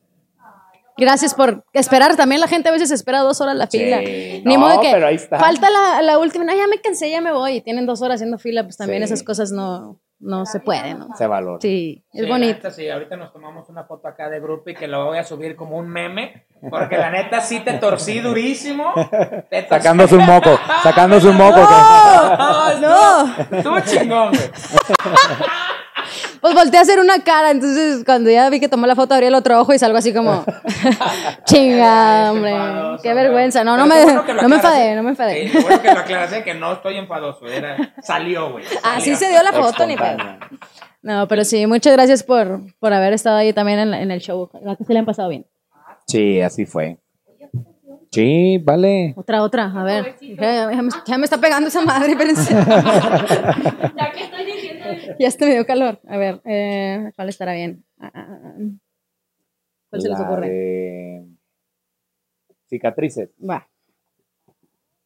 Gracias 0.97 1.34
por 1.34 1.64
esperar. 1.74 2.16
También 2.16 2.40
la 2.40 2.47
gente 2.49 2.70
a 2.70 2.72
veces 2.72 2.90
espera 2.92 3.18
dos 3.20 3.40
horas 3.42 3.57
la 3.57 3.66
Sí, 3.68 3.78
fila. 3.78 4.01
no, 4.01 4.49
Ni 4.51 4.57
modo 4.57 4.80
que 4.80 4.90
pero 4.92 5.09
ahí 5.09 5.16
está. 5.16 5.38
falta 5.38 5.68
la, 5.68 6.01
la 6.03 6.18
última. 6.18 6.45
No, 6.45 6.55
ya 6.57 6.66
me 6.68 6.80
cansé, 6.80 7.11
ya 7.11 7.20
me 7.20 7.32
voy. 7.32 7.57
Y 7.57 7.61
tienen 7.61 7.84
dos 7.84 8.01
horas 8.01 8.14
haciendo 8.16 8.38
fila, 8.38 8.62
pues 8.62 8.76
también 8.78 9.01
Sí. 9.03 9.12
esas 9.12 9.22
cosas 9.24 9.51
no, 9.53 10.01
no 10.20 10.46
se 10.46 10.60
pueden, 10.60 10.98
¿no? 11.00 11.08
Se 11.16 11.26
valora. 11.26 11.58
Sí, 11.60 12.04
es 12.12 12.20
Sí, 12.20 12.26
la 12.26 12.28
bonito. 12.34 12.54
neta, 12.56 12.70
sí, 12.70 12.88
ahorita 12.88 13.16
nos 13.16 13.32
tomamos 13.32 13.68
una 13.68 13.84
foto 13.84 14.08
acá 14.08 14.28
de 14.30 14.40
grupo 14.40 14.70
y 14.70 14.74
que 14.74 14.88
lo 14.88 15.04
voy 15.06 15.18
a 15.18 15.24
subir 15.24 15.54
como 15.56 15.76
un 15.76 15.88
meme, 15.88 16.46
porque 16.70 16.96
la 16.96 17.10
neta 17.10 17.40
sí 17.40 17.60
te 17.60 17.74
torcí 17.74 18.20
durísimo. 18.20 18.92
Te 19.50 19.66
torcí- 19.66 19.68
Sacándose 19.68 20.16
un 20.16 20.24
moco, 20.26 20.58
sacándose 20.82 21.28
un 21.28 21.36
moco. 21.36 21.60
No, 21.60 22.78
No. 22.80 23.34
Estuvo 23.58 23.80
chingón, 23.80 24.28
güey. 24.30 24.40
Pues 26.40 26.55
volteé 26.55 26.78
a 26.78 26.82
hacer 26.82 26.98
una 27.00 27.18
cara, 27.22 27.50
entonces 27.50 28.05
cuando 28.05 28.30
ya 28.30 28.48
vi 28.50 28.61
que 28.61 28.68
tomó 28.68 28.86
la 28.86 28.94
foto 28.96 29.14
abrí 29.14 29.26
el 29.26 29.34
otro 29.34 29.61
ojo 29.61 29.72
y 29.74 29.78
salgo 29.78 29.96
así 29.98 30.12
como 30.12 30.44
chinga, 31.44 32.30
hombre, 32.32 32.50
Enfadoso, 32.50 33.02
qué 33.02 33.14
vergüenza. 33.14 33.64
No, 33.64 33.76
no 33.76 33.86
me, 33.86 34.02
bueno 34.05 34.24
no 34.42 34.48
me 34.48 34.57
enfadé, 34.57 34.94
no 34.96 35.02
me 35.02 35.11
enfadé. 35.11 35.48
Sí, 35.48 35.59
bueno 35.59 35.82
que 35.82 35.92
lo 35.92 36.00
aclaraste 36.00 36.42
que 36.44 36.55
no 36.55 36.72
estoy 36.72 36.96
enfadoso, 36.96 37.46
era, 37.46 37.94
salió, 38.02 38.52
güey. 38.52 38.64
Así 38.82 39.14
se 39.16 39.28
dio 39.28 39.42
la 39.42 39.52
foto, 39.52 39.86
ni 39.86 39.96
pedo. 39.96 40.16
No, 41.02 41.28
pero 41.28 41.44
sí, 41.44 41.66
muchas 41.66 41.92
gracias 41.92 42.22
por, 42.22 42.61
por 42.78 42.92
haber 42.92 43.12
estado 43.12 43.36
ahí 43.36 43.52
también 43.52 43.78
en, 43.78 43.90
la- 43.90 44.00
en 44.00 44.11
el 44.11 44.20
show. 44.20 44.50
La 44.62 44.76
que 44.76 44.84
se 44.84 44.92
le 44.92 44.98
han 45.00 45.05
pasado 45.05 45.28
bien. 45.28 45.46
Sí, 46.07 46.40
así 46.40 46.64
fue. 46.66 46.98
Sí, 48.14 48.58
vale. 48.58 49.12
Otra, 49.16 49.42
otra, 49.42 49.64
a 49.74 49.84
ver. 49.84 50.16
Ya, 50.20 50.70
ya 50.70 50.82
me, 50.82 50.88
ya 51.06 51.18
me 51.18 51.24
está 51.24 51.38
pegando 51.38 51.68
esa 51.68 51.82
madre, 51.84 52.12
espérense. 52.12 52.54
Ya 52.54 54.12
que 54.12 54.24
estoy 54.24 54.44
diciendo. 54.46 54.84
ya 55.18 55.28
este 55.28 55.46
me 55.46 55.52
dio 55.52 55.66
calor. 55.66 56.00
A 56.08 56.16
ver, 56.16 56.40
eh, 56.44 57.10
¿cuál 57.16 57.28
estará 57.28 57.54
bien? 57.54 57.84
Ah, 57.98 58.10
ah, 58.14 58.26
ah. 58.28 58.52
¿Cuál 59.90 60.02
se 60.02 60.08
les 60.08 60.20
ocurre? 60.20 60.48
de 60.48 61.26
Cicatrices. 62.68 63.30
Va. 63.48 63.66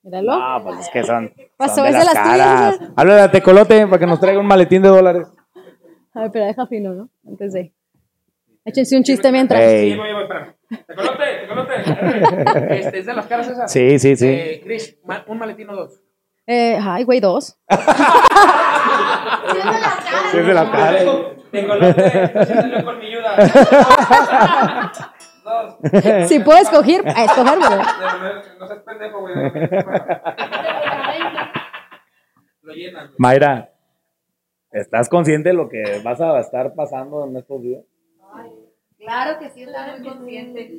Míralo. 0.02 0.38
No, 0.38 0.62
pues 0.64 0.80
es 0.80 0.88
que 0.90 1.02
son. 1.04 1.32
Pasó, 1.56 1.76
son 1.76 1.86
de 1.86 1.92
las 1.92 2.04
las 2.04 2.14
caras. 2.14 2.78
tuyas. 2.78 2.92
Háblale 2.96 3.20
a 3.22 3.30
Tecolote 3.30 3.86
para 3.86 3.98
que 3.98 4.06
nos 4.06 4.20
traiga 4.20 4.40
un 4.40 4.46
maletín 4.46 4.82
de 4.82 4.88
dólares. 4.88 5.28
A 6.14 6.22
ver, 6.22 6.30
pero 6.32 6.46
deja 6.46 6.66
fino, 6.66 6.94
¿no? 6.94 7.10
Antes 7.26 7.52
de. 7.52 7.72
Échense 8.64 8.96
un 8.96 9.02
chiste 9.02 9.30
mientras. 9.32 9.60
Ey. 9.62 9.98
Espérame. 10.70 10.86
Tecolote, 10.86 11.74
tecolote. 11.80 12.78
Este, 12.80 12.98
es 12.98 13.06
de 13.06 13.14
las 13.14 13.26
caras 13.26 13.48
esas. 13.48 13.72
Sí, 13.72 13.98
sí, 13.98 14.16
sí. 14.16 14.26
Eh, 14.28 14.60
Chris, 14.62 14.98
ma- 15.04 15.24
un 15.26 15.38
maletín 15.38 15.68
o 15.70 15.76
dos. 15.76 16.00
Eh, 16.46 16.78
ay, 16.80 17.04
güey, 17.04 17.20
dos. 17.20 17.58
Sí, 20.30 20.38
es 20.38 20.46
de 20.46 20.54
la 20.54 20.70
cara. 20.70 20.98
Tecolote, 21.50 22.44
siéntelo 22.44 22.84
con 22.84 22.98
mi 22.98 23.06
ayuda. 23.06 23.34
Dos. 25.44 26.28
Si 26.28 26.40
puedo 26.40 26.58
escoger, 26.58 27.02
a 27.08 27.24
escoger, 27.24 27.58
güey. 27.58 27.78
No 28.58 28.66
seas 28.66 28.80
pendejo, 28.84 29.20
güey. 29.20 29.34
Lo 32.62 32.72
llenan. 32.74 33.06
güey. 33.06 33.14
Mayra, 33.18 33.70
¿estás 34.70 35.08
consciente 35.08 35.48
de 35.50 35.54
lo 35.54 35.68
que 35.70 36.00
vas 36.04 36.20
a 36.20 36.38
estar 36.40 36.74
pasando 36.74 37.24
en 37.24 37.36
estos 37.38 37.62
días? 37.62 37.82
Claro 39.08 39.38
que 39.38 39.48
sí, 39.50 39.62
estoy 39.62 40.00
muy 40.00 40.08
consciente. 40.10 40.70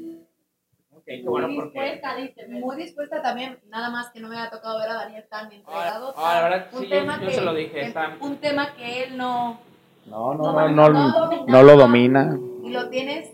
Bueno 1.25 1.47
porque. 1.55 1.79
Dispuesta, 1.81 2.15
dice. 2.15 2.47
Muy 2.47 2.75
dispuesta 2.77 3.21
también, 3.23 3.57
nada 3.69 3.89
más 3.89 4.11
que 4.11 4.19
no 4.19 4.27
me 4.29 4.37
ha 4.37 4.51
tocado 4.51 4.77
ver 4.79 4.89
a 4.89 4.93
Daniel 4.93 5.25
tan 5.29 5.51
entregado. 5.51 6.13
Ah, 6.15 6.35
la 6.35 6.49
verdad, 6.49 6.67
Un 6.73 6.81
sí, 6.83 6.89
tema 6.89 7.19
yo 7.19 7.27
que- 7.27 7.33
se 7.33 7.41
lo 7.41 7.53
dije. 7.55 7.93
Un 8.21 8.37
tema 8.37 8.75
que 8.75 9.03
él 9.05 9.17
no, 9.17 9.59
No, 10.05 10.35
No, 10.35 10.51
no, 10.53 10.69
no, 10.69 10.69
no, 10.69 10.89
no 10.89 11.09
no, 11.09 11.19
domina. 11.19 11.45
no 11.47 11.63
lo 11.63 11.75
domina. 11.77 12.39
y 12.63 12.69
lo 12.69 12.89
tienes 12.89 13.31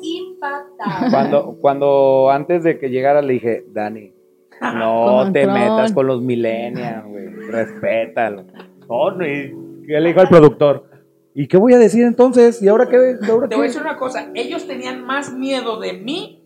impactado. 0.00 1.10
Cuando, 1.10 1.56
cuando 1.60 2.30
antes 2.30 2.62
de 2.64 2.78
que 2.78 2.88
llegara 2.88 3.20
le 3.22 3.34
dije, 3.34 3.64
Dani, 3.68 4.12
no 4.60 5.30
te 5.32 5.46
metas 5.46 5.92
con 5.92 6.06
los 6.06 6.22
millennials, 6.22 7.04
güey. 7.04 7.26
Respétalo. 7.28 8.44
No, 8.88 9.10
no, 9.10 9.26
y 9.26 9.84
¿qué 9.86 10.00
le 10.00 10.08
dijo 10.08 10.20
al 10.20 10.28
productor? 10.28 10.88
¿Y 11.34 11.48
qué 11.48 11.56
voy 11.56 11.72
a 11.74 11.78
decir 11.78 12.04
entonces? 12.04 12.62
¿Y 12.62 12.68
ahora 12.68 12.88
qué? 12.88 13.16
¿Ahora 13.28 13.48
Te 13.48 13.54
voy 13.56 13.64
a 13.64 13.68
qué? 13.68 13.68
decir 13.68 13.80
una 13.82 13.96
cosa, 13.96 14.28
ellos 14.34 14.66
tenían 14.66 15.02
más 15.04 15.32
miedo 15.32 15.80
de 15.80 15.94
mí 15.94 16.38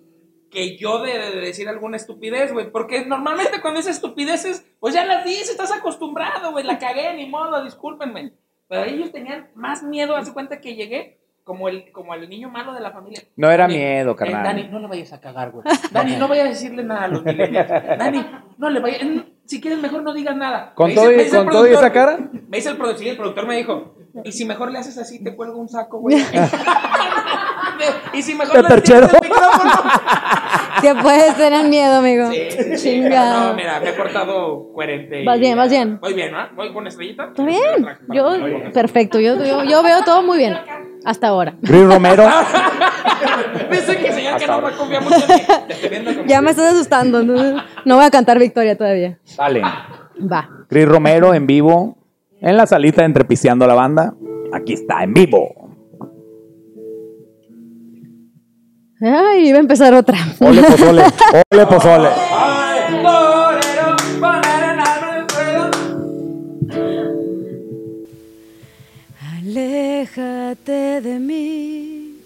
que 0.50 0.76
yo 0.78 1.02
de, 1.02 1.12
de 1.18 1.40
decir 1.40 1.68
alguna 1.68 1.96
estupidez, 1.96 2.52
güey, 2.52 2.70
porque 2.70 3.04
normalmente 3.04 3.60
cuando 3.60 3.78
dices 3.80 3.96
estupideces, 3.96 4.64
pues 4.80 4.94
ya 4.94 5.04
las 5.04 5.24
dices, 5.24 5.50
estás 5.50 5.72
acostumbrado, 5.72 6.52
güey, 6.52 6.64
la 6.64 6.78
cagué, 6.78 7.14
ni 7.14 7.28
modo, 7.28 7.62
discúlpenme. 7.64 8.32
Pero 8.68 8.84
ellos 8.84 9.12
tenían 9.12 9.48
más 9.54 9.82
miedo, 9.82 10.16
hace 10.16 10.32
cuenta 10.32 10.60
que 10.60 10.74
llegué 10.74 11.18
como 11.44 11.68
el, 11.68 11.90
como 11.92 12.14
el 12.14 12.28
niño 12.28 12.48
malo 12.48 12.72
de 12.72 12.80
la 12.80 12.90
familia. 12.92 13.22
No 13.36 13.50
era 13.50 13.64
Dani, 13.64 13.76
miedo, 13.76 14.12
eh, 14.12 14.16
carnal. 14.16 14.42
Dani, 14.44 14.68
no 14.68 14.78
le 14.80 14.86
vayas 14.86 15.12
a 15.12 15.20
cagar, 15.20 15.50
güey. 15.50 15.64
Dani, 15.92 16.16
no 16.16 16.26
vayas 16.28 16.46
a 16.46 16.48
decirle 16.48 16.82
nada 16.84 17.04
a 17.04 17.08
los 17.08 17.24
millennials. 17.24 17.68
Dani, 17.68 18.26
no 18.56 18.70
le 18.70 18.80
vayas, 18.80 19.02
si 19.44 19.60
quieres 19.60 19.80
mejor 19.80 20.02
no 20.02 20.14
digas 20.14 20.36
nada. 20.36 20.72
¿Con 20.74 20.94
todo 20.94 21.12
y- 21.12 21.28
con 21.28 21.48
todo 21.48 21.68
y 21.68 21.72
esa 21.72 21.92
cara? 21.92 22.18
Me 22.48 22.56
dice 22.56 22.70
el 22.70 22.76
productor, 22.76 22.98
sí, 23.02 23.08
el 23.08 23.16
productor 23.16 23.46
me 23.46 23.56
dijo, 23.56 23.94
y 24.24 24.32
si 24.32 24.44
mejor 24.44 24.70
le 24.72 24.78
haces 24.78 24.98
así, 24.98 25.22
te 25.22 25.34
cuelgo 25.34 25.58
un 25.58 25.68
saco, 25.68 25.98
güey. 26.00 26.16
y 28.12 28.22
si 28.22 28.34
mejor 28.34 28.68
le 28.70 28.80
tienes 28.80 29.12
el 29.12 29.20
micrófono. 29.22 29.72
Que 30.80 30.94
puedes 30.94 31.34
tener 31.36 31.66
miedo, 31.68 31.96
amigo. 31.96 32.30
Sí, 32.30 32.76
sí. 32.76 33.00
No, 33.00 33.54
mira, 33.54 33.80
me 33.80 33.88
he 33.88 33.92
portado 33.94 34.72
coherente. 34.74 35.22
y- 35.22 35.24
Vas 35.24 35.40
bien, 35.40 35.56
vas 35.56 35.70
bien. 35.70 35.98
Voy 36.00 36.12
bien, 36.12 36.32
¿no? 36.32 36.38
Voy 36.54 36.72
con 36.72 36.86
estrellita. 36.86 37.24
Está 37.28 37.44
bien. 37.44 37.86
Yo, 38.12 38.36
perfecto. 38.74 39.18
Yo, 39.18 39.42
yo, 39.42 39.64
yo 39.64 39.82
veo 39.82 40.02
todo 40.04 40.22
muy 40.22 40.36
bien. 40.38 40.54
Hasta 41.04 41.28
ahora. 41.28 41.54
Luis 41.62 41.86
Romero. 41.86 42.24
Dice 43.70 43.96
que 43.96 44.12
señor 44.12 44.38
que 44.38 44.46
no 44.46 44.60
me 44.60 44.72
confía 44.72 45.00
mucho 45.00 45.16
en 45.16 45.34
mí. 45.34 45.42
Te 45.68 46.24
Ya 46.26 46.42
me 46.42 46.50
estás 46.50 46.74
asustando. 46.74 47.22
No, 47.22 47.62
no 47.84 47.96
voy 47.96 48.04
a 48.04 48.10
cantar 48.10 48.38
victoria 48.38 48.76
todavía. 48.76 49.18
Dale. 49.36 49.62
Va. 49.62 50.48
Chris 50.68 50.86
Romero 50.86 51.32
en 51.32 51.46
vivo. 51.46 51.96
En 52.40 52.56
la 52.56 52.66
salita 52.66 53.04
de 53.58 53.66
la 53.66 53.74
banda. 53.74 54.14
Aquí 54.52 54.74
está, 54.74 55.02
en 55.02 55.14
vivo. 55.14 55.66
Ay, 59.00 59.48
iba 59.48 59.58
a 59.58 59.60
empezar 59.60 59.92
otra. 59.94 60.18
Ole 60.40 60.62
pozole. 60.62 61.02
Ole 61.52 61.66
pozole. 61.66 62.08
Aléjate 69.38 71.00
de 71.00 71.18
mí, 71.18 72.18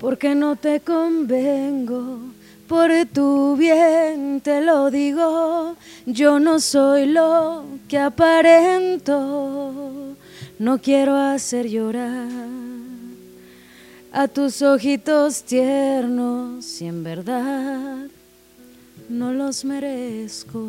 porque 0.00 0.34
no 0.34 0.56
te 0.56 0.80
convengo. 0.80 2.18
Por 2.68 2.90
tu 3.12 3.56
bien 3.56 4.40
te 4.40 4.60
lo 4.60 4.90
digo, 4.90 5.76
yo 6.06 6.38
no 6.38 6.60
soy 6.60 7.06
lo 7.06 7.64
que 7.88 7.98
aparento. 7.98 10.14
No 10.58 10.78
quiero 10.78 11.16
hacer 11.16 11.68
llorar 11.68 12.28
a 14.12 14.28
tus 14.28 14.62
ojitos 14.62 15.42
tiernos, 15.42 16.64
si 16.64 16.86
en 16.86 17.02
verdad 17.02 18.06
no 19.08 19.32
los 19.32 19.64
merezco. 19.64 20.68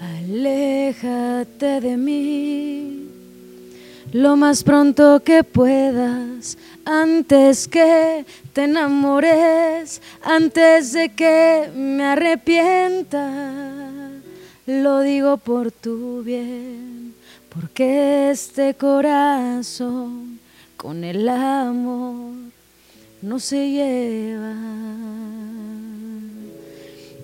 Aléjate 0.00 1.80
de 1.80 1.96
mí 1.96 3.05
lo 4.16 4.34
más 4.34 4.64
pronto 4.64 5.22
que 5.22 5.44
puedas, 5.44 6.56
antes 6.86 7.68
que 7.68 8.24
te 8.54 8.64
enamores, 8.64 10.00
antes 10.22 10.94
de 10.94 11.10
que 11.10 11.70
me 11.76 12.02
arrepienta. 12.02 13.30
Lo 14.66 15.00
digo 15.00 15.36
por 15.36 15.70
tu 15.70 16.22
bien, 16.22 17.14
porque 17.50 18.30
este 18.30 18.72
corazón 18.72 20.40
con 20.78 21.04
el 21.04 21.28
amor 21.28 22.32
no 23.20 23.38
se 23.38 23.70
lleva. 23.70 24.54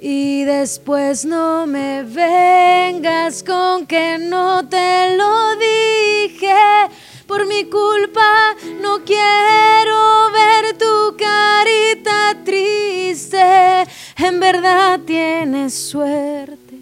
Y 0.04 0.42
después 0.42 1.24
no 1.24 1.64
me 1.64 2.02
vengas 2.02 3.44
con 3.44 3.86
que 3.86 4.18
no 4.18 4.68
te 4.68 5.16
lo 5.16 5.54
dije. 5.54 6.56
Por 7.28 7.46
mi 7.46 7.66
culpa 7.66 8.56
no 8.80 9.04
quiero 9.04 10.32
ver 10.32 10.76
tu 10.76 11.16
carita 11.16 12.36
triste. 12.44 13.84
En 14.16 14.40
verdad 14.40 14.98
tienes 15.06 15.72
suerte 15.72 16.78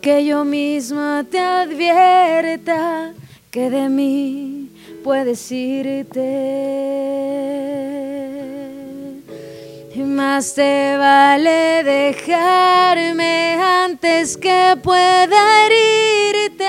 que 0.00 0.24
yo 0.24 0.44
misma 0.44 1.24
te 1.30 1.38
advierta 1.38 3.14
que 3.52 3.70
de 3.70 3.88
mí 3.88 4.68
puedes 5.04 5.52
irte. 5.52 6.22
Más 9.94 10.54
te 10.54 10.96
vale 10.96 11.84
dejarme 11.84 13.58
antes 13.60 14.38
que 14.38 14.74
pueda 14.82 15.66
herirte. 15.66 16.64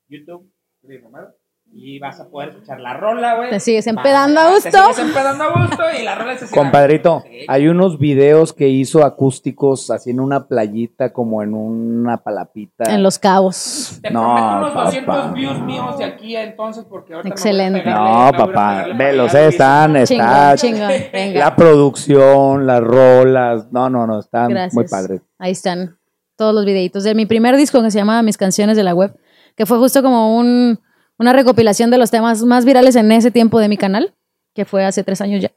YouTube, 0.10 0.52
Gris 0.82 1.04
Romero, 1.04 1.36
y 1.74 2.00
vas 2.00 2.20
a 2.20 2.28
poder 2.28 2.50
escuchar 2.50 2.80
la 2.80 2.94
rola, 2.96 3.36
güey. 3.36 3.50
Te 3.52 3.60
sigues 3.60 3.86
empedando 3.86 4.40
a 4.40 4.50
gusto. 4.52 4.70
Te 4.72 4.78
sigues 4.78 5.00
empedando 5.00 5.44
a 5.44 5.62
gusto 5.68 5.84
y 6.00 6.04
la 6.04 6.16
rola 6.16 6.34
se 6.38 6.48
sigue. 6.48 6.60
Compadrito, 6.60 7.22
Sí. 7.24 7.46
hay 7.48 7.68
unos 7.68 8.00
videos 8.00 8.52
que 8.54 8.68
hizo 8.68 9.06
acústicos 9.06 9.92
así 9.92 10.10
en 10.10 10.20
una 10.20 10.48
playita, 10.48 11.14
como 11.14 11.44
en 11.44 11.54
una 11.54 12.18
palapita. 12.18 12.86
En 12.92 13.04
Los 13.04 13.20
Cabos. 13.20 14.00
Te 14.02 14.10
No, 14.10 14.22
prometo 14.24 14.58
unos 14.58 14.70
papá. 14.72 14.84
200 14.86 15.34
views 15.34 15.62
míos 15.62 15.98
de 16.00 16.06
aquí 16.06 16.36
entonces 16.36 16.86
porque 16.90 17.14
ahorita 17.14 17.30
me 17.30 17.30
voy 17.30 17.48
a 17.50 17.52
Excelente. 17.52 17.86
No, 17.90 18.32
papá, 18.36 18.86
velos, 18.96 19.36
allá, 19.36 19.46
eh, 19.46 19.50
están, 19.50 20.04
Chingón, 20.06 20.56
chingón. 20.56 20.92
Venga. 21.14 21.40
la 21.40 21.56
producción, 21.56 22.66
las 22.66 22.82
rolas, 22.84 23.72
no, 23.72 23.90
no, 23.90 24.08
no, 24.08 24.20
están 24.20 24.50
Gracias. 24.50 24.74
muy 24.74 24.88
padres. 24.88 25.22
Ahí 25.38 25.52
están 25.52 25.98
todos 26.36 26.54
los 26.54 26.66
videitos 26.66 27.04
de 27.04 27.14
mi 27.16 27.26
primer 27.26 27.56
disco 27.56 27.82
que 27.82 27.92
se 27.92 27.98
llama 28.00 28.22
Mis 28.24 28.38
canciones 28.38 28.78
de 28.78 28.84
la 28.84 28.94
web, 28.94 29.16
que 29.56 29.66
fue 29.66 29.78
justo 29.78 30.02
como 30.04 30.38
un, 30.38 30.80
una 31.18 31.34
recopilación 31.34 31.90
de 31.90 31.98
los 31.98 32.12
temas 32.12 32.44
más 32.44 32.66
virales 32.66 32.96
en 32.96 33.12
ese 33.12 33.32
tiempo 33.32 33.60
de 33.60 33.70
mi 33.70 33.78
canal, 33.78 34.14
que 34.54 34.66
fue 34.66 34.86
hace 34.86 35.04
tres 35.04 35.22
años 35.22 35.42
ya. 35.42 35.52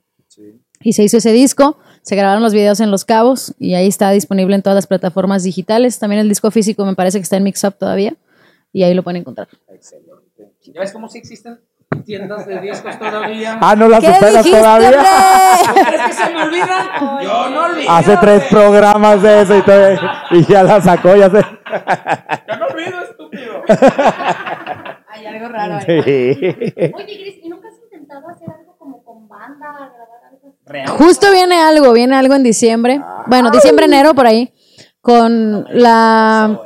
Y 0.83 0.95
se 0.95 1.03
hizo 1.03 1.19
ese 1.19 1.33
disco, 1.33 1.79
se 2.03 2.17
grabaron 2.17 2.43
los 2.43 2.55
videos 2.55 2.81
en 2.81 2.91
Los 2.91 3.05
Cabos 3.05 3.55
y 3.59 3.75
ahí 3.75 3.87
está 3.87 4.11
disponible 4.11 4.55
en 4.55 4.63
todas 4.63 4.77
las 4.77 4.87
plataformas 4.87 5.43
digitales. 5.43 5.99
También 5.99 6.21
el 6.21 6.29
disco 6.29 6.51
físico 6.51 6.87
me 6.87 6.95
parece 6.95 7.19
que 7.19 7.23
está 7.25 7.37
en 7.37 7.45
Mix 7.45 7.63
Up 7.65 7.75
todavía 7.75 8.15
y 8.73 8.83
ahí 8.83 8.95
lo 8.95 9.03
pueden 9.03 9.21
encontrar. 9.21 9.49
¿Ya 10.73 10.81
ves 10.81 10.93
cómo 10.93 11.09
sí 11.09 11.19
existen 11.19 11.61
tiendas 12.07 12.47
de 12.47 12.61
discos 12.61 12.99
todavía? 12.99 13.59
Ah, 13.61 13.77
no 13.77 13.89
las 13.89 14.01
¿Qué 14.01 14.11
esperas 14.11 14.45
dijiste, 14.45 14.59
todavía. 14.59 14.91
¿Crees 15.87 16.03
que 16.07 16.13
se 16.13 16.31
me 16.31 16.43
olvidan? 16.45 16.87
Yo 17.23 17.51
no 17.51 17.65
olvido. 17.65 17.91
Hace 17.91 18.17
tres 18.17 18.45
programas 18.45 19.23
de 19.23 19.43
eso 19.43 19.59
y, 19.59 19.63
todo, 19.63 19.93
y 20.31 20.45
ya 20.47 20.63
la 20.63 20.81
sacó, 20.81 21.15
ya 21.17 21.29
sé. 21.29 21.45
Yo 22.49 22.57
no 22.57 22.67
olvido, 22.67 23.03
estúpido. 23.03 23.63
Hay 25.21 25.27
algo 25.27 25.49
raro 25.49 25.75
ahí. 25.75 25.85
Sí. 25.87 26.03
Oye, 26.95 27.19
Gris, 27.19 27.35
¿y 27.43 27.49
nunca 27.51 27.69
has 27.69 27.75
intentado 27.83 28.27
hacer 28.29 28.49
algo 28.49 28.75
como 28.79 29.05
con 29.05 29.29
banda, 29.29 29.67
grabar 29.71 30.25
algo? 30.31 30.55
Real. 30.65 30.89
Justo 30.89 31.31
viene 31.31 31.57
algo, 31.57 31.93
viene 31.93 32.17
algo 32.17 32.35
en 32.35 32.43
diciembre. 32.43 33.03
Bueno, 33.27 33.51
diciembre, 33.51 33.85
enero, 33.85 34.15
por 34.15 34.27
ahí. 34.27 34.53
Con 35.03 35.67
la... 35.71 36.49
No 36.49 36.63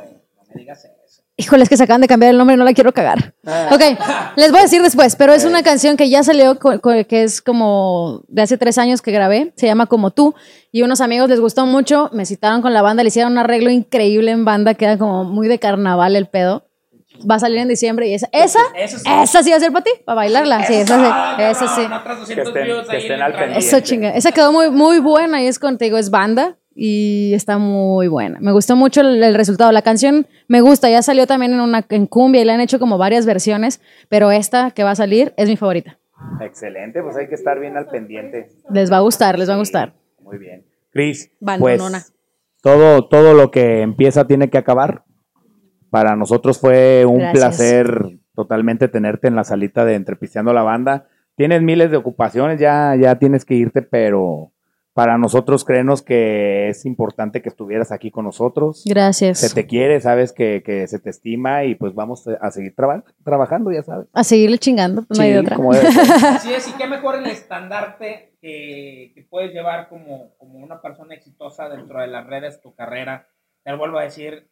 me 0.53 0.61
digas 0.61 0.85
eso. 0.85 1.23
Híjole, 1.37 1.63
es 1.63 1.69
que 1.69 1.75
se 1.75 1.83
acaban 1.83 1.99
de 1.99 2.07
cambiar 2.07 2.31
el 2.31 2.37
nombre 2.37 2.55
no 2.55 2.63
la 2.63 2.73
quiero 2.73 2.93
cagar. 2.93 3.33
Ok, 3.71 3.81
les 4.37 4.51
voy 4.51 4.59
a 4.59 4.63
decir 4.63 4.81
después, 4.81 5.17
pero 5.17 5.33
es 5.33 5.43
una 5.43 5.63
canción 5.63 5.97
que 5.97 6.09
ya 6.09 6.23
salió, 6.23 6.57
que 6.57 7.23
es 7.23 7.41
como 7.41 8.23
de 8.29 8.43
hace 8.43 8.57
tres 8.57 8.77
años 8.77 9.01
que 9.01 9.11
grabé, 9.11 9.51
se 9.57 9.65
llama 9.65 9.87
Como 9.87 10.11
tú, 10.11 10.33
y 10.71 10.83
unos 10.83 11.01
amigos 11.01 11.29
les 11.29 11.41
gustó 11.41 11.65
mucho, 11.65 12.09
me 12.13 12.25
citaron 12.25 12.61
con 12.61 12.73
la 12.73 12.81
banda, 12.81 13.03
le 13.03 13.09
hicieron 13.09 13.33
un 13.33 13.39
arreglo 13.39 13.69
increíble 13.69 14.31
en 14.31 14.45
banda, 14.45 14.75
queda 14.75 14.97
como 14.97 15.25
muy 15.25 15.49
de 15.49 15.59
carnaval 15.59 16.15
el 16.15 16.27
pedo. 16.27 16.64
Va 17.29 17.35
a 17.35 17.39
salir 17.39 17.57
en 17.59 17.67
diciembre 17.67 18.07
y 18.07 18.13
esa, 18.13 18.27
esa, 18.31 18.59
Eso 18.75 18.99
sí. 18.99 19.05
esa 19.23 19.43
sí 19.43 19.49
va 19.51 19.57
a 19.57 19.59
ser 19.59 19.71
para 19.71 19.83
ti, 19.83 19.91
para 20.05 20.15
bailarla, 20.15 20.63
sí, 20.65 20.73
esa 20.75 20.95
Ah, 20.99 21.35
sí, 21.37 21.43
esa 21.43 21.67
sí. 21.75 21.81
cabrón, 21.81 21.99
otras 22.01 22.19
200 22.19 22.53
Que 22.53 22.59
estén- 22.97 23.17
que 23.17 23.23
al 23.23 23.33
pendiente. 23.33 23.57
Eso 23.59 23.79
chinga. 23.81 24.09
Esa 24.11 24.31
quedó 24.31 24.51
muy, 24.51 24.69
muy 24.71 24.99
buena 24.99 25.41
y 25.41 25.47
es 25.47 25.59
contigo, 25.59 25.97
es 25.97 26.09
banda 26.09 26.57
y 26.75 27.33
está 27.33 27.57
muy 27.57 28.07
buena. 28.07 28.39
Me 28.41 28.51
gustó 28.51 28.75
mucho 28.75 29.01
el, 29.01 29.23
el 29.23 29.33
resultado. 29.35 29.71
La 29.71 29.81
canción 29.81 30.27
me 30.47 30.61
gusta, 30.61 30.89
ya 30.89 31.01
salió 31.01 31.25
también 31.25 31.53
en 31.53 31.61
una 31.61 31.85
en 31.89 32.05
cumbia 32.07 32.41
y 32.41 32.45
le 32.45 32.51
han 32.51 32.61
hecho 32.61 32.79
como 32.79 32.97
varias 32.97 33.25
versiones, 33.25 33.81
pero 34.09 34.31
esta 34.31 34.71
que 34.71 34.83
va 34.83 34.91
a 34.91 34.95
salir 34.95 35.33
es 35.37 35.47
mi 35.47 35.55
favorita. 35.57 35.97
Excelente, 36.41 37.01
pues 37.01 37.15
hay 37.17 37.27
que 37.27 37.35
estar 37.35 37.59
bien 37.59 37.77
al 37.77 37.87
pendiente. 37.87 38.49
Les 38.71 38.91
va 38.91 38.97
a 38.97 39.01
gustar, 39.01 39.37
les 39.39 39.49
va 39.49 39.53
a 39.53 39.57
gustar. 39.57 39.93
Muy 40.21 40.37
bien. 40.37 40.65
Cris, 40.91 41.31
pues 41.59 41.81
todo, 42.61 43.07
todo 43.07 43.33
lo 43.33 43.51
que 43.51 43.81
empieza 43.81 44.25
tiene 44.25 44.49
que 44.49 44.57
acabar. 44.57 45.03
Para 45.95 46.17
nosotros 46.17 46.59
fue 46.59 47.05
un 47.05 47.19
Gracias. 47.19 47.39
placer 47.41 48.19
totalmente 48.33 48.89
tenerte 48.89 49.29
en 49.29 49.35
la 49.37 49.45
salita 49.45 49.85
de 49.85 49.95
Entrepisteando 49.95 50.51
la 50.51 50.61
Banda. 50.63 51.07
Tienes 51.37 51.61
miles 51.61 51.89
de 51.89 51.95
ocupaciones, 51.95 52.59
ya, 52.59 52.95
ya 52.99 53.17
tienes 53.17 53.45
que 53.45 53.53
irte, 53.53 53.81
pero 53.81 54.51
Para 54.93 55.17
nosotros, 55.17 55.63
créenos 55.65 56.01
que 56.01 56.69
es 56.69 56.85
importante 56.85 57.41
que 57.41 57.49
estuvieras 57.49 57.91
aquí 57.93 58.11
con 58.11 58.23
nosotros. 58.25 58.83
Gracias. 58.85 59.39
Se 59.39 59.53
te 59.53 59.67
quiere, 59.67 59.99
sabes 60.01 60.31
que, 60.33 60.63
que 60.65 60.87
se 60.87 60.99
te 60.99 61.09
estima 61.09 61.65
y 61.65 61.75
pues 61.75 61.93
vamos 61.93 62.25
a 62.27 62.49
seguir 62.51 62.73
traba- 62.75 63.03
trabajando, 63.25 63.71
ya 63.73 63.83
sabes. 63.83 64.07
A 64.13 64.23
seguirle 64.25 64.57
chingando, 64.57 65.01
no 65.09 65.21
hay 65.21 65.29
Sí, 65.29 65.33
de 65.33 65.39
otra. 65.39 65.55
como. 65.57 65.71
Así 66.35 66.53
es, 66.53 66.67
y 66.69 66.73
qué 66.77 66.87
mejor 66.87 67.15
el 67.15 67.25
estandarte 67.25 68.37
que, 68.41 69.11
que 69.15 69.23
puedes 69.29 69.51
llevar 69.53 69.87
como, 69.89 70.35
como 70.37 70.59
una 70.59 70.81
persona 70.81 71.13
exitosa 71.15 71.67
dentro 71.69 71.99
de 72.01 72.07
las 72.07 72.25
redes, 72.27 72.61
tu 72.61 72.73
carrera. 72.73 73.27
Te 73.65 73.71
lo 73.71 73.77
vuelvo 73.77 73.99
a 73.99 74.03
decir, 74.03 74.47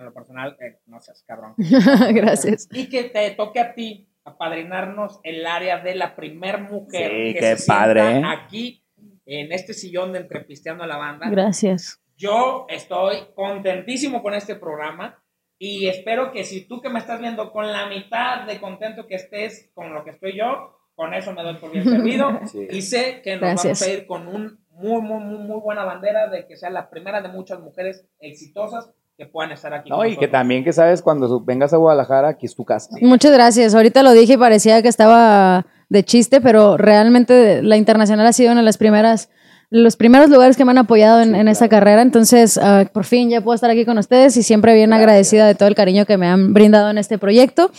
en 0.00 0.06
lo 0.06 0.14
personal, 0.14 0.56
eh, 0.60 0.80
no 0.86 1.00
seas 1.00 1.22
cabrón. 1.26 1.54
Gracias. 2.12 2.68
Y 2.72 2.88
que 2.88 3.04
te 3.04 3.30
toque 3.32 3.60
a 3.60 3.74
ti 3.74 4.08
apadrinarnos 4.24 5.20
el 5.22 5.46
área 5.46 5.78
de 5.78 5.94
la 5.94 6.14
primer 6.16 6.60
mujer 6.60 7.10
Sí, 7.10 7.34
que 7.34 7.40
qué 7.40 7.56
se 7.56 7.66
padre, 7.66 8.02
sienta 8.02 8.32
¿eh? 8.32 8.36
aquí 8.44 8.84
en 9.26 9.52
este 9.52 9.74
sillón 9.74 10.12
de 10.12 10.20
Entrepisteando 10.20 10.84
a 10.84 10.86
la 10.86 10.96
Banda. 10.96 11.28
Gracias. 11.30 12.00
Yo 12.16 12.66
estoy 12.68 13.16
contentísimo 13.34 14.22
con 14.22 14.34
este 14.34 14.54
programa 14.56 15.22
y 15.58 15.88
espero 15.88 16.32
que 16.32 16.44
si 16.44 16.66
tú 16.66 16.80
que 16.80 16.88
me 16.90 16.98
estás 16.98 17.20
viendo 17.20 17.50
con 17.52 17.70
la 17.72 17.86
mitad 17.86 18.46
de 18.46 18.60
contento 18.60 19.06
que 19.06 19.14
estés 19.14 19.70
con 19.74 19.94
lo 19.94 20.04
que 20.04 20.10
estoy 20.10 20.36
yo, 20.36 20.76
con 20.94 21.14
eso 21.14 21.32
me 21.32 21.42
doy 21.42 21.54
por 21.56 21.70
bien 21.70 21.84
servido 21.84 22.40
Sí. 22.46 22.66
y 22.70 22.82
sé 22.82 23.22
que 23.22 23.32
nos 23.32 23.40
Gracias. 23.40 23.80
vamos 23.80 23.82
a 23.82 23.90
ir 24.00 24.06
con 24.06 24.28
un 24.28 24.60
muy, 24.70 25.00
muy, 25.02 25.22
muy, 25.22 25.38
muy 25.38 25.60
buena 25.60 25.84
bandera 25.84 26.28
de 26.28 26.46
que 26.46 26.56
sea 26.56 26.70
la 26.70 26.88
primera 26.90 27.20
de 27.22 27.28
muchas 27.28 27.60
mujeres 27.60 28.06
exitosas 28.18 28.90
que 29.20 29.26
puedan 29.26 29.52
estar 29.52 29.74
aquí. 29.74 29.90
No, 29.90 29.96
con 29.98 30.06
y 30.06 30.10
que 30.10 30.14
nosotros. 30.14 30.32
también 30.32 30.64
que 30.64 30.72
sabes, 30.72 31.02
cuando 31.02 31.40
vengas 31.40 31.74
a 31.74 31.76
Guadalajara, 31.76 32.28
aquí 32.30 32.46
es 32.46 32.54
tu 32.54 32.64
casa. 32.64 32.88
Muchas 33.02 33.30
gracias. 33.30 33.74
Ahorita 33.74 34.02
lo 34.02 34.12
dije 34.12 34.32
y 34.32 34.36
parecía 34.38 34.80
que 34.80 34.88
estaba 34.88 35.66
de 35.90 36.04
chiste, 36.04 36.40
pero 36.40 36.78
realmente 36.78 37.62
la 37.62 37.76
internacional 37.76 38.26
ha 38.26 38.32
sido 38.32 38.52
una 38.52 38.62
de 38.62 38.64
las 38.64 38.78
primeras, 38.78 39.28
los 39.68 39.96
primeros 39.96 40.30
lugares 40.30 40.56
que 40.56 40.64
me 40.64 40.70
han 40.70 40.78
apoyado 40.78 41.20
en, 41.20 41.34
en 41.34 41.48
esta 41.48 41.68
carrera. 41.68 42.00
Entonces, 42.00 42.56
ah, 42.56 42.86
por 42.90 43.04
fin 43.04 43.28
ya 43.28 43.42
puedo 43.42 43.54
estar 43.54 43.68
aquí 43.68 43.84
con 43.84 43.98
ustedes 43.98 44.38
y 44.38 44.42
siempre 44.42 44.72
bien 44.72 44.90
agradecida 44.94 45.46
de 45.46 45.54
todo 45.54 45.68
el 45.68 45.74
cariño 45.74 46.06
que 46.06 46.16
me 46.16 46.26
han 46.26 46.54
brindado 46.54 46.88
en 46.88 46.96
este 46.96 47.18
proyecto. 47.18 47.70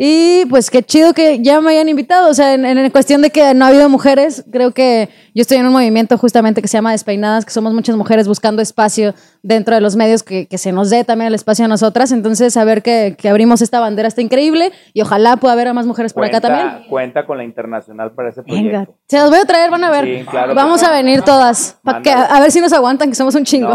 Y 0.00 0.44
pues 0.46 0.70
qué 0.70 0.84
chido 0.84 1.12
que 1.12 1.40
ya 1.42 1.60
me 1.60 1.72
hayan 1.72 1.88
invitado. 1.88 2.30
O 2.30 2.34
sea, 2.34 2.54
en, 2.54 2.64
en 2.64 2.88
cuestión 2.90 3.20
de 3.20 3.30
que 3.30 3.52
no 3.52 3.64
ha 3.64 3.68
habido 3.68 3.88
mujeres, 3.88 4.44
creo 4.52 4.70
que 4.70 5.08
yo 5.34 5.42
estoy 5.42 5.56
en 5.56 5.66
un 5.66 5.72
movimiento 5.72 6.16
justamente 6.16 6.62
que 6.62 6.68
se 6.68 6.76
llama 6.78 6.92
Despeinadas, 6.92 7.44
que 7.44 7.50
somos 7.50 7.74
muchas 7.74 7.96
mujeres 7.96 8.28
buscando 8.28 8.62
espacio 8.62 9.12
dentro 9.42 9.74
de 9.74 9.80
los 9.80 9.96
medios, 9.96 10.22
que, 10.22 10.46
que 10.46 10.56
se 10.56 10.70
nos 10.70 10.88
dé 10.90 11.02
también 11.02 11.26
el 11.26 11.34
espacio 11.34 11.64
a 11.64 11.68
nosotras. 11.68 12.12
Entonces, 12.12 12.54
saber 12.54 12.82
que, 12.84 13.16
que 13.18 13.28
abrimos 13.28 13.60
esta 13.60 13.80
bandera 13.80 14.06
está 14.06 14.22
increíble 14.22 14.70
y 14.94 15.02
ojalá 15.02 15.36
pueda 15.36 15.54
haber 15.54 15.66
a 15.66 15.74
más 15.74 15.84
mujeres 15.84 16.12
por 16.12 16.24
acá 16.24 16.40
también. 16.40 16.86
Cuenta 16.88 17.26
con 17.26 17.36
la 17.38 17.42
internacional 17.42 18.12
para 18.12 18.28
ese 18.28 18.42
Venga, 18.42 18.70
proyecto. 18.84 18.94
se 19.08 19.18
los 19.18 19.30
voy 19.30 19.40
a 19.40 19.44
traer, 19.46 19.68
van 19.72 19.82
a 19.82 19.90
ver. 19.90 20.04
Sí, 20.04 20.24
claro 20.30 20.54
Vamos 20.54 20.80
a 20.84 20.92
venir 20.92 21.22
todas. 21.22 21.76
Que- 22.04 22.12
a 22.12 22.38
ver 22.40 22.52
si 22.52 22.60
nos 22.60 22.72
aguantan, 22.72 23.08
que 23.08 23.16
somos 23.16 23.34
un 23.34 23.42
chingo. 23.44 23.70
No, 23.70 23.74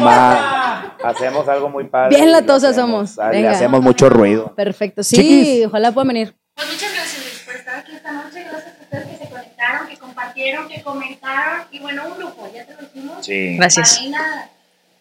no, 0.00 0.06
hacemos 1.04 1.48
algo 1.48 1.68
muy 1.68 1.84
padre. 1.84 2.16
Bien 2.16 2.32
latosas 2.32 2.72
hacemos. 2.72 3.10
somos. 3.10 3.30
Le 3.32 3.38
Venga. 3.38 3.52
hacemos 3.52 3.80
mucho 3.82 4.08
ruido. 4.08 4.54
Perfecto, 4.54 5.02
sí, 5.02 5.16
Chiquis. 5.16 5.66
ojalá 5.66 5.92
puedan 5.92 6.08
venir. 6.08 6.34
Pues 6.54 6.66
muchas 6.72 6.92
gracias 6.94 7.22
Luis, 7.24 7.42
por 7.44 7.54
estar 7.56 7.78
aquí 7.78 7.92
esta 7.94 8.12
noche. 8.12 8.44
Gracias 8.44 8.74
a 8.78 8.82
ustedes 8.82 9.06
que 9.06 9.16
se 9.24 9.30
conectaron, 9.30 9.88
que 9.88 9.96
compartieron, 9.98 10.68
que 10.68 10.82
comentaron. 10.82 11.66
Y 11.70 11.78
bueno, 11.80 12.02
un 12.14 12.20
lujo, 12.20 12.48
ya 12.54 12.64
te 12.66 12.72
lo 12.74 12.80
dijimos. 12.80 13.24
Sí. 13.24 13.56
Gracias. 13.56 13.98
Marina, 13.98 14.50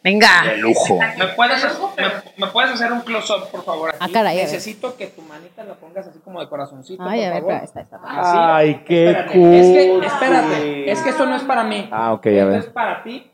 Venga. 0.03 0.43
De 0.45 0.57
lujo. 0.57 0.99
¿Me 1.17 1.27
puedes, 1.30 1.65
pero- 1.95 2.22
me, 2.38 2.45
me 2.45 2.51
puedes 2.51 2.72
hacer 2.73 2.91
un 2.91 3.01
close-up, 3.01 3.49
por 3.49 3.63
favor? 3.65 3.89
aquí? 3.89 3.97
Ah, 3.99 4.07
caray. 4.13 4.38
Necesito 4.38 4.95
que 4.97 5.07
tu 5.07 5.23
manita 5.23 5.63
la 5.63 5.73
pongas 5.73 6.05
así 6.05 6.19
como 6.19 6.39
de 6.41 6.47
corazoncito, 6.47 7.01
Ay, 7.03 7.22
por 7.22 7.27
a 7.27 7.34
ver, 7.34 7.41
favor. 7.41 7.63
está, 7.63 7.81
está. 7.81 7.99
Así. 8.05 8.38
Ay, 8.39 8.84
qué 8.85 9.07
Espérate, 9.09 9.34
cool. 9.34 9.53
Es 9.55 9.65
que, 9.65 10.05
espérate, 10.05 10.91
es 10.91 11.01
que 11.01 11.09
esto 11.09 11.26
no 11.26 11.35
es 11.35 11.41
para 11.43 11.63
mí. 11.63 11.89
Ah, 11.91 12.13
ok, 12.13 12.26
a 12.27 12.30
Esto 12.30 12.47
ver. 12.49 12.59
es 12.59 12.65
para 12.67 13.01
ti. 13.03 13.31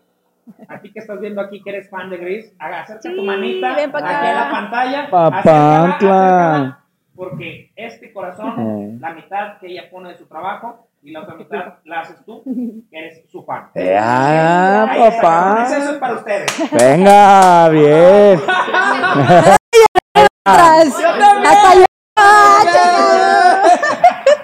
A 0.67 0.79
ti 0.81 0.91
que 0.91 0.99
estás 0.99 1.19
viendo 1.19 1.41
aquí 1.41 1.61
que 1.61 1.69
eres 1.69 1.89
fan 1.89 2.09
de 2.09 2.17
Gris, 2.17 2.53
haga, 2.59 2.81
acerca 2.81 3.01
tu 3.01 3.09
Sí, 3.15 3.21
manita 3.21 3.75
ven 3.75 3.91
pa' 3.91 3.99
aquí 3.99 4.13
a 4.13 4.33
la 4.33 4.51
pantalla. 4.51 5.09
Papantla. 5.09 5.37
acércala, 5.39 5.87
acércala, 5.87 6.79
Porque 7.15 7.71
este 7.75 8.11
corazón, 8.13 8.99
la 8.99 9.13
mitad 9.13 9.57
que 9.59 9.67
ella 9.67 9.89
pone 9.91 10.09
de 10.09 10.17
su 10.17 10.25
trabajo 10.25 10.87
y 11.03 11.11
la 11.11 11.21
otra 11.21 11.35
mitad 11.35 11.73
la 11.85 11.99
haces 12.01 12.23
tú, 12.25 12.43
que 12.43 12.97
eres 12.97 13.23
su 13.31 13.43
fan. 13.43 13.69
Eh, 13.75 13.97
ah, 13.99 14.87
Ahí 14.89 14.99
papá. 15.11 15.67
Eso 15.67 15.91
es 15.93 15.97
para 15.97 16.13
ustedes. 16.13 16.71
Venga, 16.71 17.69
bien. 17.69 18.39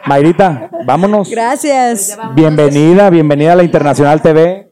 Mayrita, 0.06 0.70
vámonos. 0.86 1.30
Gracias. 1.30 2.18
Bienvenida, 2.34 3.10
bienvenida 3.10 3.54
a 3.54 3.56
la 3.58 3.64
Internacional 3.64 4.22
TV. 4.22 4.67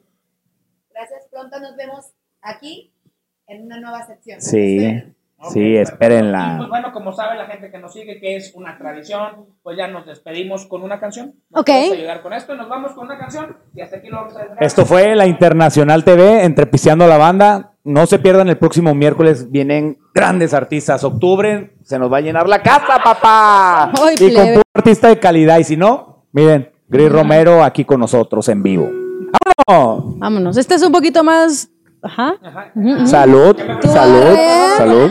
Pronto 1.50 1.60
nos 1.68 1.78
vemos 1.78 2.06
aquí 2.42 2.92
en 3.48 3.66
una 3.66 3.80
nueva 3.80 4.04
sección. 4.08 4.42
Sí, 4.42 4.78
Esperen. 4.78 5.16
sí, 5.52 5.60
Y 5.60 5.76
pues 5.76 5.90
espérenla. 5.90 6.66
bueno, 6.68 6.92
como 6.92 7.14
sabe 7.14 7.36
la 7.38 7.46
gente 7.46 7.70
que 7.70 7.78
nos 7.78 7.94
sigue 7.94 8.20
que 8.20 8.36
es 8.36 8.54
una 8.56 8.80
tradición, 8.80 9.46
pues 9.62 9.78
ya 9.78 9.88
nos 9.88 10.08
despedimos 10.08 10.66
con 10.66 10.82
una 10.82 11.00
canción. 11.00 11.36
Ok. 11.52 11.68
Vamos 11.70 11.92
a 11.92 11.94
ayudar 11.94 12.22
con 12.24 12.34
esto, 12.34 12.56
nos 12.56 12.68
vamos 12.68 12.94
con 12.94 13.06
una 13.06 13.20
canción 13.20 13.56
y 13.76 13.82
hasta 13.82 13.98
aquí 13.98 14.08
lo 14.08 14.18
vamos 14.18 14.36
a 14.36 14.40
dejar. 14.40 14.64
Esto 14.64 14.86
fue 14.88 15.16
la 15.16 15.28
Internacional 15.28 16.04
TV, 16.04 16.46
entrepisteando 16.46 17.08
la 17.08 17.18
banda. 17.18 17.74
No 17.84 18.08
se 18.08 18.18
pierdan 18.18 18.50
el 18.50 18.58
próximo 18.58 18.96
miércoles, 18.96 19.52
vienen 19.52 20.00
grandes 20.16 20.56
artistas. 20.56 21.04
Octubre 21.04 21.76
se 21.84 22.00
nos 22.00 22.12
va 22.12 22.18
a 22.18 22.22
llenar 22.22 22.50
la 22.50 22.64
casa, 22.64 22.98
papá. 23.04 23.92
Ay, 24.04 24.16
y 24.20 24.34
con 24.34 24.48
puro 24.48 24.62
artista 24.74 25.10
de 25.10 25.20
calidad. 25.20 25.60
Y 25.60 25.64
si 25.64 25.78
no, 25.78 26.26
miren, 26.32 26.72
Gris 26.88 27.12
Romero 27.12 27.64
aquí 27.64 27.86
con 27.86 28.00
nosotros 28.00 28.50
en 28.50 28.64
vivo. 28.64 29.05
¡Vámonos! 29.68 30.58
Este 30.58 30.76
es 30.76 30.82
un 30.84 30.92
poquito 30.92 31.24
más. 31.24 31.70
Ajá. 32.02 32.36
Salud, 33.06 33.56
salud, 33.82 34.38
salud. 34.78 35.10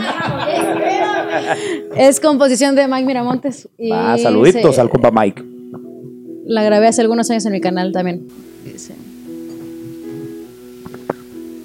Es 1.97 2.19
composición 2.19 2.75
de 2.75 2.87
Mike 2.87 3.05
Miramontes. 3.05 3.67
Y 3.77 3.91
Ah, 3.91 4.15
saluditos 4.21 4.75
se- 4.75 4.81
al 4.81 4.89
compa 4.89 5.11
Mike. 5.11 5.43
La 6.45 6.63
grabé 6.63 6.87
hace 6.87 7.01
algunos 7.01 7.29
años 7.31 7.45
en 7.45 7.51
mi 7.53 7.59
canal 7.61 7.91
también. 7.91 8.27
Dice. 8.63 8.95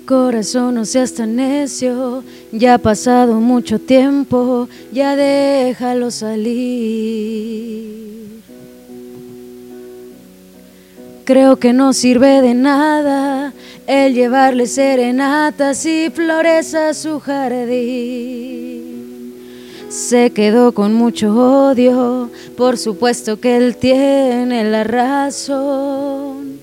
Corazón, 0.06 0.74
no 0.74 0.84
seas 0.84 1.14
tan 1.14 1.36
necio, 1.36 2.24
ya 2.50 2.74
ha 2.74 2.78
pasado 2.78 3.34
mucho 3.34 3.78
tiempo, 3.78 4.68
ya 4.92 5.14
déjalo 5.14 6.10
salir. 6.10 7.99
Creo 11.30 11.54
que 11.60 11.72
no 11.72 11.92
sirve 11.92 12.42
de 12.42 12.54
nada 12.54 13.52
el 13.86 14.14
llevarle 14.14 14.66
serenatas 14.66 15.86
y 15.86 16.10
flores 16.10 16.74
a 16.74 16.92
su 16.92 17.20
jardín. 17.20 18.66
Se 19.88 20.30
quedó 20.30 20.72
con 20.72 20.92
mucho 20.92 21.32
odio, 21.68 22.30
por 22.56 22.76
supuesto 22.76 23.38
que 23.38 23.56
él 23.56 23.76
tiene 23.76 24.64
la 24.64 24.82
razón. 24.82 26.58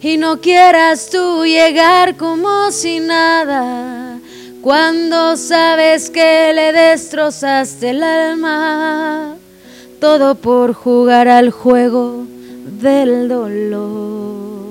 Y 0.00 0.16
no 0.16 0.40
quieras 0.40 1.10
tú 1.10 1.44
llegar 1.44 2.16
como 2.16 2.72
si 2.72 3.00
nada, 3.00 4.18
cuando 4.62 5.36
sabes 5.36 6.08
que 6.08 6.52
le 6.54 6.72
destrozaste 6.72 7.90
el 7.90 8.02
alma, 8.02 9.36
todo 10.00 10.36
por 10.36 10.72
jugar 10.72 11.28
al 11.28 11.50
juego 11.50 12.24
del 12.80 13.28
dolor. 13.28 14.66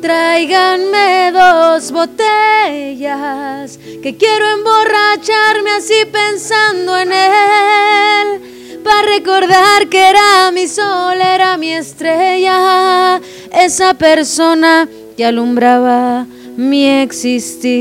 Tráiganme 0.00 1.30
dos 1.32 1.92
botellas, 1.92 3.78
que 4.02 4.16
quiero 4.16 4.44
emborracharme 4.56 5.70
así 5.72 6.06
pensando 6.10 6.98
en 6.98 7.12
él. 7.12 8.80
Para 8.82 9.02
recordar 9.02 9.88
que 9.90 10.08
era 10.08 10.50
mi 10.52 10.66
sol, 10.66 11.20
era 11.20 11.56
mi 11.58 11.74
estrella, 11.74 13.20
esa 13.52 13.94
persona 13.94 14.88
que 15.16 15.24
alumbraba 15.26 16.26
mi 16.56 16.86
existir. 16.86 17.80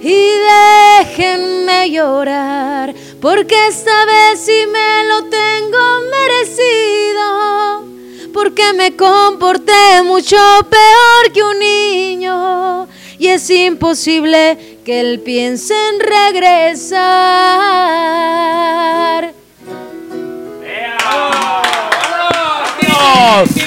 Y 0.00 0.30
déjenme 1.04 1.90
llorar, 1.90 2.94
porque 3.20 3.66
esta 3.68 4.04
vez 4.04 4.40
sí 4.40 4.64
me 4.72 5.04
lo 5.08 5.24
tengo 5.24 6.00
merecido 6.10 7.88
porque 8.32 8.72
me 8.72 8.94
comporté 8.94 10.02
mucho 10.04 10.36
peor 10.70 11.32
que 11.32 11.42
un 11.42 11.58
niño 11.58 12.86
y 13.18 13.26
es 13.26 13.50
imposible 13.50 14.78
que 14.84 15.00
él 15.00 15.18
piense 15.20 15.74
en 15.74 15.98
regresar. 16.00 16.98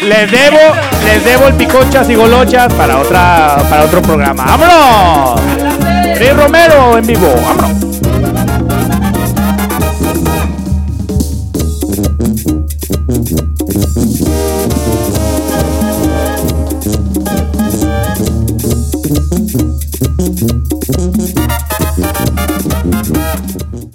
Les 0.01 0.31
debo, 0.31 0.57
les 1.05 1.23
debo 1.23 1.47
el 1.47 1.53
picochas 1.55 2.09
y 2.09 2.15
golochas 2.15 2.73
para 2.73 2.99
otra, 2.99 3.57
para 3.69 3.83
otro 3.83 4.01
programa. 4.01 4.45
¡Vámonos! 4.45 5.70
Gris 6.21 6.35
Romero 6.35 6.99
en 6.99 7.07
vivo. 7.07 7.33
¡Vámonos! 7.43 7.90